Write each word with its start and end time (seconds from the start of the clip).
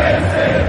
Amen. 0.00 0.59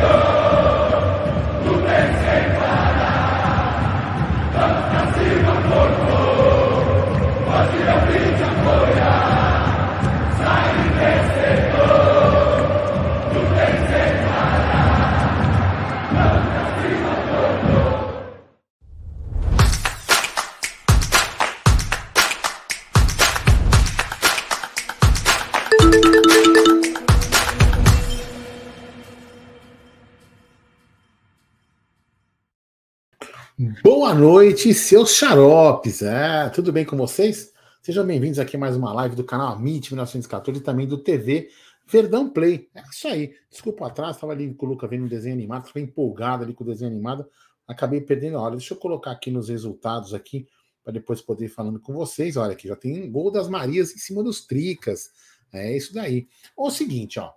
Boa 34.11 34.19
noite, 34.19 34.73
seus 34.73 35.15
xaropes. 35.15 36.01
É, 36.01 36.49
tudo 36.49 36.73
bem 36.73 36.83
com 36.83 36.97
vocês? 36.97 37.53
Sejam 37.81 38.05
bem-vindos 38.05 38.39
aqui 38.39 38.57
a 38.57 38.59
mais 38.59 38.75
uma 38.75 38.91
live 38.91 39.15
do 39.15 39.23
canal 39.23 39.53
Amit 39.53 39.89
1914 39.89 40.59
e 40.59 40.61
também 40.61 40.85
do 40.85 40.97
TV 40.97 41.49
Verdão 41.87 42.29
Play. 42.29 42.69
É 42.75 42.81
isso 42.91 43.07
aí. 43.07 43.33
Desculpa 43.49 43.87
atrás, 43.87 44.17
estava 44.17 44.33
ali 44.33 44.53
com 44.53 44.65
o 44.65 44.69
Luca 44.69 44.85
vendo 44.85 45.05
um 45.05 45.07
desenho 45.07 45.33
animado, 45.33 45.65
estava 45.65 45.79
empolgado 45.79 46.43
ali 46.43 46.53
com 46.53 46.61
o 46.65 46.67
desenho 46.67 46.91
animado, 46.91 47.25
acabei 47.65 48.01
perdendo 48.01 48.37
a 48.37 48.41
hora. 48.41 48.57
Deixa 48.57 48.73
eu 48.73 48.77
colocar 48.77 49.11
aqui 49.11 49.31
nos 49.31 49.47
resultados 49.47 50.13
aqui 50.13 50.45
para 50.83 50.91
depois 50.91 51.21
poder 51.21 51.45
ir 51.45 51.49
falando 51.49 51.79
com 51.79 51.93
vocês. 51.93 52.35
Olha 52.35 52.51
aqui, 52.51 52.67
já 52.67 52.75
tem 52.75 53.09
gol 53.09 53.31
das 53.31 53.47
Marias 53.47 53.95
em 53.95 53.97
cima 53.97 54.21
dos 54.21 54.45
Tricas. 54.45 55.09
É 55.53 55.73
isso 55.77 55.93
daí. 55.93 56.27
O 56.57 56.69
seguinte, 56.69 57.17
ó. 57.17 57.31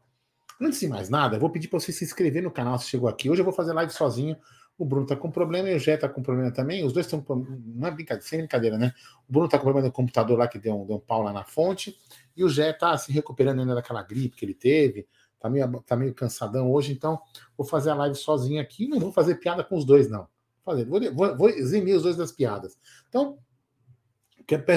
Antes 0.60 0.80
de 0.80 0.88
mais 0.88 1.08
nada, 1.08 1.36
eu 1.36 1.40
vou 1.40 1.50
pedir 1.50 1.68
para 1.68 1.78
você 1.78 1.92
se 1.92 2.04
inscrever 2.04 2.42
no 2.42 2.50
canal 2.50 2.76
se 2.80 2.88
chegou 2.88 3.08
aqui. 3.08 3.30
Hoje 3.30 3.40
eu 3.40 3.44
vou 3.44 3.54
fazer 3.54 3.72
live 3.72 3.92
sozinho 3.92 4.36
o 4.76 4.84
Bruno 4.84 5.06
tá 5.06 5.14
com 5.14 5.30
problema 5.30 5.70
e 5.70 5.74
o 5.74 5.78
Jé 5.78 5.96
tá 5.96 6.08
com 6.08 6.22
problema 6.22 6.50
também. 6.50 6.84
Os 6.84 6.92
dois 6.92 7.06
estão 7.06 7.20
com. 7.20 7.36
Não 7.36 7.86
é 7.86 7.90
brincadeira, 7.90 8.26
sem 8.26 8.40
brincadeira, 8.40 8.76
né? 8.76 8.92
O 9.28 9.32
Bruno 9.32 9.48
tá 9.48 9.56
com 9.56 9.64
problema 9.64 9.86
no 9.86 9.92
computador 9.92 10.38
lá 10.38 10.48
que 10.48 10.58
deu 10.58 10.80
um, 10.80 10.86
deu 10.86 10.96
um 10.96 11.00
pau 11.00 11.22
lá 11.22 11.32
na 11.32 11.44
fonte. 11.44 11.96
E 12.36 12.42
o 12.42 12.48
Jé 12.48 12.72
tá 12.72 12.96
se 12.98 13.12
recuperando 13.12 13.60
ainda 13.60 13.74
daquela 13.74 14.02
gripe 14.02 14.36
que 14.36 14.44
ele 14.44 14.54
teve. 14.54 15.06
Tá 15.38 15.48
meio, 15.48 15.82
tá 15.82 15.94
meio 15.94 16.14
cansadão 16.14 16.72
hoje, 16.72 16.92
então 16.92 17.20
vou 17.56 17.66
fazer 17.66 17.90
a 17.90 17.94
live 17.94 18.16
sozinho 18.16 18.60
aqui. 18.60 18.88
Não 18.88 18.98
vou 18.98 19.12
fazer 19.12 19.36
piada 19.36 19.62
com 19.62 19.76
os 19.76 19.84
dois, 19.84 20.08
não. 20.08 20.26
Fazer, 20.64 20.86
vou, 20.86 21.00
vou, 21.12 21.36
vou 21.36 21.50
eximir 21.50 21.94
os 21.94 22.02
dois 22.02 22.16
das 22.16 22.32
piadas. 22.32 22.76
Então, 23.08 23.38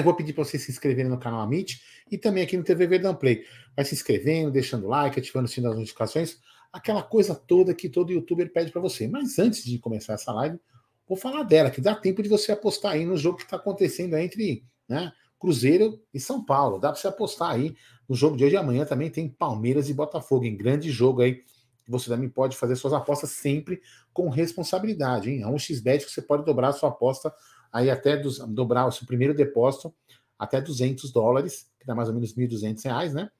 vou 0.04 0.14
pedir 0.14 0.34
para 0.34 0.44
vocês 0.44 0.62
se 0.62 0.70
inscreverem 0.70 1.10
no 1.10 1.18
canal 1.18 1.40
Amit 1.40 1.82
e 2.10 2.18
também 2.18 2.44
aqui 2.44 2.56
no 2.56 2.62
TV 2.62 2.86
Verdão 2.86 3.14
Play. 3.14 3.44
Vai 3.74 3.84
se 3.84 3.94
inscrevendo, 3.94 4.50
deixando 4.50 4.86
like, 4.86 5.18
ativando 5.18 5.46
o 5.46 5.48
sininho 5.48 5.70
das 5.70 5.78
notificações 5.78 6.38
aquela 6.72 7.02
coisa 7.02 7.34
toda 7.34 7.74
que 7.74 7.88
todo 7.88 8.12
youtuber 8.12 8.52
pede 8.52 8.70
para 8.70 8.80
você. 8.80 9.08
Mas 9.08 9.38
antes 9.38 9.64
de 9.64 9.78
começar 9.78 10.14
essa 10.14 10.32
live, 10.32 10.58
vou 11.06 11.16
falar 11.16 11.42
dela, 11.42 11.70
que 11.70 11.80
dá 11.80 11.94
tempo 11.94 12.22
de 12.22 12.28
você 12.28 12.52
apostar 12.52 12.92
aí 12.92 13.04
no 13.04 13.16
jogo 13.16 13.38
que 13.38 13.44
está 13.44 13.56
acontecendo 13.56 14.16
entre 14.16 14.64
né, 14.88 15.12
Cruzeiro 15.38 16.00
e 16.12 16.20
São 16.20 16.44
Paulo. 16.44 16.78
Dá 16.78 16.90
para 16.90 17.00
você 17.00 17.08
apostar 17.08 17.50
aí 17.50 17.74
no 18.08 18.14
jogo 18.14 18.36
de 18.36 18.44
hoje 18.44 18.54
e 18.54 18.58
amanhã 18.58 18.84
também 18.84 19.10
tem 19.10 19.28
Palmeiras 19.28 19.88
e 19.88 19.94
Botafogo, 19.94 20.44
em 20.44 20.56
grande 20.56 20.90
jogo 20.90 21.22
aí. 21.22 21.42
Você 21.88 22.10
também 22.10 22.28
pode 22.28 22.56
fazer 22.56 22.76
suas 22.76 22.92
apostas 22.92 23.30
sempre 23.30 23.80
com 24.12 24.28
responsabilidade, 24.28 25.30
hein? 25.30 25.42
É 25.42 25.46
um 25.46 25.58
xbet 25.58 26.04
que 26.04 26.12
você 26.12 26.20
pode 26.20 26.44
dobrar 26.44 26.68
a 26.68 26.72
sua 26.72 26.90
aposta 26.90 27.32
aí 27.72 27.90
até 27.90 28.16
dos, 28.16 28.38
dobrar 28.38 28.86
o 28.86 28.92
seu 28.92 29.06
primeiro 29.06 29.34
depósito 29.34 29.94
até 30.38 30.60
200 30.60 31.10
dólares, 31.10 31.70
que 31.80 31.86
dá 31.86 31.94
mais 31.94 32.08
ou 32.08 32.14
menos 32.14 32.34
1.200 32.34 32.84
reais, 32.84 33.14
né? 33.14 33.30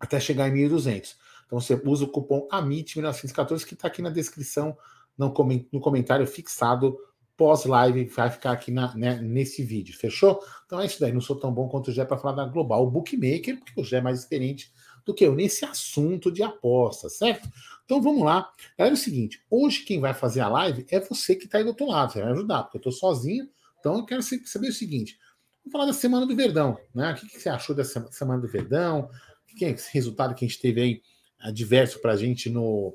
Até 0.00 0.18
chegar 0.18 0.48
em 0.48 0.68
1.200. 0.68 1.14
Então 1.46 1.60
você 1.60 1.80
usa 1.84 2.04
o 2.04 2.08
cupom 2.08 2.46
AMIT1914 2.52 3.64
que 3.64 3.74
está 3.74 3.88
aqui 3.88 4.02
na 4.02 4.10
descrição, 4.10 4.76
no, 5.16 5.32
comentário 5.32 6.26
fixado 6.26 6.98
pós-live, 7.36 8.06
vai 8.06 8.30
ficar 8.30 8.52
aqui 8.52 8.70
na, 8.70 8.94
né, 8.96 9.20
nesse 9.20 9.62
vídeo, 9.62 9.96
fechou? 9.96 10.42
Então 10.64 10.80
é 10.80 10.86
isso 10.86 10.98
daí, 10.98 11.12
não 11.12 11.20
sou 11.20 11.36
tão 11.36 11.52
bom 11.52 11.68
quanto 11.68 11.88
o 11.88 11.92
Gé 11.92 12.04
para 12.04 12.16
falar 12.16 12.34
da 12.34 12.44
Global 12.46 12.90
Bookmaker, 12.90 13.58
porque 13.58 13.78
o 13.80 13.84
Gé 13.84 13.98
é 13.98 14.00
mais 14.00 14.20
experiente 14.20 14.72
do 15.04 15.14
que 15.14 15.24
eu 15.24 15.34
nesse 15.34 15.64
assunto 15.64 16.32
de 16.32 16.42
apostas, 16.42 17.18
certo? 17.18 17.48
Então 17.84 18.00
vamos 18.00 18.24
lá. 18.24 18.50
É 18.76 18.90
o 18.90 18.96
seguinte, 18.96 19.44
hoje 19.50 19.84
quem 19.84 20.00
vai 20.00 20.14
fazer 20.14 20.40
a 20.40 20.48
live 20.48 20.86
é 20.90 20.98
você 20.98 21.36
que 21.36 21.44
está 21.44 21.58
aí 21.58 21.64
do 21.64 21.68
outro 21.68 21.86
lado, 21.86 22.12
você 22.12 22.22
vai 22.22 22.32
ajudar, 22.32 22.64
porque 22.64 22.78
eu 22.78 22.80
estou 22.80 22.92
sozinho, 22.92 23.48
então 23.78 23.98
eu 23.98 24.06
quero 24.06 24.22
saber 24.22 24.68
o 24.68 24.72
seguinte, 24.72 25.18
vamos 25.62 25.72
falar 25.72 25.86
da 25.86 25.92
Semana 25.92 26.26
do 26.26 26.34
Verdão, 26.34 26.78
né? 26.94 27.12
O 27.12 27.14
que, 27.14 27.28
que 27.28 27.40
você 27.40 27.50
achou 27.50 27.76
dessa 27.76 28.10
Semana 28.10 28.40
do 28.40 28.48
Verdão? 28.48 29.10
O 29.52 29.56
que 29.56 29.64
é 29.64 29.70
esse 29.70 29.92
resultado 29.92 30.34
que 30.34 30.44
a 30.44 30.48
gente 30.48 30.60
teve 30.60 30.80
aí 30.80 31.02
adverso 31.40 32.00
para 32.00 32.12
a 32.12 32.16
gente 32.16 32.50
no, 32.50 32.94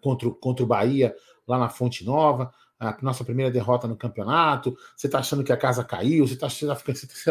contra, 0.00 0.30
contra 0.30 0.64
o 0.64 0.68
Bahia, 0.68 1.14
lá 1.46 1.58
na 1.58 1.68
Fonte 1.68 2.04
Nova, 2.04 2.52
a 2.78 2.96
nossa 3.02 3.24
primeira 3.24 3.50
derrota 3.50 3.86
no 3.86 3.96
campeonato. 3.96 4.76
Você 4.96 5.06
está 5.06 5.18
achando 5.18 5.44
que 5.44 5.52
a 5.52 5.56
casa 5.56 5.84
caiu? 5.84 6.26
Você 6.26 6.34
está 6.34 6.48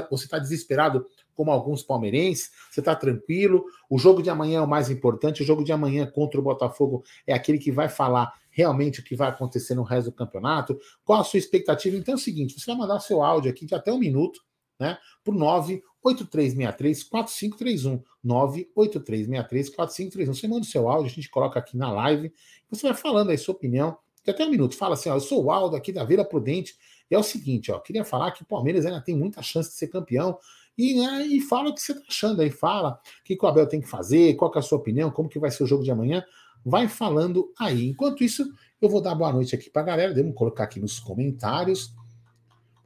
você 0.10 0.28
tá 0.28 0.40
desesperado, 0.40 1.06
como 1.36 1.52
alguns 1.52 1.84
palmeirenses? 1.84 2.52
Você 2.72 2.80
está 2.80 2.96
tranquilo? 2.96 3.66
O 3.90 3.98
jogo 3.98 4.22
de 4.22 4.30
amanhã 4.30 4.60
é 4.60 4.62
o 4.62 4.68
mais 4.68 4.90
importante. 4.90 5.44
O 5.44 5.46
jogo 5.46 5.64
de 5.64 5.72
amanhã 5.72 6.06
contra 6.06 6.40
o 6.40 6.44
Botafogo 6.44 7.04
é 7.28 7.34
aquele 7.34 7.58
que 7.58 7.72
vai 7.72 7.90
falar 7.90 8.34
realmente 8.50 9.00
o 9.00 9.04
que 9.04 9.16
vai 9.16 9.30
acontecer 9.30 9.76
no 9.76 9.84
resto 9.84 10.12
do 10.12 10.16
campeonato. 10.16 10.80
Qual 11.04 11.20
a 11.20 11.24
sua 11.24 11.40
expectativa? 11.40 11.98
Então 11.98 12.14
é 12.14 12.18
o 12.18 12.20
seguinte: 12.20 12.60
você 12.60 12.66
vai 12.68 12.76
mandar 12.76 13.00
seu 13.00 13.22
áudio 13.22 13.52
aqui 13.52 13.66
de 13.66 13.76
até 13.76 13.92
um 13.92 14.00
minuto, 14.00 14.42
né? 14.84 14.98
Por 15.24 15.34
9 15.34 15.82
8363-4531. 16.04 18.04
98363-4531. 18.26 20.26
Você 20.28 20.48
manda 20.48 20.62
o 20.62 20.66
seu 20.66 20.90
áudio, 20.90 21.12
a 21.12 21.16
gente 21.16 21.30
coloca 21.30 21.60
aqui 21.60 21.78
na 21.78 21.92
live. 21.92 22.34
Você 22.70 22.88
vai 22.88 22.96
falando 22.96 23.30
aí 23.30 23.38
sua 23.38 23.56
opinião. 23.56 23.98
De 24.24 24.32
até 24.32 24.46
um 24.46 24.50
minuto. 24.50 24.76
Fala 24.76 24.96
assim: 24.96 25.10
ó, 25.10 25.16
eu 25.16 25.20
sou 25.20 25.46
o 25.46 25.52
Aldo 25.52 25.76
aqui 25.76 25.92
da 25.92 26.04
Vila 26.04 26.26
Prudente. 26.26 26.76
E 27.10 27.16
é 27.16 27.20
o 27.20 27.24
seguinte, 27.24 27.72
ó, 27.72 27.80
queria 27.80 28.06
falar 28.06 28.32
que 28.32 28.44
o 28.44 28.46
Palmeiras 28.46 28.86
ainda 28.86 29.02
tem 29.02 29.16
muita 29.16 29.42
chance 29.42 29.70
de 29.70 29.76
ser 29.76 29.88
campeão. 29.88 30.38
E, 30.78 30.96
né, 30.96 31.28
e 31.28 31.42
fala 31.42 31.70
o 31.70 31.76
que 31.76 31.82
você 31.82 31.92
está 31.92 32.06
achando 32.08 32.42
aí. 32.42 32.50
Fala 32.50 33.00
o 33.22 33.24
que, 33.24 33.36
que 33.36 33.46
o 33.46 33.48
Abel 33.48 33.68
tem 33.68 33.82
que 33.82 33.88
fazer, 33.88 34.36
qual 34.36 34.50
que 34.50 34.58
é 34.58 34.62
a 34.62 34.64
sua 34.64 34.78
opinião, 34.78 35.12
como 35.12 35.30
que 35.30 35.38
vai 35.38 35.52
ser 35.52 35.64
o 35.64 35.68
jogo 35.68 35.84
de 35.84 35.92
amanhã. 35.92 36.24
Vai 36.66 36.88
falando 36.88 37.52
aí. 37.60 37.90
Enquanto 37.90 38.24
isso, 38.24 38.50
eu 38.82 38.90
vou 38.90 39.02
dar 39.02 39.14
boa 39.14 39.32
noite 39.32 39.54
aqui 39.54 39.70
para 39.70 39.82
a 39.82 39.86
galera. 39.86 40.14
Vamos 40.14 40.34
colocar 40.34 40.64
aqui 40.64 40.80
nos 40.80 41.00
comentários. 41.00 41.94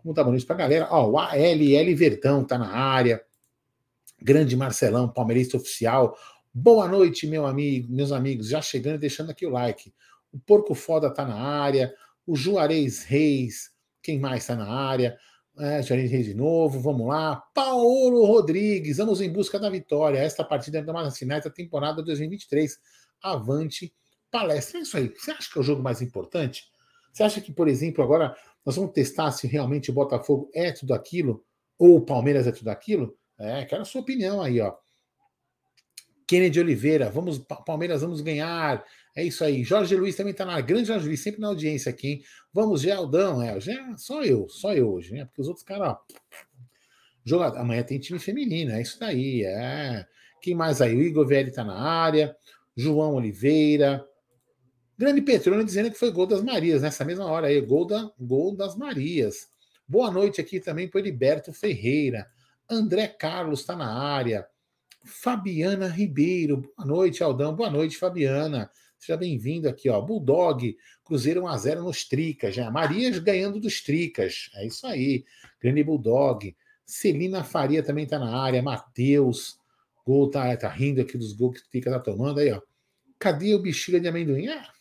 Vamos 0.08 0.16
dar 0.16 0.24
boa 0.24 0.32
noite 0.32 0.46
para 0.46 0.56
a 0.56 0.60
galera. 0.60 0.88
Ó, 0.90 1.10
o 1.10 1.18
ALL 1.20 1.98
Vertão 1.98 2.42
tá 2.42 2.58
na 2.58 2.70
área. 2.70 3.22
Grande 4.22 4.56
Marcelão, 4.56 5.10
palmeirista 5.10 5.58
oficial. 5.58 6.18
Boa 6.54 6.88
noite, 6.88 7.28
meu 7.28 7.46
amigo, 7.46 7.94
meus 7.94 8.14
amigos. 8.14 8.48
Já 8.48 8.62
chegando 8.62 8.96
e 8.96 9.00
deixando 9.00 9.32
aqui 9.32 9.46
o 9.46 9.50
like. 9.50 9.94
O 10.32 10.40
Porco 10.40 10.74
Foda 10.74 11.14
tá 11.14 11.26
na 11.26 11.36
área. 11.36 11.94
O 12.26 12.38
Juarez 12.38 13.04
Reis. 13.04 13.72
Quem 14.02 14.18
mais 14.18 14.44
está 14.44 14.56
na 14.56 14.70
área? 14.70 15.18
É, 15.60 15.84
Juarez 15.84 16.10
Reis 16.10 16.26
de 16.26 16.34
novo. 16.34 16.80
Vamos 16.80 17.06
lá. 17.06 17.44
Paulo 17.54 18.24
Rodrigues. 18.24 18.96
Vamos 18.96 19.20
em 19.20 19.30
busca 19.30 19.60
da 19.60 19.70
vitória. 19.70 20.20
Esta 20.20 20.42
partida 20.42 20.78
é 20.78 20.82
da 20.82 20.94
mais 20.94 21.18
finais 21.18 21.44
da 21.44 21.50
temporada 21.50 22.02
2023. 22.02 22.80
Avante 23.22 23.94
palestra. 24.32 24.80
É 24.80 24.84
isso 24.84 24.96
aí. 24.96 25.14
Você 25.18 25.32
acha 25.32 25.52
que 25.52 25.58
é 25.58 25.60
o 25.60 25.66
jogo 25.66 25.84
mais 25.84 26.02
importante? 26.02 26.64
Você 27.12 27.24
acha 27.24 27.42
que, 27.42 27.52
por 27.52 27.68
exemplo, 27.68 28.02
agora 28.02 28.38
nós 28.68 28.76
vamos 28.76 28.92
testar 28.92 29.32
se 29.32 29.48
realmente 29.48 29.90
o 29.90 29.94
Botafogo 29.94 30.52
é 30.54 30.74
tudo 30.74 30.94
aquilo 30.94 31.42
ou 31.80 31.96
o 31.96 32.02
Palmeiras 32.02 32.46
é 32.48 32.52
tudo 32.52 32.68
aquilo? 32.68 33.18
É, 33.40 33.64
quero 33.64 33.82
a 33.82 33.86
sua 33.86 34.02
opinião 34.02 34.42
aí, 34.42 34.60
ó. 34.60 34.76
Kennedy 36.28 36.60
Oliveira, 36.60 37.10
vamos, 37.10 37.40
Palmeiras, 37.66 38.02
vamos 38.02 38.20
ganhar. 38.20 38.84
É 39.16 39.24
isso 39.24 39.42
aí. 39.46 39.64
Jorge 39.64 39.96
Luiz 39.96 40.18
também 40.18 40.32
está 40.32 40.44
na 40.44 40.60
grande 40.60 40.90
Jorge 40.90 41.08
Luiz, 41.08 41.22
sempre 41.24 41.40
na 41.40 41.48
audiência 41.48 41.90
aqui, 41.90 42.08
hein? 42.10 42.22
Vamos, 42.52 42.82
Geraldão. 42.82 43.42
É, 43.42 43.58
só 43.96 44.22
eu, 44.22 44.50
só 44.50 44.74
eu 44.74 44.92
hoje, 44.92 45.14
né? 45.14 45.24
Porque 45.24 45.40
os 45.40 45.48
outros 45.48 45.66
caras. 45.66 45.96
Jogador, 47.24 47.60
amanhã 47.60 47.84
tem 47.84 47.98
time 47.98 48.20
feminino, 48.20 48.74
é 48.74 48.82
isso 48.82 49.00
daí. 49.00 49.46
É. 49.46 50.06
Quem 50.42 50.54
mais 50.54 50.82
aí? 50.82 50.94
O 50.94 51.02
Igor 51.02 51.26
Velli 51.26 51.52
está 51.52 51.64
na 51.64 51.80
área. 51.80 52.36
João 52.76 53.16
Oliveira. 53.16 54.06
Grande 54.98 55.22
Petrônio 55.22 55.64
dizendo 55.64 55.92
que 55.92 55.98
foi 55.98 56.12
gol 56.12 56.26
das 56.26 56.42
Marias, 56.42 56.82
nessa 56.82 57.06
mesma 57.06 57.26
hora 57.26 57.48
aí, 57.48 57.62
gol, 57.62 57.86
da, 57.86 58.12
gol 58.20 58.56
das 58.56 58.76
Marias. 58.76 59.48
Boa 59.88 60.10
noite 60.10 60.42
aqui 60.42 60.60
também 60.60 60.88
para 60.88 61.00
Heriberto 61.00 61.54
Ferreira. 61.54 62.28
André 62.68 63.08
Carlos 63.08 63.60
está 63.60 63.76
na 63.76 63.94
área. 63.94 64.48
Fabiana 65.06 65.88
Ribeiro. 65.88 66.64
Boa 66.76 66.88
noite, 66.88 67.22
Aldão. 67.22 67.56
Boa 67.56 67.70
noite, 67.70 67.96
Fabiana. 67.96 68.72
Seja 68.98 69.16
bem-vindo 69.16 69.70
aqui, 69.70 69.88
ó. 69.88 70.02
Bulldog, 70.02 70.76
Cruzeiro 71.06 71.44
1x0 71.44 71.76
nos 71.84 72.04
Tricas. 72.04 72.56
Já. 72.56 72.72
Marias 72.72 73.20
ganhando 73.20 73.60
dos 73.60 73.82
Tricas. 73.82 74.50
É 74.56 74.66
isso 74.66 74.88
aí. 74.88 75.24
Grande 75.62 75.84
Bulldog. 75.84 76.56
Celina 76.84 77.44
Faria 77.44 77.84
também 77.84 78.06
está 78.06 78.18
na 78.18 78.36
área. 78.36 78.64
Matheus. 78.64 79.60
Gol 80.04 80.32
tá, 80.32 80.58
tá 80.58 80.70
rindo 80.70 81.02
aqui 81.02 81.20
dos 81.20 81.34
gols 81.34 81.60
que 81.60 81.68
o 81.68 81.70
Tricas 81.70 81.94
tá 81.94 82.00
tomando 82.00 82.40
aí, 82.40 82.52
ó. 82.52 82.60
Cadê 83.20 83.54
o 83.54 83.62
bexiga 83.62 84.00
de 84.00 84.08
amendoim? 84.08 84.48
Ah, 84.48 84.72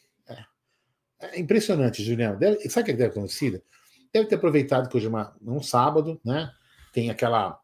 é 1.21 1.39
impressionante, 1.41 2.03
Juliano. 2.03 2.39
Deve, 2.39 2.69
sabe 2.69 2.83
o 2.83 2.87
que 2.87 2.99
deve 2.99 3.13
ter 3.13 3.19
acontecido? 3.19 3.63
Deve 4.13 4.27
ter 4.29 4.35
aproveitado 4.37 4.89
que 4.89 4.97
hoje 4.97 5.07
é 5.07 5.09
uma, 5.09 5.37
um 5.43 5.63
sábado, 5.63 6.21
né? 6.25 6.51
Tem 6.93 7.11
aquela 7.11 7.61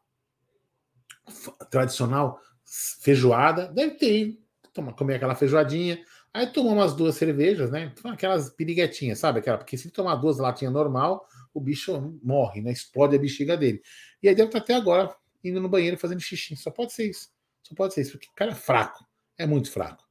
tradicional 1.69 2.39
feijoada. 2.65 3.67
Deve 3.67 3.95
ter 3.95 4.43
toma, 4.73 4.91
comer 4.93 5.15
aquela 5.15 5.35
feijoadinha, 5.35 6.03
aí 6.33 6.47
toma 6.47 6.71
umas 6.71 6.95
duas 6.95 7.15
cervejas, 7.15 7.71
né? 7.71 7.93
Aquelas 8.05 8.49
piriguetinhas, 8.49 9.19
sabe? 9.19 9.39
Aquela, 9.39 9.57
porque 9.57 9.77
se 9.77 9.89
tomar 9.91 10.15
duas 10.15 10.37
latinhas 10.39 10.73
normal, 10.73 11.25
o 11.53 11.61
bicho 11.61 12.19
morre, 12.23 12.61
né? 12.61 12.71
Explode 12.71 13.15
a 13.15 13.19
bexiga 13.19 13.55
dele. 13.55 13.81
E 14.21 14.27
aí 14.27 14.35
deve 14.35 14.49
estar 14.49 14.59
até 14.59 14.73
agora 14.73 15.15
indo 15.43 15.61
no 15.61 15.69
banheiro 15.69 15.97
fazendo 15.97 16.19
xixi. 16.19 16.55
Só 16.55 16.71
pode 16.71 16.93
ser 16.93 17.09
isso. 17.09 17.29
Só 17.61 17.75
pode 17.75 17.93
ser 17.93 18.01
isso, 18.01 18.13
porque 18.13 18.27
o 18.27 18.33
cara 18.33 18.51
é 18.51 18.55
fraco. 18.55 19.05
É 19.37 19.45
muito 19.45 19.71
fraco. 19.71 20.03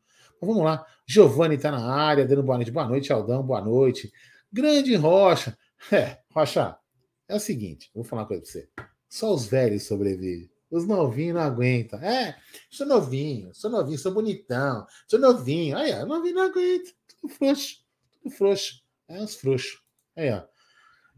Então 0.42 0.54
vamos 0.54 0.64
lá. 0.64 0.84
Giovanni 1.06 1.54
está 1.54 1.70
na 1.70 1.86
área, 1.88 2.26
dando 2.26 2.42
boa 2.42 2.56
noite. 2.56 2.72
Boa 2.72 2.88
noite, 2.88 3.12
Aldão. 3.12 3.44
Boa 3.44 3.60
noite. 3.60 4.12
Grande 4.52 4.96
Rocha. 4.96 5.56
É, 5.92 6.18
Rocha, 6.32 6.76
é 7.28 7.36
o 7.36 7.40
seguinte, 7.40 7.90
vou 7.94 8.02
falar 8.02 8.22
uma 8.22 8.28
coisa 8.28 8.42
pra 8.42 8.50
você. 8.50 8.68
Só 9.08 9.32
os 9.32 9.46
velhos 9.46 9.84
sobrevivem. 9.84 10.50
Os 10.68 10.86
novinhos 10.86 11.36
não 11.36 11.42
aguentam. 11.42 12.00
É, 12.00 12.36
sou 12.70 12.86
novinho, 12.86 13.54
sou 13.54 13.70
novinho, 13.70 13.98
sou 13.98 14.12
bonitão, 14.12 14.84
sou 15.08 15.18
novinho. 15.18 15.76
Aí, 15.76 15.92
ó, 15.92 16.06
novinho 16.06 16.34
não 16.34 16.42
aguenta. 16.42 16.90
Tudo 17.20 17.32
frouxo, 17.32 17.76
tudo 18.12 18.34
frouxo. 18.34 18.82
É 19.08 19.20
uns 19.20 19.36
frouxos. 19.36 19.80
Aí, 20.16 20.30
ó. 20.30 20.42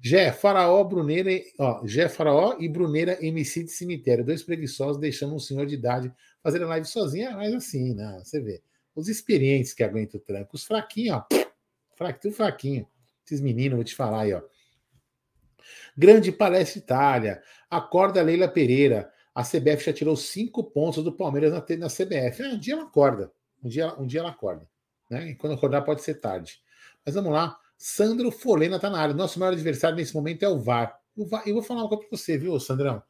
Jé, 0.03 0.33
Faraó, 0.33 0.85
Bruneira, 0.85 1.31
ó, 1.59 1.87
Jé, 1.87 2.11
Faraó 2.11 2.57
e 2.59 2.69
Bruneira, 2.69 3.19
MC 3.25 3.65
de 3.65 3.71
cemitério. 3.71 4.25
Dois 4.25 4.43
preguiçosos 4.43 5.01
deixando 5.01 5.35
um 5.35 5.39
senhor 5.39 5.65
de 5.67 5.75
idade 5.77 6.13
fazer 6.43 6.63
a 6.63 6.67
live 6.67 6.87
sozinho. 6.87 7.29
É 7.29 7.35
mais 7.35 7.55
assim, 7.55 7.95
né? 7.95 8.21
Você 8.23 8.41
vê. 8.41 8.63
Os 8.95 9.09
experientes 9.09 9.73
que 9.73 9.83
aguentam 9.83 10.21
o 10.21 10.23
tranco. 10.23 10.55
Os 10.55 10.65
fraquinhos, 10.65 11.17
ó. 11.17 11.27
Fraquinho, 11.97 12.35
fraquinho. 12.35 12.89
Esses 13.25 13.41
meninos, 13.41 13.77
vou 13.77 13.85
te 13.85 13.95
falar 13.95 14.23
aí, 14.23 14.33
ó. 14.33 14.43
Grande 15.97 16.31
Palestra 16.31 16.79
Itália. 16.79 17.43
Acorda 17.71 18.23
Leila 18.23 18.49
Pereira. 18.49 19.11
A 19.35 19.43
CBF 19.43 19.87
já 19.87 19.93
tirou 19.93 20.17
cinco 20.17 20.63
pontos 20.63 21.03
do 21.03 21.13
Palmeiras 21.13 21.53
na, 21.53 21.59
na 21.77 21.89
CBF. 21.89 22.43
É, 22.43 22.49
um 22.49 22.59
dia 22.59 22.75
ela 22.75 22.85
acorda. 22.85 23.33
Um 23.63 23.69
dia, 23.69 23.95
um 24.01 24.07
dia 24.07 24.21
ela 24.21 24.31
acorda. 24.31 24.69
Né? 25.11 25.31
E 25.31 25.35
quando 25.35 25.55
acordar 25.55 25.83
pode 25.83 26.03
ser 26.03 26.15
tarde. 26.15 26.61
Mas 27.05 27.15
vamos 27.15 27.33
lá. 27.33 27.59
Sandro 27.77 28.31
Folena 28.31 28.77
está 28.77 28.89
na 28.89 29.01
área. 29.01 29.15
Nosso 29.15 29.39
maior 29.39 29.53
adversário 29.53 29.97
nesse 29.97 30.15
momento 30.15 30.43
é 30.45 30.49
o 30.49 30.59
VAR. 30.59 30.99
O 31.17 31.27
VAR 31.27 31.43
eu 31.47 31.55
vou 31.55 31.63
falar 31.63 31.83
uma 31.83 31.89
coisa 31.89 32.07
para 32.09 32.17
você, 32.17 32.39
viu, 32.39 32.59
Sandrão? 32.61 33.03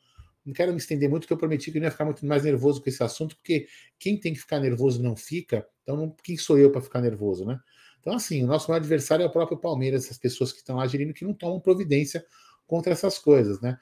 Não 0.45 0.53
quero 0.53 0.73
me 0.73 0.79
estender 0.79 1.09
muito, 1.09 1.23
porque 1.23 1.33
eu 1.33 1.39
prometi 1.39 1.73
que 1.73 1.79
não 1.79 1.87
ia 1.87 1.91
ficar 1.91 2.05
muito 2.05 2.25
mais 2.27 2.45
nervoso 2.45 2.83
com 2.83 2.89
esse 2.89 3.03
assunto, 3.03 3.37
porque 3.37 3.67
quem 3.99 4.19
tem 4.19 4.35
que 4.35 4.41
ficar 4.41 4.61
nervoso 4.61 5.03
não 5.03 5.17
fica. 5.17 5.67
Então, 5.83 6.15
quem 6.23 6.37
sou 6.37 6.59
eu 6.59 6.71
para 6.71 6.81
ficar 6.81 7.01
nervoso, 7.01 7.45
né? 7.45 7.59
Então, 8.01 8.13
assim, 8.13 8.45
o 8.45 8.47
nosso 8.47 8.71
maior 8.71 8.81
adversário 8.81 9.23
é 9.23 9.27
o 9.27 9.31
próprio 9.31 9.57
Palmeiras, 9.57 10.05
essas 10.05 10.19
pessoas 10.19 10.53
que 10.53 10.59
estão 10.59 10.77
lá 10.77 10.87
gerindo 10.87 11.15
que 11.15 11.25
não 11.25 11.33
tomam 11.33 11.59
providência 11.59 12.25
contra 12.67 12.93
essas 12.93 13.19
coisas, 13.19 13.61
né? 13.61 13.79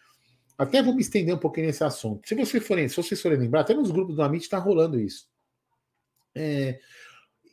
Até 0.57 0.81
vou 0.81 0.95
me 0.95 1.01
estender 1.01 1.35
um 1.35 1.39
pouquinho 1.39 1.67
nesse 1.67 1.83
assunto. 1.83 2.29
Se 2.29 2.35
vocês 2.37 2.65
forem, 2.65 2.89
se 2.89 2.97
vocês 2.97 3.21
forem 3.21 3.39
lembrar, 3.39 3.63
até 3.63 3.75
nos 3.75 3.91
grupos 3.91 4.15
do 4.15 4.23
Amit 4.23 4.45
está 4.45 4.59
rolando 4.59 5.01
isso. 5.01 5.27
É, 6.35 6.79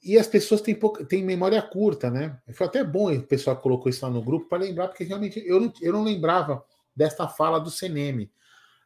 e 0.03 0.17
as 0.17 0.27
pessoas 0.27 0.61
têm, 0.61 0.75
pouca, 0.75 1.03
têm 1.03 1.23
memória 1.23 1.61
curta, 1.61 2.09
né? 2.09 2.39
Foi 2.53 2.67
até 2.67 2.83
bom 2.83 3.11
o 3.11 3.23
pessoal 3.23 3.57
colocou 3.57 3.89
isso 3.89 4.05
lá 4.05 4.11
no 4.11 4.21
grupo 4.21 4.47
para 4.47 4.63
lembrar, 4.63 4.87
porque 4.87 5.03
realmente 5.03 5.43
eu 5.45 5.59
não, 5.59 5.73
eu 5.81 5.93
não 5.93 6.03
lembrava 6.03 6.63
desta 6.95 7.27
fala 7.27 7.59
do 7.59 7.69
Seneme. 7.69 8.31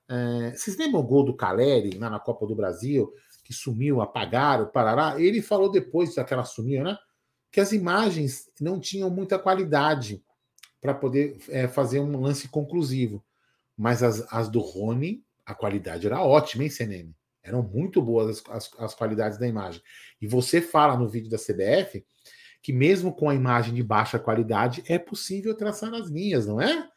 É, 0.09 0.51
vocês 0.51 0.77
lembram 0.77 0.99
o 0.99 1.03
gol 1.03 1.23
do 1.23 1.35
Caleri 1.35 1.97
lá 1.97 2.09
na 2.09 2.19
Copa 2.19 2.45
do 2.45 2.55
Brasil, 2.55 3.11
que 3.43 3.53
sumiu, 3.53 4.01
apagaram, 4.01 4.67
parará? 4.67 5.19
Ele 5.19 5.41
falou 5.41 5.69
depois 5.69 6.15
daquela 6.15 6.43
sumiu, 6.43 6.83
né? 6.83 6.97
Que 7.51 7.59
as 7.59 7.71
imagens 7.71 8.49
não 8.59 8.79
tinham 8.79 9.09
muita 9.09 9.37
qualidade 9.37 10.23
para 10.81 10.93
poder 10.93 11.37
é, 11.49 11.67
fazer 11.67 11.99
um 11.99 12.19
lance 12.19 12.47
conclusivo. 12.47 13.23
Mas 13.77 14.03
as, 14.03 14.25
as 14.31 14.49
do 14.49 14.59
Rony, 14.59 15.23
a 15.45 15.55
qualidade 15.55 16.05
era 16.05 16.21
ótima, 16.21 16.63
hein, 16.63 16.69
Seneme? 16.69 17.15
Eram 17.41 17.61
muito 17.61 18.01
boas 18.01 18.41
as, 18.47 18.49
as, 18.49 18.79
as, 18.79 18.95
qualidades 18.95 19.37
da 19.37 19.47
imagem. 19.47 19.81
E 20.21 20.27
você 20.27 20.61
fala 20.61 20.97
no 20.97 21.09
vídeo 21.09 21.29
da 21.29 21.37
CBF 21.37 22.05
que 22.61 22.71
mesmo 22.71 23.13
com 23.13 23.29
a 23.29 23.35
imagem 23.35 23.73
de 23.73 23.83
baixa 23.83 24.17
qualidade 24.17 24.83
é 24.87 24.97
possível 24.97 25.53
traçar 25.53 25.93
as 25.93 26.07
linhas, 26.07 26.47
não 26.47 26.61
é? 26.61 26.89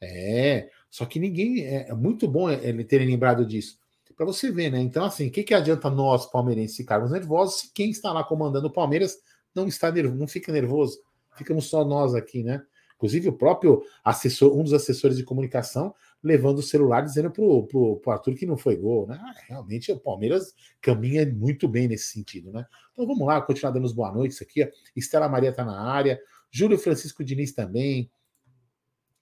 É. 0.00 0.70
Só 0.90 1.06
que 1.06 1.18
ninguém. 1.18 1.64
É, 1.64 1.88
é 1.90 1.94
muito 1.94 2.26
bom 2.26 2.50
ele 2.50 2.84
terem 2.84 3.06
lembrado 3.06 3.46
disso. 3.46 3.78
Para 4.16 4.26
você 4.26 4.50
ver, 4.50 4.70
né? 4.70 4.80
Então, 4.80 5.04
assim, 5.04 5.28
o 5.28 5.30
que, 5.30 5.42
que 5.42 5.54
adianta 5.54 5.88
nós, 5.88 6.26
palmeirenses, 6.26 6.76
ficarmos 6.76 7.10
nervosos 7.10 7.60
se 7.60 7.72
quem 7.72 7.88
está 7.90 8.12
lá 8.12 8.22
comandando 8.22 8.66
o 8.66 8.72
Palmeiras 8.72 9.16
não 9.54 9.66
está 9.66 9.90
nervoso, 9.90 10.18
não 10.18 10.28
fica 10.28 10.52
nervoso? 10.52 11.00
Ficamos 11.38 11.66
só 11.66 11.86
nós 11.86 12.14
aqui, 12.14 12.42
né? 12.42 12.62
Inclusive, 12.96 13.30
o 13.30 13.32
próprio 13.32 13.82
assessor, 14.04 14.54
um 14.54 14.62
dos 14.62 14.74
assessores 14.74 15.16
de 15.16 15.24
comunicação, 15.24 15.94
levando 16.22 16.58
o 16.58 16.62
celular 16.62 17.00
dizendo 17.00 17.30
para 17.30 17.42
o 17.42 18.00
Arthur 18.08 18.34
que 18.34 18.44
não 18.44 18.58
foi 18.58 18.76
gol. 18.76 19.06
Né? 19.06 19.18
Ah, 19.18 19.34
realmente 19.48 19.90
o 19.90 19.98
Palmeiras 19.98 20.52
caminha 20.82 21.24
muito 21.24 21.66
bem 21.66 21.88
nesse 21.88 22.12
sentido. 22.12 22.52
Né? 22.52 22.62
Então 22.92 23.06
vamos 23.06 23.26
lá, 23.26 23.40
continuar 23.40 23.70
dando 23.70 23.86
as 23.86 23.92
boas 23.92 24.12
noites 24.12 24.42
aqui. 24.42 24.62
Ó. 24.64 24.68
Estela 24.94 25.30
Maria 25.30 25.48
está 25.48 25.64
na 25.64 25.80
área, 25.80 26.20
Júlio 26.50 26.76
Francisco 26.78 27.24
Diniz 27.24 27.52
também. 27.52 28.10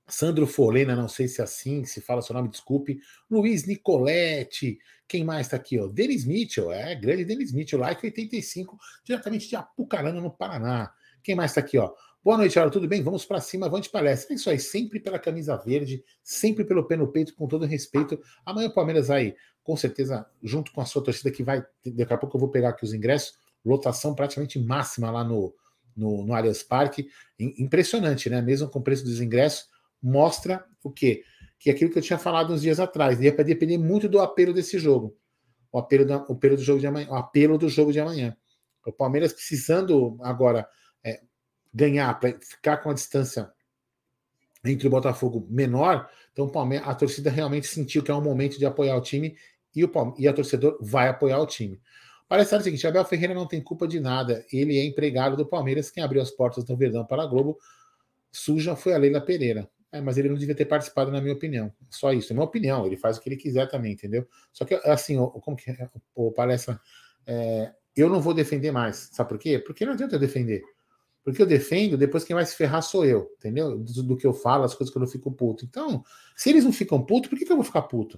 Sandro 0.09 0.47
Folena, 0.47 0.97
não 0.97 1.09
sei 1.09 1.29
se 1.29 1.41
é 1.41 1.45
assim 1.45 1.85
se 1.85 2.01
fala 2.01 2.23
seu 2.23 2.35
nome, 2.35 2.49
desculpe. 2.49 3.01
Luiz 3.31 3.67
Nicolette, 3.67 4.79
quem 5.07 5.23
mais 5.23 5.47
está 5.47 5.57
aqui? 5.57 5.79
Ó? 5.79 5.87
Denis 5.87 6.25
Mitchell, 6.25 6.73
é, 6.73 6.95
grande 6.95 7.25
Denis 7.25 7.53
Mitchell, 7.53 7.79
like 7.79 8.05
85, 8.05 8.79
diretamente 9.05 9.49
de 9.49 9.57
Apucarana, 9.57 10.21
no 10.21 10.31
Paraná. 10.31 10.91
Quem 11.23 11.35
mais 11.35 11.51
está 11.51 11.61
aqui? 11.61 11.77
Ó? 11.79 11.93
Boa 12.25 12.37
noite, 12.37 12.59
Aura, 12.59 12.71
tudo 12.71 12.89
bem? 12.89 13.03
Vamos 13.03 13.25
para 13.25 13.41
cima, 13.41 13.67
avante 13.67 13.89
palestra. 13.91 14.35
É 14.35 14.37
isso 14.37 14.51
aí, 14.51 14.59
sempre 14.59 14.99
pela 14.99 15.19
camisa 15.19 15.57
verde, 15.57 16.03
sempre 16.23 16.65
pelo 16.65 16.87
pé 16.87 16.97
no 16.97 17.09
peito, 17.09 17.35
com 17.35 17.47
todo 17.47 17.65
respeito. 17.65 18.21
Amanhã 18.45 18.69
o 18.69 18.75
Palmeiras 18.75 19.09
vai, 19.09 19.35
com 19.63 19.77
certeza, 19.77 20.27
junto 20.43 20.73
com 20.73 20.81
a 20.81 20.85
sua 20.85 21.03
torcida, 21.03 21.31
que 21.31 21.43
vai. 21.43 21.65
Daqui 21.87 22.13
a 22.13 22.19
pouco 22.19 22.37
eu 22.37 22.41
vou 22.41 22.51
pegar 22.51 22.71
aqui 22.71 22.85
os 22.85 22.93
ingressos, 22.93 23.35
lotação 23.65 24.15
praticamente 24.15 24.59
máxima 24.59 25.11
lá 25.11 25.23
no, 25.23 25.55
no, 25.97 26.25
no 26.27 26.35
Allianz 26.35 26.63
Parque. 26.63 27.09
Impressionante, 27.39 28.29
né? 28.29 28.43
Mesmo 28.43 28.69
com 28.69 28.79
o 28.79 28.83
preço 28.83 29.05
dos 29.05 29.21
ingressos, 29.21 29.67
mostra 30.03 30.65
o 30.83 30.91
quê? 30.91 31.25
Que 31.59 31.71
é 31.71 31.73
aquilo 31.73 31.91
que 31.91 31.99
eu 31.99 32.03
tinha 32.03 32.19
falado 32.19 32.53
uns 32.53 32.63
dias 32.63 32.79
atrás, 32.79 33.21
ia 33.21 33.33
depender 33.33 33.79
muito 33.79 34.09
do 34.09 34.21
apelo 34.21 34.53
desse 34.53 34.79
jogo. 34.79 35.17
O 35.71 35.79
apelo, 35.79 36.05
do, 36.05 36.15
o 36.15 36.33
apelo 36.33 36.57
do 36.57 36.63
jogo 36.63 36.81
de 36.81 36.87
amanhã. 36.87 37.09
O 37.11 37.15
apelo 37.15 37.59
do 37.59 37.69
jogo 37.69 37.93
de 37.93 38.01
amanhã. 38.01 38.37
O 38.87 38.93
Palmeiras 38.93 39.33
precisando 39.33 40.17
agora 40.21 40.67
ganhar, 41.73 42.19
para 42.19 42.39
ficar 42.41 42.79
com 42.79 42.91
a 42.91 42.95
distância 42.95 43.51
entre 44.65 44.87
o 44.87 44.91
Botafogo 44.91 45.47
menor, 45.49 46.11
então 46.33 46.51
a 46.85 46.95
torcida 46.95 47.31
realmente 47.31 47.67
sentiu 47.67 48.03
que 48.03 48.11
é 48.11 48.15
um 48.15 48.21
momento 48.21 48.59
de 48.59 48.67
apoiar 48.67 48.97
o 48.97 49.01
time 49.01 49.37
e, 49.75 49.85
o, 49.85 49.91
e 50.19 50.27
a 50.27 50.33
torcedor 50.33 50.79
vai 50.81 51.09
apoiar 51.09 51.39
o 51.39 51.47
time. 51.47 51.81
Parece 52.29 52.55
o 52.55 52.61
seguinte: 52.61 52.87
Abel 52.87 53.05
Ferreira 53.05 53.35
não 53.35 53.47
tem 53.47 53.63
culpa 53.63 53.87
de 53.87 54.01
nada, 54.01 54.45
ele 54.53 54.79
é 54.79 54.85
empregado 54.85 55.37
do 55.37 55.47
Palmeiras, 55.47 55.91
quem 55.91 56.03
abriu 56.03 56.21
as 56.21 56.31
portas 56.31 56.65
do 56.65 56.77
Verdão 56.77 57.05
para 57.05 57.23
a 57.23 57.27
Globo 57.27 57.59
suja 58.31 58.77
foi 58.77 58.93
a 58.93 58.99
Leila 58.99 59.21
Pereira. 59.21 59.71
É, 59.91 60.01
mas 60.01 60.19
ele 60.19 60.29
não 60.29 60.37
devia 60.37 60.55
ter 60.55 60.67
participado, 60.67 61.11
na 61.11 61.21
minha 61.21 61.33
opinião. 61.33 61.73
Só 61.89 62.13
isso, 62.13 62.33
é 62.33 62.35
minha 62.35 62.45
opinião. 62.45 62.87
Ele 62.87 62.97
faz 62.97 63.17
o 63.17 63.21
que 63.21 63.29
ele 63.29 63.37
quiser 63.37 63.69
também, 63.69 63.93
entendeu? 63.93 64.27
Só 64.53 64.65
que, 64.65 64.75
assim, 64.85 65.17
como 65.17 65.57
que 65.57 65.71
é? 65.71 65.89
O 66.15 66.31
palestra. 66.31 66.79
É, 67.27 67.73
eu 67.97 68.09
não 68.09 68.21
vou 68.21 68.35
defender 68.35 68.71
mais. 68.71 69.09
Sabe 69.13 69.29
por 69.29 69.39
quê? 69.39 69.59
Porque 69.59 69.87
não 69.87 69.95
adianta 69.95 70.17
eu 70.17 70.21
defender. 70.21 70.63
Porque 71.25 71.43
eu 71.43 71.47
defendo, 71.47 71.97
depois 71.97 72.25
quem 72.25 72.35
vai 72.35 72.45
se 72.45 72.55
ferrar 72.55 72.83
sou 72.83 73.05
eu, 73.05 73.31
entendeu? 73.37 73.79
Do, 73.79 74.03
do, 74.03 74.17
que 74.17 74.27
eu 74.27 74.33
falo, 74.33 74.65
as 74.65 74.75
coisas 74.75 74.93
que 74.93 74.99
eu 74.99 75.01
não 75.01 75.09
fico 75.09 75.33
puto. 75.33 75.65
Então, 75.65 76.05
se 76.37 76.49
eles 76.49 76.65
não 76.65 76.73
ficam 76.73 77.05
puto, 77.05 77.29
por 77.29 77.39
que, 77.39 77.45
que 77.45 77.53
eu 77.53 77.57
vou 77.57 77.65
ficar 77.65 77.83
puto? 77.83 78.17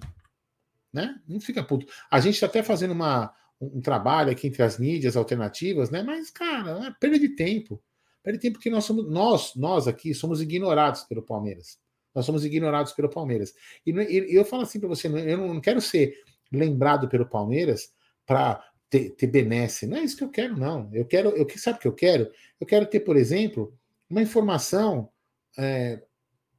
Né? 0.93 1.19
Não 1.27 1.39
fica 1.39 1.63
puto. 1.63 1.85
A 2.09 2.19
gente 2.19 2.35
está 2.35 2.45
até 2.45 2.61
fazendo 2.63 2.91
uma, 2.91 3.33
um 3.59 3.81
trabalho 3.81 4.31
aqui 4.31 4.47
entre 4.47 4.63
as 4.63 4.77
mídias 4.77 5.17
alternativas, 5.17 5.89
né? 5.89 6.03
Mas, 6.03 6.29
cara, 6.29 6.87
é 6.87 6.91
perda 6.99 7.19
de 7.19 7.29
tempo. 7.29 7.81
Perda 8.23 8.37
de 8.37 8.41
tempo 8.41 8.53
porque 8.55 8.69
nós 8.69 8.83
somos, 8.85 9.09
nós, 9.09 9.55
nós 9.55 9.87
aqui 9.87 10.13
somos 10.13 10.41
ignorados 10.41 11.03
pelo 11.03 11.21
Palmeiras. 11.21 11.79
Nós 12.13 12.25
somos 12.25 12.45
ignorados 12.45 12.91
pelo 12.91 13.09
Palmeiras. 13.09 13.53
E, 13.85 13.91
e 13.91 14.35
eu 14.35 14.45
falo 14.45 14.63
assim 14.63 14.79
para 14.79 14.89
você, 14.89 15.07
eu 15.07 15.37
não 15.37 15.61
quero 15.61 15.81
ser 15.81 16.13
lembrado 16.51 17.07
pelo 17.07 17.25
Palmeiras 17.25 17.93
para 18.25 18.63
ter, 18.89 19.11
ter 19.11 19.27
benesse. 19.27 19.87
Não 19.87 19.97
é 19.97 20.03
isso 20.03 20.17
que 20.17 20.23
eu 20.23 20.29
quero, 20.29 20.57
não. 20.57 20.89
Eu 20.93 21.05
quero, 21.05 21.29
eu 21.29 21.47
sabe 21.57 21.77
o 21.77 21.81
que 21.81 21.87
eu 21.87 21.93
quero? 21.93 22.29
Eu 22.59 22.67
quero 22.67 22.85
ter, 22.85 22.99
por 22.99 23.15
exemplo, 23.15 23.73
uma 24.09 24.21
informação 24.21 25.09
é, 25.57 26.01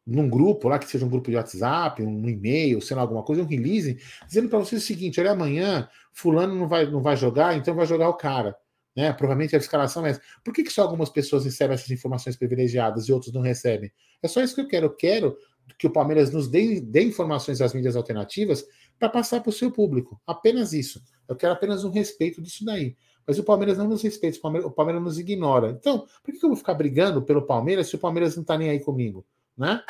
num 0.07 0.28
grupo 0.28 0.69
lá, 0.69 0.78
que 0.78 0.88
seja 0.88 1.04
um 1.04 1.11
grupo 1.11 1.31
de 1.31 1.37
WhatsApp, 1.37 2.02
um 2.02 2.28
e-mail, 2.28 2.81
sei 2.81 2.97
lá, 2.97 3.02
alguma 3.02 3.23
coisa, 3.23 3.42
um 3.42 3.47
release, 3.47 3.99
dizendo 4.26 4.49
para 4.49 4.59
vocês 4.59 4.83
o 4.83 4.87
seguinte: 4.87 5.21
olha, 5.21 5.33
amanhã 5.33 5.88
fulano 6.12 6.54
não 6.54 6.66
vai, 6.66 6.90
não 6.90 7.02
vai 7.02 7.16
jogar, 7.16 7.57
então 7.57 7.75
vai 7.75 7.87
jogar 7.87 8.09
o 8.09 8.14
cara. 8.14 8.57
Né? 8.96 9.12
Provavelmente 9.12 9.56
a 9.56 9.58
escalação 9.58 10.06
é 10.06 10.11
essa. 10.11 10.22
Por 10.44 10.52
que, 10.52 10.62
que 10.62 10.72
só 10.72 10.82
algumas 10.82 11.08
pessoas 11.08 11.44
recebem 11.44 11.75
essas 11.75 11.90
informações 11.90 12.37
privilegiadas 12.37 13.08
e 13.08 13.12
outros 13.12 13.32
não 13.32 13.40
recebem? 13.40 13.90
É 14.22 14.28
só 14.28 14.42
isso 14.42 14.54
que 14.54 14.61
eu 14.61 14.68
quero. 14.68 14.87
Eu 14.87 14.94
quero 14.94 15.37
que 15.78 15.87
o 15.87 15.90
Palmeiras 15.90 16.30
nos 16.30 16.49
dê, 16.49 16.80
dê 16.80 17.02
informações 17.02 17.58
das 17.58 17.72
mídias 17.72 17.96
alternativas 17.96 18.64
para 18.99 19.08
passar 19.08 19.40
para 19.40 19.50
o 19.50 19.52
seu 19.52 19.70
público. 19.70 20.20
Apenas 20.26 20.72
isso. 20.72 21.02
Eu 21.28 21.37
quero 21.37 21.52
apenas 21.52 21.84
um 21.84 21.90
respeito 21.90 22.42
disso 22.42 22.64
daí. 22.64 22.96
Mas 23.26 23.38
o 23.38 23.44
Palmeiras 23.44 23.78
não 23.78 23.88
nos 23.88 24.02
respeita, 24.02 24.38
o 24.38 24.40
Palmeiras, 24.40 24.68
o 24.68 24.72
Palmeiras 24.72 25.02
nos 25.02 25.18
ignora. 25.18 25.70
Então, 25.70 26.06
por 26.22 26.32
que 26.32 26.44
eu 26.44 26.49
vou 26.49 26.56
ficar 26.56 26.75
brigando 26.75 27.22
pelo 27.22 27.42
Palmeiras 27.42 27.88
se 27.88 27.94
o 27.94 27.99
Palmeiras 27.99 28.34
não 28.34 28.42
está 28.42 28.58
nem 28.58 28.68
aí 28.68 28.80
comigo? 28.80 29.25
Né? 29.56 29.82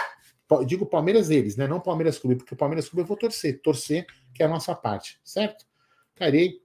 Digo 0.66 0.84
Palmeiras 0.84 1.30
eles, 1.30 1.56
né? 1.56 1.66
Não 1.66 1.80
Palmeiras 1.80 2.18
Clube, 2.18 2.36
porque 2.36 2.52
o 2.52 2.56
Palmeiras 2.56 2.88
Clube 2.88 3.02
eu 3.02 3.06
vou 3.06 3.16
torcer. 3.16 3.60
Torcer, 3.62 4.06
que 4.34 4.42
é 4.42 4.46
a 4.46 4.48
nossa 4.48 4.74
parte, 4.74 5.18
certo? 5.24 5.64
Carei. 6.14 6.60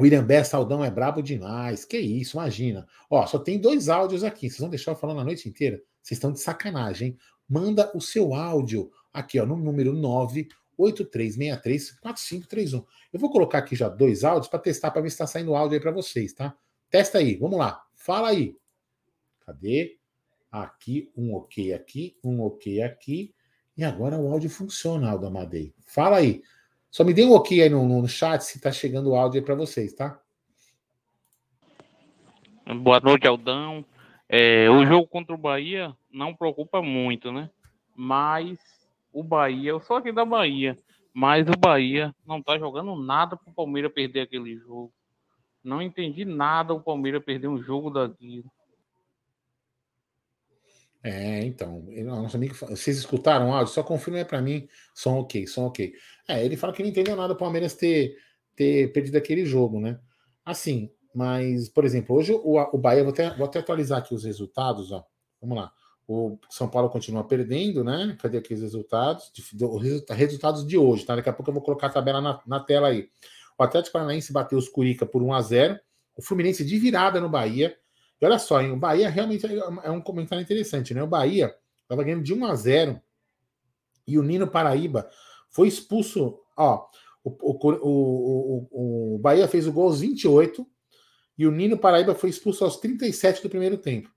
William 0.00 0.24
Bessa 0.24 0.56
Aldão 0.56 0.84
é 0.84 0.90
brabo 0.90 1.22
demais. 1.22 1.84
Que 1.84 1.98
isso, 1.98 2.36
imagina. 2.36 2.86
Ó, 3.08 3.24
só 3.26 3.38
tem 3.38 3.58
dois 3.58 3.88
áudios 3.88 4.24
aqui. 4.24 4.50
Vocês 4.50 4.60
vão 4.60 4.68
deixar 4.68 4.90
eu 4.92 4.96
falando 4.96 5.20
a 5.20 5.24
noite 5.24 5.48
inteira? 5.48 5.80
Vocês 6.02 6.18
estão 6.18 6.32
de 6.32 6.40
sacanagem? 6.40 7.16
Manda 7.48 7.90
o 7.94 8.00
seu 8.00 8.34
áudio 8.34 8.90
aqui, 9.12 9.38
ó, 9.38 9.46
no 9.46 9.56
número 9.56 9.92
983634531. 10.78 12.84
Eu 13.12 13.20
vou 13.20 13.30
colocar 13.30 13.58
aqui 13.58 13.76
já 13.76 13.88
dois 13.88 14.24
áudios 14.24 14.48
para 14.48 14.58
testar 14.58 14.90
para 14.90 15.02
ver 15.02 15.10
se 15.10 15.14
está 15.14 15.26
saindo 15.26 15.54
áudio 15.54 15.76
aí 15.76 15.80
para 15.80 15.92
vocês, 15.92 16.32
tá? 16.32 16.56
Testa 16.90 17.18
aí, 17.18 17.36
vamos 17.36 17.58
lá. 17.58 17.84
Fala 17.94 18.30
aí. 18.30 18.56
Cadê? 19.46 19.98
Aqui, 20.50 21.12
um 21.16 21.34
ok 21.34 21.72
aqui, 21.72 22.16
um 22.22 22.40
ok 22.40 22.82
aqui. 22.82 23.34
E 23.76 23.84
agora 23.84 24.18
o 24.18 24.32
áudio 24.32 24.48
funciona, 24.48 25.10
Aldo 25.10 25.26
Amadei. 25.26 25.74
Fala 25.84 26.18
aí. 26.18 26.42
Só 26.94 27.02
me 27.02 27.12
dê 27.12 27.24
um 27.24 27.32
ok 27.32 27.60
aí 27.60 27.68
no, 27.68 27.84
no 27.88 28.06
chat 28.06 28.42
se 28.42 28.60
tá 28.60 28.70
chegando 28.70 29.10
o 29.10 29.16
áudio 29.16 29.40
aí 29.40 29.44
para 29.44 29.56
vocês, 29.56 29.92
tá? 29.92 30.16
Boa 32.84 33.00
noite, 33.00 33.26
Aldão. 33.26 33.84
É, 34.28 34.70
o 34.70 34.86
jogo 34.86 35.04
contra 35.08 35.34
o 35.34 35.38
Bahia 35.38 35.92
não 36.08 36.36
preocupa 36.36 36.80
muito, 36.80 37.32
né? 37.32 37.50
Mas 37.96 38.60
o 39.12 39.24
Bahia, 39.24 39.70
eu 39.70 39.80
sou 39.80 39.96
aqui 39.96 40.12
da 40.12 40.24
Bahia, 40.24 40.78
mas 41.12 41.48
o 41.48 41.58
Bahia 41.58 42.14
não 42.24 42.40
tá 42.40 42.56
jogando 42.60 42.94
nada 42.94 43.36
pro 43.36 43.52
Palmeiras 43.52 43.92
perder 43.92 44.20
aquele 44.20 44.56
jogo. 44.56 44.92
Não 45.64 45.82
entendi 45.82 46.24
nada 46.24 46.74
o 46.74 46.80
Palmeiras 46.80 47.24
perder 47.24 47.48
um 47.48 47.60
jogo 47.60 47.90
daquilo. 47.90 48.48
É, 51.06 51.44
então, 51.44 51.84
nosso 52.02 52.34
amigo, 52.34 52.54
vocês 52.54 52.96
escutaram 52.96 53.50
o 53.50 53.52
áudio? 53.52 53.74
Só 53.74 53.82
confirma 53.82 54.24
para 54.24 54.40
mim, 54.40 54.66
som 54.94 55.18
ok, 55.18 55.46
som 55.46 55.66
ok. 55.66 55.92
É, 56.26 56.42
ele 56.42 56.56
fala 56.56 56.72
que 56.72 56.82
não 56.82 56.88
entendeu 56.88 57.14
nada 57.14 57.34
o 57.34 57.36
Palmeiras 57.36 57.74
ter, 57.74 58.16
ter 58.56 58.90
perdido 58.90 59.16
aquele 59.16 59.44
jogo, 59.44 59.78
né? 59.78 60.00
Assim, 60.42 60.90
mas, 61.14 61.68
por 61.68 61.84
exemplo, 61.84 62.16
hoje 62.16 62.32
o, 62.32 62.58
o 62.58 62.78
Bahia, 62.78 63.04
vou 63.04 63.12
até, 63.12 63.36
vou 63.36 63.44
até 63.44 63.58
atualizar 63.58 63.98
aqui 63.98 64.14
os 64.14 64.24
resultados, 64.24 64.92
ó. 64.92 65.04
Vamos 65.42 65.58
lá. 65.58 65.70
O 66.08 66.38
São 66.48 66.70
Paulo 66.70 66.88
continua 66.88 67.22
perdendo, 67.22 67.84
né? 67.84 68.16
Cadê 68.18 68.38
aqui 68.38 68.54
os 68.54 68.62
resultados? 68.62 69.30
Os 69.60 69.82
resultados 70.08 70.66
de 70.66 70.78
hoje, 70.78 71.04
tá? 71.04 71.16
Daqui 71.16 71.28
a 71.28 71.34
pouco 71.34 71.50
eu 71.50 71.54
vou 71.54 71.62
colocar 71.62 71.88
a 71.88 71.90
tabela 71.90 72.22
na, 72.22 72.40
na 72.46 72.60
tela 72.60 72.88
aí. 72.88 73.10
O 73.58 73.62
Atlético 73.62 73.92
Paranaense 73.92 74.32
bateu 74.32 74.56
os 74.56 74.70
Curica 74.70 75.04
por 75.04 75.22
1 75.22 75.34
a 75.34 75.42
0 75.42 75.78
O 76.16 76.22
Fluminense 76.22 76.64
de 76.64 76.78
virada 76.78 77.20
no 77.20 77.28
Bahia. 77.28 77.76
E 78.20 78.26
olha 78.26 78.38
só, 78.38 78.60
hein, 78.60 78.72
o 78.72 78.76
Bahia 78.76 79.08
realmente 79.08 79.46
é 79.46 79.90
um 79.90 80.00
comentário 80.00 80.42
interessante, 80.42 80.94
né? 80.94 81.02
O 81.02 81.06
Bahia 81.06 81.54
estava 81.82 82.02
ganhando 82.02 82.22
de 82.22 82.32
1 82.32 82.44
a 82.46 82.54
0 82.54 83.00
e 84.06 84.18
o 84.18 84.22
Nino 84.22 84.46
Paraíba 84.48 85.08
foi 85.50 85.68
expulso. 85.68 86.38
Ó, 86.56 86.86
o, 87.22 87.30
o, 87.30 87.58
o, 87.82 89.14
o, 89.14 89.18
Bahia 89.18 89.48
fez 89.48 89.66
o 89.66 89.72
gol 89.72 89.88
aos 89.88 90.00
28 90.00 90.66
e 91.38 91.46
o 91.46 91.50
Nino 91.50 91.78
Paraíba 91.78 92.14
foi 92.14 92.30
expulso 92.30 92.64
aos 92.64 92.76
37 92.78 93.42
do 93.42 93.50
primeiro 93.50 93.78
tempo. 93.78 94.10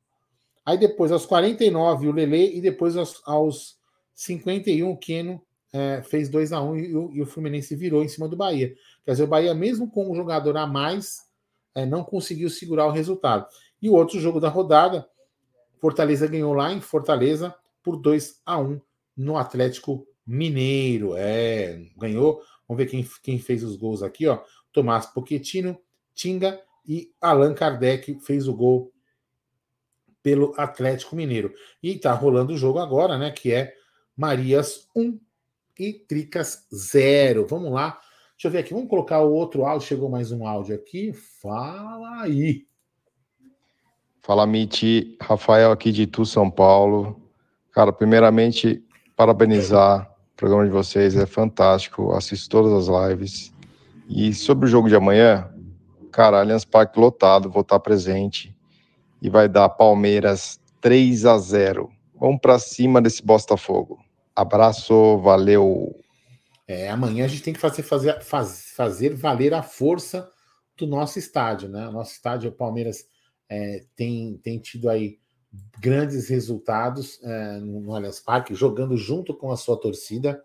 Aí 0.66 0.78
depois, 0.78 1.12
aos 1.12 1.26
49, 1.26 2.08
o 2.08 2.12
Lele 2.12 2.58
e 2.58 2.62
depois 2.62 2.98
aos, 2.98 3.22
aos 3.26 3.78
51, 4.14 4.90
o 4.92 4.98
Keno 4.98 5.42
é, 5.72 6.02
fez 6.04 6.28
2 6.28 6.52
a 6.52 6.62
1 6.62 6.78
e 6.78 6.96
o, 6.96 7.12
e 7.14 7.22
o 7.22 7.26
Fluminense 7.26 7.76
virou 7.76 8.04
em 8.04 8.08
cima 8.10 8.28
do 8.28 8.36
Bahia. 8.36 8.74
Quer 9.06 9.12
dizer, 9.12 9.24
o 9.24 9.28
Bahia, 9.28 9.54
mesmo 9.54 9.90
com 9.90 10.12
um 10.12 10.16
jogador 10.16 10.58
a 10.58 10.68
mais, 10.68 11.28
é, 11.74 11.86
não 11.86 12.04
conseguiu 12.04 12.50
segurar 12.50 12.88
o 12.88 12.92
resultado. 12.92 13.48
E 13.82 13.90
o 13.90 13.94
outro 13.94 14.20
jogo 14.20 14.40
da 14.40 14.50
rodada, 14.50 15.08
Fortaleza 15.80 16.28
ganhou 16.28 16.54
lá 16.54 16.74
em 16.74 16.82
Fortaleza 16.82 17.54
por 17.84 17.98
2 17.98 18.42
a 18.46 18.60
1 18.60 18.82
no 19.16 19.38
Atlético 19.38 20.08
Mineiro. 20.26 21.16
É, 21.16 21.82
ganhou. 21.96 22.42
Vamos 22.68 22.84
ver 22.84 22.90
quem, 22.90 23.08
quem 23.24 23.40
fez 23.40 23.64
os 23.64 23.76
gols 23.76 24.04
aqui, 24.04 24.28
ó. 24.28 24.42
Tomás 24.74 25.06
Pochettino, 25.06 25.80
Tinga 26.14 26.62
e 26.86 27.14
Allan 27.22 27.54
Kardec 27.54 28.20
fez 28.22 28.48
o 28.48 28.54
gol 28.54 28.92
pelo 30.22 30.54
Atlético 30.58 31.16
Mineiro. 31.16 31.54
E 31.82 31.98
tá 31.98 32.12
rolando 32.14 32.54
o 32.54 32.58
jogo 32.58 32.80
agora, 32.80 33.18
né, 33.18 33.32
que 33.32 33.52
é 33.54 33.74
Marias 34.16 34.88
1 34.96 35.20
e 35.80 35.94
Tricas 35.94 36.68
0. 36.74 37.48
Vamos 37.48 37.72
lá. 37.72 38.00
Deixa 38.32 38.48
eu 38.48 38.52
ver 38.52 38.60
aqui, 38.60 38.74
vamos 38.74 38.90
colocar 38.90 39.22
o 39.22 39.32
outro 39.32 39.66
áudio. 39.66 39.88
Chegou 39.88 40.10
mais 40.10 40.32
um 40.32 40.46
áudio 40.46 40.76
aqui. 40.76 41.14
Fala 41.14 42.24
aí. 42.24 42.68
Fala, 44.28 44.46
Miti. 44.46 45.16
Rafael 45.22 45.72
aqui 45.72 45.90
de 45.90 46.02
Itu, 46.02 46.26
São 46.26 46.52
Paulo. 46.52 47.18
Cara, 47.72 47.94
primeiramente, 47.94 48.84
parabenizar 49.16 50.02
o 50.34 50.36
programa 50.36 50.66
de 50.66 50.70
vocês, 50.70 51.16
é 51.16 51.26
fantástico. 51.26 52.12
Assisto 52.12 52.50
todas 52.50 52.90
as 52.90 53.10
lives. 53.10 53.54
E 54.10 54.34
sobre 54.34 54.66
o 54.66 54.68
jogo 54.68 54.90
de 54.90 54.98
amanhã, 54.98 55.50
cara, 56.12 56.42
Allianz 56.42 56.66
Parque 56.66 57.00
lotado, 57.00 57.50
vou 57.50 57.62
estar 57.62 57.80
presente. 57.80 58.54
E 59.22 59.30
vai 59.30 59.48
dar 59.48 59.70
Palmeiras 59.70 60.60
3 60.82 61.26
a 61.26 61.38
0. 61.38 61.90
Vamos 62.20 62.42
para 62.42 62.60
cima 62.60 63.02
desse 63.02 63.26
Botafogo. 63.26 63.98
Abraço, 64.36 65.20
valeu. 65.20 65.96
É, 66.68 66.90
amanhã 66.90 67.24
a 67.24 67.30
gente 67.30 67.44
tem 67.44 67.54
que 67.54 67.62
fazer, 67.62 67.82
fazer, 67.82 68.20
faz, 68.20 68.74
fazer 68.76 69.16
valer 69.16 69.54
a 69.54 69.64
força 69.64 70.30
do 70.78 70.86
nosso 70.86 71.18
estádio, 71.18 71.70
né? 71.70 71.88
O 71.88 71.94
nosso 71.94 72.12
estádio, 72.12 72.50
o 72.50 72.54
Palmeiras 72.54 73.06
é, 73.50 73.86
tem, 73.96 74.38
tem 74.38 74.60
tido 74.60 74.90
aí 74.90 75.20
grandes 75.80 76.28
resultados 76.30 77.20
é, 77.24 77.60
no 77.60 77.94
Allianz 77.94 78.20
Parque, 78.20 78.54
jogando 78.54 78.98
junto 78.98 79.34
com 79.34 79.52
a 79.52 79.58
sua 79.58 79.80
torcida. 79.80 80.42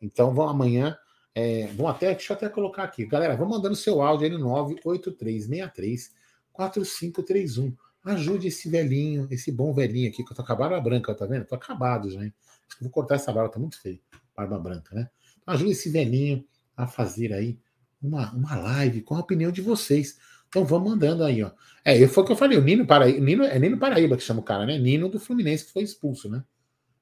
Então 0.00 0.34
vão 0.34 0.48
amanhã, 0.48 0.96
é, 1.34 1.66
vão 1.68 1.88
até, 1.88 2.14
deixa 2.14 2.32
eu 2.32 2.36
até 2.36 2.48
colocar 2.48 2.84
aqui, 2.84 3.04
galera, 3.06 3.36
vão 3.36 3.48
mandando 3.48 3.74
seu 3.74 4.00
áudio 4.02 4.26
aí 4.26 4.32
no 4.32 4.38
98363 4.38 6.14
4531. 6.52 7.76
Ajude 8.04 8.48
esse 8.48 8.68
velhinho, 8.68 9.26
esse 9.30 9.50
bom 9.50 9.74
velhinho 9.74 10.08
aqui, 10.08 10.22
que 10.24 10.32
eu 10.32 10.36
tô 10.36 10.44
com 10.44 10.52
a 10.52 10.56
barba 10.56 10.80
branca, 10.80 11.14
tá 11.14 11.26
vendo? 11.26 11.44
Tô 11.44 11.56
acabado 11.56 12.08
já, 12.08 12.22
hein? 12.22 12.32
Acho 12.68 12.78
que 12.78 12.84
vou 12.84 12.92
cortar 12.92 13.16
essa 13.16 13.32
barba, 13.32 13.50
tá 13.50 13.58
muito 13.58 13.80
feio. 13.80 14.00
Barba 14.36 14.58
branca, 14.58 14.94
né? 14.94 15.10
Então, 15.42 15.54
ajude 15.54 15.72
esse 15.72 15.90
velhinho 15.90 16.44
a 16.76 16.86
fazer 16.86 17.32
aí 17.32 17.58
uma, 18.00 18.32
uma 18.32 18.54
live 18.54 19.02
com 19.02 19.16
a 19.16 19.20
opinião 19.20 19.50
de 19.50 19.60
vocês. 19.60 20.18
Então 20.48 20.64
vamos 20.64 20.90
mandando 20.90 21.24
aí, 21.24 21.42
ó. 21.42 21.50
É, 21.84 22.06
foi 22.06 22.22
o 22.24 22.26
que 22.26 22.32
eu 22.32 22.36
falei, 22.36 22.58
o 22.58 22.62
Nino 22.62 22.86
Paraíba, 22.86 23.20
Nino, 23.20 23.44
é 23.44 23.58
Nino 23.58 23.78
Paraíba 23.78 24.16
que 24.16 24.22
chama 24.22 24.40
o 24.40 24.42
cara, 24.42 24.66
né? 24.66 24.78
Nino 24.78 25.08
do 25.08 25.20
Fluminense 25.20 25.66
que 25.66 25.72
foi 25.72 25.82
expulso, 25.82 26.28
né? 26.28 26.44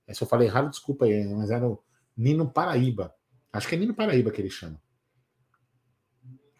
É, 0.06 0.12
se 0.12 0.22
eu 0.22 0.26
falei 0.26 0.48
errado, 0.48 0.70
desculpa 0.70 1.06
aí, 1.06 1.26
mas 1.28 1.50
era 1.50 1.66
o 1.66 1.82
Nino 2.16 2.50
Paraíba. 2.50 3.14
Acho 3.52 3.68
que 3.68 3.74
é 3.74 3.78
Nino 3.78 3.94
Paraíba 3.94 4.30
que 4.30 4.40
ele 4.40 4.50
chama. 4.50 4.80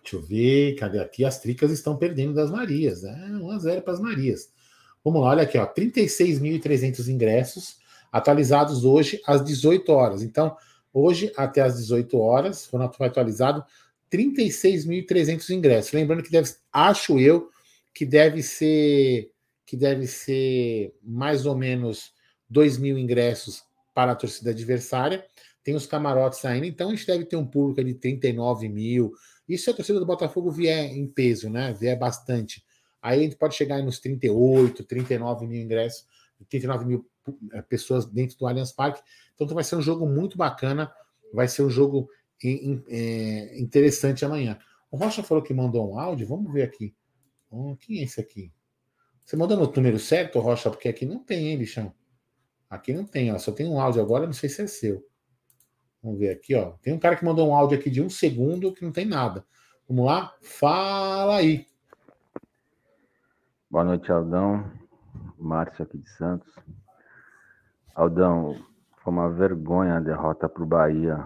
Deixa 0.02 0.16
eu 0.16 0.22
ver, 0.22 0.76
cadê 0.76 1.00
aqui? 1.00 1.24
As 1.24 1.40
tricas 1.40 1.70
estão 1.70 1.96
perdendo 1.96 2.34
das 2.34 2.50
Marias. 2.50 3.04
É 3.04 3.14
1x0 3.14 3.80
para 3.82 3.92
as 3.94 4.00
Marias. 4.00 4.52
Vamos 5.02 5.22
lá, 5.22 5.28
olha 5.28 5.42
aqui, 5.42 5.58
ó. 5.58 5.66
36.300 5.66 7.08
ingressos 7.08 7.78
atualizados 8.12 8.84
hoje 8.84 9.20
às 9.26 9.42
18 9.42 9.90
horas. 9.90 10.22
Então, 10.22 10.56
hoje 10.92 11.32
até 11.36 11.62
às 11.62 11.76
18 11.78 12.18
horas, 12.18 12.66
foram 12.66 12.84
atualizados 12.84 13.64
36.300 14.14 15.50
ingressos. 15.50 15.92
Lembrando 15.92 16.22
que 16.22 16.30
deve, 16.30 16.48
acho 16.72 17.18
eu, 17.18 17.50
que 17.92 18.06
deve 18.06 18.42
ser 18.42 19.30
que 19.66 19.76
deve 19.76 20.06
ser 20.06 20.94
mais 21.02 21.46
ou 21.46 21.56
menos 21.56 22.12
2 22.50 22.76
mil 22.78 22.98
ingressos 22.98 23.64
para 23.94 24.12
a 24.12 24.14
torcida 24.14 24.50
adversária. 24.50 25.24
Tem 25.64 25.74
os 25.74 25.86
camarotes 25.86 26.44
ainda, 26.44 26.66
então 26.66 26.90
a 26.90 26.94
gente 26.94 27.06
deve 27.06 27.24
ter 27.24 27.36
um 27.36 27.46
público 27.46 27.82
de 27.82 27.94
39 27.94 28.68
mil. 28.68 29.14
E 29.48 29.56
se 29.56 29.70
a 29.70 29.74
torcida 29.74 29.98
do 29.98 30.06
Botafogo 30.06 30.50
vier 30.50 30.92
em 30.92 31.06
peso, 31.06 31.48
né? 31.48 31.72
Vier 31.72 31.98
bastante. 31.98 32.62
Aí 33.02 33.20
a 33.20 33.22
gente 33.22 33.36
pode 33.36 33.54
chegar 33.54 33.82
nos 33.82 33.98
38, 33.98 34.84
39 34.84 35.46
mil 35.46 35.62
ingressos, 35.62 36.06
39 36.50 36.84
mil 36.84 37.10
eh, 37.52 37.62
pessoas 37.62 38.04
dentro 38.04 38.36
do 38.36 38.46
Allianz 38.46 38.70
Parque. 38.70 39.02
Então 39.34 39.46
vai 39.48 39.64
ser 39.64 39.76
um 39.76 39.82
jogo 39.82 40.06
muito 40.06 40.36
bacana. 40.36 40.92
Vai 41.32 41.48
ser 41.48 41.62
um 41.62 41.70
jogo 41.70 42.08
é, 42.88 43.60
interessante 43.60 44.24
amanhã. 44.24 44.58
O 44.90 44.96
Rocha 44.96 45.22
falou 45.22 45.42
que 45.42 45.52
mandou 45.52 45.92
um 45.92 45.98
áudio, 45.98 46.26
vamos 46.26 46.52
ver 46.52 46.62
aqui. 46.62 46.94
Quem 47.80 48.00
é 48.00 48.02
esse 48.04 48.20
aqui? 48.20 48.52
Você 49.24 49.36
mandou 49.36 49.56
no 49.56 49.70
número 49.70 49.98
certo, 49.98 50.38
Rocha? 50.40 50.70
Porque 50.70 50.88
aqui 50.88 51.06
não 51.06 51.18
tem, 51.18 51.48
hein, 51.48 51.58
bichão? 51.58 51.92
Aqui 52.68 52.92
não 52.92 53.04
tem, 53.04 53.32
ó. 53.32 53.38
Só 53.38 53.52
tem 53.52 53.68
um 53.68 53.80
áudio 53.80 54.02
agora, 54.02 54.26
não 54.26 54.32
sei 54.32 54.48
se 54.48 54.62
é 54.62 54.66
seu. 54.66 55.06
Vamos 56.02 56.18
ver 56.18 56.30
aqui, 56.30 56.54
ó. 56.54 56.72
Tem 56.82 56.92
um 56.92 56.98
cara 56.98 57.16
que 57.16 57.24
mandou 57.24 57.48
um 57.48 57.54
áudio 57.54 57.78
aqui 57.78 57.88
de 57.88 58.02
um 58.02 58.10
segundo 58.10 58.72
que 58.72 58.84
não 58.84 58.92
tem 58.92 59.06
nada. 59.06 59.46
Vamos 59.88 60.04
lá? 60.04 60.34
Fala 60.42 61.36
aí. 61.36 61.66
Boa 63.70 63.84
noite, 63.84 64.10
Aldão. 64.12 64.70
Márcio 65.38 65.84
aqui 65.84 65.98
de 65.98 66.10
Santos. 66.10 66.52
Aldão, 67.94 68.62
foi 69.02 69.12
uma 69.12 69.30
vergonha 69.30 69.96
a 69.96 70.00
derrota 70.00 70.48
para 70.48 70.62
o 70.62 70.66
Bahia 70.66 71.24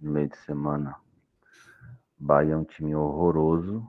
no 0.00 0.12
meio 0.12 0.28
de 0.28 0.36
semana. 0.38 0.96
Bahia 2.18 2.54
é 2.54 2.56
um 2.56 2.64
time 2.64 2.94
horroroso, 2.94 3.86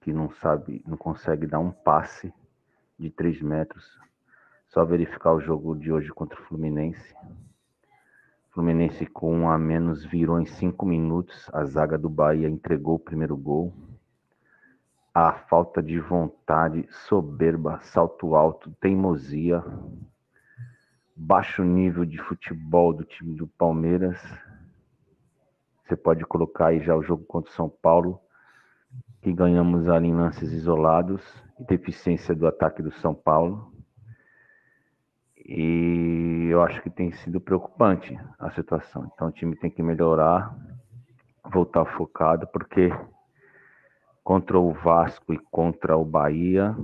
que 0.00 0.12
não 0.12 0.30
sabe, 0.30 0.82
não 0.86 0.96
consegue 0.96 1.46
dar 1.46 1.58
um 1.58 1.70
passe 1.70 2.32
de 2.98 3.10
3 3.10 3.42
metros. 3.42 3.98
Só 4.68 4.84
verificar 4.84 5.32
o 5.32 5.40
jogo 5.40 5.74
de 5.74 5.92
hoje 5.92 6.10
contra 6.10 6.40
o 6.40 6.44
Fluminense. 6.44 7.14
Fluminense 8.50 9.04
com 9.06 9.34
um 9.34 9.50
a 9.50 9.58
menos 9.58 10.04
virou 10.04 10.40
em 10.40 10.46
cinco 10.46 10.86
minutos. 10.86 11.48
A 11.52 11.64
zaga 11.64 11.98
do 11.98 12.08
Bahia 12.08 12.48
entregou 12.48 12.94
o 12.94 12.98
primeiro 12.98 13.36
gol. 13.36 13.72
a 15.14 15.32
falta 15.32 15.82
de 15.82 15.98
vontade, 15.98 16.86
soberba, 16.90 17.80
salto 17.80 18.34
alto, 18.34 18.70
teimosia, 18.78 19.64
baixo 21.16 21.64
nível 21.64 22.04
de 22.04 22.18
futebol 22.18 22.92
do 22.92 23.02
time 23.02 23.34
do 23.34 23.46
Palmeiras. 23.46 24.18
Você 25.86 25.96
pode 25.96 26.24
colocar 26.26 26.66
aí 26.68 26.80
já 26.80 26.96
o 26.96 27.02
jogo 27.02 27.24
contra 27.24 27.50
o 27.50 27.54
São 27.54 27.68
Paulo, 27.68 28.20
que 29.22 29.32
ganhamos 29.32 29.88
ali 29.88 30.08
em 30.08 30.14
lances 30.14 30.52
isolados, 30.52 31.22
e 31.60 31.64
deficiência 31.64 32.34
do 32.34 32.46
ataque 32.46 32.82
do 32.82 32.90
São 32.90 33.14
Paulo. 33.14 33.72
E 35.36 36.48
eu 36.50 36.60
acho 36.62 36.82
que 36.82 36.90
tem 36.90 37.12
sido 37.12 37.40
preocupante 37.40 38.18
a 38.36 38.50
situação. 38.50 39.08
Então 39.14 39.28
o 39.28 39.30
time 39.32 39.54
tem 39.54 39.70
que 39.70 39.80
melhorar, 39.80 40.52
voltar 41.44 41.84
focado, 41.84 42.48
porque 42.48 42.90
contra 44.24 44.58
o 44.58 44.72
Vasco 44.72 45.32
e 45.32 45.38
contra 45.38 45.96
o 45.96 46.04
Bahia 46.04 46.76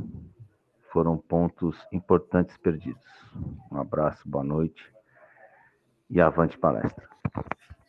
foram 0.92 1.18
pontos 1.18 1.76
importantes 1.90 2.56
perdidos. 2.56 3.04
Um 3.68 3.78
abraço, 3.78 4.28
boa 4.28 4.44
noite 4.44 4.92
e 6.08 6.20
avante 6.20 6.56
palestra. 6.56 7.08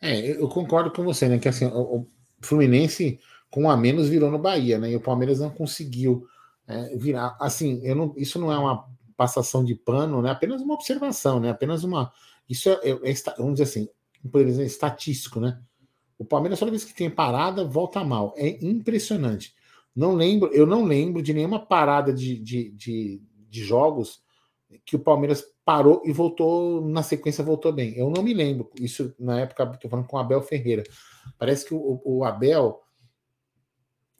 É, 0.04 0.32
eu 0.32 0.46
concordo 0.48 0.90
com 0.90 1.02
você, 1.02 1.26
né? 1.26 1.38
Que 1.38 1.48
assim, 1.48 1.64
o 1.64 2.06
Fluminense 2.42 3.18
com 3.50 3.70
a 3.70 3.76
menos 3.76 4.06
virou 4.06 4.30
no 4.30 4.38
Bahia, 4.38 4.78
né? 4.78 4.90
E 4.90 4.96
o 4.96 5.00
Palmeiras 5.00 5.40
não 5.40 5.48
conseguiu 5.48 6.26
é, 6.68 6.94
virar. 6.94 7.34
Assim, 7.40 7.80
eu 7.82 7.96
não, 7.96 8.12
isso 8.14 8.38
não 8.38 8.52
é 8.52 8.58
uma 8.58 8.86
passação 9.16 9.64
de 9.64 9.74
pano, 9.74 10.20
né? 10.20 10.30
Apenas 10.30 10.60
uma 10.60 10.74
observação, 10.74 11.40
né? 11.40 11.48
Apenas 11.48 11.84
uma. 11.84 12.12
Isso 12.46 12.68
é, 12.68 12.74
é, 12.82 12.90
é 12.90 13.14
vamos 13.38 13.54
dizer 13.54 13.62
assim, 13.62 13.88
por 14.30 14.42
exemplo, 14.42 14.66
estatístico, 14.66 15.40
né? 15.40 15.58
O 16.18 16.24
Palmeiras, 16.24 16.58
toda 16.58 16.70
vez 16.70 16.84
que 16.84 16.92
tem 16.92 17.08
parada, 17.08 17.64
volta 17.64 18.04
mal. 18.04 18.34
É 18.36 18.62
impressionante. 18.62 19.54
Não 19.96 20.14
lembro, 20.14 20.52
eu 20.52 20.66
não 20.66 20.84
lembro 20.84 21.22
de 21.22 21.32
nenhuma 21.32 21.64
parada 21.64 22.12
de, 22.12 22.38
de, 22.38 22.72
de, 22.72 23.22
de 23.48 23.64
jogos 23.64 24.22
que 24.84 24.96
o 24.96 25.00
Palmeiras 25.00 25.44
parou 25.64 26.02
e 26.04 26.12
voltou, 26.12 26.86
na 26.86 27.02
sequência 27.02 27.42
voltou 27.42 27.72
bem. 27.72 27.96
Eu 27.96 28.10
não 28.10 28.22
me 28.22 28.34
lembro. 28.34 28.70
Isso 28.78 29.14
na 29.18 29.40
época, 29.40 29.70
estou 29.74 29.90
falando 29.90 30.06
com 30.06 30.16
o 30.16 30.20
Abel 30.20 30.42
Ferreira. 30.42 30.84
Parece 31.38 31.66
que 31.66 31.74
o, 31.74 32.00
o, 32.04 32.24
Abel. 32.24 32.80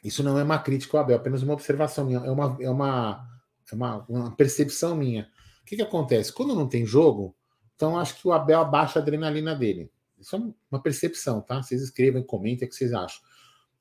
Isso 0.02 0.22
não 0.22 0.38
é 0.38 0.42
uma 0.42 0.58
crítica 0.58 0.96
ao 0.96 1.04
Abel, 1.04 1.16
apenas 1.16 1.42
uma 1.42 1.52
observação 1.52 2.06
minha. 2.06 2.18
É 2.18 2.30
uma, 2.30 2.56
é 2.60 2.70
uma, 2.70 3.28
é 3.70 3.74
uma, 3.74 4.04
uma 4.08 4.36
percepção 4.36 4.96
minha. 4.96 5.28
O 5.62 5.64
que, 5.66 5.76
que 5.76 5.82
acontece? 5.82 6.32
Quando 6.32 6.54
não 6.54 6.68
tem 6.68 6.84
jogo, 6.86 7.34
então 7.74 7.98
acho 7.98 8.20
que 8.20 8.28
o 8.28 8.32
Abel 8.32 8.60
abaixa 8.60 8.98
a 8.98 9.02
adrenalina 9.02 9.54
dele. 9.54 9.90
Isso 10.18 10.36
é 10.36 10.38
uma 10.70 10.82
percepção, 10.82 11.40
tá? 11.40 11.62
Vocês 11.62 11.82
escrevam, 11.82 12.22
comentem 12.22 12.66
o 12.66 12.70
que 12.70 12.74
vocês 12.74 12.92
acham. 12.92 13.20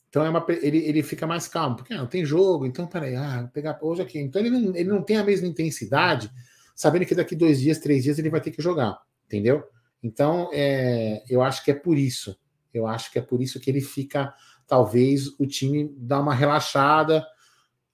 Então 0.10 0.24
é 0.24 0.29
uma, 0.29 0.46
ele, 0.62 0.77
ele 0.77 1.01
fica 1.01 1.25
mais 1.25 1.48
calmo, 1.48 1.77
porque 1.77 1.93
ah, 1.93 1.98
não 1.98 2.08
tem 2.08 2.24
jogo, 2.24 2.65
então 2.65 2.86
peraí, 2.86 3.15
ah, 3.15 3.50
pegar 3.53 3.79
hoje 3.82 4.01
aqui. 4.01 4.20
Então 4.20 4.41
ele 4.41 4.50
não, 4.50 4.75
ele 4.75 4.89
não 4.89 5.01
tem 5.01 5.17
a 5.17 5.24
mesma 5.24 5.48
intensidade, 5.48 6.29
sabendo 6.75 7.06
que 7.06 7.15
daqui 7.15 7.36
dois 7.36 7.60
dias, 7.62 7.80
três 7.80 8.03
dias 8.03 8.18
ele 8.20 8.30
vai 8.30 8.42
ter 8.42 8.51
que 8.51 8.62
jogar, 8.62 9.00
entendeu? 9.25 9.63
Então 10.01 10.50
é, 10.53 11.24
eu 11.30 11.42
acho 11.42 11.63
que 11.63 11.72
é 11.72 11.74
por 11.74 11.98
isso. 11.98 12.38
Eu 12.74 12.88
acho 12.88 13.12
que 13.12 13.20
é 13.20 13.22
por 13.22 13.42
isso 13.42 13.60
que 13.60 13.70
ele 13.70 13.82
fica, 13.82 14.34
talvez, 14.68 15.27
o 15.39 15.46
time 15.46 15.94
dá 15.98 16.20
uma 16.20 16.34
relaxada, 16.34 17.25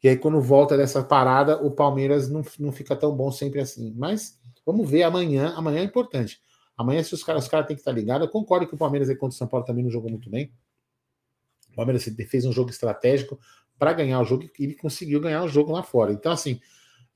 e 0.01 0.07
aí 0.07 0.17
quando 0.17 0.39
volta 0.39 0.77
dessa 0.77 1.03
parada, 1.03 1.61
o 1.61 1.71
Palmeiras 1.71 2.29
não, 2.29 2.41
não 2.57 2.71
fica 2.71 2.95
tão 2.95 3.15
bom 3.15 3.31
sempre 3.31 3.59
assim. 3.59 3.93
Mas 3.97 4.39
vamos 4.65 4.89
ver 4.89 5.03
amanhã, 5.03 5.53
amanhã 5.55 5.81
é 5.81 5.83
importante. 5.83 6.39
Amanhã, 6.77 7.03
se 7.03 7.13
os 7.13 7.23
caras, 7.23 7.43
os 7.43 7.49
caras 7.49 7.67
têm 7.67 7.75
que 7.75 7.81
estar 7.81 7.91
ligados, 7.91 8.25
eu 8.25 8.31
concordo 8.31 8.65
que 8.65 8.73
o 8.73 8.77
Palmeiras 8.77 9.09
aí 9.09 9.15
contra 9.15 9.35
o 9.35 9.37
São 9.37 9.47
Paulo 9.47 9.65
também 9.65 9.83
não 9.83 9.91
jogou 9.91 10.09
muito 10.09 10.29
bem. 10.29 10.53
O 11.73 11.75
Palmeiras 11.75 12.05
fez 12.29 12.45
um 12.45 12.53
jogo 12.53 12.69
estratégico 12.69 13.37
para 13.77 13.91
ganhar 13.91 14.21
o 14.21 14.23
jogo 14.23 14.49
e 14.57 14.63
ele 14.63 14.75
conseguiu 14.75 15.19
ganhar 15.19 15.43
o 15.43 15.49
jogo 15.49 15.73
lá 15.73 15.83
fora. 15.83 16.13
Então, 16.13 16.31
assim, 16.31 16.61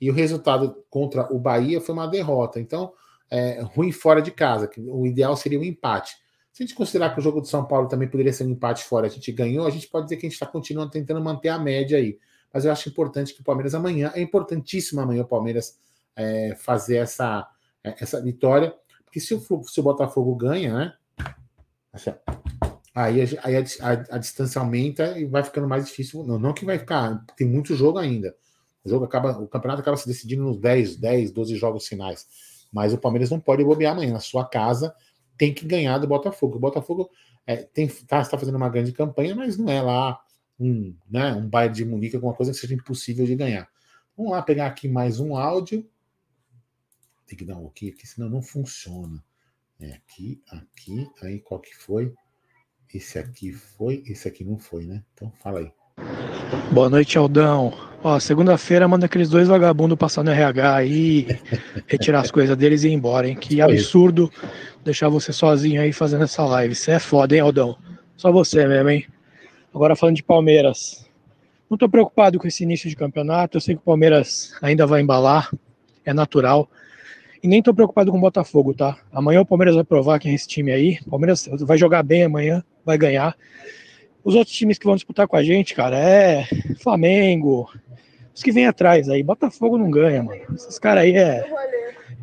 e 0.04 0.10
o 0.10 0.14
resultado 0.14 0.84
contra 0.90 1.32
o 1.34 1.40
Bahia 1.40 1.80
foi 1.80 1.94
uma 1.94 2.08
derrota. 2.08 2.60
Então, 2.60 2.94
é, 3.30 3.62
ruim 3.62 3.92
fora 3.92 4.22
de 4.22 4.32
casa, 4.32 4.70
o 4.78 5.06
ideal 5.06 5.36
seria 5.36 5.60
um 5.60 5.64
empate. 5.64 6.16
Se 6.52 6.62
a 6.62 6.66
gente 6.66 6.76
considerar 6.76 7.14
que 7.14 7.20
o 7.20 7.24
jogo 7.24 7.42
do 7.42 7.48
São 7.48 7.66
Paulo 7.66 7.88
também 7.88 8.08
poderia 8.08 8.32
ser 8.32 8.46
um 8.46 8.50
empate 8.50 8.84
fora, 8.84 9.08
a 9.08 9.10
gente 9.10 9.32
ganhou, 9.32 9.66
a 9.66 9.72
gente 9.72 9.88
pode 9.88 10.06
dizer 10.06 10.18
que 10.18 10.26
a 10.26 10.30
gente 10.30 10.36
está 10.36 10.46
continuando 10.46 10.92
tentando 10.92 11.22
manter 11.22 11.50
a 11.50 11.58
média 11.58 11.98
aí. 11.98 12.20
Mas 12.54 12.66
eu 12.66 12.72
acho 12.72 12.90
importante 12.90 13.34
que 13.34 13.42
o 13.42 13.44
Palmeiras 13.44 13.74
amanhã, 13.74 14.12
é 14.14 14.22
importantíssimo 14.22 15.02
amanhã 15.02 15.24
o 15.24 15.28
Palmeiras 15.28 15.80
é, 16.16 16.56
fazer 16.56 16.98
essa, 16.98 17.48
é, 17.84 17.96
essa 18.00 18.22
vitória 18.22 18.74
porque 19.14 19.20
se 19.20 19.36
o, 19.36 19.64
se 19.64 19.80
o 19.80 19.84
Botafogo 19.84 20.36
ganha, 20.36 20.74
né? 20.74 20.94
Assim, 21.94 22.12
aí, 22.96 23.22
a, 23.22 23.26
aí 23.44 23.58
a, 23.58 23.60
a, 23.60 24.16
a, 24.16 24.18
distância 24.18 24.60
aumenta 24.60 25.20
e 25.20 25.26
vai 25.26 25.44
ficando 25.44 25.68
mais 25.68 25.86
difícil. 25.86 26.24
Não, 26.24 26.40
não 26.40 26.52
que 26.52 26.66
vai 26.66 26.80
ficar, 26.80 27.24
tem 27.38 27.48
muito 27.48 27.76
jogo 27.76 28.00
ainda. 28.00 28.36
O 28.84 28.90
jogo 28.90 29.06
acaba, 29.06 29.38
o 29.40 29.48
campeonato 29.48 29.82
acaba 29.82 29.98
se 29.98 30.08
decidindo 30.08 30.44
nos 30.44 30.58
10, 30.58 30.98
10, 30.98 31.32
12 31.32 31.56
jogos 31.56 31.88
finais. 31.88 32.28
Mas 32.72 32.94
o 32.94 32.98
Palmeiras 32.98 33.30
não 33.30 33.40
pode 33.40 33.64
bobear 33.64 33.94
amanhã. 33.94 34.14
Na 34.14 34.20
sua 34.20 34.46
casa 34.46 34.94
tem 35.38 35.54
que 35.54 35.66
ganhar 35.66 35.98
do 35.98 36.08
Botafogo. 36.08 36.58
O 36.58 36.60
Botafogo 36.60 37.10
é, 37.46 37.58
tem, 37.58 37.88
tá, 37.88 38.22
está 38.22 38.38
fazendo 38.38 38.56
uma 38.56 38.70
grande 38.70 38.92
campanha, 38.92 39.36
mas 39.36 39.58
não 39.58 39.70
é 39.70 39.82
lá 39.82 40.20
um, 40.60 40.96
né, 41.10 41.34
um 41.34 41.48
baile 41.48 41.74
de 41.74 41.86
Munique, 41.86 42.16
alguma 42.16 42.34
coisa 42.34 42.52
que 42.52 42.58
seja 42.58 42.74
impossível 42.74 43.26
de 43.26 43.36
ganhar. 43.36 43.70
Vamos 44.16 44.32
lá 44.32 44.42
pegar 44.42 44.68
aqui 44.68 44.88
mais 44.88 45.20
um 45.20 45.36
áudio. 45.36 45.88
Tem 47.26 47.38
que 47.38 47.46
dar 47.46 47.58
um 47.58 47.66
ok 47.66 47.90
aqui, 47.90 48.08
senão 48.08 48.30
não 48.30 48.42
funciona. 48.42 49.24
É 49.80 49.94
aqui, 49.94 50.42
aqui, 50.48 51.10
aí 51.22 51.40
qual 51.40 51.60
que 51.60 51.76
foi? 51.76 52.14
Esse 52.94 53.18
aqui 53.18 53.52
foi, 53.52 54.04
esse 54.06 54.28
aqui 54.28 54.44
não 54.44 54.60
foi, 54.60 54.86
né? 54.86 55.04
Então 55.14 55.32
fala 55.32 55.60
aí. 55.60 55.74
Boa 56.72 56.90
noite, 56.90 57.18
Aldão. 57.18 57.74
Ó, 58.04 58.20
segunda-feira 58.20 58.88
manda 58.88 59.06
aqueles 59.06 59.30
dois 59.30 59.48
vagabundos 59.48 59.98
passar 59.98 60.24
no 60.24 60.32
RH 60.32 60.76
aí, 60.76 61.28
retirar 61.88 62.20
as 62.20 62.32
coisas 62.32 62.58
deles 62.58 62.84
e 62.84 62.90
ir 62.90 62.94
embora, 62.94 63.28
hein? 63.28 63.36
Que 63.36 63.62
absurdo 63.62 64.30
deixar 64.84 65.08
você 65.08 65.32
sozinho 65.32 65.82
aí 65.82 65.94
fazendo 65.94 66.24
essa 66.24 66.44
live. 66.44 66.76
Você 66.76 66.92
é 66.92 67.00
foda, 67.00 67.36
hein, 67.36 67.42
Aldão? 67.42 67.78
Só 68.18 68.32
você 68.32 68.68
mesmo, 68.68 68.90
hein? 68.90 69.06
Agora 69.74 69.96
falando 69.96 70.16
de 70.16 70.24
Palmeiras. 70.24 71.10
Não 71.70 71.78
tô 71.78 71.88
preocupado 71.88 72.38
com 72.38 72.48
esse 72.48 72.64
início 72.64 72.90
de 72.90 72.96
campeonato. 72.96 73.58
Eu 73.58 73.62
sei 73.62 73.76
que 73.76 73.82
o 73.82 73.86
Palmeiras 73.86 74.54
ainda 74.62 74.86
vai 74.86 75.02
embalar, 75.02 75.50
é 76.06 76.14
natural. 76.14 76.70
E 77.42 77.48
nem 77.48 77.62
tô 77.62 77.74
preocupado 77.74 78.12
com 78.12 78.18
o 78.18 78.22
Botafogo, 78.22 78.74
tá? 78.74 78.98
Amanhã 79.12 79.42
o 79.42 79.46
Palmeiras 79.46 79.76
vai 79.76 79.84
provar 79.84 80.20
quem 80.20 80.32
é 80.32 80.36
esse 80.36 80.48
time 80.48 80.72
aí. 80.72 81.00
O 81.06 81.12
Palmeiras 81.12 81.50
vai 81.62 81.78
jogar 81.78 82.04
bem 82.04 82.24
amanhã, 82.24 82.64
vai 82.86 82.98
ganhar. 82.98 83.36
Os 84.24 84.36
outros 84.36 84.56
times 84.56 84.78
que 84.78 84.86
vão 84.86 84.96
disputar 84.96 85.28
com 85.28 85.36
a 85.36 85.44
gente, 85.44 85.74
cara, 85.74 85.98
é 85.98 86.46
Flamengo, 86.82 87.70
os 88.34 88.42
que 88.42 88.52
vêm 88.52 88.66
atrás 88.66 89.10
aí. 89.10 89.22
Botafogo 89.22 89.78
não 89.78 89.92
ganha, 89.92 90.24
mano. 90.24 90.42
Esses 90.56 90.80
caras 90.80 91.04
aí 91.04 91.16
é. 91.16 91.46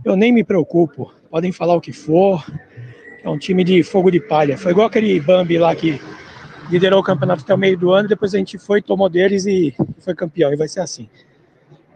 Eu 0.04 0.16
nem 0.16 0.32
me 0.32 0.42
preocupo. 0.42 1.12
Podem 1.30 1.52
falar 1.52 1.74
o 1.74 1.80
que 1.80 1.92
for. 1.92 2.44
É 3.22 3.28
um 3.28 3.38
time 3.38 3.62
de 3.62 3.82
fogo 3.82 4.10
de 4.10 4.18
palha. 4.18 4.56
Foi 4.56 4.72
igual 4.72 4.86
aquele 4.86 5.20
Bambi 5.20 5.58
lá 5.58 5.74
que 5.76 6.00
liderou 6.70 7.00
o 7.00 7.04
campeonato 7.04 7.42
até 7.42 7.52
o 7.52 7.58
meio 7.58 7.76
do 7.76 7.92
ano, 7.92 8.08
depois 8.08 8.34
a 8.34 8.38
gente 8.38 8.56
foi, 8.56 8.80
tomou 8.80 9.08
deles 9.08 9.44
e 9.44 9.74
foi 9.98 10.14
campeão. 10.14 10.52
E 10.52 10.56
vai 10.56 10.68
ser 10.68 10.80
assim. 10.80 11.08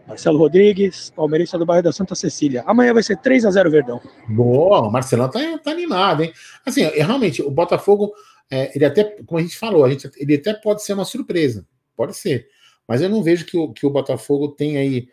Marcelo 0.07 0.37
Rodrigues, 0.37 1.11
palmeirista 1.15 1.57
do 1.57 1.65
bairro 1.65 1.83
da 1.83 1.91
Santa 1.91 2.13
Cecília. 2.13 2.63
Amanhã 2.67 2.93
vai 2.93 3.01
ser 3.01 3.17
3 3.17 3.43
a 3.45 3.51
0 3.51 3.71
Verdão. 3.71 3.99
Boa, 4.29 4.81
o 4.81 4.91
Marcelão 4.91 5.29
tá, 5.29 5.39
tá 5.63 5.71
animado, 5.71 6.23
hein? 6.23 6.31
Assim, 6.63 6.83
realmente, 6.83 7.41
o 7.41 7.49
Botafogo, 7.49 8.13
é, 8.51 8.75
ele 8.75 8.85
até, 8.85 9.03
como 9.23 9.39
a 9.39 9.41
gente 9.41 9.57
falou, 9.57 9.83
a 9.83 9.89
gente, 9.89 10.09
ele 10.17 10.35
até 10.35 10.53
pode 10.53 10.83
ser 10.83 10.93
uma 10.93 11.05
surpresa. 11.05 11.67
Pode 11.95 12.15
ser. 12.15 12.47
Mas 12.87 13.01
eu 13.01 13.09
não 13.09 13.23
vejo 13.23 13.45
que 13.45 13.57
o, 13.57 13.73
que 13.73 13.85
o 13.85 13.89
Botafogo 13.89 14.49
tem 14.49 14.77
aí 14.77 15.07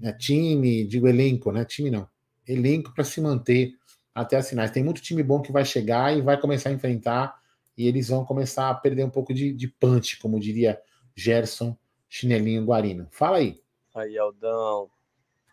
né, 0.00 0.12
time, 0.12 0.84
digo 0.84 1.08
elenco, 1.08 1.50
né? 1.50 1.64
Time 1.64 1.90
não. 1.90 2.08
Elenco 2.46 2.94
para 2.94 3.04
se 3.04 3.20
manter 3.20 3.72
até 4.14 4.36
as 4.36 4.48
finais. 4.48 4.70
Tem 4.70 4.84
muito 4.84 5.02
time 5.02 5.22
bom 5.22 5.40
que 5.40 5.52
vai 5.52 5.64
chegar 5.64 6.16
e 6.16 6.22
vai 6.22 6.40
começar 6.40 6.70
a 6.70 6.72
enfrentar 6.72 7.40
e 7.76 7.86
eles 7.86 8.08
vão 8.08 8.24
começar 8.24 8.70
a 8.70 8.74
perder 8.74 9.04
um 9.04 9.10
pouco 9.10 9.34
de, 9.34 9.52
de 9.52 9.68
punch, 9.68 10.18
como 10.18 10.40
diria 10.40 10.80
Gerson 11.14 11.76
Chinelinho 12.08 12.64
Guarino. 12.64 13.08
Fala 13.10 13.38
aí. 13.38 13.60
Aí, 13.94 14.16
Aldão, 14.16 14.88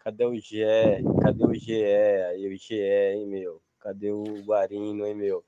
cadê 0.03 0.25
o 0.25 0.35
GE? 0.35 0.63
Cadê 1.21 1.45
o 1.45 1.53
GE? 1.53 1.83
Aí, 2.29 2.47
o 2.47 2.57
GE, 2.57 2.75
hein, 2.75 3.25
meu? 3.27 3.61
Cadê 3.79 4.11
o 4.11 4.23
Guarino, 4.45 5.05
hein, 5.05 5.15
meu? 5.15 5.43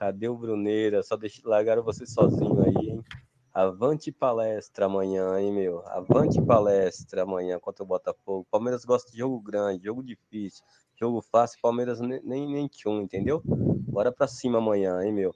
Cadê 0.00 0.30
o 0.30 0.34
Bruneira? 0.34 1.02
Só 1.02 1.14
deixa, 1.14 1.42
largaram 1.44 1.82
você 1.82 2.06
sozinho 2.06 2.64
aí, 2.64 2.88
hein? 2.88 3.04
Avante 3.52 4.10
palestra 4.10 4.86
amanhã, 4.86 5.38
hein, 5.38 5.52
meu? 5.52 5.86
Avante 5.88 6.40
palestra 6.40 7.24
amanhã 7.24 7.60
contra 7.60 7.84
o 7.84 7.86
Botafogo. 7.86 8.46
Palmeiras 8.50 8.82
gosta 8.82 9.12
de 9.12 9.18
jogo 9.18 9.38
grande, 9.38 9.84
jogo 9.84 10.02
difícil, 10.02 10.64
jogo 10.98 11.20
fácil. 11.20 11.58
Palmeiras 11.60 12.00
nem, 12.00 12.18
nem, 12.24 12.50
nem 12.50 12.66
tchum, 12.66 13.02
entendeu? 13.02 13.42
Bora 13.44 14.10
pra 14.10 14.26
cima 14.26 14.56
amanhã, 14.56 15.02
hein, 15.02 15.12
meu? 15.12 15.34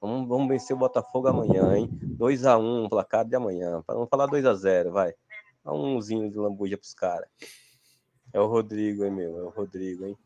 Vamos, 0.00 0.26
vamos 0.26 0.48
vencer 0.48 0.74
o 0.74 0.78
Botafogo 0.78 1.28
amanhã, 1.28 1.76
hein? 1.76 1.90
2x1, 2.18 2.88
placar 2.88 3.22
de 3.22 3.36
amanhã. 3.36 3.84
Vamos 3.86 4.08
falar 4.08 4.28
2x0, 4.28 4.92
vai. 4.92 5.12
Dá 5.62 5.72
umzinho 5.72 6.30
de 6.30 6.38
lambuja 6.38 6.78
pros 6.78 6.94
caras. 6.94 7.28
É 8.32 8.40
o 8.40 8.46
Rodrigo, 8.46 9.04
hein, 9.04 9.10
meu? 9.10 9.38
É 9.40 9.42
o 9.42 9.50
Rodrigo, 9.50 10.06
hein? 10.06 10.16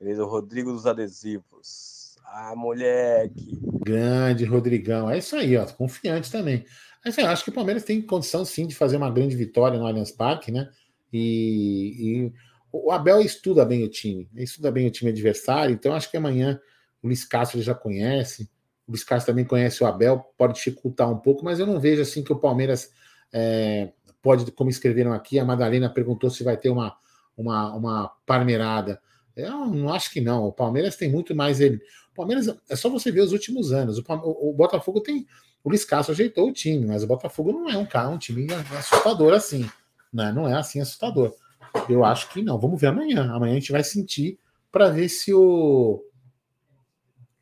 Beleza? 0.00 0.24
O 0.24 0.28
Rodrigo 0.28 0.72
dos 0.72 0.84
adesivos. 0.84 1.99
Ah, 2.32 2.54
moleque. 2.54 3.58
Grande 3.84 4.44
Rodrigão. 4.44 5.10
É 5.10 5.18
isso 5.18 5.34
aí, 5.34 5.56
ó. 5.56 5.66
Confiante 5.66 6.30
também. 6.30 6.64
Eu 7.04 7.26
acho 7.26 7.42
que 7.42 7.50
o 7.50 7.52
Palmeiras 7.52 7.82
tem 7.82 8.00
condição 8.00 8.44
sim 8.44 8.66
de 8.66 8.74
fazer 8.74 8.96
uma 8.96 9.10
grande 9.10 9.34
vitória 9.34 9.78
no 9.78 9.86
Allianz 9.86 10.12
Parque, 10.12 10.52
né? 10.52 10.70
E, 11.12 12.28
e 12.28 12.32
o 12.72 12.92
Abel 12.92 13.20
estuda 13.20 13.64
bem 13.64 13.82
o 13.84 13.88
time, 13.88 14.28
estuda 14.36 14.70
bem 14.70 14.86
o 14.86 14.90
time 14.90 15.10
adversário, 15.10 15.74
então 15.74 15.92
acho 15.92 16.10
que 16.10 16.16
amanhã 16.16 16.60
o 17.02 17.08
Luiz 17.08 17.24
Castro 17.24 17.60
já 17.60 17.74
conhece, 17.74 18.44
o 18.86 18.92
Luiz 18.92 19.02
Castro 19.02 19.32
também 19.32 19.44
conhece 19.44 19.82
o 19.82 19.86
Abel, 19.86 20.24
pode 20.38 20.54
dificultar 20.54 21.10
um 21.10 21.18
pouco, 21.18 21.44
mas 21.44 21.58
eu 21.58 21.66
não 21.66 21.80
vejo 21.80 22.02
assim 22.02 22.22
que 22.22 22.32
o 22.32 22.38
Palmeiras 22.38 22.92
é, 23.32 23.90
pode, 24.22 24.52
como 24.52 24.70
escreveram 24.70 25.12
aqui, 25.12 25.38
a 25.38 25.44
Madalena 25.44 25.88
perguntou 25.88 26.30
se 26.30 26.44
vai 26.44 26.56
ter 26.56 26.68
uma, 26.68 26.96
uma, 27.36 27.74
uma 27.74 28.08
parmeirada. 28.24 29.00
Eu 29.34 29.66
não 29.66 29.92
acho 29.92 30.10
que 30.10 30.20
não. 30.20 30.44
O 30.44 30.52
Palmeiras 30.52 30.96
tem 30.96 31.10
muito 31.10 31.34
mais 31.34 31.60
ele. 31.60 31.80
O 32.12 32.14
Palmeiras 32.16 32.48
é 32.68 32.76
só 32.76 32.88
você 32.88 33.10
ver 33.10 33.20
os 33.20 33.32
últimos 33.32 33.72
anos. 33.72 33.98
O, 33.98 34.04
o, 34.50 34.52
Botafogo 34.52 35.00
tem. 35.00 35.26
O 35.62 35.68
Luiz 35.68 35.86
ajeitou 35.92 36.48
o 36.48 36.52
time, 36.52 36.86
mas 36.86 37.02
o 37.02 37.06
Botafogo 37.06 37.52
não 37.52 37.68
é 37.68 37.76
um 37.76 37.86
cara, 37.86 38.08
um 38.08 38.18
time 38.18 38.46
assustador 38.76 39.32
assim. 39.32 39.68
Né? 40.12 40.32
Não 40.32 40.48
é 40.48 40.54
assim 40.54 40.80
assustador. 40.80 41.34
Eu 41.88 42.04
acho 42.04 42.28
que 42.30 42.42
não. 42.42 42.58
Vamos 42.58 42.80
ver 42.80 42.88
amanhã. 42.88 43.30
Amanhã 43.32 43.52
a 43.52 43.60
gente 43.60 43.72
vai 43.72 43.84
sentir 43.84 44.38
para 44.72 44.88
ver 44.88 45.08
se 45.08 45.32
o 45.32 46.04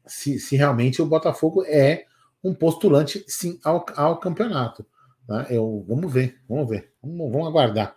se, 0.06 0.38
se, 0.38 0.56
realmente 0.56 1.02
o 1.02 1.06
Botafogo 1.06 1.62
é 1.66 2.06
um 2.42 2.54
postulante 2.54 3.22
sim 3.28 3.60
ao, 3.62 3.84
ao 3.94 4.18
campeonato. 4.18 4.84
Né? 5.28 5.46
Eu, 5.50 5.84
vamos 5.86 6.12
ver, 6.12 6.40
vamos 6.48 6.68
ver, 6.68 6.92
vamos, 7.02 7.30
vamos 7.30 7.48
aguardar. 7.48 7.94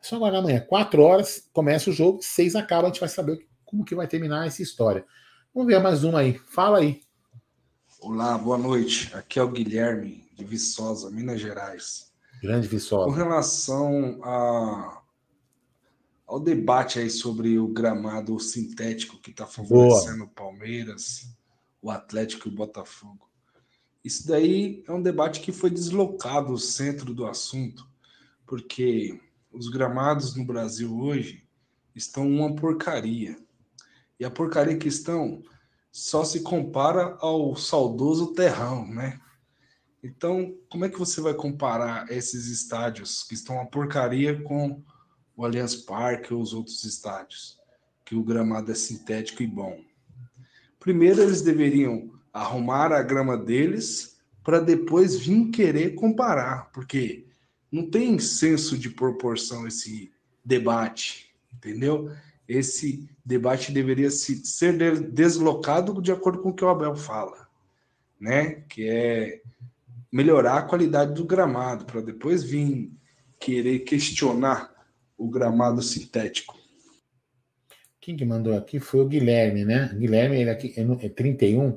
É 0.00 0.04
só 0.04 0.16
aguardar 0.16 0.40
amanhã. 0.40 0.60
Quatro 0.60 1.02
horas 1.02 1.48
começa 1.52 1.90
o 1.90 1.92
jogo, 1.92 2.20
seis 2.22 2.54
acaba, 2.54 2.84
a 2.84 2.86
gente 2.86 3.00
vai 3.00 3.08
saber 3.08 3.46
como 3.64 3.84
que 3.84 3.94
vai 3.94 4.06
terminar 4.06 4.46
essa 4.46 4.62
história. 4.62 5.04
Vamos 5.58 5.72
ver 5.72 5.80
mais 5.80 6.04
uma 6.04 6.20
aí. 6.20 6.34
Fala 6.34 6.78
aí. 6.78 7.00
Olá, 8.00 8.38
boa 8.38 8.56
noite. 8.56 9.12
Aqui 9.12 9.40
é 9.40 9.42
o 9.42 9.50
Guilherme 9.50 10.24
de 10.32 10.44
Viçosa, 10.44 11.10
Minas 11.10 11.40
Gerais. 11.40 12.12
Grande 12.40 12.68
Viçosa. 12.68 13.06
Com 13.06 13.10
relação 13.10 14.20
a, 14.22 15.02
ao 16.28 16.38
debate 16.38 17.00
aí 17.00 17.10
sobre 17.10 17.58
o 17.58 17.66
gramado 17.66 18.38
sintético 18.38 19.18
que 19.18 19.32
está 19.32 19.46
favorecendo 19.46 20.22
o 20.22 20.28
Palmeiras, 20.28 21.26
o 21.82 21.90
Atlético 21.90 22.48
e 22.48 22.52
o 22.52 22.54
Botafogo. 22.54 23.28
Isso 24.04 24.28
daí 24.28 24.84
é 24.86 24.92
um 24.92 25.02
debate 25.02 25.40
que 25.40 25.50
foi 25.50 25.70
deslocado 25.70 26.52
do 26.52 26.58
centro 26.58 27.12
do 27.12 27.26
assunto, 27.26 27.84
porque 28.46 29.20
os 29.50 29.68
gramados 29.68 30.36
no 30.36 30.44
Brasil 30.44 30.96
hoje 30.96 31.42
estão 31.96 32.28
uma 32.28 32.54
porcaria. 32.54 33.36
E 34.18 34.24
a 34.24 34.30
porcaria 34.30 34.76
que 34.76 34.88
estão 34.88 35.42
só 35.90 36.24
se 36.24 36.40
compara 36.40 37.16
ao 37.20 37.56
saudoso 37.56 38.34
terrão, 38.34 38.86
né? 38.86 39.20
Então, 40.02 40.56
como 40.68 40.84
é 40.84 40.88
que 40.88 40.98
você 40.98 41.20
vai 41.20 41.34
comparar 41.34 42.10
esses 42.10 42.46
estádios 42.46 43.24
que 43.24 43.34
estão 43.34 43.56
uma 43.56 43.66
porcaria 43.66 44.40
com 44.42 44.82
o 45.36 45.44
Allianz 45.44 45.74
Parque 45.74 46.32
ou 46.32 46.40
os 46.40 46.52
outros 46.52 46.84
estádios, 46.84 47.58
que 48.04 48.14
o 48.14 48.22
gramado 48.22 48.70
é 48.70 48.74
sintético 48.74 49.42
e 49.42 49.46
bom? 49.46 49.80
Primeiro, 50.78 51.22
eles 51.22 51.42
deveriam 51.42 52.12
arrumar 52.32 52.92
a 52.92 53.02
grama 53.02 53.36
deles 53.36 54.18
para 54.44 54.60
depois 54.60 55.18
vir 55.18 55.50
querer 55.50 55.94
comparar, 55.94 56.70
porque 56.72 57.26
não 57.70 57.90
tem 57.90 58.18
senso 58.18 58.78
de 58.78 58.88
proporção 58.88 59.66
esse 59.66 60.12
debate, 60.44 61.34
entendeu? 61.52 62.10
Esse 62.48 63.08
debate 63.22 63.70
deveria 63.70 64.10
ser 64.10 64.72
deslocado 65.10 66.00
de 66.00 66.10
acordo 66.10 66.40
com 66.40 66.48
o 66.48 66.54
que 66.54 66.64
o 66.64 66.68
Abel 66.68 66.96
fala, 66.96 67.46
né? 68.18 68.62
Que 68.68 68.88
é 68.88 69.42
melhorar 70.10 70.56
a 70.56 70.62
qualidade 70.62 71.12
do 71.12 71.24
gramado 71.24 71.84
para 71.84 72.00
depois 72.00 72.42
vir 72.42 72.90
querer 73.38 73.80
questionar 73.80 74.74
o 75.16 75.28
gramado 75.28 75.82
sintético. 75.82 76.56
Quem 78.00 78.16
que 78.16 78.24
mandou 78.24 78.56
aqui 78.56 78.80
foi 78.80 79.00
o 79.00 79.08
Guilherme, 79.08 79.66
né? 79.66 79.94
Guilherme, 79.94 80.40
ele 80.40 80.48
aqui 80.48 80.72
é 80.76 81.08
31. 81.10 81.68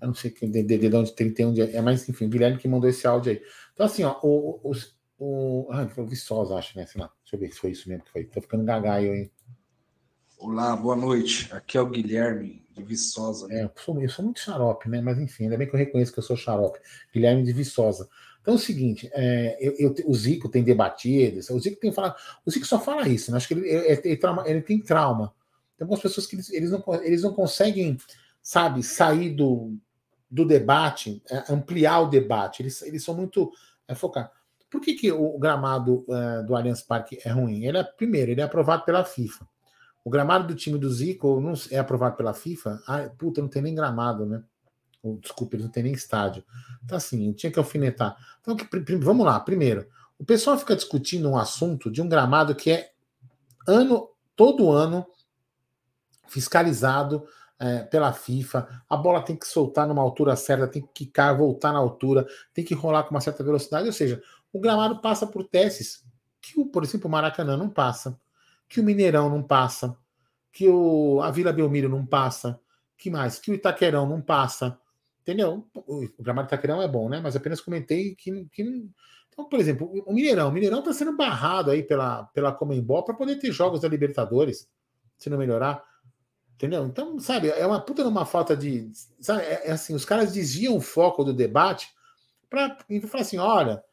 É 0.00 0.04
eu 0.04 0.08
não 0.08 0.14
sei 0.14 0.30
de, 0.30 0.62
de, 0.62 0.78
de 0.78 0.96
onde 0.96 1.14
31 1.14 1.54
é, 1.62 1.80
mas 1.80 2.08
enfim, 2.08 2.26
o 2.26 2.28
Guilherme 2.28 2.58
que 2.58 2.68
mandou 2.68 2.88
esse 2.88 3.06
áudio 3.06 3.32
aí. 3.32 3.42
Então, 3.72 3.86
assim, 3.86 4.04
ó, 4.04 4.18
o, 4.22 4.60
o, 4.62 4.72
o, 5.18 5.68
ah, 5.72 5.88
foi 5.88 6.04
o 6.04 6.06
Viçosa, 6.06 6.54
acho, 6.54 6.78
né? 6.78 6.86
Sei 6.86 7.00
lá, 7.00 7.10
deixa 7.22 7.34
eu 7.34 7.40
ver 7.40 7.52
se 7.52 7.58
foi 7.58 7.70
isso 7.70 7.88
mesmo 7.88 8.04
que 8.04 8.12
foi. 8.12 8.24
Tô 8.24 8.40
ficando 8.40 8.64
gagaio, 8.64 9.14
hein? 9.14 9.30
Olá, 10.48 10.76
boa 10.76 10.94
noite. 10.94 11.52
Aqui 11.52 11.76
é 11.76 11.80
o 11.80 11.90
Guilherme 11.90 12.64
de 12.72 12.80
Viçosa. 12.80 13.48
É, 13.50 13.64
eu 13.64 13.70
sou, 13.74 14.00
eu 14.00 14.08
sou 14.08 14.24
muito 14.24 14.38
xarope, 14.38 14.88
né? 14.88 15.00
Mas 15.00 15.18
enfim, 15.18 15.42
ainda 15.42 15.56
bem 15.56 15.66
que 15.66 15.74
eu 15.74 15.78
reconheço 15.78 16.12
que 16.12 16.20
eu 16.20 16.22
sou 16.22 16.36
xarope. 16.36 16.78
Guilherme 17.12 17.42
de 17.42 17.52
Viçosa. 17.52 18.08
Então 18.40 18.54
é 18.54 18.56
o 18.56 18.60
seguinte, 18.60 19.10
é, 19.12 19.58
eu, 19.60 19.74
eu, 19.76 19.94
o 20.06 20.14
Zico 20.14 20.48
tem 20.48 20.62
debatido, 20.62 21.40
o 21.52 21.58
Zico 21.58 21.80
tem 21.80 21.90
falado, 21.90 22.14
o 22.46 22.50
Zico 22.52 22.64
só 22.64 22.78
fala 22.78 23.08
isso, 23.08 23.32
né? 23.32 23.38
Acho 23.38 23.48
que 23.48 23.54
ele, 23.54 23.68
ele, 23.68 24.00
ele, 24.04 24.20
ele 24.46 24.62
tem 24.62 24.80
trauma. 24.80 25.34
Tem 25.76 25.84
algumas 25.84 26.00
pessoas 26.00 26.28
que 26.28 26.36
eles, 26.36 26.48
eles, 26.52 26.70
não, 26.70 26.84
eles 27.02 27.22
não 27.22 27.34
conseguem, 27.34 27.98
sabe, 28.40 28.84
sair 28.84 29.30
do, 29.30 29.76
do 30.30 30.44
debate, 30.44 31.20
é, 31.28 31.52
ampliar 31.52 32.02
o 32.02 32.08
debate. 32.08 32.62
Eles, 32.62 32.82
eles 32.82 33.02
são 33.02 33.16
muito 33.16 33.50
é, 33.88 33.96
focados. 33.96 34.30
Por 34.70 34.80
que, 34.80 34.94
que 34.94 35.10
o 35.10 35.36
gramado 35.40 36.06
é, 36.08 36.44
do 36.44 36.54
Allianz 36.54 36.82
Parque 36.82 37.18
é 37.24 37.30
ruim? 37.30 37.64
Ele 37.64 37.78
é, 37.78 37.82
primeiro, 37.82 38.30
ele 38.30 38.40
é 38.40 38.44
aprovado 38.44 38.84
pela 38.84 39.04
FIFA. 39.04 39.44
O 40.06 40.10
gramado 40.10 40.46
do 40.46 40.54
time 40.54 40.78
do 40.78 40.88
Zico 40.88 41.40
não 41.40 41.54
é 41.68 41.78
aprovado 41.78 42.14
pela 42.14 42.32
FIFA. 42.32 42.80
Ah, 42.86 43.10
puta, 43.18 43.42
não 43.42 43.48
tem 43.48 43.60
nem 43.60 43.74
gramado, 43.74 44.24
né? 44.24 44.40
desculpa, 45.20 45.56
ele 45.56 45.64
não 45.64 45.70
tem 45.70 45.82
nem 45.82 45.92
estádio. 45.92 46.44
Então, 46.84 46.96
assim, 46.96 47.32
tinha 47.32 47.50
que 47.50 47.58
alfinetar. 47.58 48.16
Então, 48.40 48.56
vamos 49.00 49.26
lá. 49.26 49.40
Primeiro, 49.40 49.84
o 50.16 50.24
pessoal 50.24 50.56
fica 50.56 50.76
discutindo 50.76 51.28
um 51.28 51.36
assunto 51.36 51.90
de 51.90 52.00
um 52.00 52.08
gramado 52.08 52.54
que 52.54 52.70
é 52.70 52.92
ano, 53.66 54.08
todo 54.36 54.70
ano, 54.70 55.04
fiscalizado 56.28 57.26
é, 57.58 57.82
pela 57.82 58.12
FIFA. 58.12 58.84
A 58.88 58.96
bola 58.96 59.22
tem 59.22 59.34
que 59.34 59.48
soltar 59.48 59.88
numa 59.88 60.02
altura 60.02 60.36
certa, 60.36 60.68
tem 60.68 60.82
que 60.82 61.04
quicar, 61.04 61.36
voltar 61.36 61.72
na 61.72 61.80
altura, 61.80 62.24
tem 62.54 62.64
que 62.64 62.74
rolar 62.74 63.02
com 63.02 63.10
uma 63.10 63.20
certa 63.20 63.42
velocidade. 63.42 63.88
Ou 63.88 63.92
seja, 63.92 64.22
o 64.52 64.60
gramado 64.60 65.00
passa 65.00 65.26
por 65.26 65.42
testes 65.48 66.04
que, 66.40 66.64
por 66.66 66.84
exemplo, 66.84 67.08
o 67.08 67.10
Maracanã 67.10 67.56
não 67.56 67.68
passa, 67.68 68.16
que 68.68 68.80
o 68.80 68.84
Mineirão 68.84 69.28
não 69.28 69.42
passa, 69.42 69.96
que 70.52 70.68
o, 70.68 71.20
a 71.22 71.30
Vila 71.30 71.52
Belmiro 71.52 71.88
não 71.88 72.04
passa, 72.04 72.60
que 72.96 73.10
mais? 73.10 73.38
Que 73.38 73.50
o 73.50 73.54
Itaquerão 73.54 74.08
não 74.08 74.20
passa. 74.20 74.78
Entendeu? 75.22 75.66
O 75.74 76.08
gramado 76.20 76.48
Itaquerão 76.48 76.80
é 76.80 76.88
bom, 76.88 77.08
né? 77.08 77.20
Mas 77.20 77.34
apenas 77.34 77.60
comentei 77.60 78.14
que, 78.14 78.46
que 78.52 78.88
então, 79.36 79.44
por 79.50 79.60
exemplo, 79.60 79.92
o 80.06 80.14
Mineirão, 80.14 80.48
o 80.48 80.52
Mineirão 80.52 80.78
está 80.78 80.94
sendo 80.94 81.14
barrado 81.14 81.70
aí 81.70 81.82
pela, 81.82 82.24
pela 82.26 82.52
Comembol 82.52 83.04
para 83.04 83.14
poder 83.14 83.36
ter 83.36 83.52
jogos 83.52 83.80
da 83.80 83.88
Libertadores, 83.88 84.66
se 85.18 85.28
não 85.28 85.36
melhorar. 85.36 85.84
Entendeu? 86.54 86.86
Então, 86.86 87.18
sabe, 87.18 87.50
é 87.50 87.66
uma 87.66 87.78
puta 87.78 88.02
numa 88.02 88.24
falta 88.24 88.56
de. 88.56 88.90
Sabe, 89.20 89.42
é, 89.42 89.68
é 89.68 89.72
assim, 89.72 89.94
os 89.94 90.06
caras 90.06 90.32
desviam 90.32 90.74
o 90.74 90.80
foco 90.80 91.22
do 91.22 91.34
debate 91.34 91.90
para 92.48 92.78
falar 93.08 93.20
assim: 93.20 93.36
olha, 93.36 93.84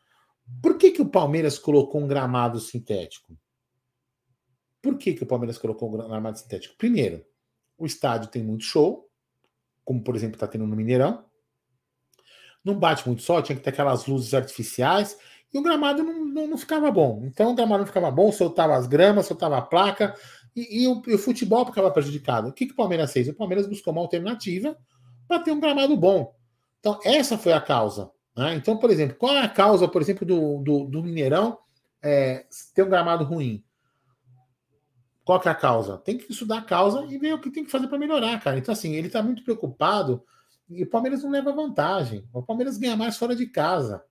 por 0.62 0.78
que, 0.78 0.92
que 0.92 1.02
o 1.02 1.10
Palmeiras 1.10 1.60
colocou 1.60 2.00
um 2.00 2.08
gramado 2.08 2.58
sintético? 2.62 3.38
Por 4.84 4.98
que, 4.98 5.14
que 5.14 5.24
o 5.24 5.26
Palmeiras 5.26 5.58
colocou 5.58 5.88
um 5.88 6.10
gramado 6.10 6.38
sintético? 6.38 6.76
Primeiro, 6.78 7.24
o 7.78 7.86
estádio 7.86 8.30
tem 8.30 8.44
muito 8.44 8.66
show, 8.66 9.10
como 9.86 10.04
por 10.04 10.14
exemplo 10.14 10.36
está 10.36 10.46
tendo 10.46 10.68
no 10.68 10.76
Mineirão. 10.76 11.24
Não 12.64 12.78
bate 12.78 13.08
muito 13.08 13.24
sol, 13.24 13.42
tinha 13.42 13.56
que 13.56 13.64
ter 13.64 13.70
aquelas 13.70 14.06
luzes 14.06 14.34
artificiais 14.34 15.18
e 15.54 15.58
o 15.58 15.62
gramado 15.62 16.04
não, 16.04 16.26
não, 16.26 16.48
não 16.48 16.58
ficava 16.58 16.92
bom. 16.92 17.22
Então 17.24 17.52
o 17.52 17.56
gramado 17.56 17.80
não 17.80 17.88
ficava 17.88 18.12
bom, 18.12 18.30
soltava 18.30 18.76
as 18.76 18.86
gramas, 18.86 19.26
soltava 19.26 19.58
a 19.58 19.62
placa, 19.62 20.14
e, 20.54 20.84
e, 20.84 20.88
o, 20.88 21.02
e 21.08 21.14
o, 21.14 21.18
futebol 21.18 21.66
ficava 21.66 21.90
prejudicado. 21.90 22.50
O 22.50 22.54
que, 22.54 22.66
que 22.66 22.74
o 22.74 22.76
Palmeiras 22.76 23.14
fez? 23.14 23.30
O 23.30 23.34
Palmeiras 23.34 23.66
buscou 23.66 23.94
uma 23.94 24.02
alternativa 24.02 24.78
para 25.30 25.40
ter 25.40 25.52
um 25.52 25.62
gramado 25.62 25.96
bom. 25.96 26.36
Então, 26.82 27.00
essa 27.06 27.38
foi 27.38 27.54
a 27.54 27.62
causa. 27.62 28.12
Né? 28.36 28.56
Então, 28.56 28.78
por 28.78 28.90
exemplo, 28.90 29.16
qual 29.16 29.34
é 29.34 29.42
a 29.42 29.48
causa, 29.48 29.88
por 29.88 30.02
exemplo, 30.02 30.28
do, 30.28 30.62
do, 30.62 30.84
do 30.86 31.04
Mineirão 31.04 31.58
é, 32.02 32.46
ter 32.76 32.84
um 32.84 32.90
gramado 32.90 33.24
ruim? 33.24 33.64
Qual 35.24 35.40
que 35.40 35.48
é 35.48 35.52
a 35.52 35.56
causa? 35.56 35.98
Tem 35.98 36.18
que 36.18 36.32
estudar 36.32 36.60
a 36.60 36.62
causa 36.62 37.06
e 37.10 37.18
ver 37.18 37.34
o 37.34 37.40
que 37.40 37.50
tem 37.50 37.64
que 37.64 37.72
fazer 37.72 37.88
para 37.88 37.98
melhorar, 37.98 38.40
cara. 38.42 38.58
Então, 38.58 38.74
assim, 38.74 38.94
ele 38.94 39.08
está 39.08 39.24
muito 39.24 39.44
preocupado 39.44 40.24
e 40.70 40.84
o 40.84 40.90
Palmeiras 40.90 41.24
não 41.24 41.32
leva 41.32 41.52
vantagem. 41.52 42.28
O 42.34 42.42
Palmeiras 42.42 42.78
ganha 42.78 42.98
mais 42.98 43.18
fora 43.18 43.36
de 43.36 43.46
casa. 43.48 44.04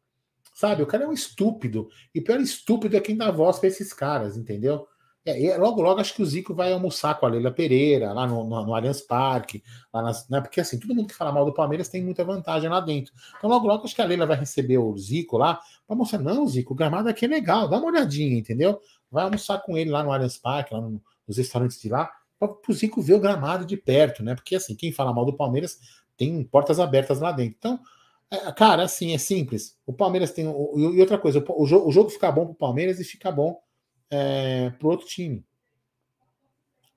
Sabe? 0.55 0.83
O 0.83 0.87
cara 0.87 1.05
é 1.05 1.09
um 1.09 1.13
estúpido. 1.13 1.89
E 2.15 2.21
pior 2.21 2.41
estúpido 2.41 2.97
é 2.97 3.01
quem 3.01 3.17
dá 3.17 3.31
voz 3.31 3.59
para 3.59 3.69
esses 3.69 3.93
caras, 3.93 4.37
entendeu? 4.37 4.87
É, 5.25 5.57
logo, 5.57 5.81
logo 5.81 6.01
acho 6.01 6.15
que 6.15 6.23
o 6.23 6.27
Zico 6.27 6.53
vai 6.53 6.73
almoçar 6.73 7.15
com 7.15 7.27
a 7.27 7.29
Leila 7.29 7.53
Pereira, 7.53 8.13
lá 8.13 8.27
no, 8.27 8.43
no, 8.43 8.67
no 8.67 8.75
Allianz 8.75 9.01
Parque, 9.03 9.63
lá 9.95 10.03
nas, 10.03 10.29
né, 10.29 10.41
porque 10.41 10.61
assim, 10.61 10.81
todo 10.81 10.97
mundo 10.97 11.07
que 11.07 11.15
fala 11.15 11.31
mal 11.31 11.45
do 11.45 11.55
Palmeiras 11.55 11.89
tem 11.89 12.03
muita 12.03 12.25
vantagem 12.25 12.69
lá 12.69 12.81
dentro. 12.81 13.15
Então, 13.39 13.49
logo, 13.49 13.69
logo 13.69 13.85
acho 13.85 13.95
que 13.95 14.03
a 14.03 14.05
Leila 14.05 14.27
vai 14.27 14.37
receber 14.37 14.79
o 14.79 14.97
Zico 14.99 15.39
lá 15.39 15.61
para 15.87 15.95
mostrar: 15.95 16.19
não, 16.19 16.45
Zico, 16.49 16.73
o 16.73 16.77
gramado 16.77 17.09
aqui 17.09 17.25
é 17.25 17.29
legal, 17.29 17.69
dá 17.69 17.79
uma 17.79 17.87
olhadinha, 17.87 18.37
entendeu? 18.37 18.81
Vai 19.13 19.25
almoçar 19.25 19.59
com 19.63 19.77
ele 19.77 19.91
lá 19.91 20.03
no 20.03 20.11
Allianz 20.11 20.39
Parque, 20.39 20.75
lá 20.75 20.81
no, 20.81 21.01
nos 21.29 21.37
restaurantes 21.37 21.81
de 21.81 21.89
lá, 21.89 22.11
para 22.39 22.51
o 22.69 22.73
Zico 22.73 23.01
ver 23.01 23.15
o 23.15 23.21
gramado 23.21 23.65
de 23.65 23.77
perto, 23.77 24.25
né? 24.25 24.35
Porque 24.35 24.57
assim, 24.57 24.75
quem 24.75 24.91
fala 24.91 25.13
mal 25.13 25.25
do 25.25 25.37
Palmeiras 25.37 25.79
tem 26.17 26.43
portas 26.43 26.81
abertas 26.81 27.21
lá 27.21 27.31
dentro. 27.31 27.55
Então, 27.59 27.81
é, 28.31 28.51
cara, 28.53 28.85
assim, 28.85 29.13
é 29.13 29.19
simples. 29.19 29.79
O 29.87 29.93
Palmeiras 29.93 30.33
tem. 30.33 30.47
E 30.47 31.01
outra 31.01 31.19
coisa, 31.19 31.45
o 31.47 31.67
jogo, 31.67 31.89
o 31.89 31.93
jogo 31.93 32.09
fica 32.09 32.33
bom 32.33 32.47
pro 32.47 32.55
Palmeiras 32.55 32.99
e 32.99 33.05
fica 33.05 33.31
bom 33.31 33.61
é, 34.11 34.71
pro 34.71 34.89
outro 34.89 35.07
time. 35.07 35.45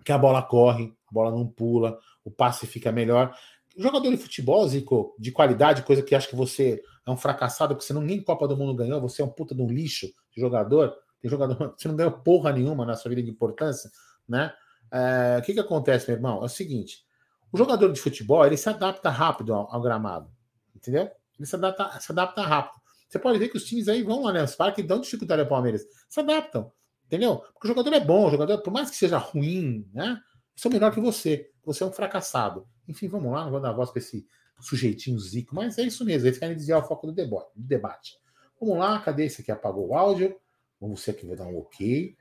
Que 0.03 0.11
a 0.11 0.17
bola 0.17 0.41
corre, 0.41 0.93
a 1.09 1.13
bola 1.13 1.31
não 1.31 1.45
pula, 1.45 1.99
o 2.23 2.31
passe 2.31 2.65
fica 2.65 2.91
melhor. 2.91 3.35
Jogador 3.77 4.09
de 4.09 4.17
futebol, 4.17 4.65
Zico, 4.67 5.13
de 5.19 5.31
qualidade, 5.31 5.83
coisa 5.83 6.01
que 6.01 6.15
acho 6.15 6.29
que 6.29 6.35
você 6.35 6.81
é 7.05 7.11
um 7.11 7.17
fracassado, 7.17 7.75
porque 7.75 7.85
você 7.85 7.93
não 7.93 8.01
nem 8.01 8.23
Copa 8.23 8.47
do 8.47 8.55
Mundo 8.55 8.73
ganhou, 8.73 9.01
você 9.01 9.21
é 9.21 9.25
um 9.25 9.29
puta 9.29 9.53
de 9.53 9.61
um 9.61 9.67
lixo 9.67 10.07
de 10.33 10.39
jogador. 10.39 10.95
Tem 11.25 11.29
jogador, 11.31 11.73
você 11.75 11.87
não 11.87 11.95
ganhou 11.95 12.11
porra 12.11 12.51
nenhuma 12.51 12.85
na 12.85 12.95
sua 12.95 13.09
vida 13.09 13.23
de 13.23 13.31
importância, 13.31 13.89
né? 14.29 14.53
É, 14.91 15.39
o 15.39 15.41
que, 15.41 15.55
que 15.55 15.59
acontece, 15.59 16.07
meu 16.07 16.17
irmão? 16.17 16.43
É 16.43 16.45
o 16.45 16.47
seguinte: 16.47 17.03
o 17.51 17.57
jogador 17.57 17.91
de 17.91 17.99
futebol 17.99 18.45
ele 18.45 18.55
se 18.55 18.69
adapta 18.69 19.09
rápido 19.09 19.51
ao, 19.55 19.73
ao 19.73 19.81
gramado, 19.81 20.29
entendeu? 20.75 21.09
Ele 21.39 21.47
se 21.47 21.55
adapta, 21.55 21.99
se 21.99 22.11
adapta 22.11 22.43
rápido. 22.43 22.79
Você 23.09 23.17
pode 23.17 23.39
ver 23.39 23.49
que 23.49 23.57
os 23.57 23.65
times 23.65 23.87
aí 23.87 24.03
vão 24.03 24.21
lá 24.21 24.33
nos 24.33 24.55
parques 24.55 24.83
e 24.83 24.87
dão 24.87 24.99
dificuldade 24.99 25.41
ao 25.41 25.47
Palmeiras. 25.47 25.83
Se 26.07 26.19
adaptam, 26.19 26.71
entendeu? 27.07 27.37
Porque 27.53 27.65
o 27.65 27.69
jogador 27.69 27.93
é 27.93 27.99
bom, 27.99 28.27
o 28.27 28.29
jogador, 28.31 28.61
por 28.61 28.71
mais 28.71 28.91
que 28.91 28.95
seja 28.95 29.17
ruim, 29.17 29.89
né? 29.91 30.19
São 30.55 30.71
melhor 30.71 30.93
que 30.93 30.99
você. 30.99 31.49
Você 31.63 31.83
é 31.83 31.87
um 31.87 31.91
fracassado. 31.91 32.67
Enfim, 32.87 33.07
vamos 33.07 33.31
lá, 33.31 33.45
não 33.45 33.51
vou 33.51 33.59
dar 33.59 33.71
voz 33.71 33.89
para 33.89 33.99
esse 33.99 34.27
sujeitinho 34.59 35.17
zico, 35.17 35.55
mas 35.55 35.79
é 35.79 35.81
isso 35.81 36.05
mesmo. 36.05 36.27
Eles 36.27 36.37
querem 36.37 36.55
desviar 36.55 36.79
o 36.79 36.87
foco 36.87 37.07
do 37.07 37.13
debate. 37.55 38.19
Vamos 38.61 38.77
lá, 38.77 38.99
cadê 38.99 39.25
esse 39.25 39.41
aqui? 39.41 39.51
Apagou 39.51 39.89
o 39.89 39.95
áudio. 39.95 40.39
Vamos 40.85 41.03
ver 41.03 41.13
aqui, 41.13 41.25
vou 41.25 41.35
dar 41.35 41.47
um 41.47 41.57
ok. 41.57 42.15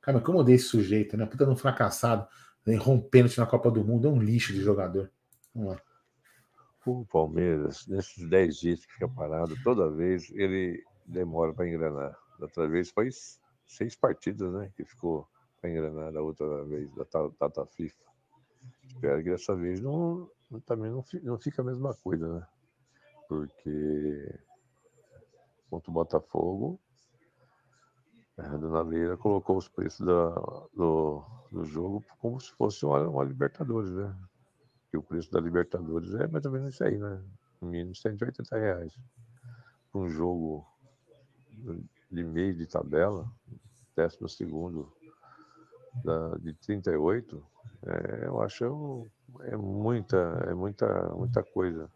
Cara, 0.00 0.20
como 0.20 0.38
eu 0.38 0.44
dei 0.44 0.54
esse 0.54 0.66
sujeito, 0.66 1.16
né? 1.16 1.26
Puta 1.26 1.48
um 1.50 1.56
fracassado, 1.56 2.28
né? 2.64 2.76
rompendo 2.76 3.28
na 3.36 3.46
Copa 3.46 3.68
do 3.68 3.84
Mundo. 3.84 4.06
É 4.06 4.10
um 4.10 4.22
lixo 4.22 4.52
de 4.52 4.60
jogador. 4.60 5.10
Vamos 5.52 5.72
lá. 5.72 5.82
O 6.86 7.04
Palmeiras, 7.04 7.84
nesses 7.88 8.28
10 8.28 8.56
dias 8.56 8.86
que 8.86 8.92
fica 8.92 9.08
parado, 9.08 9.56
toda 9.64 9.90
vez 9.90 10.30
ele 10.30 10.84
demora 11.04 11.52
para 11.52 11.66
engrenar. 11.66 12.16
Da 12.38 12.46
outra 12.46 12.68
vez 12.68 12.90
foi 12.90 13.08
seis 13.66 13.96
partidas, 13.96 14.52
né? 14.52 14.70
Que 14.76 14.84
ficou 14.84 15.28
para 15.60 15.68
engrenar 15.68 16.12
da 16.12 16.22
outra 16.22 16.64
vez, 16.64 16.88
da 16.94 17.04
Tata 17.04 17.66
FIFA. 17.66 18.04
Espero 18.84 19.20
que 19.20 19.30
dessa 19.30 19.56
vez 19.56 19.80
não, 19.80 20.30
também 20.64 20.92
não, 20.92 21.04
não 21.24 21.38
fica 21.40 21.60
a 21.60 21.64
mesma 21.64 21.92
coisa, 21.92 22.36
né? 22.36 22.46
Porque 23.28 24.38
contra 25.68 25.90
o 25.90 25.94
Botafogo, 25.94 26.80
a 28.38 28.56
Dona 28.56 28.82
Leira 28.82 29.16
colocou 29.16 29.56
os 29.56 29.68
preços 29.68 30.06
da, 30.06 30.30
do, 30.74 31.22
do 31.50 31.64
jogo 31.64 32.04
como 32.18 32.40
se 32.40 32.50
fosse 32.52 32.84
uma, 32.84 33.06
uma 33.08 33.24
Libertadores, 33.24 33.92
né? 33.92 34.14
que 34.92 34.98
o 34.98 35.02
preço 35.02 35.30
da 35.32 35.40
Libertadores 35.40 36.14
é 36.14 36.26
mais 36.26 36.44
ou 36.44 36.52
menos 36.52 36.74
isso 36.74 36.84
aí, 36.84 36.98
né? 36.98 37.22
No 37.60 37.68
mínimo 37.68 37.94
180 37.94 38.58
reais. 38.58 38.92
Um 39.94 40.06
jogo 40.06 40.66
de 42.10 42.22
meio 42.22 42.54
de 42.54 42.66
tabela, 42.66 43.26
décimo 43.96 44.28
segundo 44.28 44.92
da, 46.04 46.36
de 46.36 46.52
38, 46.54 47.42
é, 47.86 48.26
eu 48.26 48.42
acho 48.42 49.10
é 49.40 49.56
muita, 49.56 50.16
é 50.46 50.54
muita, 50.54 51.08
muita 51.14 51.42
coisa. 51.42 51.90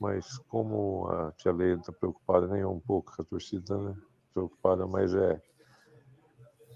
Mas 0.00 0.38
como 0.48 1.08
a 1.08 1.32
tia 1.32 1.52
Leila 1.52 1.80
está 1.80 1.92
preocupada 1.92 2.46
nem 2.46 2.64
um 2.64 2.80
pouco 2.80 3.14
com 3.14 3.22
a 3.22 3.24
torcida, 3.24 3.76
né? 3.76 3.96
Preocupada, 4.32 4.86
mas 4.86 5.14
é, 5.14 5.40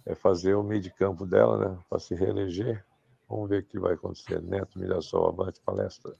é 0.05 0.15
fazer 0.15 0.55
o 0.55 0.63
meio 0.63 0.81
de 0.81 0.91
campo 0.91 1.27
dela, 1.27 1.59
né? 1.59 1.79
Para 1.89 1.99
se 1.99 2.15
reeleger 2.15 2.85
Vamos 3.29 3.49
ver 3.49 3.63
o 3.63 3.65
que 3.65 3.79
vai 3.79 3.95
acontecer. 3.95 4.41
Neto 4.43 4.79
Mirassol, 4.79 5.29
avante 5.29 5.61
palestra. 5.61 6.15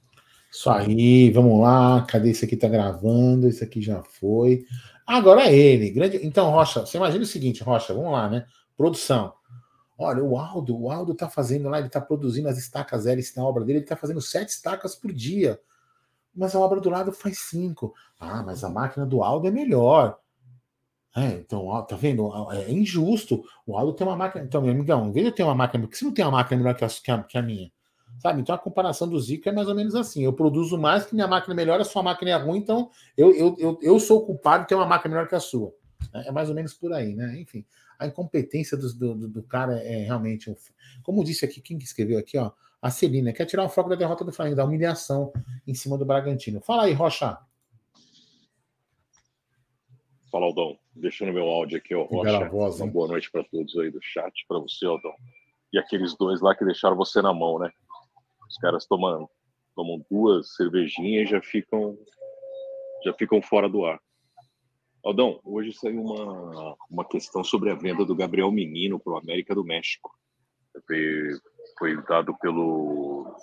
Isso 0.51 0.69
aí, 0.69 1.31
vamos 1.31 1.61
lá. 1.61 2.05
Cadê 2.05 2.31
esse 2.31 2.45
aqui? 2.45 2.57
Tá 2.57 2.67
gravando, 2.67 3.47
esse 3.47 3.63
aqui 3.63 3.81
já 3.81 4.03
foi. 4.03 4.65
Agora 5.05 5.43
é 5.43 5.55
ele. 5.55 5.89
Grande... 5.89 6.25
Então, 6.25 6.49
Rocha, 6.51 6.85
você 6.85 6.97
imagina 6.97 7.23
o 7.23 7.27
seguinte, 7.27 7.63
Rocha, 7.63 7.93
vamos 7.93 8.11
lá, 8.11 8.29
né? 8.29 8.45
Produção. 8.75 9.33
Olha, 9.97 10.23
o 10.23 10.37
Aldo, 10.37 10.79
o 10.79 10.91
Aldo 10.91 11.15
tá 11.15 11.27
fazendo 11.27 11.69
lá, 11.69 11.79
ele 11.79 11.89
tá 11.89 11.99
produzindo 11.99 12.47
as 12.47 12.57
estacas 12.57 13.07
hélices 13.07 13.35
na 13.35 13.43
obra 13.43 13.63
dele, 13.63 13.79
ele 13.79 13.85
tá 13.85 13.95
fazendo 13.95 14.21
sete 14.21 14.49
estacas 14.49 14.95
por 14.95 15.11
dia. 15.11 15.59
Mas 16.35 16.53
a 16.53 16.59
obra 16.59 16.79
do 16.79 16.89
lado 16.89 17.11
faz 17.11 17.39
cinco. 17.39 17.95
Ah, 18.19 18.43
mas 18.43 18.63
a 18.63 18.69
máquina 18.69 19.05
do 19.05 19.23
Aldo 19.23 19.47
é 19.47 19.51
melhor. 19.51 20.19
É, 21.17 21.33
então, 21.33 21.67
tá 21.87 21.95
vendo? 21.95 22.31
É 22.53 22.71
injusto. 22.71 23.43
O 23.65 23.75
Aldo 23.75 23.93
tem 23.93 24.05
uma 24.05 24.15
máquina. 24.15 24.45
Então, 24.45 24.61
meu 24.61 24.71
amigão, 24.71 25.11
de 25.11 25.21
eu 25.21 25.31
ter 25.31 25.41
uma 25.41 25.55
máquina, 25.55 25.83
por 25.83 25.89
que 25.89 25.97
você 25.97 26.05
não 26.05 26.13
tem 26.13 26.23
uma 26.23 26.33
máquina 26.33 26.61
melhor 26.61 26.75
que 26.75 26.85
a, 26.85 27.23
que 27.23 27.37
a, 27.39 27.41
minha? 27.41 27.71
Sabe? 28.19 28.41
Então 28.41 28.53
a 28.53 28.57
comparação 28.59 29.09
do 29.09 29.19
Zico 29.19 29.49
é 29.49 29.51
mais 29.51 29.67
ou 29.67 29.73
menos 29.73 29.95
assim. 29.95 30.23
Eu 30.23 30.31
produzo 30.31 30.77
mais 30.77 31.07
que 31.07 31.15
minha 31.15 31.27
máquina 31.27 31.55
é 31.55 31.57
melhor, 31.57 31.81
a 31.81 31.83
sua 31.83 32.03
máquina 32.03 32.29
é 32.29 32.35
ruim, 32.35 32.59
então 32.59 32.91
eu, 33.17 33.33
eu, 33.35 33.55
eu, 33.57 33.79
eu 33.81 33.99
sou 33.99 34.27
culpado 34.27 34.63
de 34.63 34.69
ter 34.69 34.75
uma 34.75 34.85
máquina 34.85 35.15
melhor 35.15 35.27
que 35.27 35.33
a 35.33 35.39
sua. 35.39 35.73
É, 36.13 36.27
é 36.27 36.31
mais 36.31 36.49
ou 36.49 36.55
menos 36.55 36.75
por 36.75 36.93
aí, 36.93 37.15
né? 37.15 37.39
Enfim, 37.39 37.65
a 37.97 38.05
incompetência 38.05 38.77
do, 38.77 38.93
do, 38.93 39.27
do 39.27 39.43
cara 39.43 39.79
é 39.79 40.03
realmente. 40.03 40.55
Como 41.01 41.23
disse 41.23 41.43
aqui, 41.43 41.61
quem 41.61 41.79
que 41.79 41.85
escreveu 41.85 42.19
aqui, 42.19 42.37
ó? 42.37 42.51
A 42.79 42.91
Celina 42.91 43.33
quer 43.33 43.45
tirar 43.45 43.63
o 43.63 43.69
foco 43.69 43.89
da 43.89 43.95
derrota 43.95 44.23
do 44.23 44.31
Flamengo, 44.31 44.55
da 44.55 44.65
humilhação 44.65 45.33
em 45.65 45.73
cima 45.73 45.97
do 45.97 46.05
Bragantino. 46.05 46.61
Fala 46.61 46.83
aí, 46.83 46.93
Rocha. 46.93 47.39
Fala, 50.31 50.45
Aldão. 50.45 50.77
Deixando 50.99 51.31
meu 51.31 51.47
áudio 51.47 51.77
aqui, 51.77 51.93
ó, 51.93 52.03
Rocha. 52.03 52.49
Voz, 52.49 52.79
Uma 52.79 52.87
boa 52.87 53.07
noite 53.07 53.29
para 53.29 53.43
todos 53.43 53.77
aí 53.77 53.91
do 53.91 54.01
chat, 54.01 54.33
para 54.47 54.57
você, 54.57 54.85
Aldão. 54.85 55.13
E 55.71 55.77
aqueles 55.77 56.15
dois 56.17 56.41
lá 56.41 56.55
que 56.55 56.65
deixaram 56.65 56.95
você 56.95 57.21
na 57.21 57.31
mão, 57.31 57.59
né? 57.59 57.71
Os 58.49 58.57
caras 58.57 58.87
tomam, 58.87 59.29
tomam 59.75 60.03
duas 60.09 60.55
cervejinhas 60.55 61.27
e 61.27 61.31
já 61.31 61.41
ficam, 61.41 61.95
já 63.05 63.13
ficam 63.13 63.41
fora 63.43 63.69
do 63.69 63.85
ar. 63.85 63.99
Aldão, 65.05 65.39
hoje 65.43 65.71
saiu 65.73 66.01
uma, 66.01 66.75
uma 66.89 67.05
questão 67.05 67.43
sobre 67.43 67.69
a 67.69 67.75
venda 67.75 68.03
do 68.03 68.15
Gabriel 68.15 68.51
Menino 68.51 68.99
para 68.99 69.13
o 69.13 69.17
América 69.17 69.53
do 69.53 69.63
México. 69.63 70.11
Foi, 70.87 71.29
foi 71.77 72.03
dado 72.05 72.35
pelo 72.39 73.35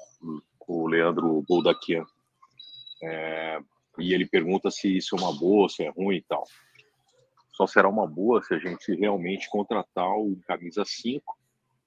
o 0.66 0.88
Leandro 0.88 1.44
Boldaquian. 1.48 2.04
É, 3.02 3.60
e 3.98 4.12
ele 4.12 4.26
pergunta 4.26 4.72
se 4.72 4.96
isso 4.96 5.14
é 5.14 5.20
uma 5.20 5.32
boa, 5.32 5.68
se 5.68 5.84
é 5.84 5.90
ruim 5.90 6.16
e 6.16 6.22
tal 6.22 6.44
só 7.54 7.66
será 7.66 7.88
uma 7.88 8.06
boa 8.06 8.42
se 8.42 8.52
a 8.52 8.58
gente 8.58 8.94
realmente 8.94 9.48
contratar 9.48 10.10
o 10.10 10.36
camisa 10.46 10.84
5, 10.84 11.38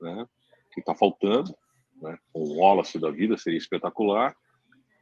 né, 0.01 0.25
que 0.73 0.79
está 0.79 0.95
faltando, 0.95 1.53
né, 2.01 2.17
o 2.33 2.61
Wallace 2.61 2.97
da 2.97 3.11
vida, 3.11 3.37
seria 3.37 3.57
espetacular, 3.57 4.35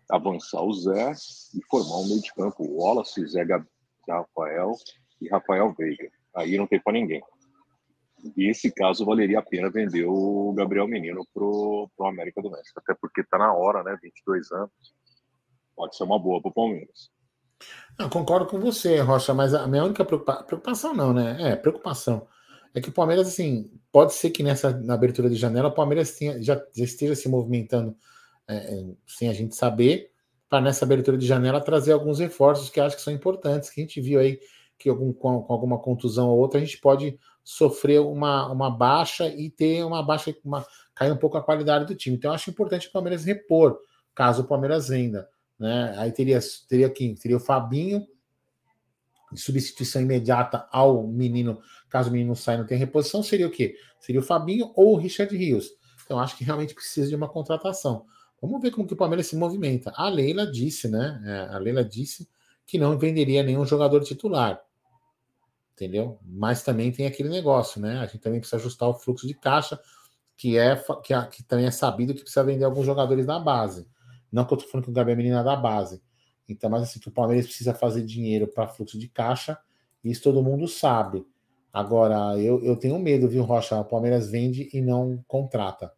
avançar 0.10 0.64
o 0.64 0.74
Zé 0.74 1.14
e 1.54 1.64
formar 1.70 1.98
um 1.98 2.08
meio 2.08 2.22
de 2.22 2.34
campo, 2.34 2.64
o 2.64 2.78
Wallace, 2.78 3.26
Zé 3.28 3.46
Rafael 4.10 4.74
e 5.22 5.30
Rafael 5.30 5.74
Veiga. 5.74 6.12
Aí 6.36 6.58
não 6.58 6.68
tem 6.68 6.80
para 6.80 6.94
ninguém. 6.94 7.22
E 8.36 8.50
esse 8.50 8.72
caso 8.72 9.06
valeria 9.06 9.40
a 9.40 9.44
pena 9.44 9.70
vender 9.70 10.06
o 10.06 10.52
Gabriel 10.54 10.88
Menino 10.88 11.26
pro, 11.32 11.90
pro 11.96 12.08
América 12.08 12.42
do 12.42 12.50
México, 12.50 12.80
até 12.80 12.96
porque 12.96 13.22
está 13.22 13.38
na 13.38 13.54
hora, 13.54 13.84
né, 13.84 13.96
22 14.02 14.52
anos, 14.52 14.72
pode 15.76 15.96
ser 15.96 16.04
uma 16.06 16.18
boa 16.18 16.42
para 16.42 16.50
o 16.50 16.54
Palmeiras. 16.54 17.12
Não, 17.98 18.10
concordo 18.10 18.46
com 18.46 18.60
você, 18.60 19.00
Rocha, 19.00 19.34
mas 19.34 19.54
a 19.54 19.68
minha 19.68 19.84
única 19.84 20.04
preocupação, 20.04 20.94
não, 20.94 21.14
né? 21.14 21.38
É, 21.40 21.56
preocupação. 21.56 22.28
É 22.74 22.82
que 22.82 22.90
o 22.90 22.92
Palmeiras, 22.92 23.28
assim, 23.28 23.72
pode 23.92 24.14
ser 24.14 24.32
que 24.32 24.44
nessa 24.44 24.78
na 24.78 24.96
abertura 24.96 25.30
de 25.30 25.36
janela 25.36 25.70
o 25.70 25.74
Palmeiras 25.74 26.12
tenha, 26.12 26.42
já, 26.44 26.56
já, 26.76 26.84
esteja 26.84 27.16
se 27.16 27.30
movimentando 27.30 27.96
é, 28.48 28.56
é, 28.56 28.86
sem 29.08 29.30
a 29.30 29.34
gente 29.34 29.56
saber, 29.56 30.12
para 30.50 30.62
nessa 30.62 30.84
abertura 30.84 31.18
de 31.18 31.26
janela 31.26 31.62
trazer 31.62 31.94
alguns 31.94 32.20
reforços 32.20 32.70
que 32.70 32.80
acho 32.80 32.98
que 32.98 33.02
são 33.02 33.14
importantes, 33.14 33.70
que 33.70 33.80
a 33.80 33.84
gente 33.84 34.02
viu 34.02 34.20
aí 34.20 34.40
que 34.78 34.90
algum, 34.90 35.14
com, 35.14 35.42
com 35.42 35.54
alguma 35.54 35.80
contusão 35.80 36.30
ou 36.30 36.38
outra 36.38 36.60
a 36.60 36.64
gente 36.64 36.78
pode 36.80 37.18
sofrer 37.44 38.02
uma, 38.02 38.52
uma 38.52 38.70
baixa 38.70 39.28
e 39.30 39.50
ter 39.50 39.86
uma 39.86 40.04
baixa, 40.04 40.36
uma, 40.44 40.66
cair 40.94 41.12
um 41.12 41.18
pouco 41.18 41.38
a 41.38 41.44
qualidade 41.44 41.86
do 41.86 41.96
time. 41.96 42.18
Então, 42.18 42.32
eu 42.32 42.36
acho 42.36 42.50
importante 42.50 42.88
o 42.88 42.92
Palmeiras 42.92 43.24
repor, 43.24 43.78
caso 44.14 44.42
o 44.42 44.48
Palmeiras 44.48 44.90
venda. 44.90 45.30
Né? 45.60 45.94
Aí 45.98 46.12
teria, 46.12 46.40
teria 46.68 46.90
quem? 46.90 47.16
Teria 47.16 47.38
o 47.38 47.40
Fabinho, 47.40 48.06
substituição 49.34 50.02
imediata 50.02 50.68
ao 50.72 51.08
menino, 51.08 51.62
caso 51.90 52.10
o 52.10 52.14
menino 52.14 52.36
saia 52.36 52.60
não 52.60 52.66
tenha 52.66 52.80
reposição, 52.80 53.24
seria 53.24 53.48
o 53.48 53.52
quê? 53.52 53.76
Seria 54.00 54.22
o 54.22 54.24
Fabinho 54.24 54.72
ou 54.76 54.94
o 54.94 54.98
Richard 54.98 55.36
Rios. 55.36 55.72
Então, 56.06 56.20
acho 56.20 56.38
que 56.38 56.44
realmente 56.44 56.76
precisa 56.76 57.10
de 57.10 57.16
uma 57.16 57.28
contratação. 57.28 58.06
Vamos 58.42 58.62
ver 58.62 58.72
como 58.72 58.88
que 58.88 58.94
o 58.94 58.98
Palmeiras 58.98 59.28
se 59.28 59.36
movimenta. 59.36 59.92
A 59.96 60.08
Leila 60.08 60.46
disse, 60.46 60.88
né? 60.88 61.22
É, 61.26 61.56
a 61.56 61.58
Leila 61.58 61.84
disse 61.84 62.30
que 62.66 62.78
não 62.78 62.98
venderia 62.98 63.42
nenhum 63.42 63.66
jogador 63.66 64.04
titular. 64.04 64.62
Entendeu? 65.74 66.20
Mas 66.24 66.64
também 66.64 66.92
tem 66.92 67.06
aquele 67.08 67.30
negócio, 67.30 67.82
né? 67.82 68.00
A 68.00 68.06
gente 68.06 68.20
também 68.20 68.40
precisa 68.40 68.58
ajustar 68.58 68.88
o 68.88 68.94
fluxo 68.94 69.28
de 69.28 69.34
caixa, 69.34 69.80
que 70.38 70.58
é 70.58 70.76
que, 71.04 71.22
que 71.32 71.44
também 71.44 71.66
é 71.66 71.72
sabido 71.72 72.14
que 72.14 72.22
precisa 72.22 72.44
vender 72.44 72.66
alguns 72.66 72.86
jogadores 72.86 73.26
da 73.26 73.40
base. 73.40 73.88
Não 74.32 74.46
que 74.46 74.54
eu 74.54 74.58
tô 74.58 74.68
falando 74.68 74.86
que 74.86 74.92
o 74.92 74.94
Gabriel 74.94 75.16
é 75.16 75.18
menina 75.18 75.44
da 75.44 75.56
base. 75.56 76.02
Então, 76.48 76.70
mas 76.70 76.84
assim, 76.84 77.00
que 77.00 77.08
o 77.08 77.12
Palmeiras 77.12 77.46
precisa 77.46 77.74
fazer 77.74 78.04
dinheiro 78.04 78.48
para 78.48 78.68
fluxo 78.68 79.00
de 79.00 79.08
caixa, 79.08 79.58
isso 80.04 80.22
todo 80.22 80.44
mundo 80.44 80.68
sabe. 80.68 81.26
Agora, 81.74 82.40
eu, 82.40 82.64
eu 82.64 82.76
tenho 82.76 82.98
medo, 83.00 83.28
viu, 83.28 83.44
Rocha? 83.44 83.80
O 83.80 83.86
Palmeiras 83.86 84.30
vende 84.30 84.70
e 84.72 84.82
não 84.82 85.24
contrata. 85.28 85.92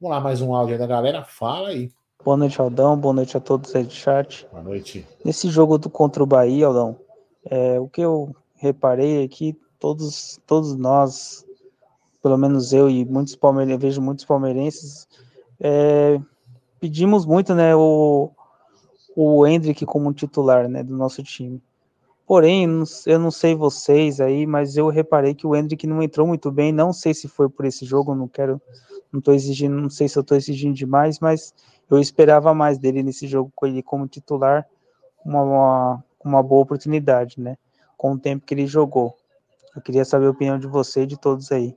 Vamos 0.00 0.14
lá, 0.14 0.20
mais 0.20 0.40
um 0.40 0.54
áudio 0.54 0.74
aí 0.74 0.78
da 0.78 0.86
galera. 0.86 1.24
Fala 1.24 1.70
aí. 1.70 1.90
Boa 2.22 2.36
noite, 2.36 2.60
Aldão. 2.60 2.96
Boa 2.96 3.14
noite 3.14 3.36
a 3.36 3.40
todos 3.40 3.74
aí 3.74 3.84
do 3.84 3.92
chat. 3.92 4.46
Boa 4.50 4.62
noite. 4.62 5.06
Nesse 5.24 5.48
jogo 5.48 5.78
do 5.78 5.90
contra 5.90 6.22
o 6.22 6.26
Bahia, 6.26 6.66
Aldão, 6.66 6.96
é, 7.46 7.80
o 7.80 7.88
que 7.88 8.00
eu 8.00 8.34
reparei 8.54 9.24
é 9.24 9.28
que 9.28 9.58
todos, 9.78 10.38
todos 10.46 10.76
nós, 10.76 11.44
pelo 12.22 12.38
menos 12.38 12.72
eu 12.72 12.88
e 12.88 13.04
muitos 13.04 13.34
palmeirenses, 13.34 13.82
vejo 13.82 14.00
muitos 14.00 14.24
palmeirenses, 14.24 15.08
é, 15.60 16.18
pedimos 16.84 17.24
muito, 17.24 17.54
né, 17.54 17.74
o, 17.74 18.30
o 19.16 19.46
Hendrick 19.46 19.86
como 19.86 20.12
titular, 20.12 20.68
né, 20.68 20.82
do 20.82 20.94
nosso 20.94 21.22
time. 21.22 21.62
Porém, 22.26 22.68
eu 23.06 23.18
não 23.18 23.30
sei 23.30 23.54
vocês 23.54 24.20
aí, 24.20 24.46
mas 24.46 24.76
eu 24.76 24.88
reparei 24.88 25.34
que 25.34 25.46
o 25.46 25.56
Hendrick 25.56 25.86
não 25.86 26.02
entrou 26.02 26.26
muito 26.26 26.52
bem. 26.52 26.72
Não 26.72 26.92
sei 26.92 27.14
se 27.14 27.26
foi 27.26 27.48
por 27.48 27.64
esse 27.64 27.86
jogo, 27.86 28.14
não 28.14 28.28
quero, 28.28 28.60
não 29.10 29.18
tô 29.18 29.32
exigindo, 29.32 29.74
não 29.74 29.88
sei 29.88 30.08
se 30.08 30.18
eu 30.18 30.20
estou 30.20 30.36
exigindo 30.36 30.74
demais, 30.74 31.18
mas 31.20 31.54
eu 31.90 31.98
esperava 31.98 32.52
mais 32.52 32.76
dele 32.76 33.02
nesse 33.02 33.26
jogo 33.26 33.50
com 33.54 33.66
ele 33.66 33.82
como 33.82 34.06
titular, 34.06 34.66
uma, 35.24 35.42
uma, 35.42 36.04
uma 36.22 36.42
boa 36.42 36.62
oportunidade, 36.64 37.40
né? 37.40 37.56
Com 37.96 38.12
o 38.12 38.18
tempo 38.18 38.44
que 38.44 38.52
ele 38.52 38.66
jogou. 38.66 39.16
Eu 39.74 39.80
queria 39.80 40.04
saber 40.04 40.26
a 40.26 40.30
opinião 40.30 40.58
de 40.58 40.66
você 40.66 41.04
e 41.04 41.06
de 41.06 41.18
todos 41.18 41.50
aí. 41.50 41.74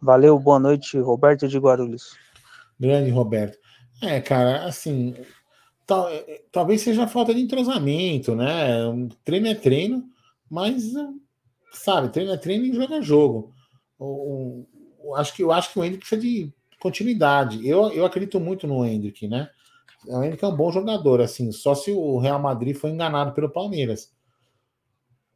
Valeu, 0.00 0.38
boa 0.38 0.60
noite, 0.60 1.00
Roberto 1.00 1.48
de 1.48 1.58
Guarulhos. 1.58 2.16
Grande 2.78 3.10
Roberto. 3.10 3.65
É, 4.02 4.20
cara, 4.20 4.64
assim, 4.66 5.14
tal, 5.86 6.08
é, 6.08 6.42
talvez 6.52 6.82
seja 6.82 7.06
falta 7.06 7.34
de 7.34 7.40
entrosamento, 7.40 8.34
né? 8.34 8.78
Treino 9.24 9.48
é 9.48 9.54
treino, 9.54 10.08
mas 10.50 10.92
sabe, 11.72 12.08
treino 12.10 12.32
é 12.32 12.36
treino 12.36 12.64
e 12.64 12.72
jogo 12.72 12.94
é 12.94 13.02
jogo. 13.02 13.54
O, 13.98 14.66
o, 15.00 15.14
acho 15.14 15.34
que 15.34 15.42
eu 15.42 15.52
acho 15.52 15.72
que 15.72 15.78
o 15.78 15.84
Hendrick 15.84 16.00
precisa 16.00 16.20
de 16.20 16.52
continuidade. 16.80 17.66
Eu, 17.66 17.90
eu 17.92 18.04
acredito 18.04 18.38
muito 18.38 18.66
no 18.66 18.84
Hendrick, 18.84 19.26
né? 19.26 19.48
O 20.06 20.22
Hendrick 20.22 20.44
é 20.44 20.48
um 20.48 20.56
bom 20.56 20.70
jogador, 20.70 21.20
assim, 21.20 21.50
só 21.50 21.74
se 21.74 21.90
o 21.90 22.18
Real 22.18 22.40
Madrid 22.40 22.76
foi 22.76 22.90
enganado 22.90 23.32
pelo 23.32 23.50
Palmeiras. 23.50 24.12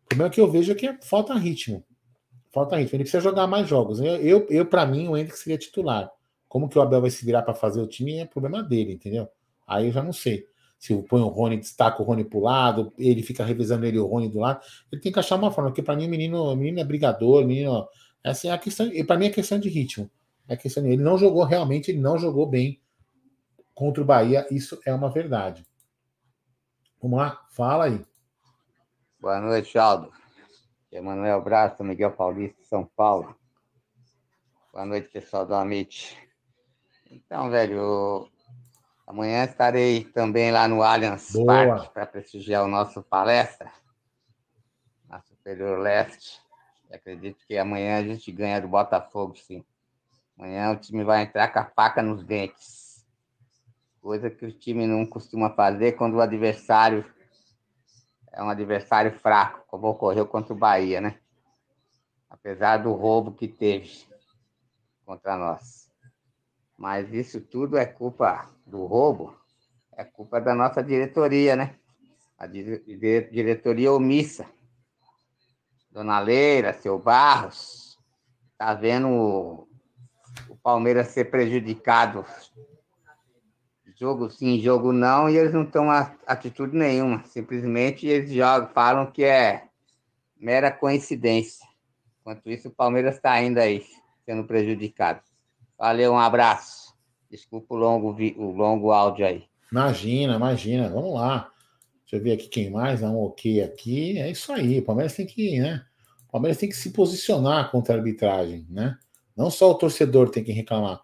O 0.04 0.08
problema 0.08 0.30
que 0.30 0.40
eu 0.40 0.50
vejo 0.50 0.72
é 0.72 0.74
que 0.74 0.98
falta 1.02 1.34
ritmo. 1.34 1.84
Falta 2.52 2.76
ritmo. 2.76 2.96
Ele 2.96 3.04
precisa 3.04 3.22
jogar 3.22 3.46
mais 3.46 3.68
jogos. 3.68 4.00
Eu, 4.00 4.16
eu, 4.16 4.46
eu 4.50 4.66
para 4.66 4.84
mim, 4.84 5.08
o 5.08 5.16
Hendrick 5.16 5.38
seria 5.38 5.58
titular. 5.58 6.10
Como 6.50 6.68
que 6.68 6.76
o 6.76 6.82
Abel 6.82 7.00
vai 7.00 7.10
se 7.10 7.24
virar 7.24 7.42
para 7.42 7.54
fazer 7.54 7.80
o 7.80 7.86
time 7.86 8.18
é 8.18 8.26
problema 8.26 8.60
dele, 8.60 8.94
entendeu? 8.94 9.28
Aí 9.64 9.86
eu 9.86 9.92
já 9.92 10.02
não 10.02 10.12
sei. 10.12 10.44
Se 10.80 10.92
põe 11.04 11.20
o 11.20 11.28
Rony, 11.28 11.58
destaca 11.58 12.02
o 12.02 12.04
Rony 12.04 12.24
pro 12.24 12.40
lado, 12.40 12.92
ele 12.98 13.22
fica 13.22 13.44
revisando 13.44 13.86
ele 13.86 14.00
o 14.00 14.06
Rony 14.06 14.28
do 14.28 14.40
lado. 14.40 14.60
Ele 14.90 15.00
tem 15.00 15.12
que 15.12 15.18
achar 15.20 15.36
uma 15.36 15.52
forma, 15.52 15.70
porque 15.70 15.80
para 15.80 15.94
mim 15.94 16.08
o 16.08 16.10
menino, 16.10 16.42
o 16.42 16.56
menino 16.56 16.80
é 16.80 16.84
brigador, 16.84 17.46
menino. 17.46 17.86
Essa 18.24 18.48
é 18.48 18.50
a 18.50 18.58
questão. 18.58 18.90
Para 19.06 19.16
mim 19.16 19.26
é 19.26 19.30
questão 19.30 19.60
de 19.60 19.68
ritmo. 19.68 20.10
É 20.48 20.56
questão 20.56 20.82
de, 20.82 20.88
ele 20.88 21.02
não 21.04 21.16
jogou 21.16 21.44
realmente, 21.44 21.92
ele 21.92 22.00
não 22.00 22.18
jogou 22.18 22.48
bem 22.48 22.80
contra 23.72 24.02
o 24.02 24.04
Bahia. 24.04 24.44
Isso 24.50 24.76
é 24.84 24.92
uma 24.92 25.08
verdade. 25.08 25.64
Vamos 27.00 27.16
lá, 27.16 27.46
fala 27.52 27.84
aí. 27.84 28.04
Boa 29.20 29.40
noite, 29.40 29.78
Aldo. 29.78 30.10
Emanuel 30.90 31.40
Braço, 31.44 31.84
Miguel 31.84 32.10
Paulista, 32.10 32.60
São 32.64 32.84
Paulo. 32.96 33.36
Boa 34.72 34.84
noite, 34.84 35.08
pessoal 35.10 35.46
do 35.46 35.54
Amit. 35.54 36.29
Então, 37.10 37.50
velho, 37.50 38.30
amanhã 39.04 39.44
estarei 39.44 40.04
também 40.04 40.52
lá 40.52 40.68
no 40.68 40.80
Allianz 40.80 41.32
Parque 41.44 41.92
para 41.92 42.06
prestigiar 42.06 42.64
o 42.64 42.68
nosso 42.68 43.02
palestra 43.02 43.72
na 45.08 45.20
Superior 45.22 45.80
Leste. 45.80 46.40
Eu 46.88 46.96
acredito 46.96 47.44
que 47.46 47.58
amanhã 47.58 47.98
a 47.98 48.02
gente 48.04 48.30
ganha 48.30 48.60
do 48.60 48.68
Botafogo, 48.68 49.36
sim. 49.36 49.64
Amanhã 50.38 50.70
o 50.70 50.76
time 50.76 51.02
vai 51.02 51.22
entrar 51.22 51.48
com 51.48 51.58
a 51.58 51.64
faca 51.64 52.00
nos 52.00 52.24
dentes. 52.24 53.04
Coisa 54.00 54.30
que 54.30 54.46
o 54.46 54.52
time 54.52 54.86
não 54.86 55.04
costuma 55.04 55.50
fazer 55.50 55.92
quando 55.92 56.14
o 56.14 56.20
adversário 56.20 57.04
é 58.32 58.40
um 58.40 58.48
adversário 58.48 59.18
fraco, 59.18 59.64
como 59.66 59.88
ocorreu 59.88 60.24
contra 60.26 60.54
o 60.54 60.56
Bahia, 60.56 61.00
né? 61.00 61.18
Apesar 62.30 62.76
do 62.76 62.92
roubo 62.92 63.32
que 63.32 63.48
teve 63.48 64.06
contra 65.04 65.36
nós. 65.36 65.89
Mas 66.80 67.12
isso 67.12 67.42
tudo 67.42 67.76
é 67.76 67.84
culpa 67.84 68.48
do 68.66 68.86
roubo, 68.86 69.36
é 69.92 70.02
culpa 70.02 70.40
da 70.40 70.54
nossa 70.54 70.82
diretoria, 70.82 71.54
né? 71.54 71.76
A 72.38 72.46
diretoria 72.46 73.92
omissa. 73.92 74.46
Dona 75.90 76.18
Leira, 76.20 76.72
seu 76.72 76.98
Barros, 76.98 77.98
tá 78.56 78.72
vendo 78.72 79.08
o, 79.08 79.68
o 80.48 80.56
Palmeiras 80.56 81.08
ser 81.08 81.26
prejudicado 81.26 82.24
jogo 84.00 84.30
sim, 84.30 84.58
jogo 84.58 84.92
não, 84.92 85.28
e 85.28 85.36
eles 85.36 85.52
não 85.52 85.66
tomam 85.66 86.10
atitude 86.26 86.74
nenhuma. 86.74 87.22
Simplesmente 87.24 88.06
eles 88.06 88.32
jogam, 88.32 88.70
falam 88.72 89.12
que 89.12 89.22
é 89.22 89.68
mera 90.38 90.72
coincidência. 90.72 91.68
Enquanto 92.18 92.48
isso, 92.50 92.68
o 92.68 92.74
Palmeiras 92.74 93.16
está 93.16 93.32
ainda 93.32 93.60
aí, 93.60 93.84
sendo 94.24 94.44
prejudicado. 94.44 95.20
Valeu, 95.80 96.12
um 96.12 96.18
abraço. 96.18 96.94
Desculpa 97.30 97.74
o 97.74 97.78
longo, 97.78 98.14
o 98.36 98.50
longo 98.52 98.92
áudio 98.92 99.24
aí. 99.24 99.44
Imagina, 99.72 100.34
imagina. 100.34 100.90
Vamos 100.90 101.14
lá. 101.14 101.50
Deixa 102.02 102.16
eu 102.16 102.22
ver 102.22 102.32
aqui 102.32 102.48
quem 102.48 102.68
mais. 102.68 103.00
Dá 103.00 103.10
um 103.10 103.24
ok 103.24 103.62
aqui. 103.62 104.18
É 104.18 104.30
isso 104.30 104.52
aí. 104.52 104.80
O 104.80 104.84
Palmeiras 104.84 105.14
tem 105.14 105.24
que, 105.24 105.58
né? 105.58 105.82
O 106.28 106.32
Palmeiras 106.32 106.58
tem 106.58 106.68
que 106.68 106.76
se 106.76 106.90
posicionar 106.90 107.70
contra 107.70 107.94
a 107.94 107.96
arbitragem, 107.96 108.66
né? 108.68 108.98
Não 109.34 109.50
só 109.50 109.70
o 109.70 109.74
torcedor 109.74 110.28
tem 110.28 110.44
que 110.44 110.52
reclamar. 110.52 111.00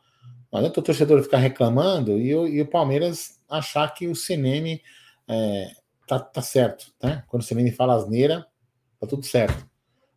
Não 0.53 0.59
adianta 0.59 0.79
o 0.79 0.83
torcedor 0.83 1.23
ficar 1.23 1.39
reclamando 1.39 2.19
e 2.19 2.35
o, 2.35 2.47
e 2.47 2.61
o 2.61 2.67
Palmeiras 2.67 3.41
achar 3.49 3.89
que 3.95 4.07
o 4.07 4.15
CNM 4.15 4.83
é, 5.27 5.71
tá, 6.07 6.19
tá 6.19 6.43
certo, 6.43 6.93
né? 7.03 7.25
Quando 7.29 7.41
o 7.43 7.47
CNM 7.47 7.73
fala 7.73 7.95
asneira, 7.95 8.47
tá 9.01 9.07
tudo 9.07 9.25
certo. 9.25 9.67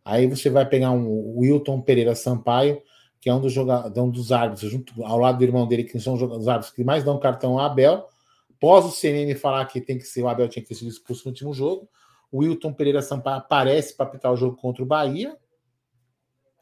Aí 0.04 0.28
você 0.28 0.50
vai 0.50 0.66
pegar 0.66 0.92
um 0.92 1.38
Wilton 1.38 1.80
Pereira 1.80 2.14
Sampaio, 2.14 2.82
que 3.22 3.30
é 3.30 3.34
um 3.34 3.42
dos, 3.42 3.52
jogadores, 3.52 3.98
um 3.98 4.10
dos 4.10 4.32
árbitros, 4.32 4.72
junto 4.72 5.04
ao 5.04 5.18
lado 5.18 5.38
do 5.38 5.44
irmão 5.44 5.68
dele, 5.68 5.84
que 5.84 6.00
são 6.00 6.14
os 6.14 6.48
árbitros 6.48 6.74
que 6.74 6.84
mais 6.84 7.04
dão 7.04 7.20
cartão 7.20 7.60
a 7.60 7.66
Abel. 7.66 8.08
Após 8.50 8.86
o 8.86 8.92
CNN 8.92 9.36
falar 9.36 9.66
que 9.66 9.82
tem 9.82 9.98
que 9.98 10.06
ser, 10.06 10.22
o 10.24 10.30
Abel 10.30 10.48
tinha 10.48 10.64
que 10.64 10.74
sido 10.74 10.90
expulso 10.90 11.26
no 11.26 11.32
último 11.32 11.54
jogo, 11.54 11.90
o 12.32 12.40
Wilton 12.40 12.74
Pereira 12.74 13.02
Sampaio 13.02 13.38
aparece 13.38 13.96
para 13.96 14.06
apitar 14.06 14.32
o 14.32 14.38
jogo 14.38 14.56
contra 14.56 14.84
o 14.84 14.86
Bahia. 14.86 15.38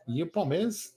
E 0.08 0.24
o 0.24 0.32
Palmeiras 0.32 0.96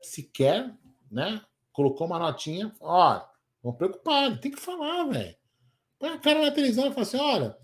sequer, 0.00 0.74
né? 1.10 1.42
Colocou 1.72 2.06
uma 2.06 2.18
notinha, 2.18 2.74
ó, 2.80 3.22
vão 3.62 3.72
preocupado, 3.72 4.40
tem 4.40 4.50
que 4.50 4.60
falar, 4.60 5.04
velho. 5.04 5.36
Põe 5.98 6.08
a 6.08 6.18
cara 6.18 6.40
na 6.40 6.50
televisão 6.50 6.86
e 6.86 6.90
fala 6.90 7.02
assim: 7.02 7.18
olha, 7.18 7.56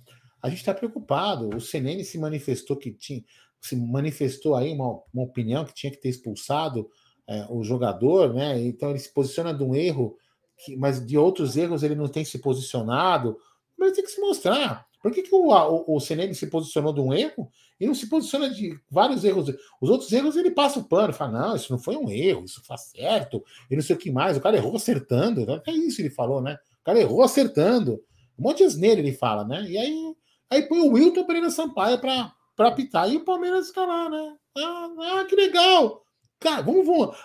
a 0.43 0.49
gente 0.49 0.59
está 0.59 0.75
preocupado. 0.75 1.49
O 1.57 1.61
CNN 1.61 2.05
se 2.05 2.19
manifestou 2.19 2.77
que 2.77 2.93
tinha, 2.93 3.25
se 3.61 3.75
manifestou 3.75 4.55
aí 4.55 4.73
uma, 4.73 5.01
uma 5.13 5.25
opinião 5.25 5.65
que 5.65 5.75
tinha 5.75 5.91
que 5.91 5.97
ter 5.97 6.11
expulsado 6.11 6.89
é, 7.29 7.47
o 7.49 7.63
jogador, 7.65 8.33
né? 8.33 8.61
Então 8.61 8.91
ele 8.91 8.99
se 8.99 9.13
posiciona 9.13 9.53
de 9.53 9.63
um 9.63 9.75
erro, 9.75 10.17
que, 10.65 10.77
mas 10.77 11.05
de 11.05 11.19
outros 11.19 11.57
erros 11.57 11.83
ele 11.83 11.95
não 11.95 12.09
tem 12.09 12.25
se 12.25 12.39
posicionado. 12.39 13.39
Mas 13.77 13.93
tem 13.93 14.05
que 14.05 14.11
se 14.11 14.21
mostrar. 14.21 14.87
Por 15.03 15.13
que, 15.13 15.23
que 15.23 15.35
o, 15.35 15.51
o, 15.51 15.97
o 15.97 16.01
se 16.01 16.47
posicionou 16.49 16.93
de 16.93 17.01
um 17.01 17.13
erro 17.13 17.49
e 17.79 17.87
não 17.87 17.95
se 17.95 18.09
posiciona 18.09 18.51
de 18.51 18.77
vários 18.91 19.23
erros? 19.25 19.55
Os 19.81 19.91
outros 19.91 20.11
erros 20.13 20.37
ele 20.37 20.51
passa 20.51 20.81
o 20.81 20.85
pano, 20.85 21.13
fala: 21.13 21.49
não, 21.49 21.57
isso 21.57 21.71
não 21.71 21.79
foi 21.79 21.97
um 21.97 22.11
erro, 22.11 22.45
isso 22.45 22.63
faz 22.65 22.91
certo, 22.91 23.45
e 23.71 23.77
não 23.77 23.83
sei 23.83 23.95
o 23.95 23.99
que 23.99 24.11
mais. 24.11 24.37
O 24.37 24.41
cara 24.41 24.57
errou 24.57 24.75
acertando. 24.75 25.47
É 25.67 25.71
isso 25.71 26.01
ele 26.01 26.11
falou, 26.11 26.41
né? 26.41 26.59
O 26.81 26.85
cara 26.85 26.99
errou 26.99 27.23
acertando. 27.23 28.03
Um 28.39 28.45
monte 28.45 28.59
de 28.59 28.65
asneira 28.65 29.01
ele 29.01 29.13
fala, 29.13 29.45
né? 29.45 29.65
E 29.69 29.79
aí, 29.79 30.15
aí 30.51 30.63
põe 30.63 30.81
o 30.81 30.93
Wilton 30.93 31.25
Pereira 31.25 31.51
Sampaio 31.51 31.99
para 31.99 32.33
apitar. 32.59 33.11
E 33.11 33.17
o 33.17 33.25
Palmeiras 33.25 33.73
lá, 33.77 34.09
né? 34.11 34.37
Ah, 34.59 34.89
ah, 34.99 35.25
que 35.29 35.37
legal! 35.37 36.06
Cara, 36.39 36.63
vamos, 36.63 36.87
vamos. 36.87 37.17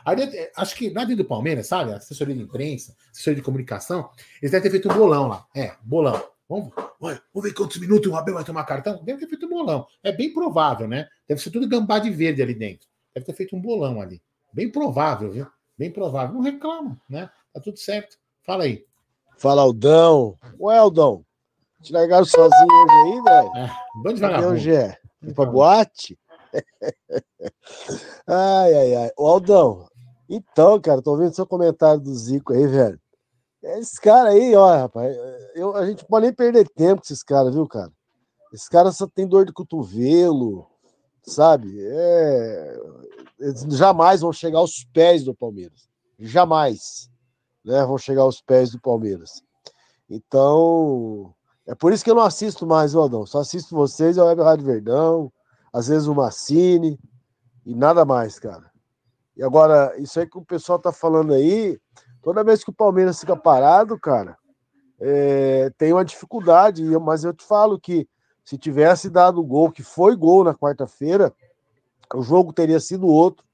acho 0.56 0.76
que 0.76 0.90
na 0.90 1.04
do 1.04 1.26
Palmeiras, 1.26 1.68
sabe? 1.68 1.94
Assessoria 1.94 2.34
de 2.34 2.42
imprensa, 2.42 2.96
assessoria 3.12 3.36
de 3.36 3.42
comunicação, 3.42 4.10
eles 4.42 4.52
devem 4.52 4.62
ter 4.62 4.72
feito 4.72 4.92
um 4.92 4.98
bolão 4.98 5.28
lá. 5.28 5.46
É, 5.56 5.76
bolão. 5.84 6.24
Vamos, 6.48 6.74
vamos 7.00 7.22
ver 7.36 7.54
quantos 7.54 7.78
minutos 7.78 8.12
o 8.12 8.16
Abel 8.16 8.36
vai 8.36 8.44
tomar 8.44 8.66
cartão. 8.66 9.02
Deve 9.04 9.20
ter 9.20 9.28
feito 9.28 9.46
um 9.46 9.50
bolão. 9.50 9.88
É 10.04 10.12
bem 10.12 10.34
provável, 10.34 10.88
né? 10.88 11.08
Deve 11.28 11.42
ser 11.42 11.50
tudo 11.50 11.68
gambá 11.68 12.00
de 12.00 12.10
verde 12.10 12.42
ali 12.42 12.54
dentro. 12.54 12.88
Deve 13.14 13.26
ter 13.26 13.34
feito 13.34 13.56
um 13.56 13.62
bolão 13.62 14.02
ali. 14.02 14.22
Bem 14.54 14.70
provável, 14.70 15.32
viu? 15.32 15.48
Bem 15.78 15.90
provável. 15.90 16.36
Não 16.36 16.42
reclama, 16.42 17.00
né? 17.10 17.30
Tá 17.54 17.62
tudo 17.62 17.78
certo. 17.78 18.18
Fala 18.44 18.66
aí. 18.66 18.86
Fala, 19.38 19.62
Aldão. 19.62 20.38
Ué, 20.60 20.78
Aldão. 20.78 21.26
Te 21.82 21.94
largaram 21.94 22.26
sozinho 22.26 22.50
hoje 22.50 22.94
aí, 22.94 23.22
velho? 23.24 23.58
É, 23.58 23.72
bando 24.04 24.16
de 24.16 24.22
vagabundo. 24.22 24.54
Hoje 24.54 24.76
é? 24.76 24.98
Pra 25.34 25.46
boate? 25.46 26.20
ai, 28.28 28.74
ai, 28.74 28.96
ai. 28.96 29.12
O 29.18 29.28
Aldão, 29.28 29.88
então, 30.30 30.80
cara, 30.80 31.02
tô 31.02 31.18
vendo 31.18 31.36
seu 31.36 31.46
comentário 31.46 32.00
do 32.00 32.14
Zico 32.14 32.54
aí, 32.54 32.66
velho. 32.68 33.00
Esse 33.62 34.00
cara 34.00 34.30
aí, 34.30 34.56
ó, 34.56 34.68
rapaz, 34.74 35.16
eu, 35.54 35.76
a 35.76 35.86
gente 35.86 36.06
pode 36.06 36.26
nem 36.26 36.34
perder 36.34 36.68
tempo 36.70 37.02
com 37.02 37.06
esses 37.06 37.22
caras, 37.22 37.54
viu, 37.54 37.68
cara? 37.68 37.92
Esses 38.54 38.68
caras 38.68 38.98
só 38.98 39.08
tem 39.08 39.28
dor 39.28 39.46
de 39.46 39.54
cotovelo, 39.54 40.68
sabe? 41.24 41.70
É, 41.80 42.80
eles 43.40 43.62
jamais 43.78 44.22
vão 44.22 44.34
chegar 44.34 44.60
aos 44.60 44.84
pés 44.94 45.24
do 45.24 45.36
Palmeiras. 45.36 45.88
Jamais 46.20 47.10
né, 47.64 47.84
vão 47.86 47.98
chegar 47.98 48.24
aos 48.24 48.42
pés 48.42 48.72
do 48.72 48.80
Palmeiras. 48.80 49.44
Então, 50.10 51.34
é 51.68 51.76
por 51.76 51.94
isso 51.94 52.04
que 52.04 52.12
eu 52.12 52.16
não 52.16 52.24
assisto 52.24 52.66
mais, 52.66 52.96
Aldão. 52.96 53.26
Só 53.26 53.40
assisto 53.40 53.76
vocês, 53.76 54.18
a 54.18 54.26
Web 54.26 54.42
Rádio 54.42 54.66
Verdão, 54.66 55.32
às 55.72 55.88
vezes 55.88 56.08
o 56.08 56.16
Massini 56.16 57.00
e 57.66 57.74
nada 57.74 58.04
mais, 58.06 58.40
cara. 58.40 58.72
E 59.36 59.44
agora, 59.44 59.94
isso 59.98 60.20
aí 60.20 60.28
que 60.28 60.38
o 60.38 60.46
pessoal 60.46 60.78
tá 60.78 60.92
falando 60.92 61.34
aí, 61.34 61.80
toda 62.22 62.44
vez 62.44 62.64
que 62.64 62.70
o 62.70 62.74
Palmeiras 62.74 63.20
fica 63.20 63.36
parado, 63.36 64.00
cara, 64.00 64.38
é, 65.00 65.72
tem 65.78 65.94
uma 65.94 66.06
dificuldade, 66.06 66.84
mas 67.00 67.24
eu 67.24 67.34
te 67.34 67.44
falo 67.44 67.80
que 67.80 68.08
se 68.44 68.58
tivesse 68.58 69.10
dado 69.10 69.40
o 69.40 69.44
gol, 69.44 69.72
que 69.72 69.84
foi 69.84 70.16
gol 70.16 70.44
na 70.44 70.54
quarta-feira, 70.54 71.34
o 72.14 72.22
jogo 72.22 72.52
teria 72.52 72.80
sido 72.80 73.08
outro. 73.08 73.46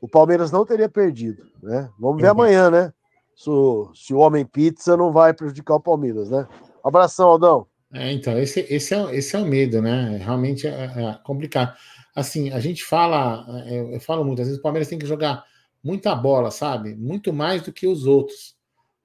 O 0.00 0.08
Palmeiras 0.08 0.50
não 0.50 0.64
teria 0.64 0.88
perdido, 0.88 1.46
né? 1.62 1.90
Vamos 1.98 2.22
ver 2.22 2.28
uhum. 2.28 2.32
amanhã, 2.32 2.70
né? 2.70 2.92
Se, 3.36 3.50
se 3.94 4.14
o 4.14 4.18
Homem 4.18 4.46
Pizza 4.46 4.96
não 4.96 5.12
vai 5.12 5.34
prejudicar 5.34 5.74
o 5.74 5.80
Palmeiras, 5.80 6.30
né? 6.30 6.48
Abração, 6.82 7.28
Aldão. 7.28 7.66
É, 7.92 8.12
então, 8.12 8.38
esse, 8.38 8.60
esse, 8.70 8.94
é, 8.94 9.16
esse 9.16 9.34
é 9.34 9.38
o 9.38 9.44
medo, 9.46 9.82
né? 9.82 10.16
Realmente 10.18 10.66
é, 10.66 10.84
é 10.84 11.18
complicado. 11.24 11.76
Assim, 12.14 12.50
a 12.50 12.60
gente 12.60 12.84
fala, 12.84 13.44
é, 13.66 13.80
eu, 13.80 13.92
eu 13.92 14.00
falo 14.00 14.24
muito, 14.24 14.40
às 14.40 14.48
vezes 14.48 14.60
o 14.60 14.62
Palmeiras 14.62 14.88
tem 14.88 14.98
que 14.98 15.06
jogar 15.06 15.44
muita 15.82 16.14
bola, 16.14 16.50
sabe? 16.50 16.94
Muito 16.94 17.32
mais 17.32 17.62
do 17.62 17.72
que 17.72 17.86
os 17.86 18.06
outros. 18.06 18.56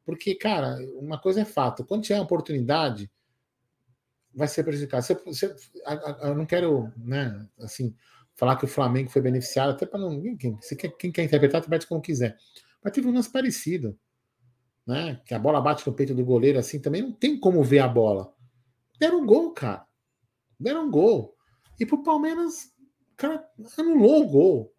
Porque, 0.06 0.36
cara, 0.36 0.78
uma 1.00 1.18
coisa 1.20 1.42
é 1.42 1.46
fato, 1.46 1.84
quando 1.84 2.04
tiver 2.04 2.20
oportunidade, 2.20 3.10
vai 4.34 4.48
ser 4.48 4.64
prejudicado. 4.64 5.04
Você, 5.04 5.16
você, 5.16 5.56
eu 6.22 6.36
não 6.36 6.46
quero, 6.46 6.92
né, 6.98 7.48
assim, 7.60 7.96
falar 8.36 8.56
que 8.58 8.66
o 8.66 8.68
Flamengo 8.68 9.10
foi 9.10 9.22
beneficiado, 9.22 9.72
até 9.72 9.86
para 9.86 10.00
não. 10.00 10.22
Quem, 10.38 10.58
quem 11.00 11.12
quer 11.12 11.24
interpretar, 11.24 11.60
interprete 11.60 11.88
como 11.88 12.02
quiser. 12.02 12.38
Mas 12.84 12.94
teve 12.94 13.08
um 13.08 13.14
lance 13.14 13.32
parecido 13.32 13.98
né? 14.86 15.20
Que 15.26 15.34
a 15.34 15.40
bola 15.40 15.60
bate 15.60 15.86
no 15.88 15.94
peito 15.94 16.14
do 16.14 16.24
goleiro 16.24 16.60
assim, 16.60 16.80
também 16.80 17.02
não 17.02 17.12
tem 17.12 17.40
como 17.40 17.64
ver 17.64 17.80
a 17.80 17.88
bola. 17.88 18.32
Deram 19.00 19.22
um 19.22 19.26
gol, 19.26 19.52
cara. 19.52 19.86
Deram 20.60 20.86
um 20.86 20.92
gol. 20.92 21.36
E 21.80 21.86
pro 21.86 22.04
Palmeiras, 22.04 22.72
cara, 23.16 23.48
anulou 23.78 24.24
o 24.24 24.28
gol. 24.28 24.76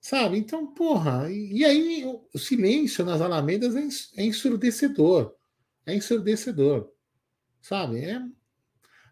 Sabe? 0.00 0.36
Então, 0.36 0.66
porra, 0.66 1.30
e, 1.30 1.58
e 1.58 1.64
aí 1.64 2.04
o, 2.04 2.38
silêncio 2.38 3.04
nas 3.04 3.20
alamedas 3.20 3.76
é, 3.76 4.22
é 4.22 4.24
ensurdecedor. 4.24 5.34
É 5.86 5.94
ensurdecedor. 5.94 6.90
Sabe? 7.60 8.04
É. 8.04 8.20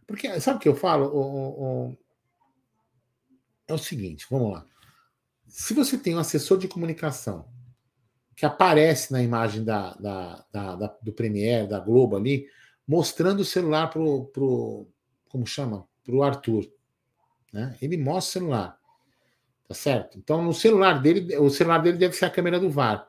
Porque, 0.06 0.40
sabe 0.40 0.56
o 0.56 0.60
que 0.60 0.68
eu 0.68 0.74
falo? 0.74 1.06
O, 1.06 1.90
o, 1.90 1.96
é 3.68 3.74
o 3.74 3.78
seguinte, 3.78 4.26
vamos 4.28 4.52
lá. 4.52 4.66
Se 5.46 5.72
você 5.74 5.96
tem 5.96 6.16
um 6.16 6.18
assessor 6.18 6.58
de 6.58 6.66
comunicação 6.66 7.48
que 8.34 8.44
aparece 8.44 9.12
na 9.12 9.22
imagem 9.22 9.62
da, 9.62 9.94
da, 9.94 10.44
da, 10.52 10.74
da 10.74 10.86
do 11.02 11.12
Premiere, 11.12 11.68
da 11.68 11.78
Globo 11.78 12.16
ali, 12.16 12.48
mostrando 12.90 13.38
o 13.38 13.44
celular 13.44 13.88
pro, 13.88 14.24
pro 14.32 14.88
como 15.28 15.46
chama? 15.46 15.86
Pro 16.02 16.24
Arthur. 16.24 16.68
Né? 17.52 17.78
Ele 17.80 17.96
mostra 17.96 18.40
o 18.40 18.42
celular. 18.42 18.78
Tá 19.68 19.74
certo? 19.74 20.18
Então, 20.18 20.42
no 20.42 20.52
celular 20.52 21.00
dele, 21.00 21.36
o 21.36 21.48
celular 21.48 21.78
dele 21.78 21.96
deve 21.96 22.16
ser 22.16 22.24
a 22.24 22.30
câmera 22.30 22.58
do 22.58 22.68
VAR. 22.68 23.06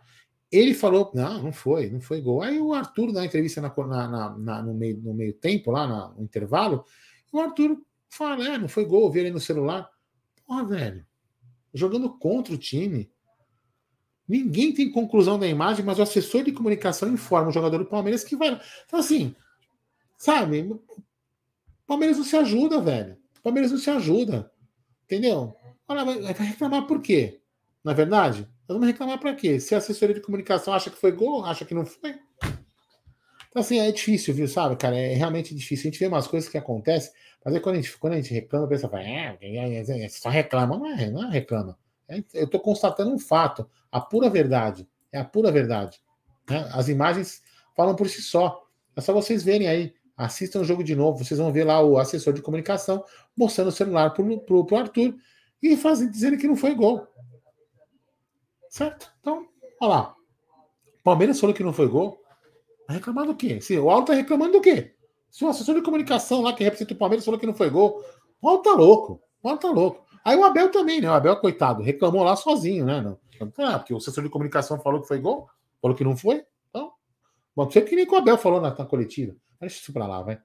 Ele 0.51 0.75
falou, 0.75 1.09
não, 1.15 1.41
não 1.41 1.51
foi, 1.51 1.89
não 1.89 1.99
foi 1.99 2.21
gol. 2.21 2.43
Aí 2.43 2.59
o 2.59 2.75
Arthur, 2.75 3.11
na 3.11 3.25
entrevista 3.25 3.59
na, 3.59 3.73
na, 3.87 4.37
na, 4.37 4.61
no, 4.61 4.75
meio, 4.75 4.97
no 5.01 5.15
meio 5.15 5.33
tempo, 5.33 5.71
lá 5.71 6.13
no 6.13 6.23
intervalo, 6.23 6.85
o 7.31 7.39
Arthur 7.39 7.81
fala, 8.07 8.47
é, 8.47 8.59
não 8.59 8.67
foi 8.67 8.85
gol, 8.85 9.09
vi 9.09 9.21
ele 9.21 9.31
no 9.31 9.39
celular. 9.39 9.89
Porra, 10.45 10.63
velho, 10.63 11.03
jogando 11.73 12.07
contra 12.19 12.53
o 12.53 12.57
time, 12.57 13.09
Ninguém 14.27 14.73
tem 14.73 14.89
conclusão 14.89 15.37
da 15.37 15.45
imagem, 15.45 15.83
mas 15.83 15.99
o 15.99 16.03
assessor 16.03 16.43
de 16.43 16.53
comunicação 16.53 17.11
informa 17.11 17.49
o 17.49 17.51
jogador 17.51 17.79
do 17.79 17.85
Palmeiras 17.85 18.23
que 18.23 18.37
vai. 18.37 18.57
Então, 18.85 18.97
assim, 18.97 19.35
sabe? 20.21 20.61
O 20.61 20.79
Palmeiras 21.87 22.17
não 22.17 22.23
se 22.23 22.37
ajuda, 22.37 22.79
velho. 22.79 23.17
O 23.39 23.41
Palmeiras 23.41 23.71
não 23.71 23.79
se 23.79 23.89
ajuda. 23.89 24.51
Entendeu? 25.05 25.55
Olha, 25.87 26.05
vai 26.05 26.47
reclamar 26.47 26.85
por 26.85 27.01
quê? 27.01 27.41
Na 27.83 27.91
é 27.91 27.95
verdade? 27.95 28.41
Nós 28.67 28.77
vamos 28.77 28.87
reclamar 28.87 29.19
para 29.19 29.33
quê? 29.33 29.59
Se 29.59 29.73
a 29.73 29.79
assessoria 29.79 30.13
de 30.13 30.21
comunicação 30.21 30.73
acha 30.75 30.91
que 30.91 30.97
foi 30.97 31.11
gol, 31.11 31.43
acha 31.43 31.65
que 31.65 31.73
não 31.73 31.85
foi. 31.85 32.19
Então, 33.49 33.61
assim, 33.61 33.79
é 33.79 33.91
difícil, 33.91 34.33
viu, 34.33 34.47
sabe, 34.47 34.75
cara? 34.75 34.95
É 34.95 35.15
realmente 35.15 35.55
difícil. 35.55 35.89
A 35.89 35.91
gente 35.91 35.99
vê 35.99 36.07
umas 36.07 36.27
coisas 36.27 36.47
que 36.47 36.57
acontecem, 36.57 37.11
mas 37.43 37.55
aí 37.55 37.59
quando 37.59 37.75
a 37.75 37.81
gente, 37.81 37.97
quando 37.97 38.13
a 38.13 38.15
gente 38.17 38.31
reclama, 38.31 38.67
pensa, 38.67 38.89
é, 38.93 39.37
é, 39.41 40.03
é, 40.05 40.09
só 40.09 40.29
reclama. 40.29 40.77
Não 40.77 40.85
é, 40.85 41.09
não 41.09 41.27
é 41.27 41.31
reclama. 41.31 41.77
Eu 42.07 42.45
estou 42.45 42.59
constatando 42.59 43.11
um 43.11 43.19
fato, 43.19 43.67
a 43.91 43.99
pura 43.99 44.29
verdade. 44.29 44.87
É 45.11 45.17
a 45.19 45.25
pura 45.25 45.51
verdade. 45.51 45.99
Né? 46.47 46.69
As 46.73 46.89
imagens 46.89 47.41
falam 47.75 47.95
por 47.95 48.07
si 48.07 48.21
só. 48.21 48.61
É 48.95 49.01
só 49.01 49.11
vocês 49.13 49.43
verem 49.43 49.67
aí. 49.67 49.93
Assistam 50.21 50.59
o 50.59 50.63
jogo 50.63 50.83
de 50.83 50.95
novo. 50.95 51.23
Vocês 51.23 51.39
vão 51.39 51.51
ver 51.51 51.63
lá 51.63 51.81
o 51.81 51.97
assessor 51.97 52.31
de 52.31 52.41
comunicação 52.41 53.03
mostrando 53.35 53.69
o 53.69 53.71
celular 53.71 54.11
para 54.11 54.23
o 54.23 54.75
Arthur 54.75 55.15
e 55.61 55.75
dizendo 55.75 56.37
que 56.37 56.47
não 56.47 56.55
foi 56.55 56.75
gol. 56.75 57.07
Certo? 58.69 59.11
Então, 59.19 59.47
olha 59.81 59.89
lá. 59.89 60.15
Palmeiras 61.03 61.39
falou 61.39 61.55
que 61.55 61.63
não 61.63 61.73
foi 61.73 61.87
gol. 61.87 62.21
Vai 62.87 62.97
reclamar 62.97 63.25
do 63.25 63.35
quê? 63.35 63.59
Se, 63.61 63.77
o 63.77 63.89
Alto 63.89 64.11
está 64.11 64.21
reclamando 64.21 64.53
do 64.53 64.61
quê? 64.61 64.93
Se 65.29 65.43
o 65.43 65.47
assessor 65.47 65.73
de 65.73 65.81
comunicação 65.81 66.41
lá 66.41 66.53
que 66.53 66.63
representa 66.63 66.93
o 66.93 66.97
Palmeiras 66.97 67.25
falou 67.25 67.39
que 67.39 67.47
não 67.47 67.55
foi 67.55 67.69
gol, 67.69 68.03
o 68.39 68.47
Alto 68.47 68.69
tá 68.69 68.75
louco. 68.75 69.21
O 69.41 69.49
Alto 69.49 69.67
tá 69.67 69.73
louco. 69.73 70.05
Aí 70.23 70.37
o 70.37 70.43
Abel 70.43 70.69
também, 70.69 71.01
né? 71.01 71.09
O 71.09 71.13
Abel, 71.13 71.35
coitado, 71.37 71.81
reclamou 71.81 72.23
lá 72.23 72.35
sozinho, 72.35 72.85
né? 72.85 73.01
Não. 73.01 73.19
Ah, 73.57 73.79
porque 73.79 73.93
o 73.93 73.97
assessor 73.97 74.23
de 74.23 74.29
comunicação 74.29 74.79
falou 74.79 75.01
que 75.01 75.07
foi 75.07 75.19
gol, 75.19 75.49
falou 75.81 75.97
que 75.97 76.03
não 76.03 76.15
foi. 76.15 76.45
Bom, 77.55 77.65
você 77.65 77.81
que 77.81 77.95
nem 77.95 78.07
o 78.07 78.15
Abel 78.15 78.37
falou 78.37 78.61
na, 78.61 78.69
na 78.69 78.85
coletiva. 78.85 79.35
Deixa 79.59 79.77
isso 79.77 79.93
pra 79.93 80.07
lá, 80.07 80.21
vai. 80.21 80.39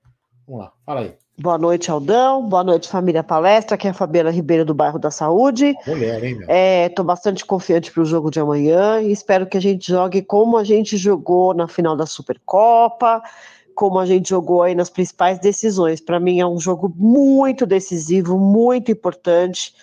Vamos 0.46 0.64
lá, 0.64 0.72
fala 0.84 1.00
aí. 1.00 1.14
Boa 1.38 1.58
noite, 1.58 1.90
Aldão. 1.90 2.48
Boa 2.48 2.62
noite, 2.62 2.88
família 2.88 3.22
Palestra. 3.22 3.74
Aqui 3.74 3.88
é 3.88 3.90
a 3.90 3.94
Fabiana 3.94 4.30
Ribeiro 4.30 4.64
do 4.64 4.74
bairro 4.74 4.98
da 4.98 5.10
Saúde. 5.10 5.74
Mulher, 5.86 6.22
hein, 6.22 6.36
meu? 6.36 6.46
É, 6.48 6.88
tô 6.88 7.02
bastante 7.02 7.44
confiante 7.44 7.90
para 7.90 8.02
o 8.02 8.06
jogo 8.06 8.30
de 8.30 8.40
amanhã 8.40 9.00
e 9.00 9.10
espero 9.10 9.46
que 9.46 9.56
a 9.56 9.60
gente 9.60 9.88
jogue 9.88 10.22
como 10.22 10.56
a 10.56 10.64
gente 10.64 10.96
jogou 10.96 11.52
na 11.52 11.66
final 11.66 11.96
da 11.96 12.06
Supercopa 12.06 13.22
como 13.76 13.98
a 13.98 14.06
gente 14.06 14.30
jogou 14.30 14.62
aí 14.62 14.74
nas 14.74 14.88
principais 14.88 15.38
decisões. 15.38 16.00
Para 16.00 16.18
mim 16.18 16.40
é 16.40 16.46
um 16.46 16.58
jogo 16.58 16.92
muito 16.96 17.66
decisivo, 17.66 18.38
muito 18.38 18.90
importante, 18.90 19.74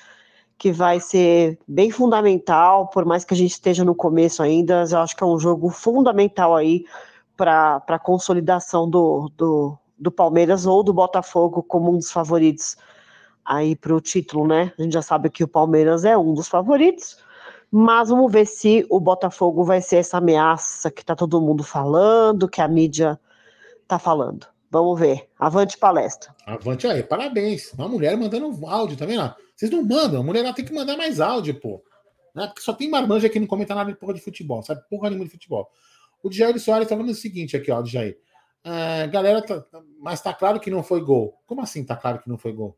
que 0.57 0.71
vai 0.71 0.99
ser 0.99 1.59
bem 1.67 1.91
fundamental, 1.91 2.87
por 2.87 3.05
mais 3.05 3.23
que 3.23 3.35
a 3.35 3.37
gente 3.37 3.51
esteja 3.51 3.83
no 3.85 3.93
começo 3.93 4.41
ainda, 4.41 4.83
eu 4.89 4.97
acho 4.97 5.15
que 5.15 5.23
é 5.23 5.27
um 5.27 5.39
jogo 5.39 5.69
fundamental 5.69 6.55
aí 6.55 6.85
para 7.35 7.83
a 7.87 7.99
consolidação 7.99 8.89
do, 8.89 9.29
do, 9.35 9.77
do 9.97 10.11
Palmeiras 10.11 10.65
ou 10.65 10.83
do 10.83 10.93
Botafogo 10.93 11.63
como 11.63 11.91
um 11.91 11.97
dos 11.97 12.11
favoritos 12.11 12.75
aí 13.45 13.75
para 13.75 13.95
o 13.95 14.01
título, 14.01 14.47
né? 14.47 14.73
A 14.77 14.81
gente 14.81 14.93
já 14.93 15.01
sabe 15.01 15.29
que 15.29 15.43
o 15.43 15.47
Palmeiras 15.47 16.05
é 16.05 16.17
um 16.17 16.33
dos 16.33 16.47
favoritos, 16.47 17.17
mas 17.69 18.09
vamos 18.09 18.31
ver 18.31 18.45
se 18.45 18.85
o 18.89 18.99
Botafogo 18.99 19.63
vai 19.63 19.81
ser 19.81 19.97
essa 19.97 20.17
ameaça 20.17 20.91
que 20.91 21.01
está 21.01 21.15
todo 21.15 21.41
mundo 21.41 21.63
falando, 21.63 22.47
que 22.47 22.61
a 22.61 22.67
mídia 22.67 23.19
tá 23.87 23.99
falando. 23.99 24.47
Vamos 24.69 24.99
ver. 24.99 25.29
Avante 25.37 25.77
palestra. 25.77 26.33
Avante 26.47 26.87
aí, 26.87 27.03
parabéns. 27.03 27.73
Uma 27.73 27.87
mulher 27.87 28.17
mandando 28.17 28.65
áudio, 28.65 28.97
tá 28.97 29.05
vendo? 29.05 29.33
Vocês 29.55 29.69
não 29.69 29.83
mandam, 29.83 30.21
a 30.21 30.23
mulher 30.23 30.51
tem 30.53 30.65
que 30.65 30.73
mandar 30.73 30.97
mais 30.97 31.19
áudio, 31.19 31.59
pô. 31.59 31.83
Né? 32.33 32.47
Porque 32.47 32.61
só 32.61 32.73
tem 32.73 32.89
marmanja 32.89 33.27
aqui 33.27 33.39
no 33.39 33.45
comentário 33.45 33.93
de 33.93 33.99
porra 33.99 34.15
de 34.15 34.21
futebol, 34.21 34.63
sabe? 34.63 34.81
Porra 34.89 35.09
nenhuma 35.09 35.25
de 35.25 35.31
futebol. 35.31 35.69
O 36.23 36.29
Djair 36.29 36.57
Soares 36.59 36.87
tá 36.87 36.95
falando 36.95 37.11
o 37.11 37.15
seguinte 37.15 37.55
aqui, 37.55 37.69
ó, 37.69 37.81
Djair. 37.81 38.17
É, 38.63 39.07
galera, 39.07 39.41
tá, 39.41 39.63
mas 39.99 40.21
tá 40.21 40.33
claro 40.33 40.59
que 40.59 40.71
não 40.71 40.81
foi 40.81 41.01
gol. 41.01 41.37
Como 41.45 41.61
assim 41.61 41.83
tá 41.83 41.95
claro 41.95 42.19
que 42.19 42.29
não 42.29 42.37
foi 42.37 42.53
gol? 42.53 42.77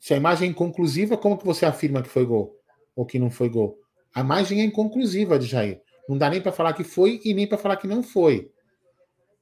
Se 0.00 0.14
a 0.14 0.16
imagem 0.16 0.48
é 0.48 0.50
inconclusiva, 0.50 1.16
como 1.16 1.38
que 1.38 1.44
você 1.44 1.66
afirma 1.66 2.02
que 2.02 2.08
foi 2.08 2.24
gol? 2.24 2.58
Ou 2.96 3.06
que 3.06 3.18
não 3.18 3.30
foi 3.30 3.48
gol? 3.48 3.78
A 4.14 4.20
imagem 4.20 4.60
é 4.60 4.64
inconclusiva, 4.64 5.38
Djair. 5.38 5.82
Não 6.08 6.18
dá 6.18 6.28
nem 6.28 6.40
para 6.40 6.50
falar 6.50 6.72
que 6.72 6.82
foi 6.82 7.20
e 7.24 7.32
nem 7.32 7.46
para 7.46 7.58
falar 7.58 7.76
que 7.76 7.86
não 7.86 8.02
foi. 8.02 8.50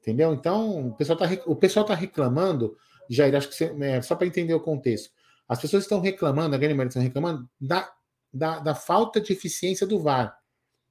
Entendeu? 0.01 0.33
Então, 0.33 0.89
o 0.89 0.95
pessoal 0.95 1.19
está 1.23 1.51
o 1.51 1.57
pessoal 1.57 1.85
tá 1.85 1.95
reclamando, 1.95 2.77
Jair, 3.09 3.35
acho 3.35 3.49
que 3.49 3.55
você, 3.55 3.75
é, 3.81 4.03
só 4.03 4.15
para 4.15 4.27
entender 4.27 4.55
o 4.55 4.61
contexto. 4.61 5.11
As 5.49 5.61
pessoas 5.61 5.83
estão 5.83 6.01
reclamando, 6.01 6.55
a 6.55 6.59
grande 6.59 6.75
maioria 6.75 6.89
estão 6.89 7.03
reclamando 7.03 7.49
da, 7.61 7.91
da, 8.33 8.61
da, 8.61 8.75
falta 8.75 9.21
de 9.21 9.33
eficiência 9.33 9.87
do 9.87 9.99
VAR. 9.99 10.40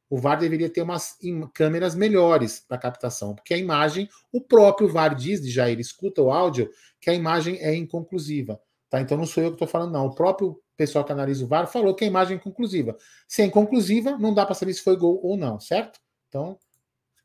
O 0.09 0.17
VAR 0.17 0.39
deveria 0.39 0.69
ter 0.69 0.81
umas 0.81 1.17
câmeras 1.53 1.93
melhores 1.93 2.59
para 2.59 2.77
captação, 2.77 3.35
porque 3.35 3.53
a 3.53 3.57
imagem, 3.57 4.09
o 4.31 4.41
próprio 4.41 4.89
VAR 4.89 5.13
diz, 5.13 5.41
de 5.41 5.51
Jair, 5.51 5.79
escuta 5.79 6.21
o 6.21 6.31
áudio, 6.31 6.69
que 6.99 7.09
a 7.09 7.13
imagem 7.13 7.57
é 7.59 7.75
inconclusiva. 7.75 8.59
Tá? 8.89 8.99
Então 8.99 9.17
não 9.17 9.25
sou 9.25 9.43
eu 9.43 9.49
que 9.49 9.55
estou 9.55 9.67
falando, 9.67 9.91
não. 9.91 10.07
O 10.07 10.15
próprio 10.15 10.59
pessoal 10.75 11.05
que 11.05 11.11
analisa 11.11 11.45
o 11.45 11.47
VAR 11.47 11.67
falou 11.67 11.93
que 11.93 12.03
a 12.03 12.07
imagem 12.07 12.35
é 12.35 12.39
inconclusiva. 12.39 12.97
Se 13.27 13.43
é 13.43 13.45
inconclusiva, 13.45 14.17
não 14.17 14.33
dá 14.33 14.45
para 14.45 14.55
saber 14.55 14.73
se 14.73 14.81
foi 14.81 14.95
gol 14.95 15.19
ou 15.21 15.37
não, 15.37 15.59
certo? 15.59 15.99
Então, 16.27 16.57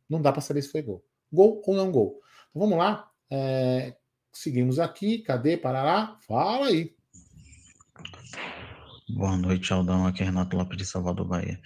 não 0.08 0.20
dá 0.20 0.30
para 0.30 0.42
saber 0.42 0.60
se 0.60 0.68
foi 0.68 0.82
gol. 0.82 1.02
Gol 1.32 1.62
ou 1.64 1.74
não 1.74 1.90
gol? 1.90 2.20
Então 2.50 2.60
vamos 2.60 2.76
lá. 2.76 3.10
É, 3.30 3.96
seguimos 4.32 4.78
aqui. 4.78 5.18
Cadê? 5.18 5.56
Parará? 5.56 6.16
Fala 6.26 6.66
aí. 6.66 6.94
Boa 9.06 9.36
noite, 9.36 9.70
Aldão. 9.70 10.06
Aqui 10.06 10.22
é 10.22 10.24
Renato 10.24 10.56
Lopes 10.56 10.78
de 10.78 10.86
Salvador, 10.86 11.26
Bahia. 11.28 11.60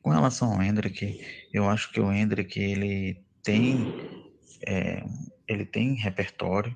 Com 0.00 0.10
relação 0.10 0.52
ao 0.52 0.62
Hendrick, 0.62 1.20
eu 1.52 1.68
acho 1.68 1.90
que 1.90 1.98
o 1.98 2.12
Hendrick 2.12 2.56
ele 2.56 3.26
tem 3.42 3.76
é, 4.64 5.04
ele 5.48 5.66
tem 5.66 5.94
repertório, 5.94 6.72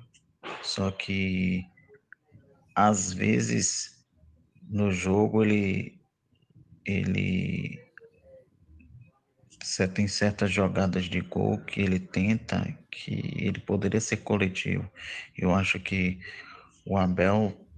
só 0.61 0.91
que 0.91 1.63
às 2.75 3.13
vezes 3.13 4.05
no 4.69 4.91
jogo 4.91 5.41
ele 5.41 5.97
ele 6.85 7.79
tem 9.95 10.05
certas 10.05 10.51
jogadas 10.51 11.05
de 11.05 11.21
gol 11.21 11.59
que 11.59 11.79
ele 11.79 11.97
tenta 11.97 12.77
que 12.91 13.37
ele 13.37 13.61
poderia 13.61 14.01
ser 14.01 14.17
coletivo. 14.17 14.91
Eu 15.37 15.55
acho 15.55 15.79
que 15.79 16.19
o 16.85 16.97
Abel 16.97 17.68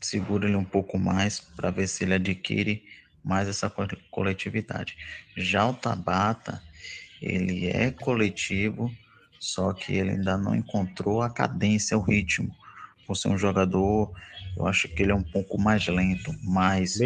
segura 0.00 0.46
ele 0.46 0.56
um 0.56 0.64
pouco 0.64 0.98
mais 0.98 1.40
para 1.40 1.70
ver 1.70 1.88
se 1.88 2.04
ele 2.04 2.14
adquire 2.14 2.84
mais 3.24 3.48
essa 3.48 3.70
coletividade. 4.10 4.96
Já 5.36 5.66
o 5.66 5.74
Tabata, 5.74 6.62
ele 7.20 7.66
é 7.66 7.90
coletivo, 7.90 8.90
só 9.38 9.72
que 9.72 9.94
ele 9.94 10.10
ainda 10.10 10.36
não 10.36 10.54
encontrou 10.54 11.22
a 11.22 11.30
cadência, 11.30 11.98
o 11.98 12.02
ritmo. 12.02 12.54
Por 13.06 13.16
ser 13.16 13.28
um 13.28 13.38
jogador, 13.38 14.12
eu 14.56 14.66
acho 14.66 14.88
que 14.88 15.02
ele 15.02 15.12
é 15.12 15.14
um 15.14 15.22
pouco 15.22 15.60
mais 15.60 15.86
lento, 15.86 16.34
mas 16.42 16.98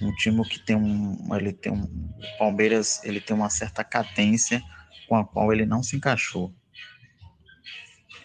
um 0.00 0.14
time 0.16 0.42
que 0.48 0.58
tem 0.58 0.76
um, 0.76 1.34
ele 1.34 1.52
tem 1.52 1.72
um, 1.72 1.82
o 1.84 2.38
Palmeiras, 2.38 3.02
ele 3.04 3.20
tem 3.20 3.36
uma 3.36 3.50
certa 3.50 3.84
cadência 3.84 4.62
com 5.08 5.16
a 5.16 5.24
qual 5.24 5.52
ele 5.52 5.66
não 5.66 5.82
se 5.82 5.96
encaixou. 5.96 6.54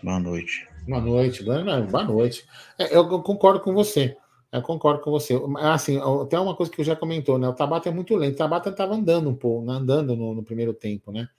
Boa 0.02 0.20
noite. 0.20 0.69
Boa 0.88 1.02
noite, 1.02 1.44
boa 1.44 2.04
noite. 2.04 2.46
É, 2.78 2.96
eu 2.96 3.08
concordo 3.22 3.60
com 3.60 3.74
você. 3.74 4.18
Eu 4.52 4.62
concordo 4.62 5.02
com 5.02 5.12
você. 5.12 5.40
Assim, 5.60 6.00
tem 6.30 6.40
uma 6.40 6.56
coisa 6.56 6.72
que 6.72 6.82
eu 6.82 6.86
já 6.86 6.96
comentou, 6.96 7.38
né? 7.38 7.48
O 7.48 7.54
Tabata 7.54 7.90
é 7.90 7.92
muito 7.92 8.16
lento. 8.16 8.34
O 8.34 8.38
Tabata 8.38 8.70
estava 8.70 8.96
andando 8.96 9.30
um 9.30 9.36
pouco, 9.36 9.66
né? 9.66 9.74
andando 9.74 10.16
no, 10.16 10.34
no, 10.34 10.44
primeiro 10.44 10.74
tempo, 10.74 11.12
né? 11.12 11.30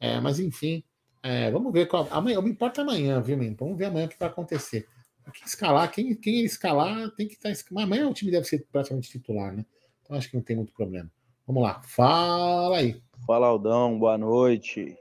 É, 0.00 0.20
mas 0.20 0.40
enfim, 0.40 0.82
é, 1.22 1.50
vamos 1.50 1.72
ver 1.72 1.86
qual. 1.86 2.08
Amanhã, 2.10 2.40
me 2.40 2.50
importa 2.50 2.80
amanhã, 2.82 3.20
viu, 3.20 3.36
menino? 3.36 3.56
Vamos 3.58 3.76
ver 3.76 3.86
amanhã 3.86 4.06
o 4.06 4.08
que 4.08 4.18
vai 4.18 4.28
acontecer. 4.28 4.86
Quem 5.32 5.44
escalar, 5.44 5.90
quem, 5.90 6.14
quem 6.14 6.44
escalar, 6.44 7.10
tem 7.10 7.28
que 7.28 7.34
estar. 7.34 7.52
Tá, 7.52 7.82
amanhã 7.82 8.08
o 8.08 8.14
time 8.14 8.30
deve 8.30 8.46
ser 8.46 8.66
praticamente 8.70 9.10
titular, 9.10 9.54
né? 9.54 9.64
Então 10.02 10.16
acho 10.16 10.30
que 10.30 10.36
não 10.36 10.42
tem 10.42 10.56
muito 10.56 10.72
problema. 10.72 11.10
Vamos 11.46 11.62
lá, 11.62 11.82
fala 11.82 12.78
aí. 12.78 13.02
Fala, 13.26 13.46
Aldão, 13.46 13.98
boa 13.98 14.16
noite. 14.16 14.96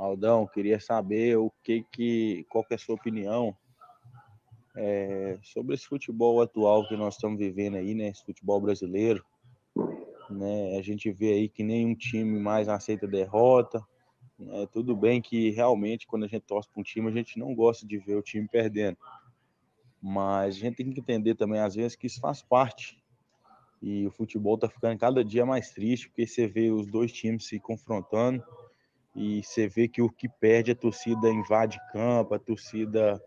Aldão, 0.00 0.46
queria 0.46 0.80
saber 0.80 1.36
o 1.36 1.52
que 1.62 1.84
que. 1.92 2.46
Qual 2.48 2.64
que 2.64 2.72
é 2.72 2.76
a 2.76 2.78
sua 2.78 2.94
opinião 2.94 3.54
é, 4.74 5.38
sobre 5.42 5.74
esse 5.74 5.86
futebol 5.86 6.40
atual 6.40 6.88
que 6.88 6.96
nós 6.96 7.14
estamos 7.14 7.38
vivendo 7.38 7.76
aí, 7.76 7.94
né? 7.94 8.08
Esse 8.08 8.24
futebol 8.24 8.60
brasileiro. 8.60 9.22
Né? 10.30 10.78
A 10.78 10.82
gente 10.82 11.10
vê 11.10 11.32
aí 11.32 11.48
que 11.48 11.62
nenhum 11.62 11.94
time 11.94 12.38
mais 12.38 12.68
aceita 12.68 13.06
derrota. 13.06 13.84
Né? 14.38 14.66
Tudo 14.72 14.96
bem 14.96 15.20
que 15.20 15.50
realmente 15.50 16.06
quando 16.06 16.24
a 16.24 16.28
gente 16.28 16.42
torce 16.42 16.68
para 16.70 16.80
um 16.80 16.84
time, 16.84 17.08
a 17.08 17.14
gente 17.14 17.38
não 17.38 17.54
gosta 17.54 17.86
de 17.86 17.98
ver 17.98 18.16
o 18.16 18.22
time 18.22 18.48
perdendo. 18.48 18.96
Mas 20.00 20.56
a 20.56 20.58
gente 20.58 20.76
tem 20.76 20.90
que 20.90 21.00
entender 21.00 21.34
também, 21.34 21.60
às 21.60 21.74
vezes, 21.74 21.94
que 21.94 22.06
isso 22.06 22.20
faz 22.20 22.40
parte. 22.40 22.98
E 23.82 24.06
o 24.06 24.10
futebol 24.10 24.54
está 24.54 24.68
ficando 24.68 24.98
cada 24.98 25.22
dia 25.22 25.44
mais 25.44 25.70
triste, 25.70 26.08
porque 26.08 26.26
você 26.26 26.46
vê 26.46 26.70
os 26.70 26.86
dois 26.86 27.12
times 27.12 27.46
se 27.46 27.60
confrontando 27.60 28.42
e 29.14 29.42
você 29.42 29.66
vê 29.68 29.88
que 29.88 30.00
o 30.00 30.08
que 30.08 30.28
perde 30.28 30.70
a 30.70 30.76
torcida 30.76 31.28
invade 31.28 31.80
campo, 31.92 32.34
a 32.34 32.38
torcida 32.38 33.20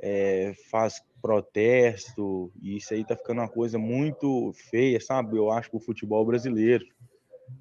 é, 0.00 0.54
faz 0.70 1.02
protesto, 1.20 2.52
e 2.62 2.76
isso 2.76 2.94
aí 2.94 3.04
tá 3.04 3.16
ficando 3.16 3.40
uma 3.40 3.48
coisa 3.48 3.78
muito 3.78 4.52
feia, 4.70 5.00
sabe? 5.00 5.36
Eu 5.36 5.50
acho, 5.50 5.70
para 5.70 5.78
o 5.78 5.82
futebol 5.82 6.24
brasileiro. 6.24 6.84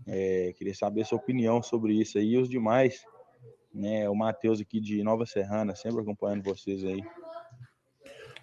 É, 0.05 0.53
queria 0.57 0.75
saber 0.75 1.05
sua 1.05 1.17
opinião 1.17 1.63
sobre 1.63 1.93
isso 1.93 2.17
aí 2.17 2.33
e 2.33 2.37
os 2.37 2.49
demais. 2.49 3.03
Né? 3.73 4.07
O 4.09 4.15
Matheus 4.15 4.61
aqui 4.61 4.79
de 4.79 5.03
Nova 5.03 5.25
Serrana, 5.25 5.75
sempre 5.75 6.01
acompanhando 6.01 6.43
vocês 6.43 6.83
aí. 6.83 7.01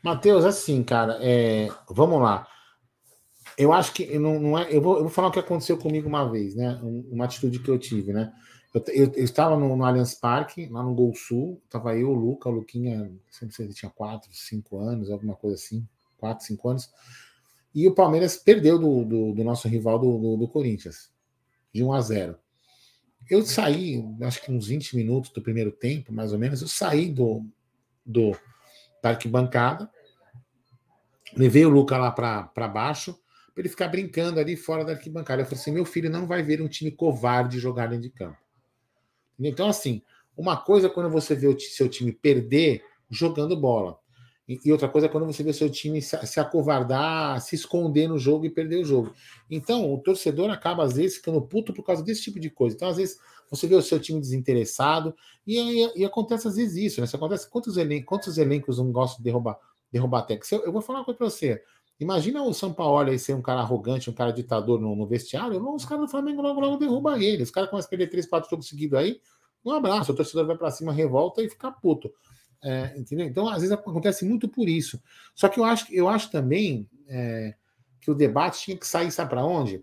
Matheus, 0.03 0.45
assim, 0.45 0.83
cara, 0.83 1.19
é, 1.23 1.69
vamos 1.89 2.21
lá. 2.21 2.47
Eu 3.57 3.73
acho 3.73 3.93
que 3.95 4.19
não, 4.19 4.41
não 4.41 4.59
é. 4.59 4.67
Eu 4.75 4.83
vou, 4.83 4.97
eu 4.97 5.03
vou 5.03 5.11
falar 5.11 5.29
o 5.29 5.31
que 5.31 5.39
aconteceu 5.39 5.79
comigo 5.79 6.09
uma 6.09 6.29
vez, 6.29 6.55
né? 6.55 6.79
Uma 6.83 7.25
atitude 7.25 7.61
que 7.61 7.71
eu 7.71 7.79
tive, 7.79 8.13
né? 8.13 8.33
Eu, 8.75 8.85
eu, 8.89 9.13
eu 9.15 9.25
estava 9.25 9.57
no, 9.57 9.77
no, 9.77 9.85
Allianz 9.85 10.15
Parque, 10.15 10.67
lá 10.67 10.83
no 10.83 10.93
Gol 10.93 11.15
Sul, 11.15 11.63
estava 11.65 11.97
eu, 11.97 12.11
o 12.11 12.15
Luca, 12.15 12.49
o 12.49 12.53
Luquinha, 12.53 13.05
não 13.41 13.51
sei 13.51 13.69
se 13.69 13.75
tinha 13.75 13.91
4, 13.91 14.29
5 14.33 14.79
anos, 14.79 15.11
alguma 15.11 15.37
coisa 15.37 15.55
assim, 15.55 15.87
4, 16.19 16.45
5 16.45 16.69
anos, 16.69 16.91
e 17.73 17.87
o 17.87 17.95
Palmeiras 17.95 18.37
perdeu 18.37 18.77
do, 18.77 19.05
do, 19.05 19.33
do 19.33 19.45
nosso 19.45 19.69
rival 19.69 20.01
do, 20.01 20.19
do, 20.19 20.37
do, 20.39 20.49
Corinthians, 20.49 21.13
de 21.73 21.85
1 21.85 21.93
a 21.93 22.01
0. 22.01 22.39
Eu 23.31 23.43
saí, 23.43 24.05
acho 24.23 24.43
que 24.43 24.51
uns 24.51 24.67
20 24.67 24.97
minutos 24.97 25.31
do 25.31 25.41
primeiro 25.41 25.71
tempo, 25.71 26.13
mais 26.13 26.33
ou 26.33 26.39
menos, 26.39 26.61
eu 26.61 26.69
saí 26.69 27.09
do, 27.13 27.47
do 28.05 28.37
Parque 29.01 29.29
Bancada, 29.29 29.89
levei 31.37 31.65
o 31.65 31.71
Luca 31.71 31.97
lá 31.97 32.11
para 32.11 32.69
baixo, 32.69 33.17
para 33.55 33.63
ele 33.63 33.69
ficar 33.69 33.87
brincando 33.87 34.41
ali 34.41 34.57
fora 34.57 34.85
da 34.85 34.93
arquibancada. 34.93 35.43
Eu 35.43 35.47
falei 35.47 35.61
assim: 35.61 35.71
meu 35.71 35.85
filho 35.85 36.11
não 36.11 36.27
vai 36.27 36.43
ver 36.43 36.61
um 36.61 36.67
time 36.67 36.91
covarde 36.91 37.61
jogar 37.61 37.87
dentro 37.87 38.03
de 38.03 38.11
campo. 38.11 38.44
Então, 39.39 39.69
assim, 39.69 40.03
uma 40.37 40.57
coisa 40.57 40.87
é 40.87 40.91
quando 40.91 41.11
você 41.11 41.35
vê 41.35 41.47
o 41.47 41.59
seu 41.59 41.89
time 41.89 42.13
perder 42.13 42.83
jogando 43.11 43.57
bola. 43.57 43.99
E 44.47 44.71
outra 44.71 44.89
coisa 44.89 45.07
é 45.07 45.11
quando 45.11 45.25
você 45.25 45.43
vê 45.43 45.51
o 45.51 45.55
seu 45.55 45.71
time 45.71 46.03
se 46.03 46.39
acovardar, 46.39 47.41
se 47.41 47.55
esconder 47.55 48.09
no 48.09 48.19
jogo 48.19 48.45
e 48.45 48.51
perder 48.51 48.77
o 48.77 48.85
jogo. 48.85 49.15
Então, 49.51 49.93
o 49.93 49.99
torcedor 49.99 50.51
acaba, 50.51 50.85
às 50.85 50.95
vezes, 50.95 51.17
ficando 51.17 51.41
puto 51.41 51.73
por 51.73 51.83
causa 51.83 52.03
desse 52.03 52.25
tipo 52.25 52.39
de 52.39 52.51
coisa. 52.51 52.77
Então, 52.77 52.89
às 52.89 52.99
vezes, 52.99 53.19
você 53.51 53.67
vê 53.67 53.75
o 53.75 53.81
seu 53.81 53.99
time 53.99 54.21
desinteressado 54.21 55.15
e, 55.47 55.59
e, 55.59 56.01
e 56.01 56.05
acontece, 56.05 56.47
às 56.47 56.57
vezes, 56.57 56.77
isso. 56.77 57.01
Né? 57.01 57.07
Isso 57.07 57.17
acontece. 57.17 57.49
Quantos, 57.49 57.79
elencos, 57.79 58.07
quantos 58.07 58.37
elencos 58.37 58.77
não 58.77 58.93
gostam 58.93 59.19
de 59.19 59.25
derrubar, 59.25 59.59
derrubar 59.91 60.23
técnico? 60.23 60.55
Eu, 60.55 60.67
eu 60.67 60.73
vou 60.73 60.83
falar 60.83 60.99
uma 60.99 61.05
coisa 61.07 61.17
para 61.17 61.31
você. 61.31 61.63
Imagina 62.05 62.43
o 62.43 62.53
São 62.53 62.71
Paulo 62.71 63.11
aí 63.11 63.19
ser 63.19 63.35
um 63.35 63.41
cara 63.41 63.61
arrogante, 63.61 64.11
um 64.11 64.13
cara 64.13 64.31
ditador 64.31 64.79
no, 64.79 64.95
no 64.95 65.07
vestiário. 65.07 65.59
Não, 65.59 65.75
os 65.75 65.87
caras 65.87 66.05
do 66.05 66.11
Flamengo 66.11 66.43
logo, 66.43 66.61
logo 66.61 66.77
derrubam 66.77 67.17
ele. 67.17 67.43
Os 67.43 67.51
caras 67.51 67.71
começam 67.71 67.89
a 67.89 67.91
perder 67.91 68.09
3, 68.09 68.27
4 68.27 68.51
jogos 68.51 68.69
seguidos 68.69 68.99
aí. 68.99 69.21
Um 69.65 69.71
abraço, 69.71 70.13
o 70.13 70.15
torcedor 70.15 70.47
vai 70.47 70.57
para 70.57 70.71
cima, 70.71 70.93
revolta 70.93 71.43
e 71.43 71.49
fica 71.49 71.73
puto. 71.73 72.13
É, 72.63 72.95
entendeu? 72.99 73.27
Então, 73.27 73.49
às 73.49 73.63
vezes 73.63 73.73
acontece 73.73 74.25
muito 74.27 74.47
por 74.47 74.69
isso. 74.69 75.01
Só 75.35 75.49
que 75.49 75.59
eu 75.59 75.65
acho, 75.65 75.87
eu 75.93 76.07
acho 76.07 76.31
também 76.31 76.87
é, 77.09 77.55
que 78.03 78.11
o 78.11 78.15
debate 78.15 78.61
tinha 78.61 78.77
que 78.77 78.87
sair, 78.87 79.11
sabe 79.11 79.31
para 79.31 79.45
onde? 79.45 79.83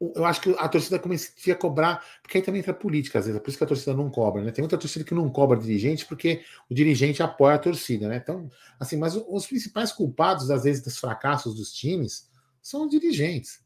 Eu 0.00 0.24
acho 0.24 0.40
que 0.40 0.50
a 0.58 0.66
torcida 0.66 0.98
começaria 0.98 1.52
a 1.52 1.56
cobrar, 1.56 2.02
porque 2.22 2.38
aí 2.38 2.42
também 2.42 2.60
entra 2.60 2.72
política, 2.72 3.18
às 3.18 3.26
vezes, 3.26 3.38
é 3.38 3.42
por 3.42 3.50
isso 3.50 3.58
que 3.58 3.64
a 3.64 3.66
torcida 3.66 3.94
não 3.94 4.08
cobra, 4.08 4.42
né? 4.42 4.50
Tem 4.50 4.62
muita 4.62 4.78
torcida 4.78 5.04
que 5.04 5.12
não 5.12 5.28
cobra 5.28 5.58
dirigente 5.58 6.06
porque 6.06 6.42
o 6.70 6.74
dirigente 6.74 7.22
apoia 7.22 7.56
a 7.56 7.58
torcida, 7.58 8.08
né? 8.08 8.16
Então, 8.16 8.48
assim, 8.78 8.96
mas 8.96 9.14
os 9.14 9.46
principais 9.46 9.92
culpados, 9.92 10.50
às 10.50 10.64
vezes, 10.64 10.82
dos 10.82 10.96
fracassos 10.96 11.54
dos 11.54 11.70
times 11.70 12.30
são 12.62 12.84
os 12.84 12.90
dirigentes. 12.90 13.62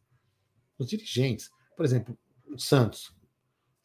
Os 0.76 0.88
dirigentes. 0.88 1.50
Por 1.76 1.84
exemplo, 1.84 2.18
o 2.46 2.58
Santos. 2.58 3.14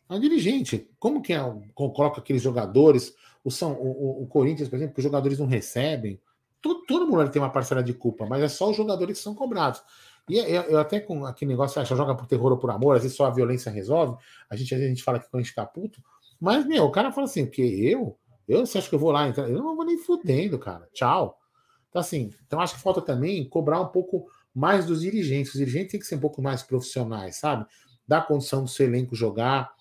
É 0.10 0.16
um 0.16 0.20
dirigente. 0.20 0.90
Como 1.00 1.22
que 1.22 1.34
é, 1.34 1.40
coloca 1.76 2.20
aqueles 2.20 2.42
jogadores? 2.42 3.14
O, 3.44 3.52
São, 3.52 3.74
o, 3.74 4.24
o, 4.24 4.28
Corinthians, 4.28 4.68
por 4.68 4.76
exemplo, 4.76 4.96
que 4.96 5.00
os 5.00 5.04
jogadores 5.04 5.38
não 5.38 5.46
recebem. 5.46 6.20
Todo, 6.62 6.84
todo 6.86 7.08
mundo 7.08 7.30
tem 7.30 7.42
uma 7.42 7.52
parcela 7.52 7.84
de 7.84 7.94
culpa, 7.94 8.26
mas 8.26 8.42
é 8.42 8.48
só 8.50 8.70
os 8.70 8.76
jogadores 8.76 9.18
que 9.18 9.24
são 9.24 9.36
cobrados. 9.36 9.82
E 10.30 10.38
eu, 10.38 10.62
eu 10.64 10.80
até 10.80 11.00
com 11.00 11.26
aquele 11.26 11.52
negócio, 11.52 11.82
acha, 11.82 11.96
joga 11.96 12.16
por 12.16 12.28
terror 12.28 12.52
ou 12.52 12.58
por 12.58 12.70
amor, 12.70 12.96
às 12.96 13.02
vezes 13.02 13.18
só 13.18 13.26
a 13.26 13.32
violência 13.32 13.72
resolve. 13.72 14.18
A 14.50 14.56
gente, 14.56 14.74
às 14.74 14.80
vezes 14.80 14.86
a 14.86 14.96
gente 14.96 15.04
fala 15.04 15.20
que 15.20 15.30
quando 15.30 15.42
a 15.42 15.44
gente 15.44 15.50
fica 15.50 15.66
puto, 15.66 16.02
mas, 16.40 16.66
meu, 16.66 16.86
o 16.86 16.92
cara 16.92 17.12
fala 17.12 17.26
assim, 17.26 17.46
que 17.46 17.62
eu? 17.62 18.18
Eu, 18.48 18.66
você 18.66 18.78
acha 18.78 18.90
que 18.90 18.96
eu 18.96 19.00
vou 19.00 19.12
lá 19.12 19.28
entrar? 19.28 19.50
Eu 19.50 19.62
não 19.62 19.76
vou 19.76 19.86
nem 19.86 19.98
fudendo, 19.98 20.58
cara. 20.58 20.88
Tchau. 20.94 21.38
Então, 21.90 22.00
assim, 22.00 22.32
então 22.46 22.60
acho 22.62 22.76
que 22.76 22.82
falta 22.82 23.02
também 23.02 23.48
cobrar 23.48 23.82
um 23.82 23.88
pouco 23.88 24.28
mais 24.54 24.86
dos 24.86 25.02
dirigentes. 25.02 25.54
Os 25.54 25.60
dirigentes 25.60 25.92
têm 25.92 26.00
que 26.00 26.06
ser 26.06 26.16
um 26.16 26.20
pouco 26.20 26.42
mais 26.42 26.64
profissionais, 26.64 27.36
sabe? 27.36 27.66
Dar 28.08 28.26
condição 28.26 28.64
do 28.64 28.70
seu 28.70 28.86
elenco 28.86 29.16
jogar, 29.16 29.72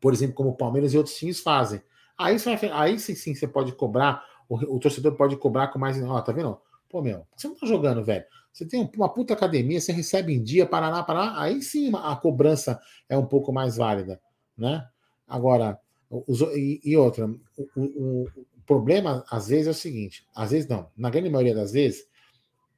por 0.00 0.12
exemplo, 0.12 0.34
como 0.34 0.50
o 0.50 0.56
Palmeiras 0.56 0.92
e 0.92 0.98
outros 0.98 1.16
times 1.16 1.40
fazem. 1.40 1.82
Aí, 2.16 2.38
você 2.38 2.56
vai, 2.56 2.70
aí 2.70 2.98
sim, 2.98 3.14
sim, 3.14 3.34
você 3.34 3.46
pode 3.46 3.72
cobrar, 3.72 4.24
o, 4.48 4.76
o, 4.76 4.80
torcedor 4.80 5.14
pode 5.14 5.36
cobrar 5.36 5.68
com 5.68 5.78
mais. 5.78 6.00
Ó, 6.02 6.20
tá 6.20 6.32
vendo? 6.32 6.60
Pô, 6.88 7.02
meu, 7.02 7.26
você 7.36 7.48
não 7.48 7.54
tá 7.54 7.66
jogando, 7.66 8.04
velho. 8.04 8.24
Você 8.52 8.66
tem 8.66 8.90
uma 8.96 9.08
puta 9.08 9.34
academia, 9.34 9.80
você 9.80 9.92
recebe 9.92 10.34
em 10.34 10.42
dia, 10.42 10.66
Paraná, 10.66 11.02
Paraná, 11.02 11.40
aí 11.40 11.62
sim 11.62 11.92
a 11.94 12.16
cobrança 12.16 12.80
é 13.08 13.16
um 13.16 13.26
pouco 13.26 13.52
mais 13.52 13.76
válida, 13.76 14.20
né? 14.56 14.86
Agora, 15.26 15.78
os, 16.10 16.40
e, 16.40 16.80
e, 16.82 16.96
outra, 16.96 17.26
o, 17.26 17.68
o, 17.76 18.22
o, 18.24 18.62
problema 18.66 19.24
às 19.30 19.48
vezes 19.48 19.68
é 19.68 19.70
o 19.70 19.74
seguinte: 19.74 20.26
às 20.34 20.50
vezes 20.50 20.68
não, 20.68 20.90
na 20.96 21.10
grande 21.10 21.28
maioria 21.28 21.54
das 21.54 21.72
vezes, 21.72 22.06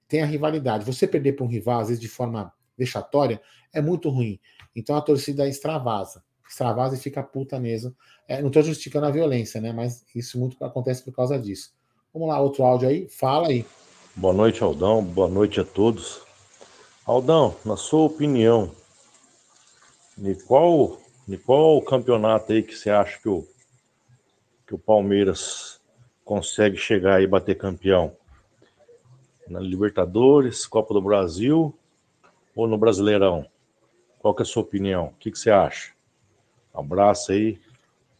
tem 0.09 0.23
a 0.23 0.27
rivalidade. 0.27 0.85
Você 0.85 1.07
perder 1.07 1.35
para 1.35 1.45
um 1.45 1.49
rival, 1.49 1.81
às 1.81 1.89
vezes 1.89 2.01
de 2.01 2.09
forma 2.09 2.53
vexatória, 2.77 3.41
é 3.73 3.81
muito 3.81 4.11
ruim. 4.11 4.41
Então 4.75 4.97
a 4.97 5.01
torcida 5.01 5.49
extravasa 5.49 6.23
extravasa 6.51 6.97
e 6.97 6.99
fica 6.99 7.23
puta 7.23 7.59
mesmo. 7.61 7.95
É, 8.27 8.41
não 8.41 8.49
estou 8.49 8.63
justificando 8.63 9.07
a 9.07 9.11
violência, 9.11 9.61
né? 9.61 9.73
Mas 9.73 10.05
isso 10.15 10.39
muito 10.39 10.63
acontece 10.65 11.03
por 11.05 11.15
causa 11.15 11.39
disso. 11.39 11.73
Vamos 12.13 12.29
lá, 12.29 12.41
outro 12.41 12.65
áudio 12.65 12.89
aí, 12.89 13.09
fala 13.09 13.49
aí. 13.49 13.65
Boa 14.17 14.35
noite, 14.35 14.63
Aldão. 14.63 15.03
Boa 15.03 15.29
noite 15.29 15.61
a 15.61 15.65
todos. 15.65 16.21
Aldão, 17.07 17.57
na 17.65 17.77
sua 17.77 18.03
opinião, 18.03 18.71
de 20.17 20.35
qual 20.35 21.01
E 21.29 21.37
qual 21.37 21.81
campeonato 21.83 22.53
aí 22.53 22.61
que 22.61 22.75
você 22.75 22.91
acha 22.91 23.17
que 23.21 23.29
o, 23.29 23.47
que 24.67 24.75
o 24.75 24.79
Palmeiras 24.79 25.81
consegue 26.25 26.77
chegar 26.77 27.23
e 27.23 27.27
bater 27.27 27.57
campeão? 27.57 28.17
Na 29.47 29.61
Libertadores, 29.61 30.67
Copa 30.67 30.93
do 30.93 31.01
Brasil 31.01 31.73
ou 32.55 32.67
no 32.67 32.77
Brasileirão? 32.77 33.47
Qual 34.19 34.35
que 34.35 34.43
é 34.43 34.45
a 34.45 34.47
sua 34.47 34.65
opinião? 34.65 35.07
O 35.07 35.15
que, 35.21 35.31
que 35.31 35.39
você 35.39 35.53
acha? 35.53 35.93
Abraço 36.75 37.31
aí, 37.31 37.61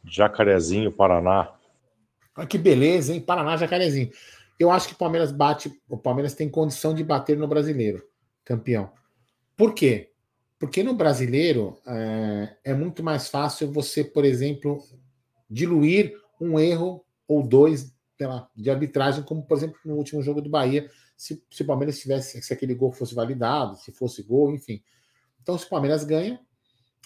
Jacarezinho, 0.05 0.93
Paraná. 0.93 1.53
Olha 2.36 2.47
que 2.47 2.59
beleza, 2.59 3.12
hein? 3.12 3.20
Paraná, 3.20 3.57
Jacarezinho. 3.57 4.12
Eu 4.61 4.70
acho 4.70 4.88
que 4.88 4.92
o 4.92 4.98
Palmeiras 4.98 5.32
bate, 5.32 5.72
o 5.88 5.96
Palmeiras 5.96 6.34
tem 6.34 6.46
condição 6.46 6.92
de 6.92 7.02
bater 7.02 7.34
no 7.34 7.48
brasileiro, 7.48 8.06
campeão. 8.44 8.92
Por 9.56 9.74
quê? 9.74 10.11
Porque 10.58 10.82
no 10.82 10.92
brasileiro 10.92 11.80
é, 11.86 12.56
é 12.64 12.74
muito 12.74 13.02
mais 13.02 13.28
fácil 13.28 13.72
você, 13.72 14.04
por 14.04 14.22
exemplo, 14.22 14.84
diluir 15.48 16.14
um 16.38 16.61
erro 16.61 17.02
ou 17.26 17.42
dois 17.42 17.90
pela, 18.18 18.50
de 18.54 18.68
arbitragem, 18.68 19.24
como 19.24 19.42
por 19.42 19.56
exemplo 19.56 19.78
no 19.82 19.94
último 19.94 20.22
jogo 20.22 20.42
do 20.42 20.50
Bahia, 20.50 20.90
se, 21.16 21.42
se 21.50 21.62
o 21.62 21.66
Palmeiras 21.66 21.98
tivesse, 21.98 22.42
se 22.42 22.52
aquele 22.52 22.74
gol 22.74 22.92
fosse 22.92 23.14
validado, 23.14 23.78
se 23.78 23.90
fosse 23.92 24.22
gol, 24.22 24.54
enfim. 24.54 24.82
Então, 25.40 25.56
se 25.56 25.64
o 25.64 25.70
Palmeiras 25.70 26.04
ganha, 26.04 26.38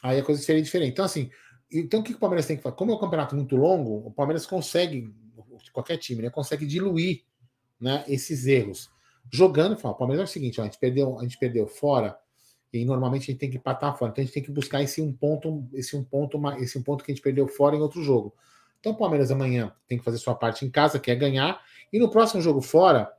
aí 0.03 0.19
a 0.19 0.25
coisa 0.25 0.43
seria 0.43 0.61
diferente. 0.61 0.91
Então, 0.91 1.05
assim, 1.05 1.31
então 1.71 2.01
o 2.01 2.03
que 2.03 2.15
o 2.15 2.19
Palmeiras 2.19 2.47
tem 2.47 2.57
que 2.57 2.63
fazer? 2.65 2.75
Como 2.75 2.91
é 2.91 2.95
um 2.97 2.99
campeonato 2.99 3.37
muito 3.37 3.55
longo, 3.55 4.05
o 4.05 4.11
Palmeiras 4.11 4.45
consegue, 4.45 5.15
qualquer 5.73 5.99
time, 5.99 6.23
né, 6.23 6.31
consegue 6.31 6.67
diluir 6.67 7.23
né, 7.85 8.03
esses 8.09 8.47
erros. 8.47 8.91
Jogando, 9.31 9.75
o 9.75 9.95
Palmeiras 9.95 10.29
é 10.29 10.31
o 10.31 10.33
seguinte: 10.33 10.59
ó, 10.59 10.63
a, 10.63 10.67
gente 10.67 10.79
perdeu, 10.79 11.19
a 11.19 11.23
gente 11.23 11.39
perdeu 11.39 11.67
fora, 11.67 12.19
e 12.73 12.85
normalmente 12.85 13.25
a 13.25 13.27
gente 13.27 13.39
tem 13.39 13.51
que 13.51 13.59
empatar 13.59 13.97
fora. 13.97 14.11
Então 14.11 14.23
a 14.23 14.25
gente 14.25 14.33
tem 14.33 14.43
que 14.43 14.51
buscar 14.51 14.83
esse 14.83 15.03
um 15.03 15.13
ponto, 15.13 15.69
esse 15.75 15.95
um 15.95 16.03
ponto, 16.03 16.41
esse 16.59 16.79
um 16.79 16.83
ponto 16.83 17.05
que 17.05 17.13
a 17.13 17.15
gente 17.15 17.23
perdeu 17.23 17.47
fora 17.47 17.77
em 17.77 17.81
outro 17.81 18.03
jogo. 18.03 18.35
Então 18.81 18.93
o 18.93 18.97
Palmeiras 18.97 19.31
amanhã 19.31 19.73
tem 19.87 19.99
que 19.99 20.05
fazer 20.05 20.17
sua 20.17 20.35
parte 20.35 20.65
em 20.65 20.71
casa, 20.71 20.99
que 20.99 21.11
é 21.11 21.15
ganhar, 21.15 21.61
e 21.93 21.99
no 21.99 22.11
próximo 22.11 22.41
jogo 22.41 22.63
fora, 22.63 23.13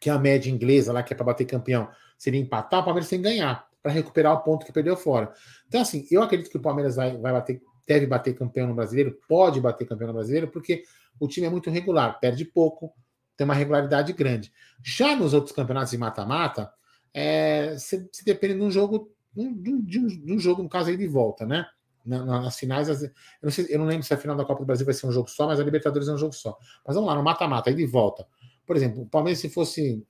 que 0.00 0.10
é 0.10 0.12
a 0.12 0.18
média 0.18 0.50
inglesa 0.50 0.92
lá, 0.92 1.02
que 1.02 1.12
é 1.12 1.16
para 1.16 1.26
bater 1.26 1.44
campeão, 1.44 1.88
seria 2.16 2.40
empatar, 2.40 2.80
o 2.80 2.84
Palmeiras 2.84 3.08
tem 3.08 3.20
que 3.20 3.28
ganhar 3.28 3.68
para 3.82 3.92
recuperar 3.92 4.34
o 4.34 4.40
ponto 4.40 4.66
que 4.66 4.72
perdeu 4.72 4.96
fora. 4.96 5.32
Então, 5.66 5.80
assim, 5.80 6.06
eu 6.10 6.22
acredito 6.22 6.50
que 6.50 6.56
o 6.56 6.60
Palmeiras 6.60 6.96
vai, 6.96 7.16
vai 7.16 7.32
bater, 7.32 7.62
deve 7.86 8.06
bater 8.06 8.34
campeão 8.34 8.66
no 8.66 8.74
brasileiro, 8.74 9.18
pode 9.28 9.60
bater 9.60 9.86
campeão 9.86 10.08
no 10.08 10.14
brasileiro, 10.14 10.48
porque 10.48 10.84
o 11.18 11.26
time 11.26 11.46
é 11.46 11.50
muito 11.50 11.70
regular, 11.70 12.18
perde 12.20 12.44
pouco, 12.44 12.92
tem 13.38 13.44
uma 13.44 13.54
regularidade 13.54 14.12
grande. 14.12 14.52
Já 14.82 15.14
nos 15.14 15.32
outros 15.32 15.54
campeonatos 15.54 15.92
de 15.92 15.96
mata-mata, 15.96 16.70
é, 17.14 17.76
se, 17.78 18.08
se 18.12 18.24
depende 18.24 18.54
de 18.54 18.62
um 18.62 18.70
jogo, 18.70 19.14
de 19.32 19.40
um, 19.40 19.54
de, 19.80 19.98
um, 20.00 20.06
de 20.08 20.32
um, 20.34 20.38
jogo, 20.40 20.60
no 20.60 20.68
caso 20.68 20.90
aí 20.90 20.96
de 20.96 21.06
volta, 21.06 21.46
né? 21.46 21.64
nas 22.04 22.58
finais, 22.58 22.88
eu 22.88 23.10
não, 23.42 23.50
sei, 23.50 23.66
eu 23.68 23.78
não 23.78 23.84
lembro 23.84 24.02
se 24.02 24.14
a 24.14 24.16
final 24.16 24.34
da 24.34 24.44
Copa 24.44 24.60
do 24.60 24.66
Brasil 24.66 24.86
vai 24.86 24.94
ser 24.94 25.06
um 25.06 25.12
jogo 25.12 25.28
só, 25.28 25.46
mas 25.46 25.60
a 25.60 25.64
Libertadores 25.64 26.08
é 26.08 26.12
um 26.12 26.18
jogo 26.18 26.32
só. 26.32 26.56
Mas 26.86 26.96
vamos 26.96 27.08
lá, 27.08 27.14
no 27.14 27.22
mata-mata, 27.22 27.68
aí 27.68 27.76
de 27.76 27.86
volta. 27.86 28.26
Por 28.66 28.76
exemplo, 28.76 29.02
o 29.02 29.06
Palmeiras, 29.06 29.38
se 29.40 29.50
fosse 29.50 30.04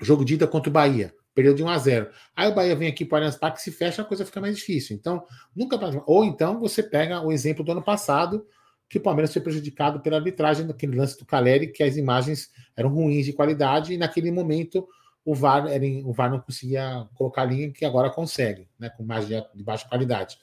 jogo 0.00 0.24
de 0.24 0.34
ida 0.34 0.46
contra 0.46 0.70
o 0.70 0.72
Bahia, 0.72 1.12
perdeu 1.34 1.52
de 1.52 1.64
1 1.64 1.68
a 1.68 1.78
0. 1.78 2.10
Aí 2.34 2.48
o 2.48 2.54
Bahia 2.54 2.76
vem 2.76 2.88
aqui 2.88 3.04
para 3.04 3.16
o 3.16 3.18
Allianz 3.18 3.36
Parque, 3.36 3.60
se 3.60 3.72
fecha, 3.72 4.02
a 4.02 4.04
coisa 4.04 4.24
fica 4.24 4.40
mais 4.40 4.56
difícil. 4.56 4.96
Então, 4.96 5.26
nunca 5.54 5.76
ou 6.06 6.24
então 6.24 6.60
você 6.60 6.80
pega 6.80 7.20
o 7.20 7.32
exemplo 7.32 7.64
do 7.64 7.72
ano 7.72 7.82
passado, 7.82 8.46
que 8.88 8.98
o 8.98 9.00
Palmeiras 9.00 9.32
foi 9.32 9.42
prejudicado 9.42 10.00
pela 10.00 10.16
arbitragem 10.16 10.66
naquele 10.66 10.96
lance 10.96 11.18
do 11.18 11.26
Caleri, 11.26 11.68
que 11.68 11.82
as 11.82 11.96
imagens 11.96 12.50
eram 12.76 12.90
ruins 12.90 13.26
de 13.26 13.32
qualidade 13.32 13.92
e 13.92 13.98
naquele 13.98 14.30
momento 14.30 14.88
o 15.24 15.34
VAR, 15.34 15.66
o 16.04 16.12
VAR 16.12 16.30
não 16.30 16.40
conseguia 16.40 17.06
colocar 17.14 17.42
a 17.42 17.44
linha 17.44 17.70
que 17.70 17.84
agora 17.84 18.08
consegue, 18.08 18.66
né, 18.78 18.88
com 18.88 19.02
imagem 19.02 19.44
de 19.54 19.62
baixa 19.62 19.86
qualidade. 19.86 20.38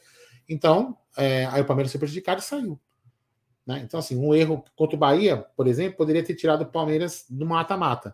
Então, 0.48 0.96
é, 1.18 1.46
aí 1.46 1.62
o 1.62 1.66
Palmeiras 1.66 1.92
foi 1.92 2.00
prejudicado 2.00 2.40
e 2.40 2.44
saiu. 2.44 2.80
Né? 3.66 3.82
Então, 3.84 4.00
assim, 4.00 4.16
um 4.16 4.36
erro 4.36 4.64
contra 4.76 4.96
o 4.96 5.00
Bahia, 5.00 5.38
por 5.58 5.66
exemplo, 5.66 5.98
poderia 5.98 6.24
ter 6.24 6.36
tirado 6.36 6.62
o 6.62 6.66
Palmeiras 6.68 7.26
do 7.28 7.48
mata-mata 7.48 8.14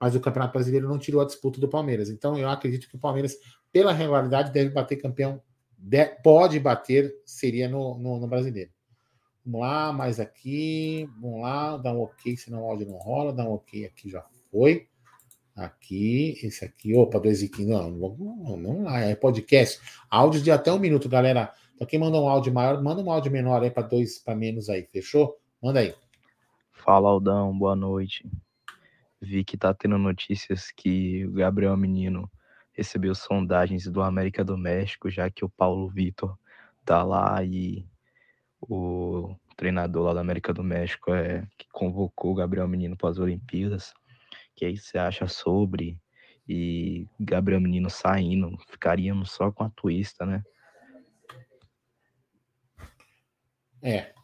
mas 0.00 0.14
o 0.14 0.20
Campeonato 0.20 0.52
Brasileiro 0.52 0.88
não 0.88 0.98
tirou 0.98 1.20
a 1.20 1.24
disputa 1.24 1.60
do 1.60 1.68
Palmeiras. 1.68 2.10
Então 2.10 2.38
eu 2.38 2.48
acredito 2.48 2.88
que 2.88 2.96
o 2.96 2.98
Palmeiras, 2.98 3.36
pela 3.72 3.92
regularidade, 3.92 4.52
deve 4.52 4.70
bater 4.70 4.96
campeão, 4.96 5.42
de, 5.76 6.06
pode 6.22 6.58
bater, 6.60 7.14
seria 7.24 7.68
no, 7.68 7.98
no, 7.98 8.20
no, 8.20 8.28
Brasileiro. 8.28 8.70
Vamos 9.46 9.60
lá, 9.60 9.92
mais 9.92 10.18
aqui, 10.18 11.08
vamos 11.20 11.42
lá, 11.42 11.76
dá 11.76 11.92
um 11.92 12.02
ok, 12.02 12.36
senão 12.36 12.64
o 12.64 12.70
áudio 12.70 12.88
não 12.88 12.96
rola, 12.96 13.32
dá 13.32 13.44
um 13.44 13.52
ok 13.52 13.86
aqui, 13.86 14.10
já 14.10 14.24
foi. 14.50 14.88
Aqui, 15.54 16.38
esse 16.42 16.64
aqui, 16.64 16.94
opa, 16.94 17.20
dois 17.20 17.42
aqui, 17.42 17.64
não, 17.64 17.90
não, 17.90 18.56
não 18.56 18.82
lá, 18.82 19.00
é 19.00 19.14
podcast. 19.14 19.80
Áudio 20.10 20.42
de 20.42 20.50
até 20.50 20.72
um 20.72 20.78
minuto, 20.78 21.08
galera. 21.08 21.52
Então 21.74 21.86
quem 21.86 21.98
manda 21.98 22.20
um 22.20 22.28
áudio 22.28 22.52
maior, 22.52 22.82
manda 22.82 23.00
um 23.00 23.10
áudio 23.10 23.30
menor 23.30 23.62
aí 23.62 23.70
para 23.70 23.86
dois, 23.86 24.18
para 24.18 24.34
menos 24.34 24.68
aí, 24.68 24.82
fechou? 24.82 25.38
Manda 25.62 25.80
aí. 25.80 25.94
Fala, 26.72 27.08
Aldão, 27.08 27.56
boa 27.56 27.76
noite 27.76 28.28
vi 29.20 29.44
que 29.44 29.56
tá 29.56 29.72
tendo 29.74 29.98
notícias 29.98 30.70
que 30.70 31.24
o 31.26 31.32
Gabriel 31.32 31.76
Menino 31.76 32.30
recebeu 32.72 33.14
sondagens 33.14 33.86
do 33.86 34.02
América 34.02 34.44
do 34.44 34.56
México, 34.56 35.10
já 35.10 35.30
que 35.30 35.44
o 35.44 35.48
Paulo 35.48 35.88
Vitor 35.88 36.38
tá 36.84 37.02
lá 37.02 37.42
e 37.42 37.86
o 38.60 39.34
treinador 39.56 40.04
lá 40.04 40.14
da 40.14 40.20
América 40.20 40.52
do 40.52 40.62
México 40.62 41.12
é 41.12 41.46
que 41.56 41.66
convocou 41.72 42.32
o 42.32 42.34
Gabriel 42.34 42.68
Menino 42.68 42.96
para 42.96 43.10
as 43.10 43.18
Olimpíadas. 43.18 43.92
Que 44.54 44.64
aí 44.64 44.76
você 44.76 44.98
acha 44.98 45.28
sobre 45.28 45.98
e 46.48 47.08
Gabriel 47.18 47.60
Menino 47.60 47.90
saindo, 47.90 48.56
ficaríamos 48.68 49.32
só 49.32 49.50
com 49.50 49.64
a 49.64 49.70
twista, 49.70 50.24
né? 50.24 50.44
É, 53.82 54.14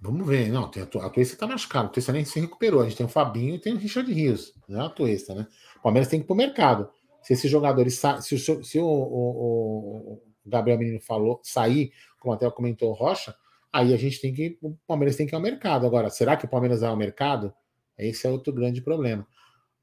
Vamos 0.00 0.26
ver. 0.26 0.50
Não, 0.50 0.68
tem 0.68 0.82
a, 0.82 0.86
a 0.86 1.10
Tuesta 1.10 1.36
tá 1.36 1.46
machucado. 1.46 1.86
A 1.86 1.90
Tuesta 1.90 2.12
nem 2.12 2.24
se 2.24 2.40
recuperou. 2.40 2.80
A 2.80 2.84
gente 2.84 2.96
tem 2.96 3.06
o 3.06 3.08
Fabinho 3.08 3.54
e 3.54 3.58
tem 3.58 3.74
o 3.74 3.78
Richard 3.78 4.12
Rios. 4.12 4.52
Não 4.68 4.82
é 4.82 4.86
a 4.86 4.90
Tuesta, 4.90 5.34
né? 5.34 5.46
O 5.76 5.82
Palmeiras 5.82 6.08
tem 6.08 6.20
que 6.20 6.24
ir 6.24 6.26
pro 6.26 6.36
mercado. 6.36 6.90
Se 7.22 7.32
esses 7.32 7.50
jogadores 7.50 8.00
se, 8.20 8.38
se 8.38 8.78
o, 8.78 8.84
o, 8.84 10.12
o, 10.14 10.22
Gabriel 10.44 10.78
Menino 10.78 11.00
falou 11.00 11.40
sair, 11.42 11.92
como 12.18 12.34
até 12.34 12.50
comentou 12.50 12.90
o 12.90 12.94
Rocha, 12.94 13.34
aí 13.72 13.92
a 13.94 13.96
gente 13.96 14.20
tem 14.20 14.32
que. 14.32 14.58
O 14.60 14.76
Palmeiras 14.86 15.16
tem 15.16 15.26
que 15.26 15.34
ir 15.34 15.36
ao 15.36 15.42
mercado. 15.42 15.86
Agora, 15.86 16.10
será 16.10 16.36
que 16.36 16.44
o 16.44 16.48
Palmeiras 16.48 16.80
vai 16.80 16.90
ao 16.90 16.96
mercado? 16.96 17.52
Esse 17.98 18.26
é 18.26 18.30
outro 18.30 18.52
grande 18.52 18.80
problema. 18.80 19.26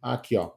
Aqui, 0.01 0.38
ó. 0.38 0.51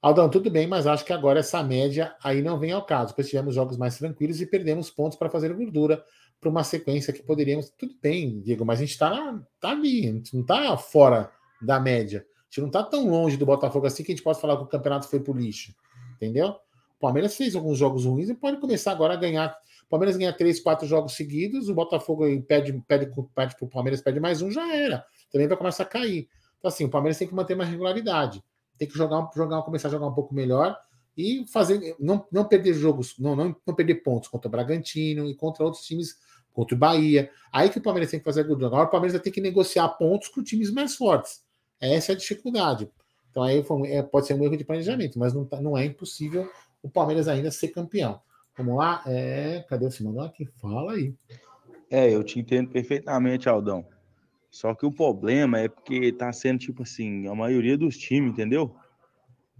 Aldão, 0.00 0.28
tudo 0.28 0.50
bem, 0.50 0.66
mas 0.66 0.86
acho 0.86 1.04
que 1.04 1.12
agora 1.12 1.40
essa 1.40 1.62
média 1.62 2.14
aí 2.22 2.40
não 2.40 2.58
vem 2.58 2.70
ao 2.70 2.84
caso, 2.84 3.14
pois 3.14 3.28
tivemos 3.28 3.54
jogos 3.54 3.76
mais 3.76 3.98
tranquilos 3.98 4.40
e 4.40 4.46
perdemos 4.46 4.90
pontos 4.90 5.18
para 5.18 5.28
fazer 5.28 5.52
gordura 5.52 6.04
para 6.40 6.50
uma 6.50 6.62
sequência 6.62 7.12
que 7.12 7.22
poderíamos. 7.22 7.70
Tudo 7.70 7.94
bem, 8.00 8.40
Diego, 8.40 8.64
mas 8.64 8.78
a 8.78 8.82
gente 8.82 8.92
está 8.92 9.42
tá 9.58 9.70
ali, 9.70 10.08
a 10.08 10.12
gente 10.12 10.34
não 10.34 10.42
está 10.42 10.76
fora 10.76 11.32
da 11.60 11.80
média. 11.80 12.20
A 12.20 12.44
gente 12.48 12.60
não 12.60 12.66
está 12.68 12.82
tão 12.82 13.08
longe 13.08 13.36
do 13.36 13.46
Botafogo 13.46 13.86
assim 13.86 14.04
que 14.04 14.12
a 14.12 14.14
gente 14.14 14.22
pode 14.22 14.40
falar 14.40 14.56
que 14.56 14.62
o 14.62 14.68
campeonato 14.68 15.08
foi 15.08 15.18
pro 15.18 15.34
lixo. 15.34 15.74
Entendeu? 16.14 16.54
O 16.96 17.00
Palmeiras 17.00 17.36
fez 17.36 17.54
alguns 17.54 17.78
jogos 17.78 18.04
ruins 18.04 18.28
e 18.28 18.34
pode 18.34 18.58
começar 18.58 18.92
agora 18.92 19.14
a 19.14 19.16
ganhar. 19.16 19.56
O 19.84 19.88
Palmeiras 19.88 20.16
ganha 20.16 20.32
três, 20.32 20.60
quatro 20.60 20.86
jogos 20.86 21.14
seguidos, 21.14 21.68
o 21.68 21.74
Botafogo 21.74 22.24
pede, 22.42 22.72
pede, 22.88 23.12
pede 23.34 23.56
para 23.56 23.64
o 23.64 23.68
Palmeiras, 23.68 24.00
pede 24.00 24.18
mais 24.18 24.42
um, 24.42 24.50
já 24.50 24.74
era. 24.74 25.04
Também 25.30 25.46
vai 25.46 25.56
começar 25.56 25.82
a 25.84 25.86
cair. 25.86 26.28
Então, 26.58 26.68
assim, 26.68 26.84
o 26.84 26.88
Palmeiras 26.88 27.18
tem 27.18 27.28
que 27.28 27.34
manter 27.34 27.54
uma 27.54 27.64
regularidade. 27.64 28.42
Tem 28.78 28.88
que 28.88 28.96
jogar, 28.96 29.30
jogar 29.34 29.62
começar 29.62 29.88
a 29.88 29.90
jogar 29.90 30.06
um 30.06 30.14
pouco 30.14 30.34
melhor 30.34 30.76
e 31.16 31.44
fazer. 31.48 31.94
Não, 32.00 32.26
não 32.32 32.44
perder 32.44 32.74
jogos, 32.74 33.14
não, 33.18 33.36
não, 33.36 33.56
não 33.66 33.74
perder 33.74 33.96
pontos 33.96 34.28
contra 34.28 34.48
o 34.48 34.50
Bragantino 34.50 35.28
e 35.28 35.34
contra 35.34 35.64
outros 35.64 35.84
times 35.84 36.16
contra 36.52 36.74
o 36.74 36.78
Bahia. 36.78 37.30
Aí 37.52 37.68
que 37.68 37.78
o 37.78 37.82
Palmeiras 37.82 38.10
tem 38.10 38.18
que 38.18 38.24
fazer 38.24 38.42
gordura. 38.42 38.68
Agora 38.68 38.88
o 38.88 38.90
Palmeiras 38.90 39.12
vai 39.12 39.22
ter 39.22 39.30
que 39.30 39.40
negociar 39.40 39.88
pontos 39.90 40.28
com 40.28 40.42
times 40.42 40.70
mais 40.72 40.96
fortes. 40.96 41.44
Essa 41.78 42.12
é 42.12 42.14
a 42.14 42.18
dificuldade. 42.18 42.90
Então 43.30 43.42
aí 43.42 43.62
é, 43.84 44.02
pode 44.02 44.26
ser 44.26 44.32
um 44.32 44.42
erro 44.42 44.56
de 44.56 44.64
planejamento, 44.64 45.18
mas 45.18 45.34
não, 45.34 45.44
tá, 45.44 45.60
não 45.60 45.76
é 45.76 45.84
impossível 45.84 46.48
o 46.86 46.90
Palmeiras 46.90 47.26
ainda 47.26 47.50
ser 47.50 47.68
campeão. 47.68 48.20
Vamos 48.56 48.76
lá? 48.76 49.02
É, 49.06 49.64
cadê 49.68 49.86
o 49.86 49.90
Simão 49.90 50.20
aqui? 50.20 50.46
Fala 50.60 50.92
aí. 50.92 51.12
É, 51.90 52.14
eu 52.14 52.22
te 52.22 52.38
entendo 52.38 52.70
perfeitamente, 52.70 53.48
Aldão. 53.48 53.84
Só 54.48 54.72
que 54.72 54.86
o 54.86 54.92
problema 54.92 55.58
é 55.58 55.68
porque 55.68 56.12
tá 56.12 56.32
sendo 56.32 56.60
tipo 56.60 56.84
assim, 56.84 57.26
a 57.26 57.34
maioria 57.34 57.76
dos 57.76 57.98
times, 57.98 58.30
entendeu? 58.30 58.74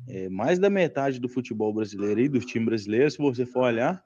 É, 0.08 0.28
mais 0.28 0.58
da 0.58 0.70
metade 0.70 1.18
do 1.18 1.28
futebol 1.28 1.74
brasileiro 1.74 2.20
e 2.20 2.28
dos 2.28 2.46
times 2.46 2.66
brasileiros, 2.66 3.14
se 3.14 3.18
você 3.18 3.44
for 3.44 3.64
olhar, 3.64 4.04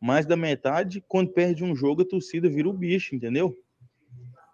mais 0.00 0.26
da 0.26 0.36
metade, 0.36 1.02
quando 1.06 1.32
perde 1.32 1.62
um 1.62 1.74
jogo, 1.74 2.02
a 2.02 2.08
torcida 2.08 2.48
vira 2.48 2.68
o 2.68 2.72
bicho, 2.72 3.14
entendeu? 3.14 3.56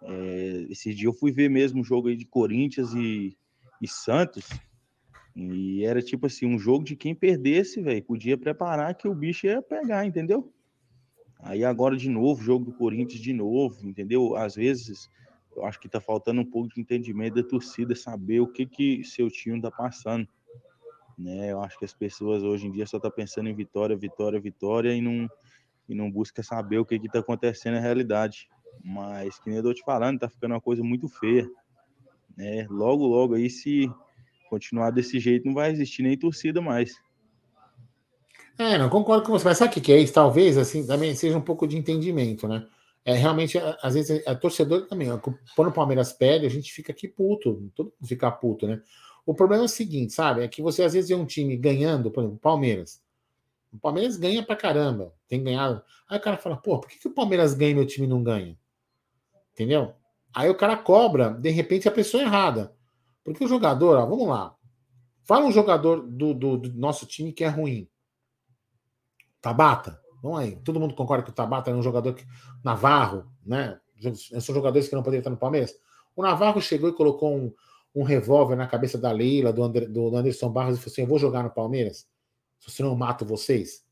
É, 0.03 0.67
esse 0.69 0.95
dia 0.95 1.09
eu 1.09 1.15
fui 1.15 1.33
ver 1.33 1.49
mesmo 1.49 1.81
um 1.81 1.85
jogo 1.85 2.09
aí 2.09 2.17
de 2.17 2.27
Corinthians 2.27 2.93
e, 2.95 3.37
e 3.81 3.89
Santos, 3.89 4.47
e 5.35 5.85
era 5.85 6.03
tipo 6.03 6.27
assim, 6.27 6.47
um 6.47 6.59
jogo 6.59 6.85
de 6.85 6.95
quem 6.95 7.15
perdesse, 7.15 7.81
velho, 7.81 8.05
podia 8.05 8.37
preparar 8.37 8.95
que 8.95 9.09
o 9.09 9.15
bicho 9.15 9.47
ia 9.47 9.63
pegar, 9.63 10.05
entendeu? 10.05 10.53
Aí 11.41 11.65
agora 11.65 11.97
de 11.97 12.09
novo, 12.09 12.43
jogo 12.43 12.67
do 12.67 12.73
Corinthians 12.73 13.21
de 13.21 13.33
novo, 13.33 13.87
entendeu? 13.87 14.37
Às 14.37 14.55
vezes 14.55 15.11
eu 15.57 15.65
acho 15.65 15.81
que 15.81 15.89
tá 15.89 16.01
faltando 16.01 16.41
um 16.41 16.45
pouco 16.45 16.69
de 16.69 16.81
entendimento 16.81 17.35
da 17.35 17.43
torcida, 17.43 17.95
saber 17.95 18.41
o 18.41 18.47
que 18.47 18.67
que 18.67 19.05
seu 19.05 19.29
time 19.31 19.61
tá 19.61 19.71
passando. 19.71 20.29
Né? 21.19 21.53
Eu 21.53 21.61
acho 21.61 21.79
que 21.79 21.85
as 21.85 21.93
pessoas 21.93 22.43
hoje 22.43 22.67
em 22.67 22.71
dia 22.71 22.87
só 22.87 22.99
tá 22.99 23.11
pensando 23.11 23.49
em 23.49 23.55
vitória, 23.55 23.97
vitória, 23.97 24.41
vitória 24.41 24.95
e 24.95 25.01
não, 25.01 25.29
e 25.89 25.95
não 25.95 26.11
busca 26.11 26.43
saber 26.43 26.79
o 26.79 26.85
que 26.85 26.95
está 26.95 27.19
acontecendo 27.19 27.75
na 27.75 27.81
realidade. 27.81 28.49
Mas, 28.83 29.39
que 29.39 29.49
nem 29.49 29.59
eu 29.59 29.63
tô 29.63 29.75
te 29.75 29.83
falando, 29.85 30.21
tá 30.21 30.29
ficando 30.29 30.55
uma 30.55 30.61
coisa 30.61 30.83
muito 30.83 31.09
feia. 31.09 31.49
Né? 32.37 32.67
Logo, 32.71 33.07
logo 33.07 33.35
aí, 33.35 33.51
se 33.51 33.91
continuar 34.53 34.91
desse 34.91 35.19
jeito, 35.19 35.47
não 35.47 35.55
vai 35.55 35.71
existir 35.71 36.03
nem 36.03 36.15
torcida 36.15 36.61
mais. 36.61 37.01
É, 38.59 38.77
não 38.77 38.91
concordo 38.91 39.25
com 39.25 39.33
você, 39.33 39.47
mas 39.47 39.57
sabe 39.57 39.79
o 39.79 39.81
que 39.81 39.91
é 39.91 39.99
isso? 39.99 40.13
Talvez, 40.13 40.59
assim, 40.59 40.87
também 40.87 41.15
seja 41.15 41.39
um 41.39 41.41
pouco 41.41 41.67
de 41.67 41.79
entendimento, 41.79 42.47
né? 42.47 42.67
É 43.03 43.15
realmente, 43.15 43.59
às 43.83 43.95
vezes, 43.95 44.25
a 44.27 44.35
torcedor 44.35 44.87
também, 44.87 45.09
quando 45.57 45.69
o 45.69 45.73
Palmeiras 45.73 46.13
perde, 46.13 46.45
a 46.45 46.51
gente 46.51 46.71
fica 46.71 46.93
aqui 46.93 47.09
puto, 47.09 47.73
todo 47.75 47.87
mundo 47.87 48.07
fica 48.07 48.31
puto, 48.31 48.69
né? 48.69 48.83
O 49.25 49.35
problema 49.35 49.63
é 49.63 49.67
o 49.67 49.69
seguinte, 49.69 50.13
sabe? 50.13 50.43
É 50.43 50.49
que 50.49 50.61
você 50.61 50.83
às 50.83 50.93
vezes 50.93 51.09
vê 51.09 51.15
um 51.15 51.25
time 51.25 51.57
ganhando, 51.57 52.11
por 52.11 52.23
exemplo, 52.23 52.39
Palmeiras. 52.39 53.03
O 53.73 53.79
Palmeiras 53.79 54.19
ganha 54.19 54.45
pra 54.45 54.55
caramba, 54.55 55.15
tem 55.27 55.43
ganhado. 55.43 55.83
Aí 56.07 56.19
o 56.19 56.21
cara 56.21 56.37
fala, 56.37 56.59
pô, 56.59 56.79
por 56.79 56.91
que, 56.91 56.99
que 56.99 57.09
o 57.09 57.15
Palmeiras 57.15 57.55
ganha 57.55 57.71
e 57.71 57.75
meu 57.75 57.87
time 57.87 58.07
não 58.07 58.23
ganha? 58.23 58.57
Entendeu? 59.55 59.95
Aí 60.35 60.51
o 60.51 60.55
cara 60.55 60.77
cobra, 60.77 61.31
de 61.31 61.49
repente, 61.49 61.89
a 61.89 61.93
pessoa 61.93 62.23
errada. 62.23 62.77
Porque 63.25 63.45
o 63.45 63.49
jogador, 63.49 63.97
ó, 63.97 64.07
vamos 64.07 64.29
lá. 64.29 64.55
Fala 65.25 65.47
um 65.47 65.53
jogador 65.53 66.01
do, 66.03 66.35
do, 66.35 66.57
do 66.57 66.73
nosso 66.75 67.07
time 67.07 67.33
que 67.33 67.45
é 67.45 67.49
ruim. 67.49 67.89
Tabata. 69.41 70.01
Vamos 70.23 70.41
aí. 70.41 70.57
Todo 70.65 70.81
mundo 70.81 70.95
concorda 70.95 71.25
que 71.25 71.31
o 71.31 71.35
Tabata 71.35 71.71
é 71.71 71.75
um 71.75 71.83
jogador 71.83 72.15
que. 72.15 72.25
Navarro, 72.65 73.31
né? 73.45 73.79
São 74.41 74.55
jogadores 74.55 74.89
que 74.89 74.95
não 74.95 75.03
poderiam 75.03 75.21
estar 75.21 75.31
no 75.31 75.37
Palmeiras. 75.37 75.75
O 76.15 76.23
Navarro 76.23 76.61
chegou 76.61 76.89
e 76.89 76.93
colocou 76.93 77.37
um, 77.37 77.53
um 77.95 78.03
revólver 78.03 78.57
na 78.57 78.67
cabeça 78.67 78.99
da 78.99 79.13
Leila, 79.13 79.53
do, 79.53 79.63
Ander, 79.63 79.91
do 79.91 80.17
Anderson 80.17 80.51
Barros, 80.51 80.77
e 80.77 80.81
falou 80.81 80.93
assim: 80.93 81.03
Eu 81.03 81.07
vou 81.07 81.19
jogar 81.19 81.43
no 81.43 81.51
Palmeiras, 81.51 82.07
se 82.59 82.83
não 82.83 82.91
eu 82.91 82.97
mato 82.97 83.25
vocês. 83.25 83.85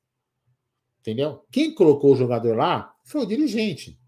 Entendeu? 1.01 1.45
Quem 1.51 1.75
colocou 1.75 2.13
o 2.13 2.17
jogador 2.17 2.57
lá 2.57 2.95
foi 3.05 3.23
o 3.23 3.27
dirigente. 3.27 3.99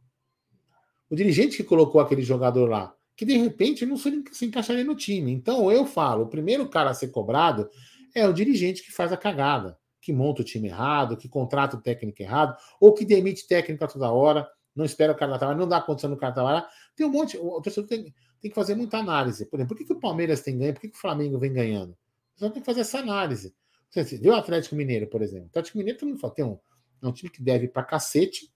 O 1.09 1.17
dirigente 1.17 1.57
que 1.57 1.65
colocou 1.65 2.01
aquele 2.01 2.23
jogador 2.23 2.69
lá, 2.69 2.95
que 3.23 3.27
de 3.27 3.37
repente 3.37 3.87
não 3.87 3.97
se 3.97 4.45
encaixaria 4.45 4.83
no 4.83 4.97
time. 4.97 5.31
Então 5.31 5.71
eu 5.71 5.87
falo: 5.87 6.25
o 6.25 6.29
primeiro 6.29 6.69
cara 6.69 6.91
a 6.91 6.95
ser 6.95 7.09
cobrado 7.09 7.71
é 8.13 8.27
o 8.27 8.33
dirigente 8.33 8.83
que 8.83 8.91
faz 8.91 9.13
a 9.13 9.17
cagada, 9.17 9.79
que 10.01 10.13
monta 10.13 10.43
o 10.43 10.45
time 10.45 10.67
errado, 10.67 11.17
que 11.17 11.29
contrata 11.29 11.77
o 11.77 11.81
técnico 11.81 12.21
errado, 12.21 12.57
ou 12.81 12.93
que 12.93 13.05
demite 13.05 13.47
técnico 13.47 13.85
a 13.85 13.87
toda 13.87 14.11
hora, 14.11 14.49
não 14.75 14.85
espera 14.85 15.13
o 15.13 15.17
cara 15.17 15.39
trabalhar, 15.39 15.57
não 15.57 15.69
dá 15.69 15.81
condição 15.81 16.11
do 16.11 16.17
cara 16.17 16.33
trabalhar. 16.33 16.69
Tem 16.97 17.07
um 17.07 17.11
monte. 17.11 17.39
O 17.39 17.61
torcedor 17.61 17.89
tem 17.89 18.13
tem 18.41 18.51
que 18.51 18.55
fazer 18.57 18.75
muita 18.75 18.99
análise. 18.99 19.47
Por 19.47 19.57
exemplo, 19.57 19.69
por 19.69 19.79
que, 19.79 19.85
que 19.85 19.93
o 19.93 20.01
Palmeiras 20.01 20.43
tem 20.43 20.59
ganho? 20.59 20.75
Por 20.75 20.81
que, 20.81 20.89
que 20.89 20.97
o 20.97 21.01
Flamengo 21.01 21.39
vem 21.39 21.53
ganhando? 21.53 21.97
Você 22.35 22.51
tem 22.51 22.61
que 22.61 22.67
fazer 22.67 22.81
essa 22.81 22.99
análise. 22.99 23.55
Você 23.89 24.21
o 24.29 24.35
Atlético 24.35 24.75
Mineiro, 24.75 25.07
por 25.07 25.23
exemplo? 25.23 25.45
O 25.45 25.49
Atlético 25.51 25.79
Mineiro 25.79 26.05
mundo 26.05 26.19
fala, 26.19 26.35
tem 26.35 26.45
um, 26.45 26.59
é 27.01 27.07
um 27.07 27.13
time 27.13 27.31
que 27.31 27.41
deve 27.41 27.69
pra 27.69 27.85
cacete, 27.85 28.53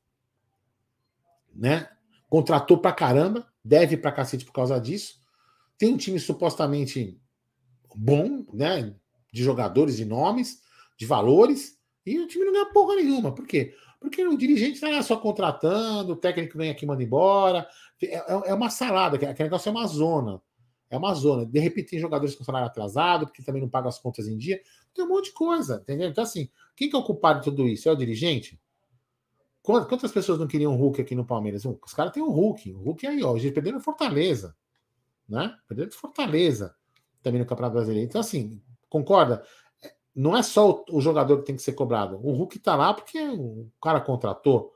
né? 1.55 1.89
Contratou 2.29 2.79
pra 2.79 2.93
caramba, 2.93 3.47
deve 3.67 3.97
pra 3.97 4.13
cacete 4.13 4.45
por 4.45 4.53
causa 4.53 4.81
disso. 4.81 5.21
Tem 5.77 5.93
um 5.93 5.97
time 5.97 6.21
supostamente 6.21 7.21
bom, 7.95 8.47
né? 8.53 8.95
De 9.33 9.43
jogadores, 9.43 9.97
de 9.97 10.05
nomes, 10.05 10.63
de 10.97 11.05
valores, 11.05 11.77
e 12.05 12.19
o 12.21 12.29
time 12.29 12.45
não 12.45 12.53
ganha 12.53 12.67
porra 12.67 12.95
nenhuma. 12.95 13.35
Por 13.35 13.47
quê? 13.47 13.75
Porque 14.01 14.25
o 14.25 14.37
dirigente 14.37 14.75
está 14.75 15.03
só 15.03 15.17
contratando, 15.17 16.13
o 16.13 16.17
técnico 16.17 16.57
vem 16.57 16.71
aqui 16.71 16.87
manda 16.87 17.03
embora. 17.03 17.67
É, 18.01 18.17
é, 18.17 18.25
é 18.47 18.55
uma 18.55 18.71
salada, 18.71 19.17
aquele 19.17 19.49
negócio 19.49 19.69
é 19.69 19.73
uma 19.73 19.87
zona. 19.87 20.41
É 20.89 20.97
uma 20.97 21.13
zona. 21.15 21.45
De 21.45 21.59
repente 21.59 21.91
tem 21.91 21.99
jogadores 21.99 22.37
com 22.37 22.45
salário 22.45 22.69
atrasado, 22.69 23.27
porque 23.27 23.43
também 23.43 23.61
não 23.61 23.69
pagam 23.69 23.89
as 23.89 23.99
contas 23.99 24.29
em 24.29 24.39
dia. 24.39 24.61
Tem 24.95 25.05
um 25.05 25.09
monte 25.09 25.27
de 25.27 25.33
coisa, 25.33 25.81
entendeu? 25.83 26.09
Então, 26.09 26.23
assim, 26.23 26.49
quem 26.77 26.89
que 26.89 26.95
é 26.95 26.99
o 26.99 27.03
culpado 27.03 27.41
de 27.41 27.47
tudo 27.47 27.67
isso? 27.67 27.89
É 27.89 27.93
o 27.93 27.97
dirigente? 27.97 28.61
Quantas 29.67 30.13
pessoas 30.13 30.39
não 30.39 30.47
queriam 30.47 30.73
o 30.73 30.77
Hulk 30.77 31.01
aqui 31.01 31.15
no 31.17 31.25
Palmeiras? 31.25 31.65
Os 31.65 31.93
caras 31.93 32.13
têm 32.13 32.23
um 32.23 32.31
Hulk. 32.31 32.73
O 32.73 32.79
Hulk 32.85 33.07
aí, 33.07 33.23
ó. 33.25 33.35
A 33.35 33.39
gente 33.39 33.53
perdeu 33.53 33.81
Fortaleza. 33.81 34.57
Né? 35.29 35.53
Perdeu 35.67 35.91
Fortaleza 35.91 36.75
também 37.21 37.41
no 37.41 37.47
Campeonato 37.47 37.75
Brasileiro. 37.75 38.07
Então, 38.09 38.21
assim, 38.21 38.63
concorda? 38.89 39.43
não 40.17 40.35
é 40.35 40.43
só 40.43 40.83
o, 40.91 40.99
jogador 40.99 41.39
que 41.39 41.45
tem 41.45 41.57
que 41.57 41.63
ser 41.63 41.75
cobrado. 41.75 42.17
O 42.17 42.33
Hulk 42.33 42.59
tá 42.59 42.75
lá 42.75 42.95
porque 42.95 43.21
o 43.21 43.71
cara 43.83 44.01
contratou. 44.01 44.73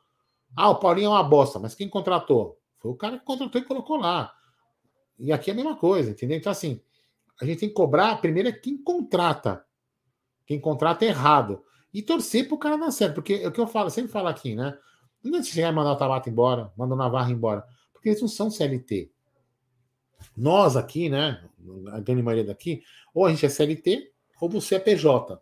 Ah, 0.55 0.68
o 0.68 0.78
Paulinho 0.78 1.07
é 1.07 1.09
uma 1.09 1.22
bosta, 1.22 1.59
mas 1.59 1.74
quem 1.74 1.88
contratou? 1.88 2.61
Foi 2.78 2.91
o 2.91 2.95
cara 2.95 3.18
que 3.18 3.24
contratou 3.24 3.59
e 3.59 3.64
colocou 3.64 3.97
lá. 3.97 4.34
E 5.18 5.32
aqui 5.32 5.51
é 5.51 5.55
a 5.55 5.57
mesma 5.57 5.76
coisa, 5.76 6.11
entendeu? 6.11 6.36
Então, 6.36 6.53
assim, 6.53 6.82
a 7.41 7.47
gente 7.47 7.61
tem 7.61 7.68
que 7.70 7.74
cobrar 7.74 8.20
primeiro 8.20 8.51
é 8.51 8.53
quem 8.53 8.76
contrata. 8.76 9.64
Quem 10.45 10.61
contrata 10.61 11.07
é 11.07 11.09
errado. 11.09 11.64
E 11.93 12.03
torcer 12.03 12.47
pro 12.47 12.59
cara 12.59 12.76
dar 12.76 12.91
certo. 12.91 13.14
Porque 13.14 13.34
é 13.34 13.49
o 13.49 13.53
que 13.53 13.61
eu 13.61 13.66
falo, 13.66 13.91
sempre 13.91 14.12
falo 14.12 14.28
aqui, 14.28 14.55
né? 14.55 14.76
Não 15.22 15.38
é 15.38 15.43
se 15.43 15.51
chegar 15.51 15.72
mandar 15.72 15.93
o 15.93 15.97
Tabata 15.97 16.30
embora, 16.30 16.72
mandar 16.76 16.95
o 16.95 16.99
Navarro 16.99 17.30
embora. 17.30 17.64
Porque 17.93 18.09
eles 18.09 18.20
não 18.20 18.28
são 18.28 18.51
CLT. 18.51 19.11
Nós 20.36 20.76
aqui, 20.76 21.09
né? 21.09 21.43
A 21.93 22.01
grande 22.01 22.22
maioria 22.22 22.45
daqui, 22.45 22.82
ou 23.14 23.26
a 23.26 23.30
gente 23.30 23.45
é 23.45 23.49
CLT, 23.49 24.11
ou 24.41 24.49
você 24.49 24.76
é 24.76 24.78
PJ. 24.78 25.41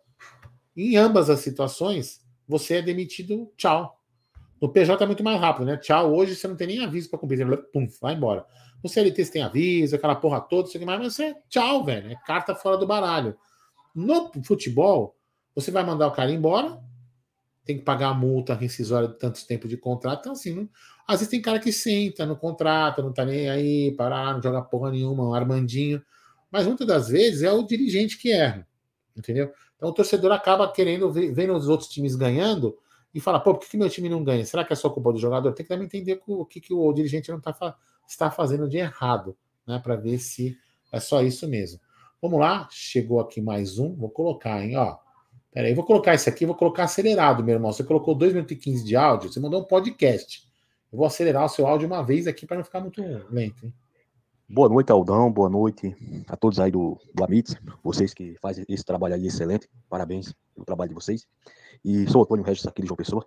Em 0.75 0.97
ambas 0.97 1.29
as 1.29 1.39
situações, 1.39 2.25
você 2.47 2.75
é 2.75 2.81
demitido, 2.81 3.51
tchau. 3.55 3.97
No 4.61 4.69
PJ 4.69 5.01
é 5.01 5.07
muito 5.07 5.23
mais 5.23 5.39
rápido, 5.39 5.65
né? 5.65 5.77
Tchau, 5.77 6.13
hoje 6.13 6.35
você 6.35 6.47
não 6.47 6.55
tem 6.55 6.67
nem 6.67 6.83
aviso 6.83 7.09
para 7.09 7.19
cumprir. 7.19 7.45
Pum, 7.71 7.87
vai 8.01 8.15
embora. 8.15 8.45
No 8.83 8.89
CLT 8.89 9.25
você 9.25 9.31
tem 9.31 9.41
aviso, 9.41 9.95
aquela 9.95 10.15
porra 10.15 10.41
toda, 10.41 10.67
aqui 10.67 10.85
mais, 10.85 10.99
mas 10.99 11.13
você, 11.13 11.35
tchau, 11.47 11.83
velho. 11.83 12.11
É 12.11 12.15
carta 12.25 12.53
fora 12.55 12.77
do 12.77 12.87
baralho. 12.87 13.37
No 13.95 14.31
futebol, 14.43 15.15
você 15.59 15.71
vai 15.71 15.83
mandar 15.83 16.07
o 16.07 16.11
cara 16.11 16.31
embora, 16.31 16.79
tem 17.65 17.77
que 17.77 17.83
pagar 17.83 18.09
a 18.09 18.13
multa 18.13 18.53
rescisória 18.53 19.07
de 19.07 19.17
tantos 19.19 19.43
tempos 19.43 19.69
de 19.69 19.77
contrato. 19.77 20.21
Então, 20.21 20.31
assim, 20.33 20.53
não... 20.53 20.69
às 21.07 21.19
vezes 21.19 21.29
tem 21.29 21.41
cara 21.41 21.59
que 21.59 21.71
senta 21.71 22.25
no 22.25 22.35
contrato, 22.35 23.01
não 23.01 23.13
tá 23.13 23.25
nem 23.25 23.49
aí, 23.49 23.91
parar, 23.95 24.33
não 24.33 24.41
joga 24.41 24.61
porra 24.61 24.91
nenhuma, 24.91 25.23
um 25.23 25.33
Armandinho. 25.33 26.01
Mas 26.51 26.65
muitas 26.65 26.87
das 26.87 27.09
vezes 27.09 27.43
é 27.43 27.51
o 27.51 27.63
dirigente 27.63 28.17
que 28.17 28.31
erra 28.31 28.67
entendeu? 29.19 29.51
Então 29.75 29.89
o 29.89 29.93
torcedor 29.93 30.31
acaba 30.31 30.71
querendo 30.71 31.11
vendo 31.11 31.53
os 31.53 31.67
outros 31.67 31.89
times 31.89 32.15
ganhando 32.15 32.77
e 33.13 33.19
fala, 33.19 33.39
pô, 33.39 33.53
por 33.53 33.61
que, 33.61 33.71
que 33.71 33.77
meu 33.77 33.89
time 33.89 34.09
não 34.09 34.23
ganha? 34.23 34.45
Será 34.45 34.63
que 34.63 34.73
é 34.73 34.75
só 34.75 34.89
culpa 34.89 35.11
do 35.11 35.19
jogador? 35.19 35.51
Tem 35.53 35.63
que 35.63 35.69
também 35.69 35.85
entender 35.85 36.21
o 36.27 36.45
que, 36.45 36.61
que 36.61 36.73
o 36.73 36.91
dirigente 36.93 37.31
não 37.31 37.39
tá, 37.39 37.75
está 38.07 38.29
fazendo 38.29 38.67
de 38.67 38.77
errado, 38.77 39.35
né? 39.65 39.79
Para 39.79 39.95
ver 39.95 40.19
se 40.19 40.57
é 40.91 40.99
só 40.99 41.21
isso 41.21 41.47
mesmo. 41.47 41.79
Vamos 42.21 42.39
lá, 42.39 42.67
chegou 42.71 43.19
aqui 43.19 43.41
mais 43.41 43.79
um, 43.79 43.95
vou 43.95 44.09
colocar, 44.09 44.63
hein, 44.63 44.77
ó. 44.77 44.97
Peraí, 45.51 45.73
vou 45.73 45.83
colocar 45.83 46.13
esse 46.13 46.29
aqui, 46.29 46.45
vou 46.45 46.55
colocar 46.55 46.83
acelerado, 46.83 47.43
meu 47.43 47.55
irmão. 47.55 47.73
Você 47.73 47.83
colocou 47.83 48.13
2 48.13 48.33
minutos 48.33 48.55
e 48.55 48.59
15 48.59 48.83
de 48.83 48.95
áudio, 48.95 49.31
você 49.31 49.39
mandou 49.39 49.61
um 49.61 49.65
podcast. 49.65 50.47
Eu 50.91 50.97
vou 50.97 51.07
acelerar 51.07 51.45
o 51.45 51.49
seu 51.49 51.65
áudio 51.67 51.87
uma 51.87 52.03
vez 52.03 52.27
aqui 52.27 52.45
para 52.45 52.57
não 52.57 52.63
ficar 52.63 52.81
muito 52.81 53.01
lento, 53.29 53.65
hein? 53.65 53.73
Boa 54.51 54.67
noite, 54.67 54.91
Aldão. 54.91 55.31
Boa 55.31 55.47
noite 55.47 55.95
a 56.27 56.35
todos 56.35 56.59
aí 56.59 56.71
do, 56.71 56.99
do 57.13 57.23
Amit, 57.23 57.55
vocês 57.83 58.15
que 58.15 58.35
fazem 58.41 58.65
esse 58.67 58.83
trabalho 58.83 59.13
aí 59.13 59.27
excelente. 59.27 59.69
Parabéns 59.87 60.33
pelo 60.55 60.65
trabalho 60.65 60.89
de 60.89 60.95
vocês. 60.95 61.27
E 61.85 62.09
sou 62.09 62.21
o 62.21 62.23
Antônio 62.23 62.43
Regis 62.43 62.65
aqui 62.65 62.81
de 62.81 62.87
João 62.87 62.97
Pessoa. 62.97 63.23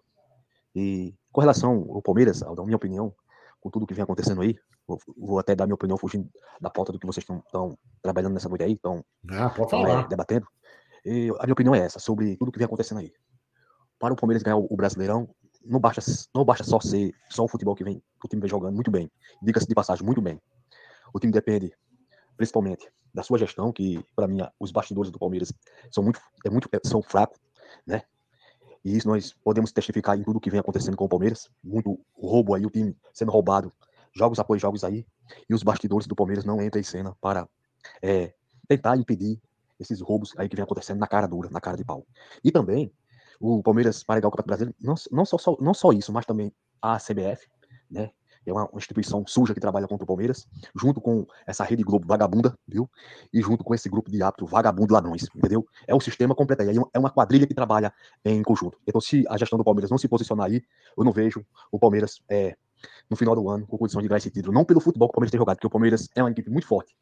E 0.75 1.15
com 1.31 1.41
relação 1.41 1.87
ao 1.91 2.03
Palmeiras, 2.03 2.43
Aldão, 2.43 2.65
minha 2.65 2.77
opinião, 2.77 3.15
com 3.61 3.71
tudo 3.71 3.87
que 3.87 3.95
vem 3.95 4.03
acontecendo 4.03 4.41
aí, 4.41 4.57
vou, 4.85 4.99
vou 5.17 5.39
até 5.39 5.55
dar 5.55 5.65
minha 5.65 5.77
opinião 5.77 5.97
fugindo 5.97 6.29
da 6.61 6.69
pauta 6.69 6.91
do 6.91 6.99
que 6.99 7.07
vocês 7.07 7.25
estão 7.25 7.79
trabalhando 8.03 8.33
nessa 8.35 8.49
noite 8.49 8.65
aí, 8.65 8.73
estão 8.73 9.05
ah, 9.31 9.55
é, 10.05 10.09
debatendo. 10.09 10.49
E 11.05 11.31
a 11.39 11.45
minha 11.45 11.53
opinião 11.53 11.75
é 11.75 11.81
essa, 11.81 11.99
sobre 11.99 12.37
tudo 12.37 12.53
que 12.53 12.59
vem 12.59 12.67
acontecendo 12.67 12.99
aí. 12.99 13.13
Para 13.99 14.15
o 14.15 14.17
Palmeiras 14.17 14.43
ganhar 14.43 14.57
o, 14.57 14.77
Brasileirão, 14.77 15.29
não 15.65 15.81
basta, 15.81 16.01
não 16.35 16.45
basta 16.45 16.65
só 16.65 16.81
ser 16.81 17.15
só 17.31 17.45
o 17.45 17.49
futebol 17.49 17.75
que 17.75 17.85
vem, 17.85 18.03
o 18.23 18.29
time 18.29 18.41
vem 18.41 18.51
jogando 18.51 18.75
muito 18.75 18.91
bem. 18.91 19.11
Diga-se 19.43 19.67
de 19.67 19.75
passagem, 19.75 20.05
muito 20.05 20.21
bem 20.21 20.41
o 21.13 21.21
time 21.21 21.33
depende, 21.33 21.73
principalmente, 22.37 22.89
da 23.13 23.23
sua 23.23 23.39
gestão, 23.39 23.73
que 23.73 24.03
para 24.17 24.27
mim 24.27 24.39
os 24.59 24.73
bastidores 24.73 25.11
do 25.11 25.19
Palmeiras 25.19 25.53
são 25.91 26.03
muito, 26.03 26.21
é 26.45 26.51
muito 26.51 26.69
é, 26.73 26.81
são 26.85 27.03
fracos, 27.03 27.39
né? 27.87 28.03
E 28.85 28.97
isso 28.97 29.07
nós 29.07 29.33
podemos 29.33 29.71
testificar 29.71 30.19
em 30.19 30.25
tudo 30.25 30.41
que 30.41 30.51
vem 30.51 30.59
acontecendo 30.59 30.97
com 30.97 31.05
o 31.05 31.09
Palmeiras, 31.09 31.51
muito 31.63 32.01
roubo 32.17 32.55
aí, 32.55 32.65
o 32.65 32.71
time 32.71 32.97
sendo 33.13 33.31
roubado, 33.31 33.73
jogos 34.15 34.39
após 34.39 34.61
jogos 34.61 34.83
aí, 34.83 35.07
e 35.49 35.55
os 35.55 35.63
bastidores 35.63 36.07
do 36.07 36.17
Palmeiras 36.17 36.45
não 36.45 36.61
entram 36.61 36.81
em 36.81 36.85
cena 36.85 37.15
para 37.21 37.49
é, 38.01 38.33
tentar 38.67 38.97
impedir 38.97 39.41
esses 39.79 40.01
roubos 40.01 40.35
aí 40.39 40.49
que 40.49 40.57
vem 40.57 40.63
acontecendo 40.63 40.99
na 40.99 41.07
cara 41.07 41.27
dura, 41.27 41.51
na 41.51 41.61
cara 41.61 41.77
de 41.77 41.85
pau. 41.85 42.07
E 42.45 42.51
também 42.51 42.93
o 43.41 43.63
Palmeiras 43.63 44.05
para 44.05 44.19
o 44.19 44.31
Campeonato 44.31 44.47
Brasileiro, 44.47 44.77
não, 44.81 44.95
não, 45.11 45.25
só, 45.25 45.39
só, 45.39 45.57
não 45.61 45.75
só 45.75 45.93
isso, 45.93 46.13
mas 46.13 46.25
também 46.25 46.53
a 46.81 46.99
CBF, 46.99 47.49
né? 47.91 48.11
é 48.47 48.53
uma, 48.53 48.69
instituição 48.75 49.25
suja 49.27 49.55
que 49.55 49.61
trabalha 49.61 49.87
contra 49.87 50.05
o 50.05 50.07
Palmeiras, 50.07 50.49
junto 50.75 51.01
com 51.01 51.27
essa 51.47 51.65
rede 51.65 51.83
Globo 51.83 52.07
vagabunda, 52.07 52.57
viu? 52.67 52.91
E 53.33 53.41
junto 53.41 53.63
com 53.63 53.75
esse 53.75 53.89
grupo 53.89 54.11
de 54.11 54.23
árbitros 54.23 54.51
vagabundo 54.51 54.93
ladrões, 54.93 55.27
entendeu? 55.35 55.67
É 55.87 55.95
um 55.95 56.01
sistema 56.01 56.35
completo 56.35 56.63
aí, 56.63 56.77
é 56.93 56.99
uma 56.99 57.11
quadrilha 57.11 57.47
que 57.47 57.55
trabalha 57.55 57.93
em 58.25 58.43
conjunto. 58.43 58.79
Então, 58.87 59.01
se 59.01 59.25
a 59.29 59.37
gestão 59.37 59.59
do 59.59 59.65
Palmeiras 59.65 59.91
não 59.91 59.99
se 59.99 60.09
posicionar 60.09 60.47
aí, 60.47 60.63
eu 60.97 61.05
não 61.05 61.13
vejo 61.13 61.45
o 61.71 61.79
Palmeiras 61.79 62.21
é, 62.29 62.57
no 63.09 63.17
final 63.17 63.35
do 63.35 63.49
ano 63.49 63.67
com 63.67 63.79
condição 63.79 64.03
de 64.03 64.09
ganhar 64.09 64.19
esse 64.19 64.31
título. 64.31 64.53
Não 64.53 64.65
pelo 64.65 64.81
futebol 64.81 65.09
que 65.09 65.13
o 65.13 65.15
Palmeiras 65.15 65.31
tem 65.31 65.39
jogado, 65.39 65.57
porque 65.57 65.67
o 65.67 65.71
Palmeiras 65.71 66.09
é 66.17 66.23
uma 66.23 66.31
equipe 66.31 66.51
muito 66.51 66.67
forte. 66.67 66.95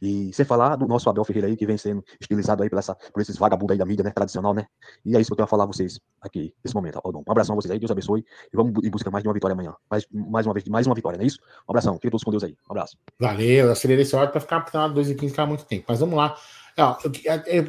E 0.00 0.32
sem 0.32 0.44
falar 0.44 0.76
do 0.76 0.86
nosso 0.86 1.08
Abel 1.10 1.24
Ferreira 1.24 1.48
aí, 1.48 1.56
que 1.56 1.66
vem 1.66 1.76
sendo 1.76 2.02
estilizado 2.20 2.62
aí 2.62 2.70
por, 2.70 2.78
essa, 2.78 2.94
por 2.94 3.20
esses 3.20 3.36
vagabundos 3.36 3.72
aí 3.72 3.78
da 3.78 3.84
mídia, 3.84 4.02
né? 4.02 4.10
Tradicional, 4.10 4.54
né? 4.54 4.66
E 5.04 5.16
é 5.16 5.20
isso 5.20 5.28
que 5.28 5.32
eu 5.32 5.36
tenho 5.36 5.44
a 5.44 5.48
falar 5.48 5.64
a 5.64 5.66
vocês 5.66 6.00
aqui, 6.20 6.54
nesse 6.64 6.74
momento. 6.74 7.00
Um 7.04 7.30
abração 7.30 7.54
a 7.54 7.56
vocês 7.60 7.70
aí, 7.70 7.78
Deus 7.78 7.90
abençoe. 7.90 8.24
E 8.52 8.56
vamos 8.56 8.72
em 8.82 8.90
busca 8.90 9.10
mais 9.10 9.22
de 9.22 9.28
uma 9.28 9.34
vitória 9.34 9.52
amanhã. 9.52 9.74
Mais, 9.90 10.06
mais 10.10 10.46
uma 10.46 10.54
vez, 10.54 10.66
mais 10.68 10.86
uma 10.86 10.94
vitória, 10.94 11.18
não 11.18 11.24
é 11.24 11.26
isso? 11.26 11.38
Um 11.68 11.72
abração. 11.72 11.94
Fiquem 11.94 12.10
todos 12.10 12.24
com 12.24 12.30
Deus 12.30 12.42
aí. 12.42 12.56
Um 12.68 12.72
abraço. 12.72 12.96
Valeu, 13.18 13.70
acelerei 13.70 14.02
esse 14.02 14.16
hora 14.16 14.28
para 14.28 14.40
ficar 14.40 14.60
para 14.60 14.88
2 14.88 15.10
e 15.10 15.14
15 15.14 15.30
ficar 15.30 15.46
muito 15.46 15.64
tempo. 15.64 15.84
Mas 15.88 16.00
vamos 16.00 16.16
lá. 16.16 16.36
Ó, 16.78 16.96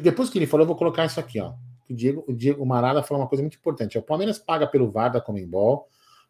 depois 0.02 0.30
que 0.30 0.38
ele 0.38 0.46
falou, 0.46 0.64
eu 0.64 0.68
vou 0.68 0.76
colocar 0.76 1.04
isso 1.04 1.20
aqui, 1.20 1.40
ó. 1.40 1.52
O 1.88 1.94
Diego, 1.94 2.24
o 2.26 2.32
Diego 2.32 2.64
Marada 2.64 3.02
falou 3.02 3.22
uma 3.22 3.28
coisa 3.28 3.42
muito 3.42 3.58
importante. 3.58 3.98
O 3.98 4.02
Palmeiras 4.02 4.38
paga 4.38 4.66
pelo 4.66 4.90
VAR 4.90 5.12
da 5.12 5.20
Comembol. 5.20 5.86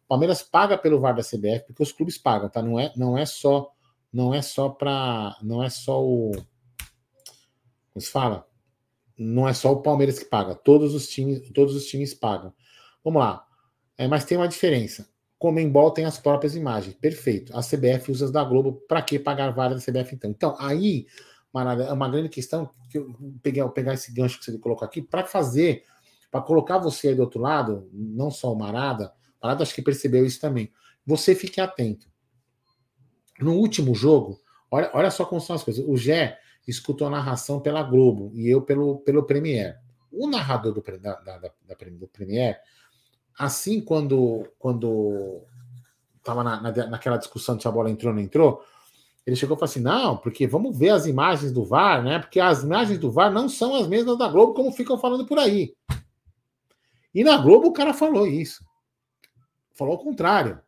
Palmeiras 0.07 0.43
paga 0.43 0.77
pelo 0.77 0.99
VAR 0.99 1.15
da 1.15 1.23
CBF, 1.23 1.67
porque 1.67 1.81
os 1.83 1.91
clubes 1.91 2.17
pagam, 2.17 2.49
tá? 2.49 2.61
Não 2.61 2.77
é, 2.77 2.91
não 2.97 3.17
é 3.17 3.25
só 3.25 3.71
não 4.13 4.33
é 4.33 4.41
só 4.41 4.69
para 4.69 5.35
não 5.41 5.63
é 5.63 5.69
só 5.69 6.03
o 6.03 6.31
como 7.93 8.01
se 8.01 8.09
fala? 8.09 8.47
Não 9.17 9.47
é 9.47 9.53
só 9.53 9.71
o 9.71 9.81
Palmeiras 9.81 10.17
que 10.17 10.25
paga, 10.25 10.55
todos 10.55 10.95
os 10.95 11.07
times, 11.07 11.49
todos 11.51 11.75
os 11.75 11.85
times 11.85 12.13
pagam. 12.13 12.53
Vamos 13.03 13.21
lá. 13.21 13.45
É, 13.97 14.07
mas 14.07 14.25
tem 14.25 14.37
uma 14.37 14.47
diferença. 14.47 15.07
Comembol 15.37 15.91
tem 15.91 16.05
as 16.05 16.17
próprias 16.17 16.55
imagens. 16.55 16.95
Perfeito. 16.95 17.55
A 17.55 17.61
CBF 17.61 18.11
usa 18.11 18.25
as 18.25 18.31
da 18.31 18.43
Globo. 18.43 18.81
Para 18.87 19.01
que 19.01 19.19
pagar 19.19 19.51
várias 19.51 19.85
da 19.85 19.91
CBF 19.91 20.15
então? 20.15 20.31
Então, 20.31 20.55
aí, 20.57 21.05
Marada, 21.53 21.83
é 21.83 21.93
uma 21.93 22.09
grande 22.09 22.29
questão 22.29 22.69
que 22.89 22.97
eu 22.97 23.15
peguei, 23.43 23.67
pegar 23.69 23.93
esse 23.93 24.11
gancho 24.11 24.39
que 24.39 24.45
você 24.45 24.57
colocou 24.57 24.85
aqui 24.85 25.01
para 25.01 25.25
fazer, 25.25 25.83
para 26.31 26.41
colocar 26.41 26.79
você 26.79 27.09
aí 27.09 27.15
do 27.15 27.21
outro 27.21 27.39
lado, 27.39 27.87
não 27.93 28.31
só 28.31 28.51
o 28.51 28.57
Marada, 28.57 29.13
Marada 29.41 29.61
acho 29.61 29.75
que 29.75 29.81
percebeu 29.81 30.25
isso 30.25 30.41
também. 30.41 30.71
Você 31.05 31.35
fique 31.35 31.61
atento. 31.61 32.07
No 33.43 33.53
último 33.53 33.93
jogo, 33.93 34.39
olha, 34.71 34.89
olha 34.93 35.11
só 35.11 35.25
como 35.25 35.41
são 35.41 35.55
as 35.55 35.63
coisas. 35.63 35.83
O 35.87 35.97
Gé 35.97 36.39
escutou 36.67 37.07
a 37.07 37.11
narração 37.11 37.59
pela 37.59 37.83
Globo 37.83 38.31
e 38.33 38.47
eu 38.47 38.61
pelo, 38.61 38.99
pelo 38.99 39.23
Premier. 39.23 39.79
O 40.11 40.27
narrador 40.27 40.73
do, 40.73 40.81
da, 40.99 41.15
da, 41.15 41.37
da, 41.37 41.51
do 41.91 42.07
Premier, 42.07 42.59
assim 43.37 43.81
quando 43.81 44.47
quando 44.57 45.41
estava 46.17 46.43
na, 46.43 46.61
na, 46.61 46.71
naquela 46.87 47.17
discussão 47.17 47.59
se 47.59 47.67
a 47.67 47.71
bola 47.71 47.89
entrou 47.89 48.11
ou 48.11 48.15
não 48.15 48.23
entrou, 48.23 48.63
ele 49.25 49.35
chegou 49.35 49.55
e 49.55 49.59
falou 49.59 49.69
assim: 49.69 49.81
não, 49.81 50.17
porque 50.17 50.47
vamos 50.47 50.77
ver 50.77 50.89
as 50.89 51.05
imagens 51.05 51.51
do 51.51 51.65
VAR, 51.65 52.03
né? 52.03 52.19
Porque 52.19 52.39
as 52.39 52.63
imagens 52.63 52.99
do 52.99 53.11
VAR 53.11 53.31
não 53.31 53.49
são 53.49 53.75
as 53.75 53.87
mesmas 53.87 54.17
da 54.17 54.27
Globo, 54.27 54.53
como 54.53 54.71
ficam 54.71 54.97
falando 54.97 55.25
por 55.25 55.39
aí. 55.39 55.75
E 57.13 57.23
na 57.23 57.37
Globo 57.37 57.67
o 57.67 57.73
cara 57.73 57.93
falou 57.93 58.25
isso. 58.25 58.65
Falou 59.73 59.95
o 59.95 59.99
contrário. 59.99 60.59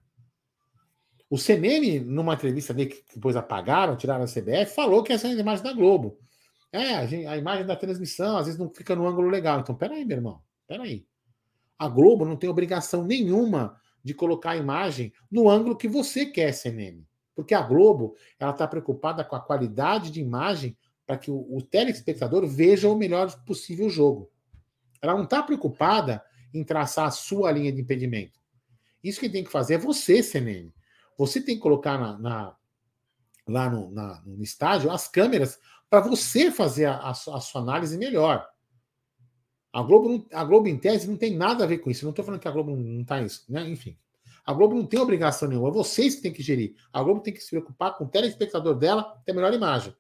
O 1.30 1.38
CNM, 1.38 2.01
numa 2.01 2.36
entrevista 2.36 2.73
dele 2.73 2.91
que 2.91 3.03
depois 3.15 3.36
apagaram, 3.36 3.95
tiraram 3.95 4.23
a 4.23 4.28
CBF, 4.28 4.76
falou 4.76 5.03
que 5.03 5.11
essa 5.11 5.28
é 5.28 5.32
a 5.32 5.34
imagem 5.34 5.63
da 5.63 5.73
Globo. 5.73 6.19
É, 6.71 6.95
a, 6.95 7.05
gente, 7.05 7.26
a, 7.26 7.38
imagem 7.38 7.65
da 7.65 7.76
transmissão 7.76 8.38
às 8.38 8.45
vezes 8.45 8.59
não 8.59 8.69
fica 8.69 8.95
no 8.95 9.07
ângulo 9.07 9.30
legal. 9.30 9.59
Então, 9.59 9.73
peraí, 9.73 10.05
meu 10.05 10.17
irmão, 10.17 10.41
peraí. 10.67 11.05
A 11.80 11.88
Globo 11.88 12.26
não 12.26 12.36
tem 12.36 12.49
obrigação 12.49 13.03
nenhuma 13.03 13.80
de 14.03 14.13
colocar 14.13 14.51
a 14.51 14.57
imagem 14.57 15.11
no 15.32 15.49
ângulo 15.49 15.76
que 15.76 15.88
você 15.88 16.26
quer, 16.26 16.53
CNM. 16.53 17.05
Porque 17.34 17.53
a 17.53 17.61
Globo 17.61 18.15
ela 18.39 18.51
está 18.51 18.67
preocupada 18.67 19.23
com 19.23 19.36
a 19.36 19.41
qualidade 19.41 20.11
de 20.11 20.21
imagem 20.21 20.78
para 21.05 21.17
que 21.17 21.32
o, 21.32 21.45
o 21.49 21.61
telespectador 21.61 22.45
veja 22.47 22.88
o 22.88 22.95
melhor 22.95 23.32
possível 23.45 23.89
jogo. 23.89 24.30
Ela 25.01 25.15
não 25.15 25.23
está 25.23 25.41
preocupada 25.41 26.23
em 26.53 26.63
traçar 26.63 27.07
a 27.07 27.11
sua 27.11 27.51
linha 27.51 27.71
de 27.71 27.82
impedimento. 27.82 28.39
Isso 29.03 29.19
que 29.19 29.30
tem 29.30 29.43
que 29.43 29.51
fazer 29.51 29.76
é 29.76 29.78
você, 29.78 30.23
CNM. 30.23 30.73
Você 31.18 31.41
tem 31.41 31.55
que 31.55 31.61
colocar 31.61 31.97
na, 31.97 32.18
na, 32.18 32.55
lá 33.47 33.70
no, 33.70 33.91
na, 33.91 34.22
no 34.26 34.43
estádio 34.43 34.91
as 34.91 35.07
câmeras 35.07 35.59
para 35.89 36.01
você 36.01 36.51
fazer 36.51 36.86
a, 36.86 36.95
a, 36.95 37.11
a, 37.11 37.13
sua 37.13 37.61
análise 37.61 37.97
melhor. 37.97 38.45
A 39.72 39.82
Globo, 39.82 40.26
a 40.34 40.43
Globo, 40.43 40.68
em 40.68 40.78
tese, 40.78 41.07
não 41.07 41.18
tem 41.18 41.36
nada 41.36 41.63
a 41.63 41.68
ver 41.68 41.80
com 41.80 41.89
isso. 41.89 42.05
Não 42.05 42.11
estou 42.11 42.24
falando 42.24 42.39
que 42.39 42.47
a 42.47 42.51
Globo 42.51 42.76
não 42.76 43.01
está 43.01 43.22
isso, 43.22 43.45
né? 43.49 43.68
Enfim. 43.70 43.97
A 44.45 44.53
Globo 44.53 44.76
não 44.76 44.86
tem 44.86 44.99
obrigação 44.99 45.49
nenhuma, 45.49 45.70
é 45.70 45.72
vocês 45.72 46.16
que 46.16 46.22
tem 46.22 46.32
que 46.32 46.43
gerir. 46.43 46.76
A 46.93 47.01
Globo 47.01 47.22
tem 47.22 47.34
que 47.34 47.41
se 47.41 47.49
preocupar 47.49 47.97
com 47.97 48.05
o 48.05 48.07
telespectador 48.07 48.76
dela 48.76 49.20
ter 49.26 49.32
a 49.32 49.36
melhor 49.36 49.53
imagem. 49.53 49.95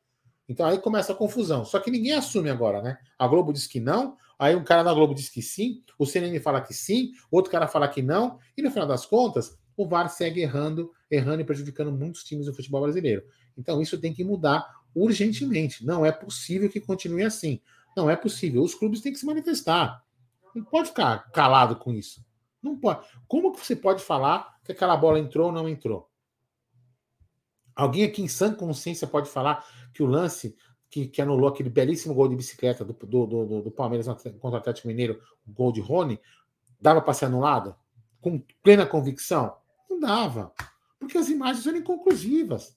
Então 0.47 0.65
aí 0.65 0.77
começa 0.77 1.13
a 1.13 1.15
confusão. 1.15 1.65
Só 1.65 1.79
que 1.79 1.89
ninguém 1.89 2.13
assume 2.13 2.49
agora, 2.49 2.81
né? 2.81 2.99
A 3.17 3.27
Globo 3.27 3.51
diz 3.51 3.65
que 3.65 3.79
não, 3.79 4.15
aí 4.37 4.55
um 4.55 4.63
cara 4.63 4.83
da 4.83 4.93
Globo 4.93 5.15
diz 5.15 5.29
que 5.29 5.41
sim, 5.41 5.81
o 5.97 6.05
CNN 6.05 6.39
fala 6.39 6.61
que 6.61 6.73
sim, 6.73 7.11
outro 7.31 7.51
cara 7.51 7.67
fala 7.67 7.87
que 7.87 8.03
não, 8.03 8.37
e 8.55 8.61
no 8.61 8.69
final 8.69 8.87
das 8.87 9.05
contas, 9.05 9.57
o 9.75 9.87
VAR 9.87 10.09
segue 10.09 10.41
errando, 10.41 10.91
errando 11.09 11.41
e 11.41 11.45
prejudicando 11.45 11.91
muitos 11.91 12.23
times 12.23 12.45
do 12.45 12.53
futebol 12.53 12.81
brasileiro. 12.81 13.23
Então 13.57 13.81
isso 13.81 13.99
tem 13.99 14.13
que 14.13 14.23
mudar 14.23 14.65
urgentemente. 14.93 15.85
Não 15.85 16.05
é 16.05 16.11
possível 16.11 16.69
que 16.69 16.79
continue 16.79 17.23
assim. 17.23 17.61
Não 17.95 18.09
é 18.09 18.15
possível. 18.15 18.63
Os 18.63 18.75
clubes 18.75 19.01
têm 19.01 19.13
que 19.13 19.19
se 19.19 19.25
manifestar. 19.25 20.03
Não 20.53 20.63
pode 20.63 20.89
ficar 20.89 21.29
calado 21.31 21.75
com 21.75 21.93
isso. 21.93 22.25
Não 22.61 22.77
pode. 22.77 23.05
Como 23.27 23.51
que 23.51 23.63
você 23.63 23.75
pode 23.75 24.03
falar 24.03 24.57
que 24.63 24.71
aquela 24.71 24.97
bola 24.97 25.19
entrou 25.19 25.47
ou 25.47 25.51
não 25.51 25.69
entrou? 25.69 26.09
Alguém 27.75 28.05
aqui 28.05 28.21
em 28.21 28.27
sã 28.27 28.53
consciência 28.53 29.05
pode 29.05 29.29
falar 29.29 29.65
que 29.93 30.01
o 30.01 30.05
lance 30.05 30.55
que, 30.89 31.07
que 31.07 31.21
anulou 31.21 31.49
aquele 31.49 31.69
belíssimo 31.69 32.13
gol 32.13 32.29
de 32.29 32.35
bicicleta 32.35 32.85
do, 32.85 32.93
do, 32.93 33.25
do, 33.25 33.61
do 33.63 33.71
Palmeiras 33.71 34.07
contra 34.07 34.31
o 34.41 34.55
Atlético 34.55 34.87
Mineiro, 34.87 35.21
o 35.45 35.51
gol 35.51 35.71
de 35.73 35.81
Rony, 35.81 36.19
dava 36.79 37.01
para 37.01 37.13
ser 37.13 37.25
anulado? 37.25 37.75
Com 38.21 38.41
plena 38.63 38.85
convicção? 38.85 39.57
Não 39.89 39.99
dava. 39.99 40.53
Porque 41.05 41.19
as 41.19 41.29
imagens 41.29 41.67
eram 41.67 41.77
inconclusivas. 41.77 42.75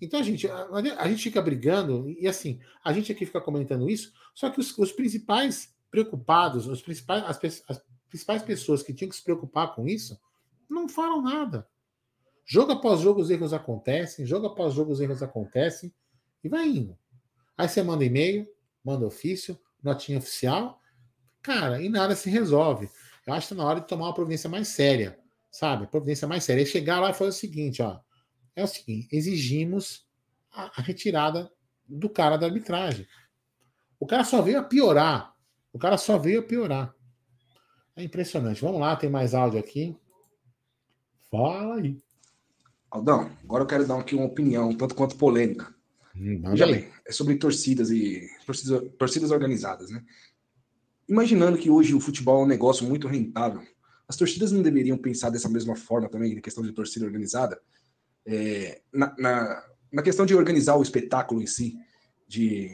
Então, 0.00 0.18
a 0.18 0.22
gente, 0.22 0.48
a, 0.48 0.66
a, 0.98 1.08
gente 1.08 1.24
fica 1.24 1.42
brigando, 1.42 2.08
e 2.08 2.26
assim, 2.26 2.58
a 2.82 2.90
gente 2.90 3.12
aqui 3.12 3.26
fica 3.26 3.40
comentando 3.40 3.90
isso, 3.90 4.14
só 4.34 4.48
que 4.48 4.58
os, 4.58 4.76
os 4.78 4.92
principais 4.92 5.76
preocupados, 5.90 6.66
os 6.66 6.80
principais, 6.80 7.22
as, 7.24 7.62
as, 7.68 7.82
principais 8.08 8.42
pessoas 8.42 8.82
que 8.82 8.94
tinham 8.94 9.10
que 9.10 9.16
se 9.16 9.22
preocupar 9.22 9.74
com 9.74 9.86
isso, 9.86 10.18
não 10.70 10.88
falam 10.88 11.20
nada. 11.20 11.68
Jogo 12.46 12.72
após 12.72 13.00
jogo 13.00 13.20
os 13.20 13.28
erros 13.28 13.52
acontecem, 13.52 14.24
jogo 14.24 14.46
após 14.46 14.72
jogo 14.72 14.90
os 14.90 15.00
erros 15.00 15.22
acontecem, 15.22 15.92
e 16.42 16.48
vai 16.48 16.66
indo. 16.66 16.96
Aí 17.58 17.68
você 17.68 17.82
manda 17.82 18.06
e-mail, 18.06 18.48
manda 18.82 19.06
ofício, 19.06 19.58
notinha 19.82 20.16
oficial, 20.16 20.80
cara, 21.42 21.82
e 21.82 21.90
nada 21.90 22.16
se 22.16 22.30
resolve. 22.30 22.88
Eu 23.26 23.34
acho 23.34 23.48
que 23.48 23.52
está 23.52 23.62
na 23.62 23.68
hora 23.68 23.80
de 23.80 23.86
tomar 23.86 24.06
uma 24.06 24.14
providência 24.14 24.48
mais 24.48 24.68
séria 24.68 25.18
sabe? 25.58 25.88
Providência 25.88 26.28
mais 26.28 26.44
séria. 26.44 26.62
E 26.62 26.66
chegar 26.66 27.00
lá 27.00 27.10
e 27.10 27.14
fazer 27.14 27.30
o 27.30 27.32
seguinte, 27.32 27.82
ó. 27.82 27.98
É 28.54 28.62
o 28.62 28.66
seguinte, 28.66 29.08
exigimos 29.10 30.06
a, 30.52 30.70
a 30.80 30.82
retirada 30.82 31.50
do 31.84 32.08
cara 32.08 32.36
da 32.36 32.46
arbitragem. 32.46 33.06
O 33.98 34.06
cara 34.06 34.22
só 34.22 34.40
veio 34.40 34.60
a 34.60 34.62
piorar. 34.62 35.34
O 35.72 35.78
cara 35.78 35.98
só 35.98 36.16
veio 36.16 36.40
a 36.40 36.42
piorar. 36.44 36.94
É 37.96 38.04
impressionante. 38.04 38.60
Vamos 38.60 38.80
lá, 38.80 38.94
tem 38.94 39.10
mais 39.10 39.34
áudio 39.34 39.58
aqui. 39.58 39.96
Fala 41.28 41.74
aí. 41.74 42.00
Aldão, 42.88 43.30
agora 43.42 43.64
eu 43.64 43.68
quero 43.68 43.86
dar 43.86 43.98
aqui 43.98 44.14
uma 44.14 44.26
opinião, 44.26 44.72
tanto 44.76 44.94
quanto 44.94 45.16
polêmica. 45.16 45.74
Hum, 46.14 46.40
Veja 46.50 46.66
bem, 46.66 46.88
é 47.04 47.12
sobre 47.12 47.34
torcidas 47.36 47.90
e 47.90 48.28
torcidas, 48.46 48.92
torcidas 48.96 49.30
organizadas, 49.32 49.90
né? 49.90 50.04
Imaginando 51.08 51.58
que 51.58 51.68
hoje 51.68 51.94
o 51.94 52.00
futebol 52.00 52.42
é 52.42 52.44
um 52.44 52.48
negócio 52.48 52.86
muito 52.86 53.08
rentável, 53.08 53.62
as 54.08 54.16
torcidas 54.16 54.50
não 54.50 54.62
deveriam 54.62 54.96
pensar 54.96 55.28
dessa 55.28 55.48
mesma 55.48 55.76
forma 55.76 56.08
também, 56.08 56.34
na 56.34 56.40
questão 56.40 56.64
de 56.64 56.72
torcida 56.72 57.04
organizada? 57.04 57.60
É, 58.26 58.80
na, 58.92 59.14
na, 59.18 59.64
na, 59.92 60.02
questão 60.02 60.24
de 60.24 60.34
organizar 60.34 60.76
o 60.76 60.82
espetáculo 60.82 61.42
em 61.42 61.46
si, 61.46 61.76
de, 62.26 62.70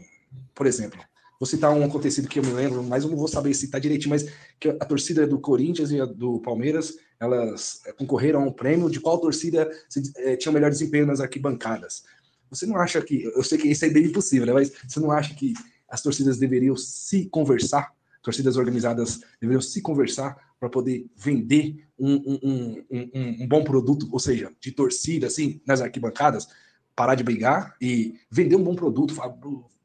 por 0.54 0.66
exemplo, 0.66 1.00
vou 1.38 1.46
citar 1.46 1.72
um 1.72 1.84
acontecido 1.84 2.28
que 2.28 2.38
eu 2.38 2.44
me 2.44 2.52
lembro, 2.52 2.82
mas 2.82 3.02
eu 3.02 3.10
não 3.10 3.16
vou 3.16 3.28
saber 3.28 3.52
citar 3.54 3.80
direitinho, 3.80 4.10
mas 4.10 4.28
que 4.60 4.68
a 4.68 4.84
torcida 4.84 5.26
do 5.26 5.40
Corinthians 5.40 5.90
e 5.90 6.00
a 6.00 6.04
do 6.04 6.40
Palmeiras, 6.40 6.96
elas 7.18 7.80
é, 7.86 7.92
concorreram 7.92 8.42
a 8.42 8.46
um 8.46 8.52
prêmio 8.52 8.88
de 8.88 9.00
qual 9.00 9.18
torcida 9.18 9.68
se, 9.88 10.12
é, 10.16 10.36
tinha 10.36 10.50
o 10.50 10.54
melhor 10.54 10.70
desempenho 10.70 11.06
nas 11.06 11.20
arquibancadas. 11.20 12.04
Você 12.48 12.64
não 12.66 12.76
acha 12.76 13.02
que, 13.02 13.24
eu 13.24 13.42
sei 13.42 13.58
que 13.58 13.68
isso 13.68 13.84
é 13.84 13.90
bem 13.90 14.04
impossível, 14.04 14.46
né, 14.46 14.52
mas 14.52 14.72
você 14.86 15.00
não 15.00 15.10
acha 15.10 15.34
que 15.34 15.52
as 15.88 16.00
torcidas 16.00 16.38
deveriam 16.38 16.76
se 16.76 17.26
conversar, 17.26 17.92
torcidas 18.24 18.56
organizadas 18.56 19.20
deveriam 19.38 19.60
se 19.60 19.82
conversar 19.82 20.36
para 20.58 20.70
poder 20.70 21.06
vender 21.14 21.86
um, 21.98 22.14
um, 22.14 22.84
um, 22.90 23.42
um, 23.42 23.46
bom 23.46 23.62
produto, 23.62 24.08
ou 24.10 24.18
seja, 24.18 24.50
de 24.58 24.72
torcida, 24.72 25.26
assim, 25.26 25.60
nas 25.66 25.82
arquibancadas, 25.82 26.48
parar 26.96 27.14
de 27.14 27.22
brigar 27.22 27.76
e 27.80 28.18
vender 28.30 28.56
um 28.56 28.64
bom 28.64 28.74
produto. 28.74 29.14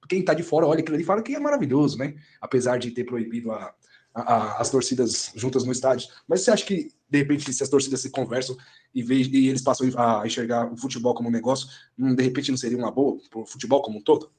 Quem 0.08 0.22
está 0.22 0.34
de 0.34 0.42
fora 0.42 0.66
olha 0.66 0.80
aquilo 0.80 0.96
ali 0.96 1.04
e 1.04 1.06
fala 1.06 1.22
que 1.22 1.36
é 1.36 1.40
maravilhoso, 1.40 1.98
né? 1.98 2.16
Apesar 2.42 2.80
de 2.80 2.92
ter 2.92 3.04
proibido 3.04 3.52
a, 3.52 3.74
a, 4.16 4.62
as 4.62 4.70
torcidas 4.70 5.32
juntas 5.36 5.66
no 5.66 5.72
estádio. 5.72 6.08
Mas 6.28 6.42
você 6.42 6.52
acha 6.52 6.66
que, 6.66 6.92
de 7.10 7.18
repente, 7.18 7.52
se 7.54 7.62
as 7.62 7.70
torcidas 7.70 8.00
se 8.00 8.10
conversam 8.10 8.56
e, 8.96 9.02
e 9.02 9.50
eles 9.50 9.62
passam 9.62 9.90
a 9.98 10.26
enxergar 10.26 10.72
o 10.72 10.78
futebol 10.78 11.14
como 11.14 11.28
um 11.28 11.32
negócio, 11.32 11.68
hum, 11.98 12.16
de 12.16 12.24
repente 12.24 12.52
não 12.52 12.58
seria 12.58 12.78
uma 12.78 12.92
boa 12.92 13.20
para 13.30 13.42
o 13.42 13.46
futebol 13.46 13.82
como 13.82 14.00
um 14.00 14.02
todo? 14.02 14.32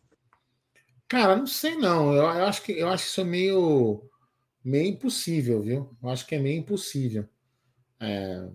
Cara, 1.11 1.35
não 1.35 1.47
sei 1.47 1.75
não. 1.75 2.15
Eu, 2.15 2.23
eu, 2.23 2.45
acho 2.45 2.63
que 2.63 2.71
eu 2.71 2.89
acho 2.89 3.05
isso 3.05 3.25
meio 3.25 4.09
meio 4.65 4.91
impossível, 4.91 5.61
viu? 5.61 5.97
Eu 6.01 6.09
acho 6.09 6.25
que 6.25 6.37
é 6.37 6.39
meio 6.39 6.61
impossível. 6.61 7.29
É, 7.99 8.49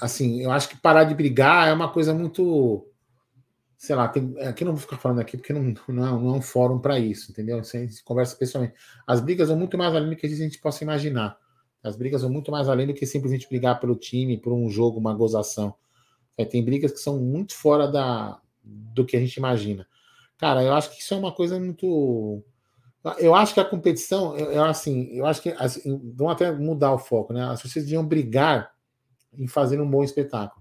assim, 0.00 0.42
eu 0.42 0.52
acho 0.52 0.68
que 0.68 0.76
parar 0.76 1.02
de 1.02 1.14
brigar 1.14 1.68
é 1.68 1.72
uma 1.72 1.90
coisa 1.92 2.14
muito. 2.14 2.86
sei 3.76 3.96
lá, 3.96 4.06
tem, 4.08 4.32
aqui 4.42 4.64
não 4.64 4.74
vou 4.74 4.80
ficar 4.80 4.96
falando 4.96 5.20
aqui 5.20 5.36
porque 5.36 5.52
não, 5.52 5.74
não, 5.88 6.06
é, 6.06 6.10
não 6.22 6.34
é 6.34 6.38
um 6.38 6.42
fórum 6.42 6.78
para 6.78 7.00
isso, 7.00 7.32
entendeu? 7.32 7.58
A 7.58 7.62
gente 7.62 8.04
conversa 8.04 8.36
pessoalmente. 8.36 8.74
As 9.04 9.20
brigas 9.20 9.48
vão 9.48 9.58
muito 9.58 9.76
mais 9.76 9.92
além 9.96 10.10
do 10.10 10.16
que 10.16 10.26
a 10.26 10.28
gente 10.28 10.60
possa 10.60 10.84
imaginar. 10.84 11.36
As 11.82 11.96
brigas 11.96 12.22
vão 12.22 12.30
muito 12.30 12.52
mais 12.52 12.68
além 12.68 12.86
do 12.86 12.94
que 12.94 13.06
simplesmente 13.06 13.48
brigar 13.48 13.80
pelo 13.80 13.96
time, 13.96 14.38
por 14.38 14.52
um 14.52 14.70
jogo, 14.70 15.00
uma 15.00 15.14
gozação. 15.14 15.74
É, 16.38 16.44
tem 16.44 16.64
brigas 16.64 16.92
que 16.92 17.00
são 17.00 17.18
muito 17.18 17.54
fora 17.54 17.88
da, 17.88 18.40
do 18.62 19.04
que 19.04 19.16
a 19.16 19.20
gente 19.20 19.34
imagina. 19.36 19.84
Cara, 20.42 20.60
eu 20.64 20.74
acho 20.74 20.90
que 20.90 21.00
isso 21.00 21.14
é 21.14 21.16
uma 21.16 21.30
coisa 21.30 21.56
muito. 21.56 22.42
Eu 23.20 23.32
acho 23.32 23.54
que 23.54 23.60
a 23.60 23.64
competição, 23.64 24.36
eu, 24.36 24.50
eu 24.50 24.64
assim, 24.64 25.04
eu 25.12 25.24
acho 25.24 25.40
que 25.40 25.50
assim, 25.50 26.12
vão 26.16 26.28
até 26.28 26.50
mudar 26.50 26.92
o 26.92 26.98
foco, 26.98 27.32
né? 27.32 27.44
As 27.44 27.62
pessoas 27.62 27.84
deviam 27.84 28.04
brigar 28.04 28.72
em 29.38 29.46
fazer 29.46 29.80
um 29.80 29.88
bom 29.88 30.02
espetáculo. 30.02 30.60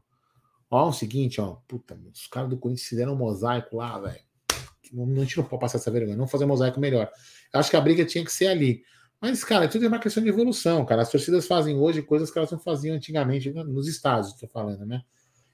Ó, 0.69 0.89
o 0.89 0.93
seguinte, 0.93 1.41
ó, 1.41 1.55
puta, 1.67 1.99
os 2.13 2.27
caras 2.27 2.47
do 2.47 2.59
Corinthians 2.59 2.87
fizeram 2.87 3.13
um 3.13 3.15
mosaico 3.15 3.77
lá, 3.77 3.97
velho. 3.97 4.19
A 4.53 5.19
gente 5.21 5.37
não 5.37 5.45
pode 5.45 5.59
passar 5.59 5.79
essa 5.79 5.89
vergonha, 5.89 6.15
não 6.15 6.27
fazer 6.27 6.45
um 6.45 6.49
mosaico 6.49 6.79
melhor. 6.79 7.09
Eu 7.51 7.59
acho 7.59 7.71
que 7.71 7.75
a 7.75 7.81
briga 7.81 8.05
tinha 8.05 8.23
que 8.23 8.31
ser 8.31 8.49
ali. 8.49 8.83
Mas, 9.19 9.43
cara, 9.43 9.67
tudo 9.67 9.85
é 9.85 9.87
uma 9.87 9.97
questão 9.97 10.21
de 10.21 10.29
evolução, 10.29 10.85
cara. 10.85 11.01
As 11.01 11.09
torcidas 11.09 11.47
fazem 11.47 11.75
hoje 11.75 12.03
coisas 12.03 12.29
que 12.29 12.37
elas 12.37 12.51
não 12.51 12.59
faziam 12.59 12.95
antigamente 12.95 13.49
nos 13.51 13.87
estádios, 13.87 14.31
estou 14.33 14.47
falando, 14.47 14.85
né? 14.85 15.01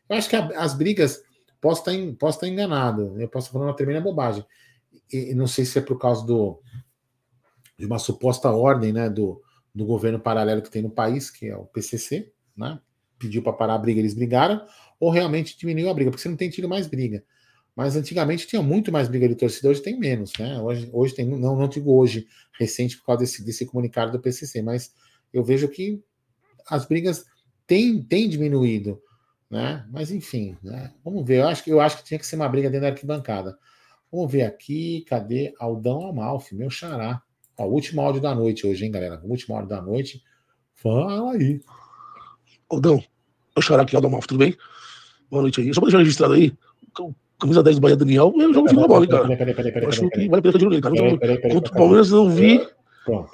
Eu 0.09 0.17
acho 0.17 0.29
que 0.29 0.35
a, 0.35 0.47
as 0.59 0.73
brigas, 0.73 1.21
posso 1.61 1.89
estar, 1.89 2.15
posso 2.17 2.37
estar 2.37 2.47
enganado, 2.47 3.19
eu 3.19 3.27
posso 3.27 3.47
estar 3.47 3.53
falando 3.53 3.69
uma 3.69 3.75
tremenda 3.75 4.01
bobagem. 4.01 4.45
E, 5.11 5.31
e, 5.31 5.35
não 5.35 5.47
sei 5.47 5.65
se 5.65 5.77
é 5.79 5.81
por 5.81 5.97
causa 5.97 6.25
do, 6.25 6.61
de 7.77 7.85
uma 7.85 7.99
suposta 7.99 8.49
ordem, 8.49 8.91
né, 8.91 9.09
do, 9.09 9.41
do 9.73 9.85
governo 9.85 10.19
paralelo 10.19 10.61
que 10.61 10.71
tem 10.71 10.81
no 10.81 10.89
país, 10.89 11.29
que 11.29 11.47
é 11.47 11.55
o 11.55 11.65
PCC, 11.65 12.31
né? 12.55 12.79
Pediu 13.19 13.41
para 13.41 13.53
parar 13.53 13.75
a 13.75 13.77
briga, 13.77 13.99
eles 13.99 14.13
brigaram, 14.13 14.65
ou 14.99 15.09
realmente 15.09 15.57
diminuiu 15.57 15.89
a 15.89 15.93
briga, 15.93 16.11
porque 16.11 16.21
você 16.21 16.29
não 16.29 16.35
tem 16.35 16.49
tido 16.49 16.67
mais 16.67 16.87
briga. 16.87 17.23
Mas 17.75 17.95
antigamente 17.95 18.47
tinha 18.47 18.61
muito 18.61 18.91
mais 18.91 19.07
briga 19.07 19.27
de 19.27 19.35
torcida, 19.35 19.69
hoje 19.69 19.81
tem 19.81 19.99
menos, 19.99 20.33
né? 20.39 20.59
Hoje, 20.59 20.89
hoje 20.91 21.13
tem, 21.13 21.25
não, 21.25 21.55
não 21.55 21.67
digo 21.67 21.95
hoje, 21.95 22.27
recente, 22.59 22.97
por 22.97 23.05
causa 23.05 23.19
desse, 23.21 23.43
desse 23.43 23.65
comunicado 23.65 24.11
do 24.11 24.19
PCC, 24.19 24.61
mas 24.61 24.91
eu 25.31 25.43
vejo 25.43 25.67
que 25.67 26.03
as 26.67 26.85
brigas 26.85 27.25
têm, 27.67 28.01
têm 28.01 28.27
diminuído, 28.27 29.01
né? 29.49 29.85
Mas 29.91 30.11
enfim, 30.11 30.57
né? 30.61 30.93
Vamos 31.03 31.25
ver. 31.25 31.39
Eu 31.39 31.47
acho, 31.47 31.63
que, 31.63 31.69
eu 31.69 31.79
acho 31.79 31.97
que 31.97 32.03
tinha 32.03 32.19
que 32.19 32.25
ser 32.25 32.35
uma 32.35 32.49
briga 32.49 32.69
dentro 32.69 32.83
da 32.83 32.93
arquibancada. 32.93 33.57
Vamos 34.11 34.31
ver 34.31 34.43
aqui, 34.43 35.05
cadê 35.07 35.53
Aldão 35.59 36.07
Amalfi, 36.07 36.55
meu 36.55 36.69
xará. 36.69 37.21
Ó, 37.57 37.65
último 37.65 38.01
áudio 38.01 38.21
da 38.21 38.33
noite 38.33 38.65
hoje, 38.65 38.85
hein, 38.85 38.91
galera? 38.91 39.19
O 39.23 39.29
último 39.29 39.55
áudio 39.55 39.69
da 39.69 39.81
noite. 39.81 40.21
Fala 40.75 41.33
aí. 41.33 41.61
Aldão, 42.69 43.03
meu 43.55 43.61
xará 43.61 43.83
aqui, 43.83 43.95
Aldão 43.95 44.09
Amalfi, 44.09 44.27
tudo 44.27 44.39
bem? 44.39 44.55
Boa 45.29 45.41
noite 45.41 45.61
aí. 45.61 45.73
Só 45.73 45.81
pra 45.81 45.87
deixar 45.87 45.99
registrado 45.99 46.33
aí, 46.33 46.53
camisa 47.39 47.63
10 47.63 47.77
do 47.77 47.81
Bahia 47.81 47.95
Daniel, 47.95 48.33
eu 48.37 48.53
jogo 48.53 48.67
da 48.67 48.87
bola, 48.87 49.03
hein, 49.03 49.09
cara. 49.09 49.27
Peraí, 49.37 49.53
peraí, 49.53 49.71
peraí, 49.71 49.89
acho 49.89 50.09
que 50.09 50.29
vale 50.29 50.39
a 50.39 50.41
pena 50.41 50.59
que 50.59 50.65
eu 50.65 50.69
nele, 50.69 50.81
cara. 50.81 51.53
Contra 51.53 51.73
o 51.73 51.77
Palmeiras 51.77 52.11
não 52.11 52.29
vi. 52.29 52.67
Pronto. 53.05 53.31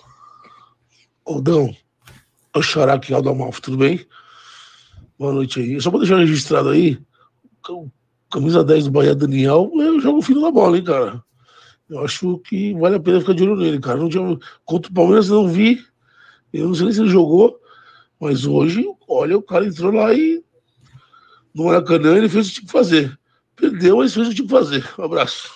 Aldão, 1.26 1.76
eu 2.56 2.62
chorar 2.62 2.96
aqui, 2.96 3.14
Aldão 3.14 3.36
Malf, 3.36 3.60
tudo 3.60 3.78
bem? 3.78 4.06
Boa 5.18 5.34
noite 5.34 5.60
aí. 5.60 5.80
Só 5.80 5.90
pra 5.90 6.00
deixar 6.00 6.18
registrado 6.18 6.70
aí, 6.70 7.00
camisa 8.30 8.64
10 8.64 8.86
do 8.86 8.92
Bahia 8.92 9.16
Daniel, 9.16 9.72
eu 9.76 10.00
jogo 10.00 10.22
fino 10.22 10.42
da 10.42 10.52
bola, 10.52 10.78
hein, 10.78 10.84
cara. 10.84 11.24
Eu 11.90 12.04
acho 12.04 12.40
que 12.40 12.74
vale 12.74 12.96
a 12.96 13.00
pena 13.00 13.20
ficar 13.20 13.34
de 13.34 13.44
olho 13.44 13.56
nele, 13.56 13.80
cara. 13.80 14.00
Não 14.00 14.10
tinha... 14.10 14.40
Contra 14.66 14.92
o 14.92 14.94
Palmeiras 14.94 15.30
não 15.30 15.48
vi. 15.48 15.80
Eu 16.52 16.68
não 16.68 16.76
sei 16.76 16.86
nem 16.86 16.94
se 16.94 17.02
ele 17.02 17.10
jogou, 17.10 17.60
mas 18.20 18.46
hoje, 18.46 18.86
olha, 19.08 19.38
o 19.38 19.42
cara 19.42 19.66
entrou 19.66 19.92
lá 19.92 20.14
e 20.14 20.44
no 21.54 21.66
Maracanã 21.66 22.18
ele 22.18 22.30
fez 22.30 22.50
o 22.50 22.62
que 22.62 22.72
fazer. 22.72 23.18
Perdeu, 23.56 23.98
mas 23.98 24.14
fez 24.14 24.30
o 24.30 24.36
que 24.36 24.48
fazer. 24.48 24.88
Um 24.98 25.04
abraço. 25.04 25.52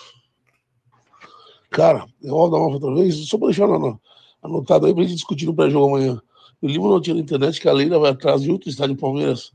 Cara, 1.70 2.06
eu 2.22 2.30
vou 2.30 2.50
dar 2.50 2.58
uma 2.58 2.68
outra 2.68 2.94
vez, 2.94 3.28
só 3.28 3.36
para 3.38 3.48
deixar 3.48 3.68
anotado 4.42 4.86
aí 4.86 4.94
para 4.94 5.02
a 5.02 5.06
gente 5.06 5.16
discutir 5.16 5.46
no 5.46 5.54
pré-jogo 5.54 5.96
amanhã. 5.96 6.22
Eu 6.60 6.68
li 6.68 6.78
uma 6.78 6.88
notícia 6.88 7.14
na 7.14 7.20
internet 7.20 7.60
que 7.60 7.68
a 7.68 7.72
Leila 7.72 7.98
vai 7.98 8.10
atrás 8.10 8.42
de 8.42 8.50
outro 8.50 8.68
estádio 8.68 8.96
Palmeiras. 8.96 9.52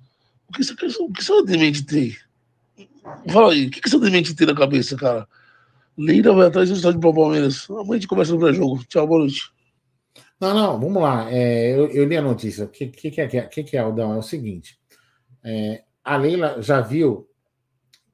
O 0.48 0.54
que 0.54 0.64
você, 0.64 0.74
o 1.02 1.12
que 1.12 1.24
você 1.24 1.44
demente 1.44 1.86
tem? 1.86 2.16
Fala 3.30 3.52
aí, 3.52 3.68
o 3.68 3.72
que 3.72 3.90
você 3.90 4.00
demente 4.00 4.34
tem 4.34 4.48
na 4.48 4.56
cabeça, 4.56 4.96
cara? 4.96 5.28
Leila 5.98 6.34
vai 6.34 6.48
atrás 6.48 6.70
do 6.70 6.76
estádio 6.76 7.00
Palmeiras. 7.00 7.70
Amanhã 7.70 7.92
a 7.92 7.94
gente 7.96 8.08
começa 8.08 8.32
no 8.32 8.40
pré-jogo. 8.40 8.84
Tchau, 8.86 9.06
boa 9.06 9.20
noite. 9.20 9.52
Não, 10.40 10.54
não, 10.54 10.80
vamos 10.80 11.02
lá. 11.02 11.32
É, 11.32 11.72
eu, 11.72 11.88
eu, 11.88 12.06
li 12.06 12.18
a 12.18 12.22
notícia. 12.22 12.66
O 12.66 12.70
que, 12.70 12.88
que, 12.88 13.12
que, 13.12 13.22
é, 13.22 13.28
que, 13.28 13.64
que 13.64 13.78
é, 13.78 13.80
Aldão? 13.80 14.14
É 14.14 14.18
o 14.18 14.22
seguinte: 14.22 14.80
é, 15.44 15.84
a 16.04 16.18
Leila 16.18 16.62
já 16.62 16.82
viu 16.82 17.30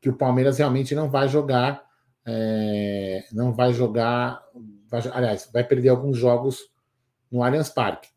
que 0.02 0.10
o 0.10 0.18
Palmeiras 0.18 0.58
realmente 0.58 0.94
não 0.96 1.10
vai 1.10 1.28
jogar, 1.28 1.84
é, 2.26 3.26
não 3.32 3.54
vai 3.54 3.74
jogar, 3.74 4.44
vai, 4.90 5.02
aliás, 5.12 5.50
vai 5.52 5.64
perder 5.64 5.90
alguns 5.90 6.18
jogos 6.18 6.70
no 7.32 7.44
Allianz 7.44 7.70
Parque. 7.70 8.10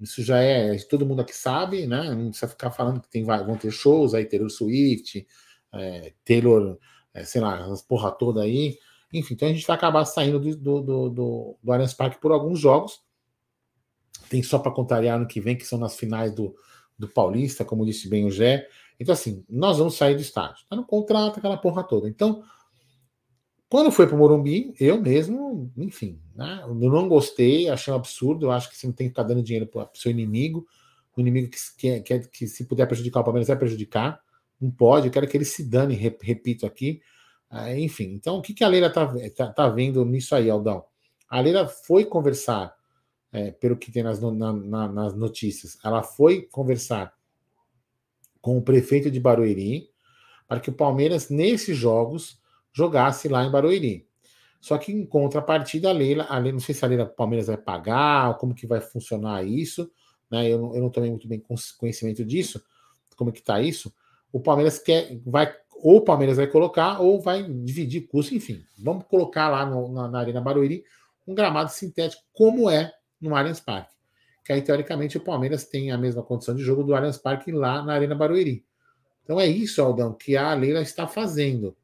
Isso 0.00 0.22
já 0.22 0.40
é, 0.40 0.76
todo 0.78 1.04
mundo 1.04 1.20
aqui 1.20 1.36
sabe, 1.36 1.86
né? 1.86 2.14
Não 2.14 2.30
precisa 2.30 2.48
ficar 2.48 2.70
falando 2.70 3.00
que 3.00 3.10
tem, 3.10 3.22
vão 3.22 3.56
ter 3.56 3.70
shows 3.70 4.14
aí, 4.14 4.24
Taylor 4.24 4.48
Swift, 4.48 5.26
é, 5.72 6.14
Taylor, 6.24 6.78
é, 7.12 7.24
sei 7.24 7.40
lá, 7.40 7.66
as 7.66 7.82
porra 7.82 8.10
toda 8.10 8.42
aí. 8.42 8.78
Enfim, 9.12 9.34
então 9.34 9.48
a 9.48 9.52
gente 9.52 9.66
vai 9.66 9.76
acabar 9.76 10.04
saindo 10.04 10.38
do, 10.38 10.56
do, 10.56 10.80
do, 10.80 11.10
do, 11.10 11.58
do 11.62 11.72
Allianz 11.72 11.92
Parque 11.92 12.20
por 12.20 12.32
alguns 12.32 12.58
jogos. 12.58 13.02
Tem 14.28 14.42
só 14.42 14.58
para 14.58 14.72
contrariar 14.72 15.18
no 15.18 15.26
que 15.26 15.40
vem, 15.40 15.56
que 15.56 15.66
são 15.66 15.78
nas 15.78 15.96
finais 15.96 16.32
do, 16.32 16.54
do 16.98 17.08
Paulista, 17.08 17.64
como 17.64 17.84
disse 17.84 18.08
bem 18.08 18.24
o 18.24 18.30
Gé. 18.30 18.66
Então, 18.98 19.12
assim, 19.12 19.44
nós 19.48 19.78
vamos 19.78 19.96
sair 19.96 20.14
do 20.14 20.20
estádio. 20.20 20.64
Tá 20.68 20.76
no 20.76 20.84
contrato, 20.84 21.38
aquela 21.38 21.56
porra 21.56 21.82
toda. 21.82 22.08
Então, 22.08 22.42
quando 23.70 23.92
foi 23.92 24.04
para 24.04 24.16
o 24.16 24.18
Morumbi, 24.18 24.74
eu 24.80 25.00
mesmo, 25.00 25.72
enfim, 25.76 26.20
né, 26.34 26.60
eu 26.64 26.74
não 26.74 27.08
gostei, 27.08 27.68
achei 27.68 27.92
um 27.92 27.96
absurdo. 27.96 28.46
Eu 28.46 28.50
acho 28.50 28.68
que 28.68 28.76
você 28.76 28.84
não 28.84 28.92
tem 28.92 29.06
que 29.06 29.12
ficar 29.12 29.22
dando 29.22 29.44
dinheiro 29.44 29.64
para 29.64 29.84
o 29.84 29.88
seu 29.94 30.10
inimigo. 30.10 30.66
O 31.16 31.20
inimigo 31.20 31.48
que, 31.48 31.56
que, 31.78 32.00
que, 32.00 32.28
que, 32.28 32.48
se 32.48 32.64
puder 32.64 32.86
prejudicar 32.86 33.20
o 33.20 33.24
Palmeiras 33.24 33.46
vai 33.46 33.56
prejudicar. 33.56 34.20
Não 34.60 34.72
pode, 34.72 35.06
eu 35.06 35.12
quero 35.12 35.28
que 35.28 35.36
ele 35.36 35.44
se 35.44 35.62
dane, 35.62 35.94
repito 35.94 36.66
aqui. 36.66 37.00
Ah, 37.48 37.72
enfim, 37.78 38.12
então 38.12 38.38
o 38.38 38.42
que, 38.42 38.52
que 38.52 38.64
a 38.64 38.68
Leila 38.68 38.88
está 38.88 39.06
tá, 39.36 39.52
tá 39.52 39.68
vendo 39.68 40.04
nisso 40.04 40.34
aí, 40.34 40.50
Aldão? 40.50 40.84
A 41.28 41.40
Leila 41.40 41.68
foi 41.68 42.04
conversar, 42.04 42.74
é, 43.32 43.52
pelo 43.52 43.76
que 43.76 43.92
tem 43.92 44.02
nas, 44.02 44.20
na, 44.20 44.52
na, 44.52 44.88
nas 44.88 45.14
notícias, 45.14 45.78
ela 45.84 46.02
foi 46.02 46.42
conversar 46.42 47.14
com 48.40 48.58
o 48.58 48.62
prefeito 48.62 49.12
de 49.12 49.20
Barueri 49.20 49.88
para 50.48 50.58
que 50.58 50.70
o 50.70 50.72
Palmeiras, 50.72 51.30
nesses 51.30 51.76
jogos, 51.76 52.39
jogasse 52.72 53.28
lá 53.28 53.44
em 53.44 53.50
Barueri. 53.50 54.06
Só 54.60 54.76
que 54.76 54.92
em 54.92 55.06
contrapartida, 55.06 55.88
a 55.88 55.92
Leila, 55.92 56.24
a 56.28 56.36
Leila 56.38 56.52
não 56.52 56.60
sei 56.60 56.74
se 56.74 56.84
a 56.84 56.88
Leila 56.88 57.06
Palmeiras 57.06 57.46
vai 57.46 57.56
pagar, 57.56 58.36
como 58.38 58.54
que 58.54 58.66
vai 58.66 58.80
funcionar 58.80 59.44
isso, 59.44 59.90
né? 60.30 60.50
Eu 60.50 60.58
não, 60.58 60.74
eu 60.74 60.82
não 60.82 60.90
tomei 60.90 61.10
muito 61.10 61.26
bem 61.26 61.42
conhecimento 61.78 62.24
disso, 62.24 62.62
como 63.16 63.32
que 63.32 63.42
tá 63.42 63.60
isso. 63.60 63.92
O 64.32 64.40
Palmeiras 64.40 64.78
quer, 64.78 65.18
vai, 65.24 65.54
ou 65.82 65.96
o 65.96 66.00
Palmeiras 66.02 66.36
vai 66.36 66.46
colocar, 66.46 67.00
ou 67.00 67.20
vai 67.20 67.42
dividir 67.42 68.06
custo, 68.06 68.34
enfim. 68.34 68.62
Vamos 68.78 69.04
colocar 69.06 69.48
lá 69.48 69.64
no, 69.64 69.90
na, 69.92 70.08
na 70.08 70.20
Arena 70.20 70.40
Barueri 70.40 70.84
um 71.26 71.34
gramado 71.34 71.70
sintético, 71.70 72.22
como 72.32 72.68
é 72.68 72.92
no 73.20 73.34
Allianz 73.34 73.60
Parque 73.60 74.00
que 74.50 74.54
aí, 74.54 74.62
teoricamente, 74.62 75.16
o 75.16 75.20
Palmeiras 75.20 75.64
tem 75.64 75.92
a 75.92 75.96
mesma 75.96 76.24
condição 76.24 76.56
de 76.56 76.62
jogo 76.62 76.82
do 76.82 76.92
Allianz 76.92 77.16
Parque 77.16 77.52
lá 77.52 77.84
na 77.84 77.94
Arena 77.94 78.16
Barueri. 78.16 78.64
Então 79.22 79.38
é 79.38 79.46
isso, 79.46 79.80
Aldão, 79.80 80.12
que 80.12 80.36
a 80.36 80.52
Leila 80.54 80.80
está 80.80 81.06
fazendo, 81.06 81.76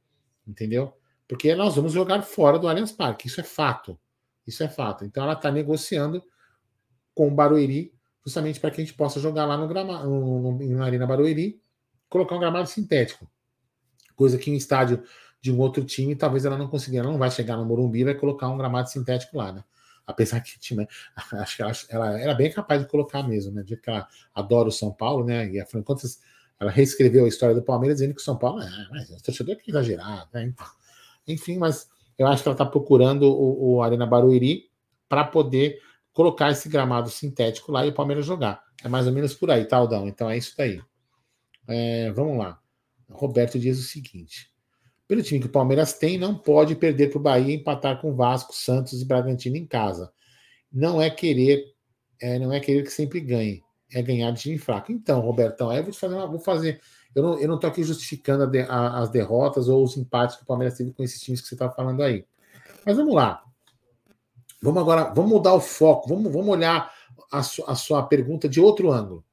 entendeu? 0.46 0.96
Porque 1.28 1.54
nós 1.54 1.74
vamos 1.76 1.92
jogar 1.92 2.22
fora 2.22 2.58
do 2.58 2.68
Allianz 2.68 2.92
Parque, 2.92 3.26
isso 3.26 3.40
é 3.40 3.44
fato. 3.44 3.98
Isso 4.46 4.62
é 4.62 4.68
fato. 4.68 5.04
Então 5.04 5.24
ela 5.24 5.32
está 5.32 5.50
negociando 5.50 6.22
com 7.14 7.28
o 7.28 7.30
Barueri, 7.30 7.92
justamente 8.24 8.60
para 8.60 8.70
que 8.70 8.80
a 8.80 8.84
gente 8.84 8.96
possa 8.96 9.18
jogar 9.18 9.44
lá 9.44 9.56
no 9.56 9.66
gramado, 9.66 10.08
na 10.68 10.84
Arena 10.84 11.06
Barueri, 11.06 11.60
colocar 12.08 12.36
um 12.36 12.40
gramado 12.40 12.68
sintético. 12.68 13.28
Coisa 14.14 14.38
que 14.38 14.50
em 14.50 14.54
estádio 14.54 15.02
de 15.40 15.50
um 15.52 15.58
outro 15.58 15.84
time, 15.84 16.14
talvez 16.14 16.44
ela 16.44 16.56
não 16.56 16.68
consiga, 16.68 16.98
ela 16.98 17.10
não 17.10 17.18
vai 17.18 17.30
chegar 17.30 17.56
no 17.56 17.64
Morumbi 17.64 18.00
e 18.00 18.04
vai 18.04 18.14
colocar 18.14 18.48
um 18.48 18.56
gramado 18.56 18.88
sintético 18.88 19.36
lá, 19.36 19.52
né? 19.52 19.64
apesar 20.06 20.40
que 20.40 20.58
tinha, 20.58 20.86
acho 21.32 21.56
que 21.56 21.94
ela, 21.94 22.18
era 22.18 22.34
bem 22.34 22.50
capaz 22.50 22.80
de 22.80 22.88
colocar 22.88 23.22
mesmo, 23.22 23.52
né? 23.52 23.62
De 23.62 23.76
que 23.76 23.90
ela 23.90 24.06
adora 24.34 24.68
o 24.68 24.72
São 24.72 24.92
Paulo, 24.92 25.24
né? 25.24 25.46
E 25.46 25.62
de 25.62 25.82
contas, 25.82 26.20
ela 26.58 26.70
reescreveu 26.70 27.24
a 27.24 27.28
história 27.28 27.54
do 27.54 27.62
Palmeiras 27.62 27.98
dizendo 27.98 28.14
que 28.14 28.20
o 28.20 28.24
São 28.24 28.36
Paulo 28.36 28.62
é, 28.62 28.88
mas 28.90 29.10
o 29.10 29.22
torcedor 29.22 29.56
que 29.56 29.70
exagerado, 29.70 30.28
né? 30.32 30.44
Então, 30.44 30.66
enfim, 31.28 31.58
mas 31.58 31.88
eu 32.18 32.26
acho 32.26 32.42
que 32.42 32.48
ela 32.48 32.54
está 32.54 32.64
procurando 32.64 33.24
o, 33.24 33.74
o, 33.74 33.82
Arena 33.82 34.06
Barueri 34.06 34.70
para 35.08 35.24
poder 35.24 35.78
colocar 36.12 36.50
esse 36.50 36.68
gramado 36.68 37.10
sintético 37.10 37.70
lá 37.70 37.84
e 37.84 37.90
o 37.90 37.94
Palmeiras 37.94 38.24
jogar. 38.24 38.62
É 38.82 38.88
mais 38.88 39.06
ou 39.06 39.12
menos 39.12 39.34
por 39.34 39.50
aí, 39.50 39.64
tá, 39.64 39.76
Aldão? 39.76 40.08
Então 40.08 40.30
é 40.30 40.38
isso 40.38 40.54
daí. 40.56 40.80
É, 41.68 42.10
vamos 42.12 42.38
lá. 42.38 42.58
Roberto 43.10 43.58
diz 43.58 43.78
o 43.78 43.82
seguinte: 43.82 44.50
pelo 45.06 45.22
time 45.22 45.40
que 45.40 45.46
o 45.46 45.50
Palmeiras 45.50 45.92
tem, 45.92 46.18
não 46.18 46.34
pode 46.34 46.74
perder 46.74 47.10
para 47.10 47.18
o 47.18 47.22
Bahia 47.22 47.54
e 47.54 47.56
empatar 47.56 48.00
com 48.00 48.14
Vasco, 48.14 48.54
Santos 48.54 49.00
e 49.00 49.04
Bragantino 49.04 49.56
em 49.56 49.66
casa. 49.66 50.12
Não 50.72 51.00
é 51.00 51.10
querer, 51.10 51.64
é, 52.20 52.38
não 52.38 52.52
é 52.52 52.60
querer 52.60 52.82
que 52.82 52.90
sempre 52.90 53.20
ganhe, 53.20 53.62
é 53.92 54.02
ganhar 54.02 54.30
de 54.30 54.40
time 54.40 54.58
fraco. 54.58 54.92
Então, 54.92 55.20
Robertão, 55.20 55.70
aí 55.70 55.78
eu 55.78 55.84
vou 55.84 55.92
fazer, 55.92 56.14
uma, 56.14 56.26
vou 56.26 56.40
fazer. 56.40 56.80
eu 57.14 57.22
não, 57.22 57.38
eu 57.38 57.48
não 57.48 57.56
aqui 57.56 57.82
justificando 57.82 58.44
a 58.44 58.72
a, 58.72 59.00
as 59.00 59.10
derrotas 59.10 59.68
ou 59.68 59.82
os 59.82 59.96
empates 59.96 60.36
que 60.36 60.42
o 60.42 60.46
Palmeiras 60.46 60.76
teve 60.76 60.92
com 60.92 61.02
esses 61.02 61.20
times 61.20 61.40
que 61.40 61.48
você 61.48 61.54
está 61.54 61.70
falando 61.70 62.02
aí. 62.02 62.24
Mas 62.84 62.96
vamos 62.96 63.14
lá. 63.14 63.42
Vamos 64.62 64.80
agora, 64.80 65.12
vamos 65.14 65.30
mudar 65.30 65.54
o 65.54 65.60
foco, 65.60 66.08
vamos, 66.08 66.32
vamos 66.32 66.48
olhar 66.48 66.92
a, 67.30 67.42
su, 67.42 67.62
a 67.66 67.74
sua 67.74 68.02
pergunta 68.02 68.48
de 68.48 68.60
outro 68.60 68.90
ângulo. 68.90 69.24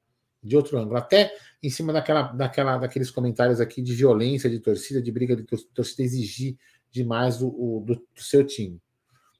De 0.41 0.55
outro 0.55 0.77
ângulo. 0.77 0.97
Até 0.97 1.33
em 1.61 1.69
cima 1.69 1.93
daquela, 1.93 2.23
daquela, 2.23 2.77
daqueles 2.77 3.09
comentários 3.09 3.61
aqui 3.61 3.81
de 3.81 3.93
violência 3.95 4.49
de 4.49 4.59
torcida, 4.59 5.01
de 5.01 5.11
briga 5.11 5.35
de 5.35 5.43
torcida 5.43 6.03
exigir 6.03 6.57
demais 6.91 7.37
do, 7.37 7.49
do, 7.79 7.95
do 7.95 8.21
seu 8.21 8.45
time. 8.45 8.79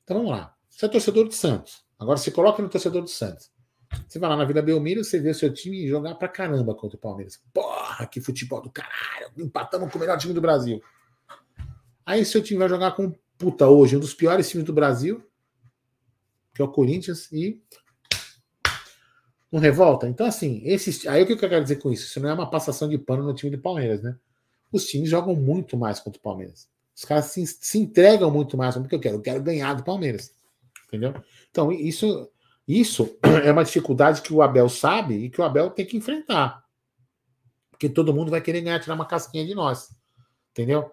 Então 0.04 0.18
vamos 0.18 0.32
lá. 0.32 0.56
Você 0.70 0.86
é 0.86 0.90
torcedor 0.90 1.26
do 1.26 1.34
Santos. 1.34 1.86
Agora 2.00 2.18
se 2.18 2.32
coloca 2.32 2.62
no 2.62 2.70
torcedor 2.70 3.02
do 3.02 3.10
Santos. 3.10 3.53
Você 4.08 4.20
vai 4.20 4.30
lá 4.30 4.38
na 4.38 4.46
Vila 4.46 4.62
Belmiro, 4.62 5.04
você 5.04 5.20
vê 5.20 5.30
o 5.30 5.36
seu 5.36 5.54
time 5.54 5.88
jogar 5.88 6.16
pra 6.16 6.28
caramba 6.28 6.76
contra 6.76 6.98
o 6.98 7.00
Palmeiras. 7.00 7.42
Porra, 7.54 8.06
que 8.06 8.22
futebol 8.22 8.62
do 8.62 8.70
caralho! 8.70 9.32
Empatamos 9.38 9.92
com 9.92 9.98
o 9.98 10.02
melhor 10.02 10.18
time 10.18 10.34
do 10.34 10.42
Brasil. 10.42 10.82
Aí 12.06 12.24
seu 12.26 12.42
time 12.44 12.60
vai 12.60 12.70
jogar 12.70 12.92
com, 12.92 13.14
puta, 13.38 13.68
hoje, 13.68 13.96
um 13.96 14.00
dos 14.00 14.14
piores 14.14 14.50
times 14.50 14.66
do 14.66 14.74
Brasil, 14.74 15.24
que 16.54 16.62
é 16.62 16.66
o 16.66 16.68
Corinthians, 16.68 17.32
e 17.32 17.62
não 19.52 19.60
revolta? 19.60 20.08
Então, 20.08 20.26
assim, 20.26 20.62
esse, 20.66 21.08
aí 21.08 21.24
o 21.24 21.26
que 21.26 21.34
eu 21.34 21.38
quero 21.38 21.62
dizer 21.62 21.78
com 21.78 21.92
isso? 21.92 22.06
Isso 22.06 22.20
não 22.20 22.30
é 22.30 22.34
uma 22.34 22.50
passação 22.50 22.90
de 22.90 22.98
pano 22.98 23.24
no 23.24 23.34
time 23.34 23.56
do 23.56 23.62
Palmeiras, 23.62 24.02
né? 24.02 24.16
Os 24.72 24.86
times 24.88 25.10
jogam 25.10 25.36
muito 25.36 25.78
mais 25.78 26.00
contra 26.00 26.20
o 26.20 26.24
Palmeiras. 26.24 26.68
Os 26.96 27.06
caras 27.06 27.26
se, 27.26 27.46
se 27.46 27.78
entregam 27.78 28.30
muito 28.32 28.58
mais 28.58 28.76
porque 28.76 28.96
eu 28.96 29.00
quero. 29.00 29.18
Eu 29.18 29.22
quero 29.22 29.44
ganhar 29.44 29.74
do 29.76 29.84
Palmeiras. 29.84 30.34
Entendeu? 30.88 31.14
Então, 31.50 31.72
isso 31.72 32.30
isso 32.68 33.18
é 33.44 33.52
uma 33.52 33.64
dificuldade 33.64 34.22
que 34.22 34.34
o 34.34 34.42
Abel 34.42 34.70
sabe 34.70 35.16
e 35.16 35.30
que 35.30 35.42
o 35.42 35.44
Abel 35.44 35.70
tem 35.70 35.86
que 35.86 35.98
enfrentar. 35.98 36.64
Porque 37.72 37.90
todo 37.90 38.14
mundo 38.14 38.32
vai 38.32 38.42
querer 38.42 38.62
ganhar, 38.62 38.80
tirar 38.80 38.96
uma 38.96 39.06
casquinha 39.06 39.46
de 39.46 39.54
nós. 39.54 39.90
Entendeu? 40.52 40.90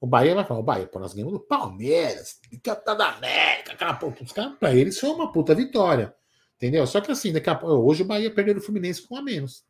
O 0.00 0.06
Bahia 0.06 0.34
vai 0.34 0.44
falar, 0.44 0.60
o 0.60 0.64
Bahia, 0.64 0.86
pô, 0.86 0.98
nós 0.98 1.14
ganhamos 1.14 1.32
do 1.32 1.40
Palmeiras, 1.40 2.38
campeão 2.62 2.96
da 2.96 3.12
América, 3.12 3.72
aquela 3.72 3.94
porra. 3.94 4.16
Os 4.20 4.32
caras, 4.32 4.58
pra 4.58 4.74
eles, 4.74 4.98
foi 4.98 5.08
uma 5.08 5.32
puta 5.32 5.54
vitória. 5.54 6.14
Entendeu? 6.56 6.86
Só 6.86 7.00
que 7.00 7.10
assim, 7.10 7.32
daqui 7.32 7.48
a 7.48 7.58
hoje 7.64 8.02
o 8.02 8.06
Bahia 8.06 8.30
perdeu 8.30 8.56
o 8.56 8.60
Fluminense 8.60 9.06
com 9.06 9.16
a 9.16 9.22
menos. 9.22 9.64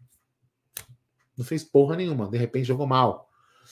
Não 1.37 1.45
fez 1.45 1.63
porra 1.63 1.97
nenhuma, 1.97 2.29
de 2.29 2.39
repente 2.39 2.67
jogou 2.67 2.87
mal. 2.87 3.29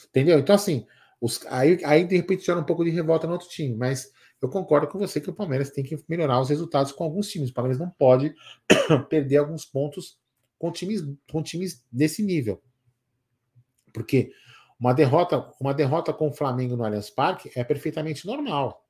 Entendeu? 0.07 0.39
Então, 0.39 0.55
assim, 0.55 0.85
os, 1.19 1.45
aí, 1.47 1.79
aí 1.83 2.05
de 2.05 2.15
repente 2.15 2.45
gera 2.45 2.59
um 2.59 2.63
pouco 2.63 2.83
de 2.83 2.91
revolta 2.91 3.27
no 3.27 3.33
outro 3.33 3.47
time, 3.47 3.75
mas 3.75 4.11
eu 4.43 4.49
concordo 4.49 4.89
com 4.89 4.99
você 4.99 5.21
que 5.21 5.29
o 5.29 5.33
Palmeiras 5.33 5.69
tem 5.69 5.85
que 5.85 5.97
melhorar 6.05 6.41
os 6.41 6.49
resultados 6.49 6.91
com 6.91 7.05
alguns 7.05 7.29
times. 7.29 7.49
O 7.49 7.53
Palmeiras 7.53 7.79
não 7.79 7.89
pode 7.89 8.35
perder 9.07 9.37
alguns 9.37 9.63
pontos 9.63 10.19
com 10.59 10.69
times, 10.69 11.01
com 11.31 11.41
times 11.41 11.81
desse 11.89 12.21
nível. 12.21 12.61
Porque 13.93 14.33
uma 14.77 14.93
derrota, 14.93 15.49
uma 15.61 15.73
derrota 15.73 16.11
com 16.11 16.27
o 16.27 16.33
Flamengo 16.33 16.75
no 16.75 16.83
Allianz 16.83 17.09
Parque 17.09 17.51
é 17.55 17.63
perfeitamente 17.63 18.27
normal, 18.27 18.85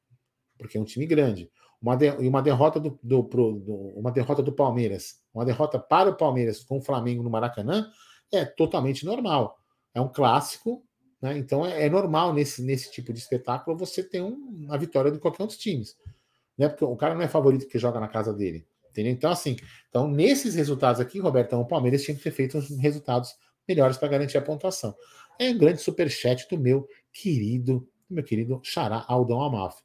porque 0.57 0.75
é 0.75 0.81
um 0.81 0.85
time 0.85 1.05
grande. 1.05 1.51
Uma 1.79 1.95
de, 1.95 2.07
e 2.07 2.27
uma 2.27 2.41
derrota 2.41 2.79
do, 2.79 2.99
do, 3.03 3.23
pro, 3.23 3.59
do, 3.59 3.75
uma 3.95 4.11
derrota 4.11 4.41
do 4.41 4.51
Palmeiras, 4.51 5.21
uma 5.31 5.45
derrota 5.45 5.77
para 5.77 6.09
o 6.09 6.17
Palmeiras 6.17 6.63
com 6.63 6.79
o 6.79 6.81
Flamengo 6.81 7.21
no 7.21 7.29
Maracanã 7.29 7.91
é 8.31 8.43
totalmente 8.43 9.05
normal. 9.05 9.55
É 9.93 10.01
um 10.01 10.11
clássico 10.11 10.83
né? 11.23 11.37
Então 11.37 11.65
é, 11.65 11.85
é, 11.85 11.89
normal 11.89 12.33
nesse, 12.33 12.61
nesse 12.61 12.91
tipo 12.91 13.13
de 13.13 13.19
espetáculo 13.19 13.77
você 13.77 14.03
ter 14.03 14.21
um, 14.21 14.35
uma 14.65 14.77
vitória 14.77 15.09
de 15.09 15.19
qualquer 15.19 15.43
um 15.43 15.47
dos 15.47 15.57
times. 15.57 15.95
Né? 16.57 16.67
Porque 16.67 16.83
o 16.83 16.97
cara 16.97 17.15
não 17.15 17.21
é 17.21 17.29
favorito 17.29 17.65
que 17.65 17.79
joga 17.79 17.97
na 17.97 18.09
casa 18.09 18.33
dele. 18.33 18.67
Entendeu? 18.89 19.13
Então, 19.13 19.31
assim, 19.31 19.55
então, 19.89 20.05
nesses 20.07 20.53
resultados 20.53 20.99
aqui, 20.99 21.19
Robertão, 21.19 21.61
o 21.61 21.65
Palmeiras 21.65 22.03
tinha 22.03 22.15
que 22.15 22.21
ter 22.21 22.29
feito 22.29 22.57
uns 22.57 22.69
resultados 22.77 23.33
melhores 23.67 23.95
para 23.97 24.09
garantir 24.09 24.37
a 24.37 24.41
pontuação. 24.41 24.93
É 25.39 25.49
um 25.49 25.57
grande 25.57 25.81
superchat 25.81 26.45
do 26.49 26.59
meu 26.59 26.87
querido, 27.11 27.87
meu 28.09 28.23
querido 28.23 28.59
Xará 28.61 29.05
Aldão 29.07 29.41
Amalfi. 29.41 29.81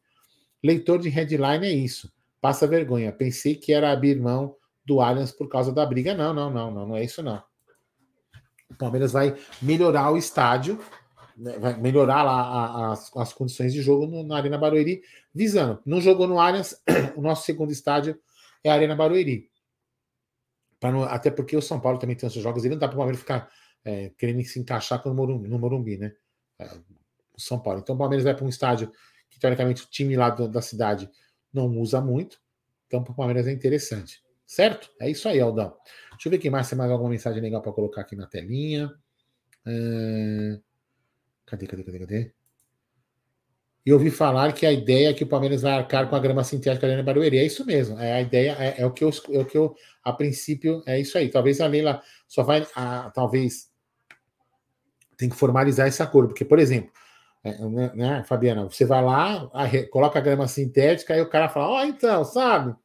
Leitor 0.62 0.99
de 0.99 1.09
headline 1.09 1.64
é 1.64 1.72
isso. 1.72 2.12
Passa 2.41 2.66
vergonha. 2.66 3.12
Pensei 3.12 3.55
que 3.55 3.72
era 3.72 3.93
abrir 3.93 4.20
mão 4.20 4.57
do 4.84 5.01
Allianz 5.01 5.30
por 5.30 5.49
causa 5.49 5.72
da 5.72 5.86
briga. 5.86 6.14
Não, 6.14 6.34
não, 6.34 6.51
não, 6.51 6.70
não, 6.70 6.89
não 6.89 6.97
é 6.97 7.05
isso 7.05 7.22
não. 7.22 7.41
O 8.68 8.74
Palmeiras 8.74 9.12
vai 9.12 9.34
melhorar 9.62 10.11
o 10.11 10.18
estádio 10.18 10.78
vai 11.39 11.76
melhorar 11.80 12.22
lá 12.22 12.41
a, 12.41 12.93
as, 12.93 13.16
as 13.16 13.32
condições 13.32 13.72
de 13.72 13.80
jogo 13.80 14.07
no, 14.07 14.24
na 14.24 14.36
Arena 14.36 14.59
Barueri, 14.59 15.03
visando. 15.32 15.80
Não 15.86 16.01
jogou 16.01 16.26
no 16.26 16.41
Allianz, 16.41 16.82
o 17.16 17.20
nosso 17.20 17.45
segundo 17.45 17.70
estádio 17.70 18.18
é 18.64 18.70
a 18.70 18.74
Arena 18.74 18.97
Barueri. 18.97 19.51
Não, 20.82 21.03
até 21.05 21.30
porque 21.30 21.57
o 21.57 21.62
São 21.62 21.80
Paulo 21.80 21.99
também 21.99 22.16
tem 22.16 22.26
os 22.26 22.32
seus 22.32 22.43
jogos, 22.43 22.64
ele 22.64 22.74
não 22.74 22.80
dá 22.80 22.89
para 22.89 22.95
o 22.95 22.99
Palmeiras 22.99 23.20
ficar 23.20 23.51
é, 23.84 24.11
querendo 24.18 24.43
se 24.45 24.59
encaixar 24.59 25.03
com 25.03 25.11
o 25.11 25.14
Morumbi, 25.14 25.49
no 25.49 25.59
Morumbi, 25.59 25.97
né? 25.97 26.12
É, 26.59 26.66
o 27.36 27.41
São 27.41 27.59
Paulo. 27.59 27.80
Então 27.80 27.95
o 27.95 27.99
Palmeiras 27.99 28.24
vai 28.24 28.34
para 28.34 28.45
um 28.45 28.49
estádio 28.49 28.93
que, 29.30 29.39
teoricamente, 29.39 29.82
o 29.82 29.86
time 29.86 30.16
lá 30.16 30.30
do, 30.30 30.49
da 30.49 30.61
cidade 30.61 31.09
não 31.53 31.68
usa 31.78 32.01
muito. 32.01 32.41
Então, 32.86 33.03
para 33.03 33.12
o 33.12 33.16
Palmeiras 33.16 33.47
é 33.47 33.53
interessante. 33.53 34.22
Certo? 34.47 34.91
É 34.99 35.11
isso 35.11 35.28
aí, 35.28 35.39
Aldão. 35.39 35.76
Deixa 36.12 36.28
eu 36.28 36.30
ver 36.30 36.39
aqui 36.39 36.49
mais 36.49 36.68
tem 36.68 36.78
mais 36.78 36.91
alguma 36.91 37.11
mensagem 37.11 37.43
legal 37.43 37.61
para 37.61 37.72
colocar 37.72 38.01
aqui 38.01 38.16
na 38.16 38.26
telinha. 38.26 38.91
Cadê, 41.49 41.66
cadê, 41.66 41.82
cadê, 41.82 41.99
cadê? 41.99 42.32
E 43.86 43.92
ouvi 43.92 44.11
falar 44.11 44.53
que 44.53 44.66
a 44.66 44.72
ideia 44.72 45.11
é 45.11 45.14
que 45.14 45.24
o 45.24 45.26
Palmeiras 45.26 45.62
vai 45.62 45.72
arcar 45.72 46.09
com 46.11 46.14
a 46.14 46.18
grama 46.18 46.44
sintética 46.44 46.86
ali 46.86 46.94
na 46.94 47.03
Barueri. 47.03 47.38
É 47.38 47.44
isso 47.44 47.64
mesmo. 47.64 47.99
É 47.99 48.12
a 48.12 48.20
ideia, 48.20 48.55
é, 48.59 48.82
é, 48.82 48.86
o 48.86 48.90
que 48.90 49.03
eu, 49.03 49.11
é 49.30 49.38
o 49.38 49.46
que 49.46 49.57
eu, 49.57 49.74
a 50.05 50.12
princípio, 50.12 50.82
é 50.86 51.01
isso 51.01 51.16
aí. 51.16 51.30
Talvez 51.30 51.59
a 51.61 51.66
Leila 51.66 52.03
só 52.26 52.42
vai, 52.42 52.66
a, 52.76 53.11
talvez, 53.14 53.70
tem 55.16 55.30
que 55.30 55.36
formalizar 55.36 55.88
esse 55.88 56.03
acordo. 56.03 56.28
Porque, 56.28 56.44
por 56.44 56.59
exemplo, 56.59 56.92
é, 57.42 57.64
né, 57.66 57.92
né, 57.94 58.24
Fabiana, 58.24 58.64
você 58.64 58.84
vai 58.84 59.03
lá, 59.03 59.51
coloca 59.90 60.18
a 60.18 60.22
grama 60.22 60.46
sintética, 60.46 61.14
aí 61.14 61.22
o 61.22 61.30
cara 61.30 61.49
fala: 61.49 61.68
Ó, 61.68 61.80
oh, 61.80 61.84
então, 61.84 62.24
sabe? 62.24 62.76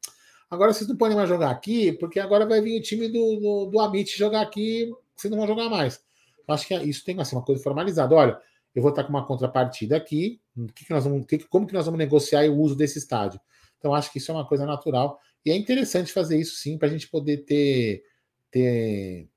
Agora 0.50 0.72
vocês 0.72 0.88
não 0.88 0.96
podem 0.96 1.18
mais 1.18 1.28
jogar 1.28 1.50
aqui, 1.50 1.92
porque 1.94 2.20
agora 2.20 2.46
vai 2.46 2.62
vir 2.62 2.80
o 2.80 2.82
time 2.82 3.10
do, 3.10 3.40
do, 3.40 3.66
do 3.72 3.80
Amit 3.82 4.18
jogar 4.18 4.42
aqui, 4.42 4.90
vocês 5.18 5.30
não 5.30 5.38
vão 5.38 5.48
jogar 5.48 5.68
mais. 5.68 6.02
Acho 6.48 6.68
que 6.68 6.76
isso 6.76 7.04
tem 7.04 7.20
assim, 7.20 7.36
uma 7.36 7.44
coisa 7.44 7.62
formalizada. 7.62 8.16
Olha, 8.16 8.40
eu 8.76 8.82
vou 8.82 8.90
estar 8.90 9.04
com 9.04 9.10
uma 9.10 9.26
contrapartida 9.26 9.96
aqui. 9.96 10.42
Que 10.76 10.86
que 10.86 10.94
vamos, 10.94 11.26
que, 11.26 11.40
como 11.40 11.68
que 11.68 11.74
nós 11.74 11.86
vamos 11.86 11.98
negociar 11.98 12.44
o 12.50 12.60
uso 12.60 12.76
desse 12.76 12.98
estádio? 12.98 13.40
Então, 13.78 13.94
acho 13.94 14.12
que 14.12 14.18
isso 14.18 14.32
é 14.32 14.34
uma 14.34 14.48
coisa 14.48 14.66
natural. 14.66 15.20
E 15.46 15.52
é 15.52 15.56
interessante 15.56 16.12
fazer 16.12 16.38
isso 16.40 16.56
sim, 16.56 16.78
para 16.78 16.88
a 16.88 16.92
gente 16.92 17.10
poder 17.10 17.40
ter, 17.40 18.04
ter, 18.50 19.30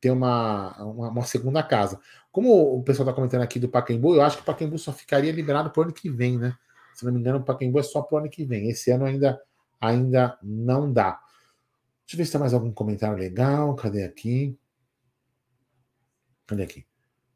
ter 0.00 0.10
uma, 0.10 0.80
uma, 0.84 1.08
uma, 1.10 1.24
segunda 1.24 1.62
casa. 1.62 2.00
Como 2.30 2.76
o 2.76 2.82
pessoal 2.82 3.08
está 3.08 3.14
comentando 3.14 3.42
aqui 3.42 3.58
do 3.58 3.68
Pacaembu, 3.68 4.14
eu 4.14 4.22
acho 4.22 4.36
que 4.36 4.42
o 4.42 4.46
Pacaembu 4.46 4.78
só 4.78 4.92
ficaria 4.92 5.32
liberado 5.32 5.70
para 5.70 5.80
o 5.80 5.84
ano 5.84 5.92
que 5.92 6.08
vem, 6.08 6.38
né? 6.38 6.56
Se 6.94 7.04
não 7.04 7.12
me 7.12 7.18
engano, 7.18 7.38
o 7.38 7.44
Pacaembu 7.44 7.78
é 7.78 7.82
só 7.82 8.02
para 8.02 8.16
o 8.16 8.18
ano 8.20 8.30
que 8.30 8.44
vem. 8.44 8.68
Esse 8.70 8.90
ano 8.90 9.04
ainda, 9.04 9.40
ainda 9.80 10.38
não 10.42 10.92
dá. 10.92 11.20
Deixa 12.06 12.14
eu 12.14 12.18
ver 12.18 12.24
se 12.26 12.32
tem 12.32 12.40
mais 12.40 12.54
algum 12.54 12.72
comentário 12.72 13.18
legal. 13.18 13.74
Cadê 13.74 14.04
aqui? 14.04 14.56
Cadê 16.46 16.62
aqui? 16.62 16.91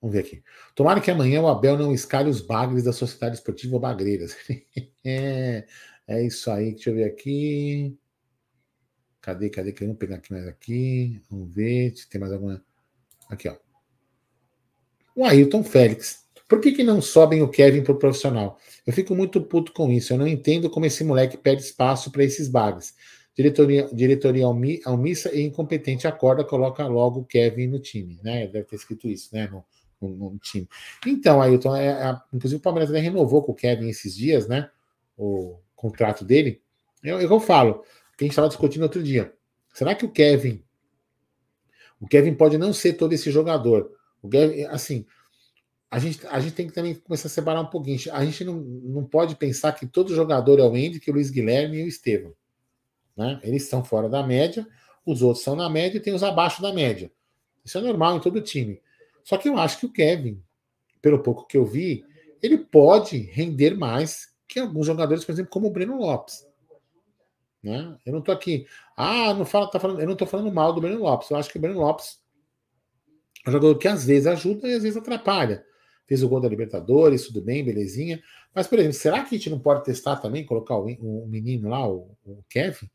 Vamos 0.06 0.12
ver 0.12 0.20
aqui. 0.20 0.42
Tomara 0.72 1.00
que 1.00 1.10
amanhã 1.10 1.42
o 1.42 1.48
Abel 1.48 1.76
não 1.76 1.92
escalhe 1.92 2.30
os 2.30 2.40
bagres 2.40 2.84
da 2.84 2.92
Sociedade 2.92 3.34
Esportiva 3.34 3.76
Bagreiras. 3.76 4.36
é, 5.04 5.66
é 6.06 6.24
isso 6.24 6.48
aí. 6.48 6.74
Deixa 6.74 6.90
eu 6.90 6.94
ver 6.94 7.04
aqui. 7.04 7.98
Cadê, 9.20 9.50
cadê? 9.50 9.72
Vamos 9.72 9.96
pegar 9.96 10.16
aqui 10.16 10.32
mais 10.32 10.46
aqui. 10.46 11.20
Vamos 11.28 11.52
ver 11.52 11.96
se 11.96 12.08
tem 12.08 12.20
mais 12.20 12.32
alguma. 12.32 12.64
Aqui, 13.28 13.48
ó. 13.48 13.56
O 15.16 15.24
Ailton 15.24 15.64
Félix. 15.64 16.24
Por 16.48 16.60
que, 16.60 16.70
que 16.70 16.84
não 16.84 17.02
sobem 17.02 17.42
o 17.42 17.48
Kevin 17.48 17.82
para 17.82 17.92
o 17.92 17.98
profissional? 17.98 18.60
Eu 18.86 18.92
fico 18.92 19.12
muito 19.12 19.42
puto 19.42 19.72
com 19.72 19.90
isso. 19.90 20.12
Eu 20.12 20.18
não 20.18 20.28
entendo 20.28 20.70
como 20.70 20.86
esse 20.86 21.02
moleque 21.02 21.36
perde 21.36 21.62
espaço 21.62 22.12
para 22.12 22.22
esses 22.22 22.48
bagres. 22.48 22.94
Diretoria, 23.36 23.90
diretoria 23.92 24.48
omissa 24.48 25.34
e 25.34 25.42
incompetente 25.42 26.06
acorda, 26.06 26.44
coloca 26.44 26.86
logo 26.86 27.20
o 27.20 27.24
Kevin 27.24 27.66
no 27.66 27.80
time, 27.80 28.18
né? 28.22 28.46
Deve 28.46 28.64
ter 28.64 28.76
escrito 28.76 29.08
isso, 29.08 29.34
né? 29.34 29.46
No, 29.46 29.62
no, 30.01 30.31
no 30.31 30.39
time. 30.39 30.68
Então, 31.06 31.40
Ailton, 31.40 31.74
é, 31.77 31.86
é, 31.89 32.20
inclusive 32.32 32.59
o 32.59 32.62
Palmeiras 32.62 32.90
renovou 32.90 33.43
com 33.43 33.52
o 33.52 33.55
Kevin 33.55 33.89
esses 33.89 34.14
dias, 34.14 34.47
né? 34.47 34.70
O 35.16 35.59
contrato 35.74 36.24
dele. 36.24 36.62
Eu, 37.02 37.20
eu 37.20 37.40
falo, 37.40 37.85
que 38.16 38.24
a 38.24 38.27
gente 38.27 38.32
estava 38.32 38.48
discutindo 38.48 38.82
outro 38.82 39.02
dia. 39.02 39.32
Será 39.73 39.94
que 39.94 40.05
o 40.05 40.10
Kevin. 40.10 40.62
O 42.01 42.06
Kevin 42.06 42.35
pode 42.35 42.59
não 42.59 42.73
ser 42.73 42.94
todo 42.94 43.12
esse 43.12 43.31
jogador. 43.31 43.90
O 44.23 44.28
Kevin, 44.28 44.64
assim, 44.64 45.06
a 45.90 45.98
gente, 45.98 46.27
a 46.27 46.40
gente 46.40 46.55
tem 46.55 46.66
que 46.66 46.73
também 46.73 46.94
começar 46.94 47.28
a 47.28 47.31
separar 47.31 47.60
um 47.60 47.66
pouquinho. 47.66 47.98
A 48.12 48.24
gente 48.24 48.44
não, 48.44 48.55
não 48.55 49.05
pode 49.05 49.36
pensar 49.36 49.73
que 49.73 49.86
todo 49.86 50.14
jogador 50.14 50.59
é 50.59 50.62
o 50.62 50.74
Andy, 50.74 51.01
que 51.01 51.10
o 51.10 51.14
Luiz 51.14 51.31
Guilherme 51.31 51.78
e 51.78 51.85
o 51.85 51.89
Estevam. 51.89 52.35
Né? 53.16 53.40
Eles 53.43 53.62
estão 53.64 53.82
fora 53.85 54.09
da 54.09 54.23
média, 54.23 54.66
os 55.05 55.23
outros 55.23 55.43
são 55.44 55.56
na 55.56 55.70
média 55.70 55.97
e 55.97 56.01
tem 56.01 56.12
os 56.12 56.23
abaixo 56.23 56.60
da 56.60 56.73
média. 56.73 57.10
Isso 57.64 57.78
é 57.78 57.81
normal 57.81 58.16
em 58.16 58.20
todo 58.20 58.40
time. 58.40 58.81
Só 59.27 59.36
que 59.36 59.48
eu 59.48 59.59
acho 59.59 59.81
que 59.81 59.86
o 59.86 59.93
Kevin, 59.93 60.40
pelo 61.03 61.20
pouco 61.20 61.48
que 61.48 61.57
eu 61.57 61.66
vi, 61.66 62.05
ele 62.40 62.57
pode 62.57 63.19
render 63.19 63.77
mais 63.77 64.28
que 64.47 64.61
alguns 64.61 64.86
jogadores, 64.86 65.24
por 65.24 65.32
exemplo, 65.32 65.51
como 65.51 65.66
o 65.66 65.70
Breno 65.73 65.98
Lopes. 65.98 66.47
Né? 67.61 67.98
Eu 68.07 68.12
não 68.12 68.20
estou 68.20 68.32
aqui. 68.32 68.69
Ah, 68.97 69.35
não 69.35 69.44
fala, 69.44 69.69
tá 69.69 69.81
falando, 69.81 69.98
eu 69.98 70.07
não 70.07 70.12
estou 70.12 70.28
falando 70.28 70.55
mal 70.55 70.73
do 70.73 70.81
Breno 70.81 71.01
Lopes. 71.01 71.28
Eu 71.28 71.36
acho 71.39 71.51
que 71.51 71.59
o 71.59 71.61
Breno 71.61 71.81
Lopes 71.81 72.20
É 73.44 73.48
um 73.48 73.53
jogador 73.53 73.77
que 73.78 73.89
às 73.89 74.07
vezes 74.07 74.28
ajuda 74.28 74.69
e 74.69 74.74
às 74.74 74.85
vezes 74.85 74.97
atrapalha. 74.97 75.66
Fez 76.07 76.23
o 76.23 76.28
gol 76.28 76.40
da 76.40 76.48
Libertadores, 76.48 77.27
tudo 77.27 77.43
bem, 77.43 77.65
belezinha. 77.65 78.23
Mas, 78.55 78.69
por 78.69 78.78
exemplo, 78.78 78.97
será 78.97 79.24
que 79.24 79.35
a 79.35 79.39
gente 79.39 79.51
não 79.51 79.59
pode 79.59 79.82
testar 79.82 80.19
também, 80.19 80.47
colocar 80.47 80.77
o, 80.77 80.85
o 80.85 81.27
menino 81.27 81.69
lá, 81.69 81.85
o, 81.85 82.16
o 82.24 82.44
Kevin, 82.48 82.89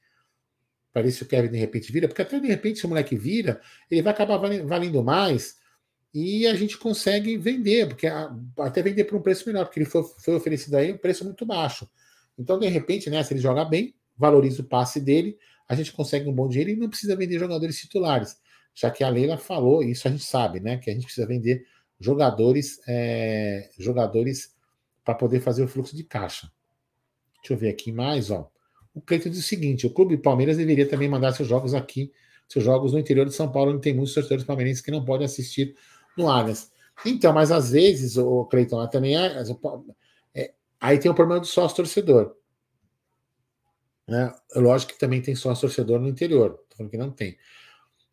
para 0.93 1.01
ver 1.01 1.11
se 1.11 1.23
o 1.23 1.27
Kevin 1.27 1.51
de 1.51 1.57
repente 1.57 1.91
vira? 1.91 2.07
Porque 2.07 2.21
até 2.21 2.39
de 2.39 2.47
repente, 2.47 2.79
se 2.79 2.85
o 2.85 2.89
moleque 2.89 3.17
vira, 3.17 3.59
ele 3.89 4.01
vai 4.01 4.13
acabar 4.13 4.37
valendo 4.37 5.03
mais 5.03 5.59
e 6.13 6.45
a 6.45 6.55
gente 6.55 6.77
consegue 6.77 7.37
vender, 7.37 7.87
porque 7.87 8.07
até 8.57 8.81
vender 8.81 9.05
por 9.05 9.17
um 9.17 9.21
preço 9.21 9.47
menor, 9.47 9.65
porque 9.65 9.79
ele 9.79 9.89
foi, 9.89 10.03
foi 10.03 10.35
oferecido 10.35 10.75
aí 10.75 10.91
um 10.91 10.97
preço 10.97 11.23
muito 11.23 11.45
baixo. 11.45 11.89
Então, 12.37 12.59
de 12.59 12.67
repente, 12.67 13.09
né, 13.09 13.23
se 13.23 13.33
ele 13.33 13.39
joga 13.39 13.63
bem, 13.63 13.95
valoriza 14.17 14.61
o 14.61 14.65
passe 14.65 14.99
dele, 14.99 15.37
a 15.67 15.75
gente 15.75 15.93
consegue 15.93 16.27
um 16.27 16.33
bom 16.33 16.47
dinheiro 16.49 16.71
e 16.71 16.75
não 16.75 16.89
precisa 16.89 17.15
vender 17.15 17.39
jogadores 17.39 17.79
titulares, 17.79 18.35
já 18.75 18.91
que 18.91 19.03
a 19.03 19.09
Leila 19.09 19.37
falou, 19.37 19.83
isso 19.83 20.07
a 20.07 20.11
gente 20.11 20.23
sabe, 20.23 20.59
né, 20.59 20.77
que 20.77 20.89
a 20.89 20.93
gente 20.93 21.05
precisa 21.05 21.25
vender 21.25 21.65
jogadores, 21.99 22.79
é, 22.87 23.69
jogadores 23.79 24.53
para 25.05 25.15
poder 25.15 25.39
fazer 25.39 25.63
o 25.63 25.67
fluxo 25.67 25.95
de 25.95 26.03
caixa. 26.03 26.51
Deixa 27.41 27.53
eu 27.53 27.57
ver 27.57 27.69
aqui 27.69 27.91
mais, 27.91 28.29
ó. 28.29 28.51
O 28.93 29.01
Cleiton 29.01 29.29
diz 29.29 29.39
o 29.39 29.43
seguinte: 29.43 29.87
o 29.87 29.89
Clube 29.89 30.17
Palmeiras 30.17 30.57
deveria 30.57 30.87
também 30.87 31.07
mandar 31.07 31.31
seus 31.31 31.47
jogos 31.47 31.73
aqui, 31.73 32.11
seus 32.47 32.63
jogos 32.65 32.91
no 32.91 32.99
interior 32.99 33.25
de 33.25 33.33
São 33.33 33.51
Paulo, 33.51 33.71
onde 33.71 33.81
tem 33.81 33.93
muitos 33.93 34.13
torcedores 34.13 34.43
palmeirenses 34.43 34.81
que 34.81 34.91
não 34.91 35.03
podem 35.05 35.25
assistir 35.25 35.75
no 36.17 36.29
Allianz. 36.29 36.71
Então, 37.05 37.33
mas 37.33 37.51
às 37.51 37.71
vezes, 37.71 38.17
o 38.17 38.45
Cleiton, 38.45 38.85
também 38.87 39.17
é, 39.17 39.43
é, 40.33 40.53
Aí 40.79 40.99
tem 40.99 41.09
o 41.09 41.15
problema 41.15 41.39
do 41.39 41.47
sócio 41.47 41.77
torcedor. 41.77 42.35
Né? 44.07 44.33
Lógico 44.55 44.93
que 44.93 44.99
também 44.99 45.21
tem 45.21 45.35
sócio 45.35 45.67
torcedor 45.67 45.99
no 45.99 46.07
interior. 46.07 46.59
Estou 46.63 46.77
falando 46.77 46.91
que 46.91 46.97
não 46.97 47.11
tem. 47.11 47.37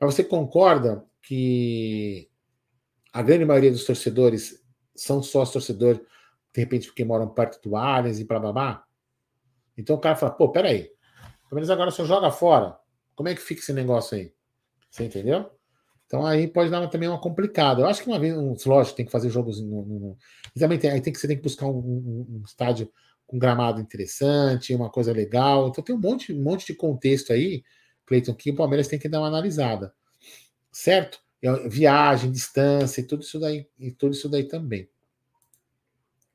Mas 0.00 0.14
você 0.14 0.22
concorda 0.22 1.04
que 1.22 2.30
a 3.12 3.22
grande 3.22 3.44
maioria 3.44 3.70
dos 3.70 3.84
torcedores 3.84 4.64
são 4.94 5.22
sócio 5.22 5.54
torcedor, 5.54 5.96
de 5.96 6.60
repente, 6.60 6.86
porque 6.86 7.04
moram 7.04 7.28
perto 7.28 7.60
do 7.62 7.76
Allianz 7.76 8.20
e 8.20 8.24
blá 8.24 8.38
blá? 8.38 8.84
Então 9.76 9.96
o 9.96 10.00
cara 10.00 10.16
fala, 10.16 10.32
pô, 10.32 10.50
peraí, 10.50 10.90
pelo 11.48 11.54
menos 11.54 11.70
agora 11.70 11.90
só 11.90 12.04
joga 12.04 12.30
fora. 12.30 12.78
Como 13.14 13.28
é 13.28 13.34
que 13.34 13.40
fica 13.40 13.60
esse 13.60 13.72
negócio 13.72 14.16
aí? 14.16 14.32
Você 14.90 15.04
entendeu? 15.04 15.50
Então 16.08 16.24
aí 16.24 16.48
pode 16.48 16.70
dar 16.70 16.88
também 16.88 17.06
uma 17.06 17.20
complicada. 17.20 17.82
Eu 17.82 17.86
acho 17.86 18.02
que 18.02 18.08
uma 18.08 18.18
vez, 18.18 18.34
um, 18.34 18.56
lógico, 18.66 18.96
tem 18.96 19.04
que 19.04 19.12
fazer 19.12 19.28
jogos 19.28 19.60
no. 19.60 19.84
no, 19.84 20.18
e 20.56 20.58
também 20.58 20.78
tem, 20.78 20.90
aí 20.90 21.02
tem 21.02 21.12
que, 21.12 21.18
você 21.20 21.28
tem 21.28 21.36
que 21.36 21.42
buscar 21.42 21.66
um, 21.66 21.78
um, 21.78 22.26
um, 22.30 22.42
estádio 22.46 22.90
com 23.26 23.38
gramado 23.38 23.78
interessante, 23.78 24.74
uma 24.74 24.90
coisa 24.90 25.12
legal. 25.12 25.68
Então 25.68 25.84
tem 25.84 25.94
um 25.94 26.00
monte, 26.00 26.32
um 26.32 26.42
monte 26.42 26.66
de 26.66 26.74
contexto 26.74 27.30
aí, 27.30 27.62
Cleiton, 28.06 28.34
que 28.34 28.50
o 28.50 28.56
Palmeiras 28.56 28.88
tem 28.88 28.98
que 28.98 29.08
dar 29.08 29.20
uma 29.20 29.28
analisada. 29.28 29.92
Certo? 30.72 31.20
Viagem, 31.68 32.32
distância 32.32 33.06
tudo 33.06 33.22
isso 33.22 33.38
daí, 33.38 33.68
e 33.78 33.92
tudo 33.92 34.14
isso 34.14 34.30
daí 34.30 34.44
também. 34.44 34.88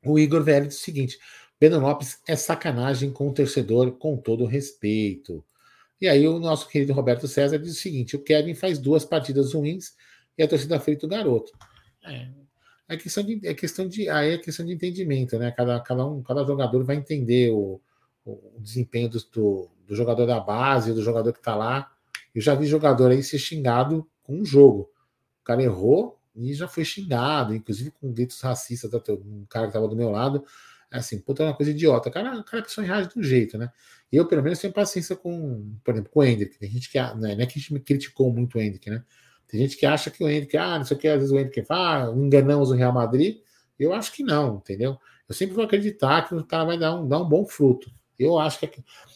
O 0.05 0.19
Igor 0.19 0.43
Velho 0.43 0.67
diz 0.67 0.77
o 0.77 0.81
seguinte: 0.81 1.17
Pedro 1.57 1.79
Lopes 1.79 2.19
é 2.27 2.35
sacanagem 2.35 3.11
com 3.11 3.27
o 3.27 3.33
torcedor, 3.33 3.93
com 3.93 4.17
todo 4.17 4.45
respeito. 4.45 5.43
E 6.03 6.09
aí 6.09 6.27
o 6.27 6.37
nosso 6.37 6.67
querido 6.67 6.91
Roberto 6.91 7.29
César 7.29 7.57
diz 7.57 7.77
o 7.77 7.79
seguinte: 7.79 8.17
o 8.17 8.19
Kevin 8.21 8.53
faz 8.53 8.77
duas 8.77 9.05
partidas 9.05 9.53
ruins 9.53 9.93
e 10.37 10.43
a 10.43 10.47
torcida 10.49 10.77
frita 10.77 11.05
o 11.05 11.09
garoto. 11.09 11.53
É, 12.03 12.27
é 12.89 12.97
questão 12.97 13.23
de, 13.23 13.47
é 13.47 13.53
questão 13.53 13.87
de, 13.87 14.09
aí 14.09 14.33
é 14.33 14.37
questão 14.37 14.65
de 14.65 14.73
entendimento, 14.73 15.39
né? 15.39 15.49
Cada, 15.51 15.79
cada, 15.79 16.05
um, 16.05 16.21
cada 16.21 16.43
jogador 16.43 16.83
vai 16.83 16.97
entender 16.97 17.51
o, 17.53 17.79
o 18.25 18.59
desempenho 18.59 19.07
do, 19.07 19.17
do, 19.31 19.69
do, 19.87 19.95
jogador 19.95 20.25
da 20.25 20.41
base, 20.41 20.91
do 20.91 21.01
jogador 21.01 21.31
que 21.31 21.39
está 21.39 21.55
lá. 21.55 21.89
Eu 22.35 22.41
já 22.41 22.53
vi 22.53 22.65
jogador 22.65 23.09
aí 23.09 23.23
ser 23.23 23.39
xingado 23.39 24.05
com 24.23 24.41
um 24.41 24.43
jogo. 24.43 24.89
O 25.39 25.45
cara 25.45 25.63
errou 25.63 26.19
e 26.35 26.53
já 26.53 26.67
foi 26.67 26.83
xingado, 26.83 27.55
inclusive 27.55 27.91
com 27.91 28.11
gritos 28.11 28.41
racistas. 28.41 28.93
Um 28.93 29.45
cara 29.47 29.67
que 29.67 29.69
estava 29.69 29.87
do 29.87 29.95
meu 29.95 30.09
lado 30.09 30.43
é 30.93 30.99
assim, 30.99 31.19
puta, 31.19 31.41
é 31.41 31.47
uma 31.47 31.55
coisa 31.55 31.71
idiota. 31.71 32.11
Cara 32.11 32.45
é 32.53 32.61
pessoa 32.61 32.85
reage 32.85 33.09
de 33.09 33.19
um 33.19 33.23
jeito, 33.23 33.57
né? 33.57 33.71
Eu, 34.11 34.27
pelo 34.27 34.43
menos, 34.43 34.59
tenho 34.59 34.71
paciência 34.71 35.15
com, 35.15 35.75
por 35.83 35.95
exemplo, 35.95 36.11
com 36.11 36.19
o 36.19 36.23
Hendrick. 36.23 36.59
Tem 36.59 36.69
gente 36.69 36.87
que, 36.89 36.99
não 36.99 37.27
é, 37.27 37.35
não 37.35 37.41
é 37.41 37.45
que 37.47 37.57
a 37.57 37.61
gente 37.61 37.73
me 37.73 37.79
criticou 37.79 38.31
muito 38.31 38.59
o 38.59 38.61
Hendrick, 38.61 38.87
né? 38.91 39.03
Tem 39.47 39.59
gente 39.59 39.75
que 39.75 39.87
acha 39.87 40.11
que 40.11 40.23
o 40.23 40.29
Hendrick, 40.29 40.55
ah, 40.55 40.77
não 40.77 40.85
sei 40.85 40.95
o 40.95 40.99
que, 40.99 41.07
às 41.07 41.15
vezes 41.15 41.31
o 41.31 41.39
Hendrick 41.39 41.63
fala, 41.63 42.11
ah, 42.11 42.15
enganamos 42.15 42.69
o 42.69 42.75
Real 42.75 42.93
Madrid. 42.93 43.37
Eu 43.79 43.91
acho 43.91 44.13
que 44.13 44.21
não, 44.23 44.57
entendeu? 44.57 44.99
Eu 45.27 45.33
sempre 45.33 45.55
vou 45.55 45.65
acreditar 45.65 46.27
que 46.27 46.35
o 46.35 46.43
cara 46.45 46.63
vai 46.63 46.77
dar 46.77 46.95
um, 46.95 47.07
dar 47.07 47.21
um 47.21 47.27
bom 47.27 47.43
fruto. 47.43 47.91
Eu 48.19 48.37
acho 48.37 48.59
que. 48.59 48.67
É 48.67 48.71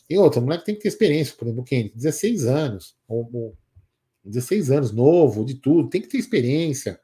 e 0.09 0.17
outra, 0.17 0.39
o 0.39 0.43
moleque 0.43 0.65
tem 0.65 0.75
que 0.75 0.81
ter 0.81 0.87
experiência, 0.87 1.35
por 1.37 1.45
exemplo, 1.45 1.63
o 1.63 1.75
Hendrick, 1.75 1.95
16 1.95 2.45
anos, 2.45 2.95
ou, 3.07 3.29
ou 3.31 3.57
16 4.25 4.71
anos, 4.71 4.91
novo, 4.91 5.45
de 5.45 5.55
tudo, 5.55 5.89
tem 5.89 6.01
que 6.01 6.07
ter 6.07 6.17
experiência. 6.17 6.99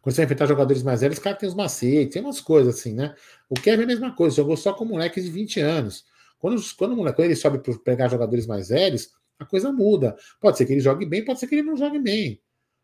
Quando 0.00 0.14
você 0.14 0.22
vai 0.22 0.24
enfrentar 0.26 0.46
jogadores 0.46 0.82
mais 0.82 1.00
velhos, 1.00 1.18
os 1.18 1.22
caras 1.22 1.38
têm 1.38 1.48
os 1.48 1.54
macetes, 1.54 2.12
tem 2.12 2.22
umas 2.22 2.40
coisas 2.40 2.76
assim, 2.76 2.94
né? 2.94 3.14
O 3.48 3.54
Kevin 3.54 3.82
é 3.82 3.84
a 3.84 3.88
mesma 3.88 4.14
coisa, 4.14 4.36
jogou 4.36 4.56
só 4.56 4.72
com 4.72 4.84
moleques 4.84 5.24
de 5.24 5.30
20 5.30 5.60
anos. 5.60 6.04
Quando, 6.38 6.62
quando 6.76 6.92
o 6.92 6.96
moleque 6.96 7.20
ele 7.20 7.34
sobe 7.34 7.58
para 7.58 7.76
pegar 7.78 8.08
jogadores 8.08 8.46
mais 8.46 8.68
velhos, 8.68 9.10
a 9.38 9.44
coisa 9.44 9.72
muda. 9.72 10.16
Pode 10.40 10.58
ser 10.58 10.66
que 10.66 10.72
ele 10.72 10.80
jogue 10.80 11.06
bem, 11.06 11.24
pode 11.24 11.38
ser 11.40 11.46
que 11.46 11.54
ele 11.54 11.62
não 11.62 11.76
jogue 11.76 11.98
bem. 11.98 12.40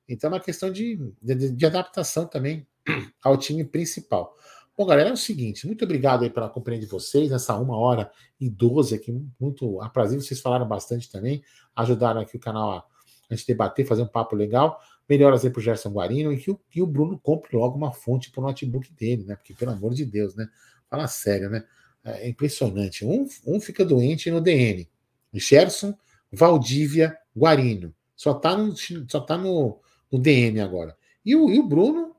Então 0.08 0.28
é 0.28 0.34
uma 0.34 0.40
questão 0.40 0.70
de, 0.70 0.98
de, 1.20 1.50
de 1.50 1.66
adaptação 1.66 2.26
também 2.26 2.66
ao 3.22 3.36
time 3.36 3.64
principal. 3.64 4.34
Bom, 4.76 4.86
galera, 4.86 5.10
é 5.10 5.12
o 5.12 5.16
seguinte, 5.16 5.68
muito 5.68 5.84
obrigado 5.84 6.24
aí 6.24 6.30
pela 6.30 6.48
companhia 6.48 6.80
de 6.80 6.86
vocês, 6.86 7.30
nessa 7.30 7.56
uma 7.56 7.76
hora 7.76 8.10
e 8.40 8.50
doze 8.50 8.96
aqui, 8.96 9.16
muito 9.38 9.80
aprazível, 9.80 10.20
vocês 10.20 10.40
falaram 10.40 10.66
bastante 10.66 11.08
também, 11.08 11.44
ajudaram 11.76 12.20
aqui 12.20 12.36
o 12.36 12.40
canal 12.40 12.72
a, 12.72 12.84
a 13.30 13.34
gente 13.34 13.46
debater, 13.46 13.86
fazer 13.86 14.02
um 14.02 14.08
papo 14.08 14.34
legal. 14.34 14.80
Melhoras 15.08 15.44
aí 15.44 15.50
pro 15.50 15.60
Gerson 15.60 15.90
Guarino 15.90 16.32
e 16.32 16.38
que 16.38 16.50
o, 16.50 16.60
que 16.70 16.82
o 16.82 16.86
Bruno 16.86 17.18
compre 17.18 17.56
logo 17.56 17.76
uma 17.76 17.92
fonte 17.92 18.30
pro 18.30 18.42
notebook 18.42 18.92
dele, 18.94 19.24
né? 19.24 19.36
Porque, 19.36 19.54
pelo 19.54 19.72
amor 19.72 19.94
de 19.94 20.04
Deus, 20.04 20.34
né? 20.34 20.48
Fala 20.88 21.06
sério, 21.06 21.50
né? 21.50 21.64
É 22.02 22.28
impressionante. 22.28 23.04
Um, 23.04 23.26
um 23.46 23.60
fica 23.60 23.84
doente 23.84 24.30
no 24.30 24.40
DN. 24.40 24.88
Gerson, 25.32 25.96
Valdívia, 26.32 27.16
Guarino. 27.36 27.94
Só 28.16 28.34
tá 28.34 28.56
no, 28.56 28.74
só 29.08 29.20
tá 29.20 29.36
no, 29.36 29.80
no 30.10 30.18
DN 30.18 30.60
agora. 30.60 30.96
E 31.24 31.34
o, 31.34 31.50
e 31.50 31.58
o 31.58 31.66
Bruno 31.66 32.14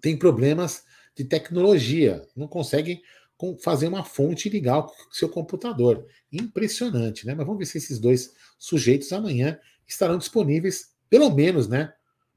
tem 0.00 0.16
problemas 0.16 0.84
de 1.16 1.24
tecnologia. 1.24 2.26
Não 2.36 2.46
consegue 2.46 3.02
fazer 3.62 3.88
uma 3.88 4.04
fonte 4.04 4.48
legal 4.48 4.86
com 4.86 5.12
seu 5.12 5.28
computador. 5.28 6.06
Impressionante, 6.32 7.26
né? 7.26 7.34
Mas 7.34 7.46
vamos 7.46 7.58
ver 7.58 7.66
se 7.66 7.78
esses 7.78 7.98
dois 7.98 8.34
sujeitos 8.58 9.12
amanhã 9.12 9.58
estarão 9.86 10.18
disponíveis 10.18 10.95
pelo 11.08 11.30
menos, 11.30 11.68
né? 11.68 11.92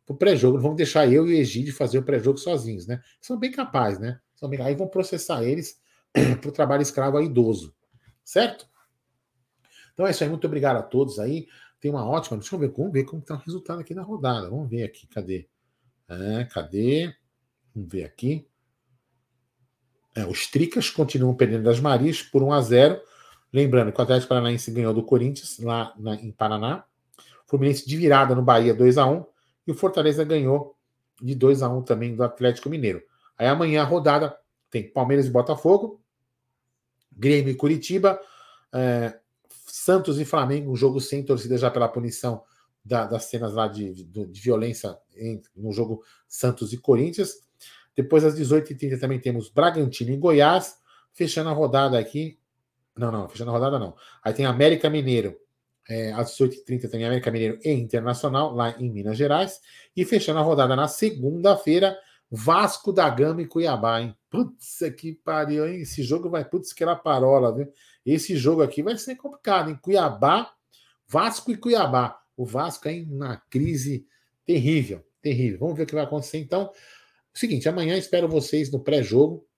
Pro 0.05 0.15
pré-jogo. 0.15 0.57
Não 0.57 0.63
vamos 0.63 0.77
deixar 0.77 1.07
eu 1.07 1.27
e 1.27 1.33
o 1.33 1.37
Egídio 1.37 1.73
fazer 1.73 1.97
o 1.97 2.03
pré-jogo 2.03 2.37
sozinhos, 2.37 2.87
né? 2.87 3.01
São 3.21 3.37
bem 3.37 3.51
capazes, 3.51 3.99
né? 3.99 4.19
São 4.35 4.49
bem... 4.49 4.61
Aí 4.61 4.75
vão 4.75 4.87
processar 4.87 5.43
eles 5.43 5.79
para 6.41 6.49
o 6.49 6.51
trabalho 6.51 6.81
escravo 6.81 7.17
a 7.17 7.23
idoso. 7.23 7.75
Certo? 8.23 8.67
Então 9.93 10.07
é 10.07 10.11
isso 10.11 10.23
aí. 10.23 10.29
Muito 10.29 10.45
obrigado 10.47 10.77
a 10.77 10.83
todos 10.83 11.19
aí. 11.19 11.47
Tem 11.79 11.91
uma 11.91 12.05
ótima. 12.05 12.37
Deixa 12.37 12.55
eu 12.55 12.59
ver, 12.59 12.69
vamos 12.69 12.91
ver 12.91 13.03
como 13.05 13.21
está 13.21 13.35
o 13.35 13.39
resultado 13.39 13.79
aqui 13.79 13.93
na 13.93 14.03
rodada. 14.03 14.49
Vamos 14.49 14.69
ver 14.69 14.83
aqui. 14.83 15.07
Cadê? 15.07 15.47
É, 16.07 16.45
cadê? 16.45 17.13
Vamos 17.73 17.91
ver 17.91 18.03
aqui. 18.03 18.47
É, 20.15 20.25
os 20.25 20.47
Tricas 20.47 20.89
continuam 20.89 21.35
perdendo 21.35 21.63
das 21.63 21.79
Marias 21.79 22.21
por 22.21 22.43
1 22.43 22.51
a 22.51 22.61
0 22.61 23.01
Lembrando 23.51 23.91
que 23.91 23.99
o 23.99 24.03
Atlético 24.03 24.29
Paranaense 24.29 24.71
ganhou 24.71 24.93
do 24.93 25.03
Corinthians 25.03 25.57
lá 25.59 25.93
na, 25.97 26.15
em 26.15 26.31
Paraná. 26.31 26.83
Fluminense 27.49 27.87
de 27.87 27.97
virada 27.97 28.35
no 28.35 28.43
Bahia 28.43 28.75
2 28.75 28.99
a 28.99 29.07
1 29.07 29.25
e 29.65 29.71
o 29.71 29.75
Fortaleza 29.75 30.23
ganhou 30.23 30.77
de 31.19 31.33
2 31.33 31.63
a 31.63 31.69
1 31.69 31.81
também 31.81 32.15
do 32.15 32.23
Atlético 32.23 32.69
Mineiro. 32.69 33.01
Aí 33.35 33.47
amanhã 33.47 33.81
a 33.81 33.85
rodada 33.85 34.37
tem 34.69 34.87
Palmeiras 34.87 35.25
e 35.25 35.31
Botafogo, 35.31 35.99
Grêmio 37.11 37.51
e 37.51 37.55
Curitiba, 37.55 38.19
é, 38.71 39.17
Santos 39.65 40.19
e 40.19 40.25
Flamengo, 40.25 40.71
um 40.71 40.75
jogo 40.75 41.01
sem 41.01 41.23
torcida 41.25 41.57
já 41.57 41.71
pela 41.71 41.89
punição 41.89 42.43
da, 42.85 43.07
das 43.07 43.25
cenas 43.25 43.53
lá 43.53 43.67
de, 43.67 43.93
de, 43.95 44.25
de 44.27 44.41
violência 44.41 44.95
em, 45.15 45.41
no 45.55 45.71
jogo 45.71 46.03
Santos 46.27 46.71
e 46.71 46.77
Corinthians. 46.77 47.33
Depois 47.95 48.23
às 48.23 48.39
18h30 48.39 48.99
também 48.99 49.19
temos 49.19 49.49
Bragantino 49.49 50.11
e 50.11 50.17
Goiás, 50.17 50.77
fechando 51.13 51.49
a 51.49 51.53
rodada 51.53 51.97
aqui. 51.97 52.37
Não, 52.95 53.11
não, 53.11 53.27
fechando 53.27 53.49
a 53.49 53.53
rodada 53.53 53.79
não. 53.79 53.95
Aí 54.23 54.33
tem 54.33 54.45
América 54.45 54.87
Mineiro 54.87 55.35
é, 55.89 56.11
às 56.13 56.37
18h30 56.37 56.89
tem 56.89 57.03
América 57.03 57.31
Mineiro 57.31 57.59
e 57.63 57.71
Internacional, 57.71 58.53
lá 58.53 58.75
em 58.79 58.91
Minas 58.91 59.17
Gerais. 59.17 59.59
E 59.95 60.05
fechando 60.05 60.39
a 60.39 60.43
rodada 60.43 60.75
na 60.75 60.87
segunda-feira, 60.87 61.97
Vasco 62.29 62.93
da 62.93 63.09
Gama 63.09 63.41
e 63.41 63.47
Cuiabá, 63.47 63.99
hein? 63.99 64.15
Putz, 64.29 64.79
que 64.95 65.13
pariu, 65.13 65.67
hein? 65.67 65.81
Esse 65.81 66.03
jogo 66.03 66.29
vai, 66.29 66.45
putz, 66.45 66.71
que 66.71 66.83
era 66.83 66.95
parola, 66.95 67.53
viu? 67.53 67.67
Esse 68.05 68.37
jogo 68.37 68.61
aqui 68.61 68.83
vai 68.83 68.95
ser 68.97 69.15
complicado, 69.15 69.71
hein? 69.71 69.79
Cuiabá, 69.81 70.53
Vasco 71.07 71.51
e 71.51 71.57
Cuiabá. 71.57 72.21
O 72.37 72.45
Vasco 72.45 72.87
é 72.87 73.03
uma 73.09 73.37
crise 73.49 74.05
terrível, 74.45 75.03
terrível. 75.23 75.59
Vamos 75.59 75.75
ver 75.75 75.83
o 75.83 75.87
que 75.87 75.95
vai 75.95 76.03
acontecer 76.03 76.37
então. 76.37 76.71
Seguinte, 77.33 77.67
amanhã 77.67 77.97
espero 77.97 78.27
vocês 78.27 78.71
no 78.71 78.79
pré-jogo. 78.79 79.48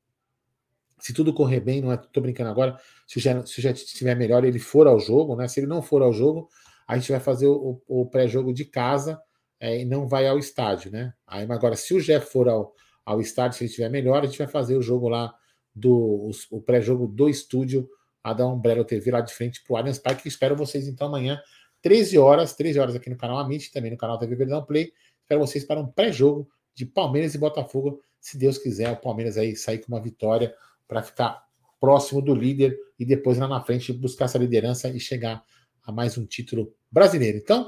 Se 1.02 1.14
tudo 1.14 1.34
correr 1.34 1.60
bem, 1.60 1.82
não 1.82 1.91
é, 1.91 1.98
tô 1.98 2.22
brincando 2.22 2.49
agora, 2.49 2.78
se 3.07 3.18
o 3.18 3.22
Jet, 3.22 3.49
se 3.49 3.86
estiver 3.86 4.15
melhor, 4.15 4.45
ele 4.45 4.60
for 4.60 4.88
ao 4.88 4.99
jogo, 4.99 5.36
né? 5.36 5.48
Se 5.48 5.60
ele 5.60 5.68
não 5.68 5.82
for 5.82 6.02
ao 6.02 6.14
jogo, 6.14 6.48
a 6.88 6.98
gente 6.98 7.11
vai 7.11 7.19
fazer 7.19 7.48
o, 7.48 7.82
o 7.88 8.06
pré-jogo 8.06 8.53
de 8.53 8.65
casa 8.65 9.19
é, 9.60 9.82
e 9.82 9.86
não 9.86 10.07
vai 10.07 10.28
ao 10.28 10.38
estádio, 10.38 10.91
né? 10.91 11.14
Aí, 11.26 11.44
agora, 11.49 11.76
se 11.76 11.94
o 11.94 12.02
Jeff 12.02 12.32
for 12.32 12.48
ao, 12.48 12.73
ao 13.06 13.19
estádio, 13.19 13.57
se 13.57 13.64
ele 13.64 13.69
estiver 13.69 13.90
melhor, 13.90 14.23
a 14.23 14.26
gente 14.26 14.38
vai 14.38 14.48
fazer 14.48 14.78
o 14.78 14.82
jogo 14.82 15.10
lá 15.10 15.34
do 15.73 15.91
o, 15.91 16.57
o 16.57 16.61
pré-jogo 16.61 17.07
do 17.07 17.28
estúdio 17.28 17.90
a 18.23 18.34
da 18.34 18.45
Umbrella 18.45 18.86
TV 18.86 19.11
lá 19.11 19.22
de 19.22 19.34
frente 19.34 19.64
para 19.64 19.73
o 19.73 19.78
Allianz 19.78 19.99
Parque. 19.99 20.28
Espero 20.28 20.56
vocês 20.56 20.88
então 20.88 21.07
amanhã, 21.07 21.41
13 21.82 22.18
horas, 22.18 22.53
13 22.53 22.80
horas 22.80 22.95
aqui 22.95 23.10
no 23.10 23.18
canal 23.18 23.38
Amit, 23.40 23.72
também 23.72 23.91
no 23.91 23.98
canal 23.98 24.18
TV 24.18 24.36
Verdão 24.36 24.64
Play. 24.64 24.94
Espero 25.22 25.41
vocês 25.41 25.65
para 25.65 25.80
um 25.80 25.88
pré-jogo 25.88 26.48
de 26.73 26.86
Palmeiras 26.86 27.34
e 27.34 27.38
Botafogo. 27.38 28.02
Se 28.19 28.38
Deus 28.38 28.57
quiser, 28.57 28.91
o 28.91 28.98
Palmeiras 28.98 29.38
aí 29.38 29.56
sair 29.56 29.80
com 29.80 29.88
uma 29.91 30.02
vitória 30.02 30.53
para 30.91 31.01
ficar 31.01 31.41
próximo 31.80 32.22
do 32.22 32.35
líder 32.35 32.77
e 32.99 33.05
depois 33.05 33.38
lá 33.38 33.47
na 33.47 33.61
frente 33.61 33.93
buscar 33.93 34.26
essa 34.26 34.38
liderança 34.38 34.89
e 34.89 34.99
chegar 34.99 35.41
a 35.85 35.89
mais 35.89 36.18
um 36.18 36.26
título 36.26 36.73
brasileiro. 36.91 37.38
Então, 37.38 37.65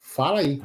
fala 0.00 0.40
aí. 0.40 0.60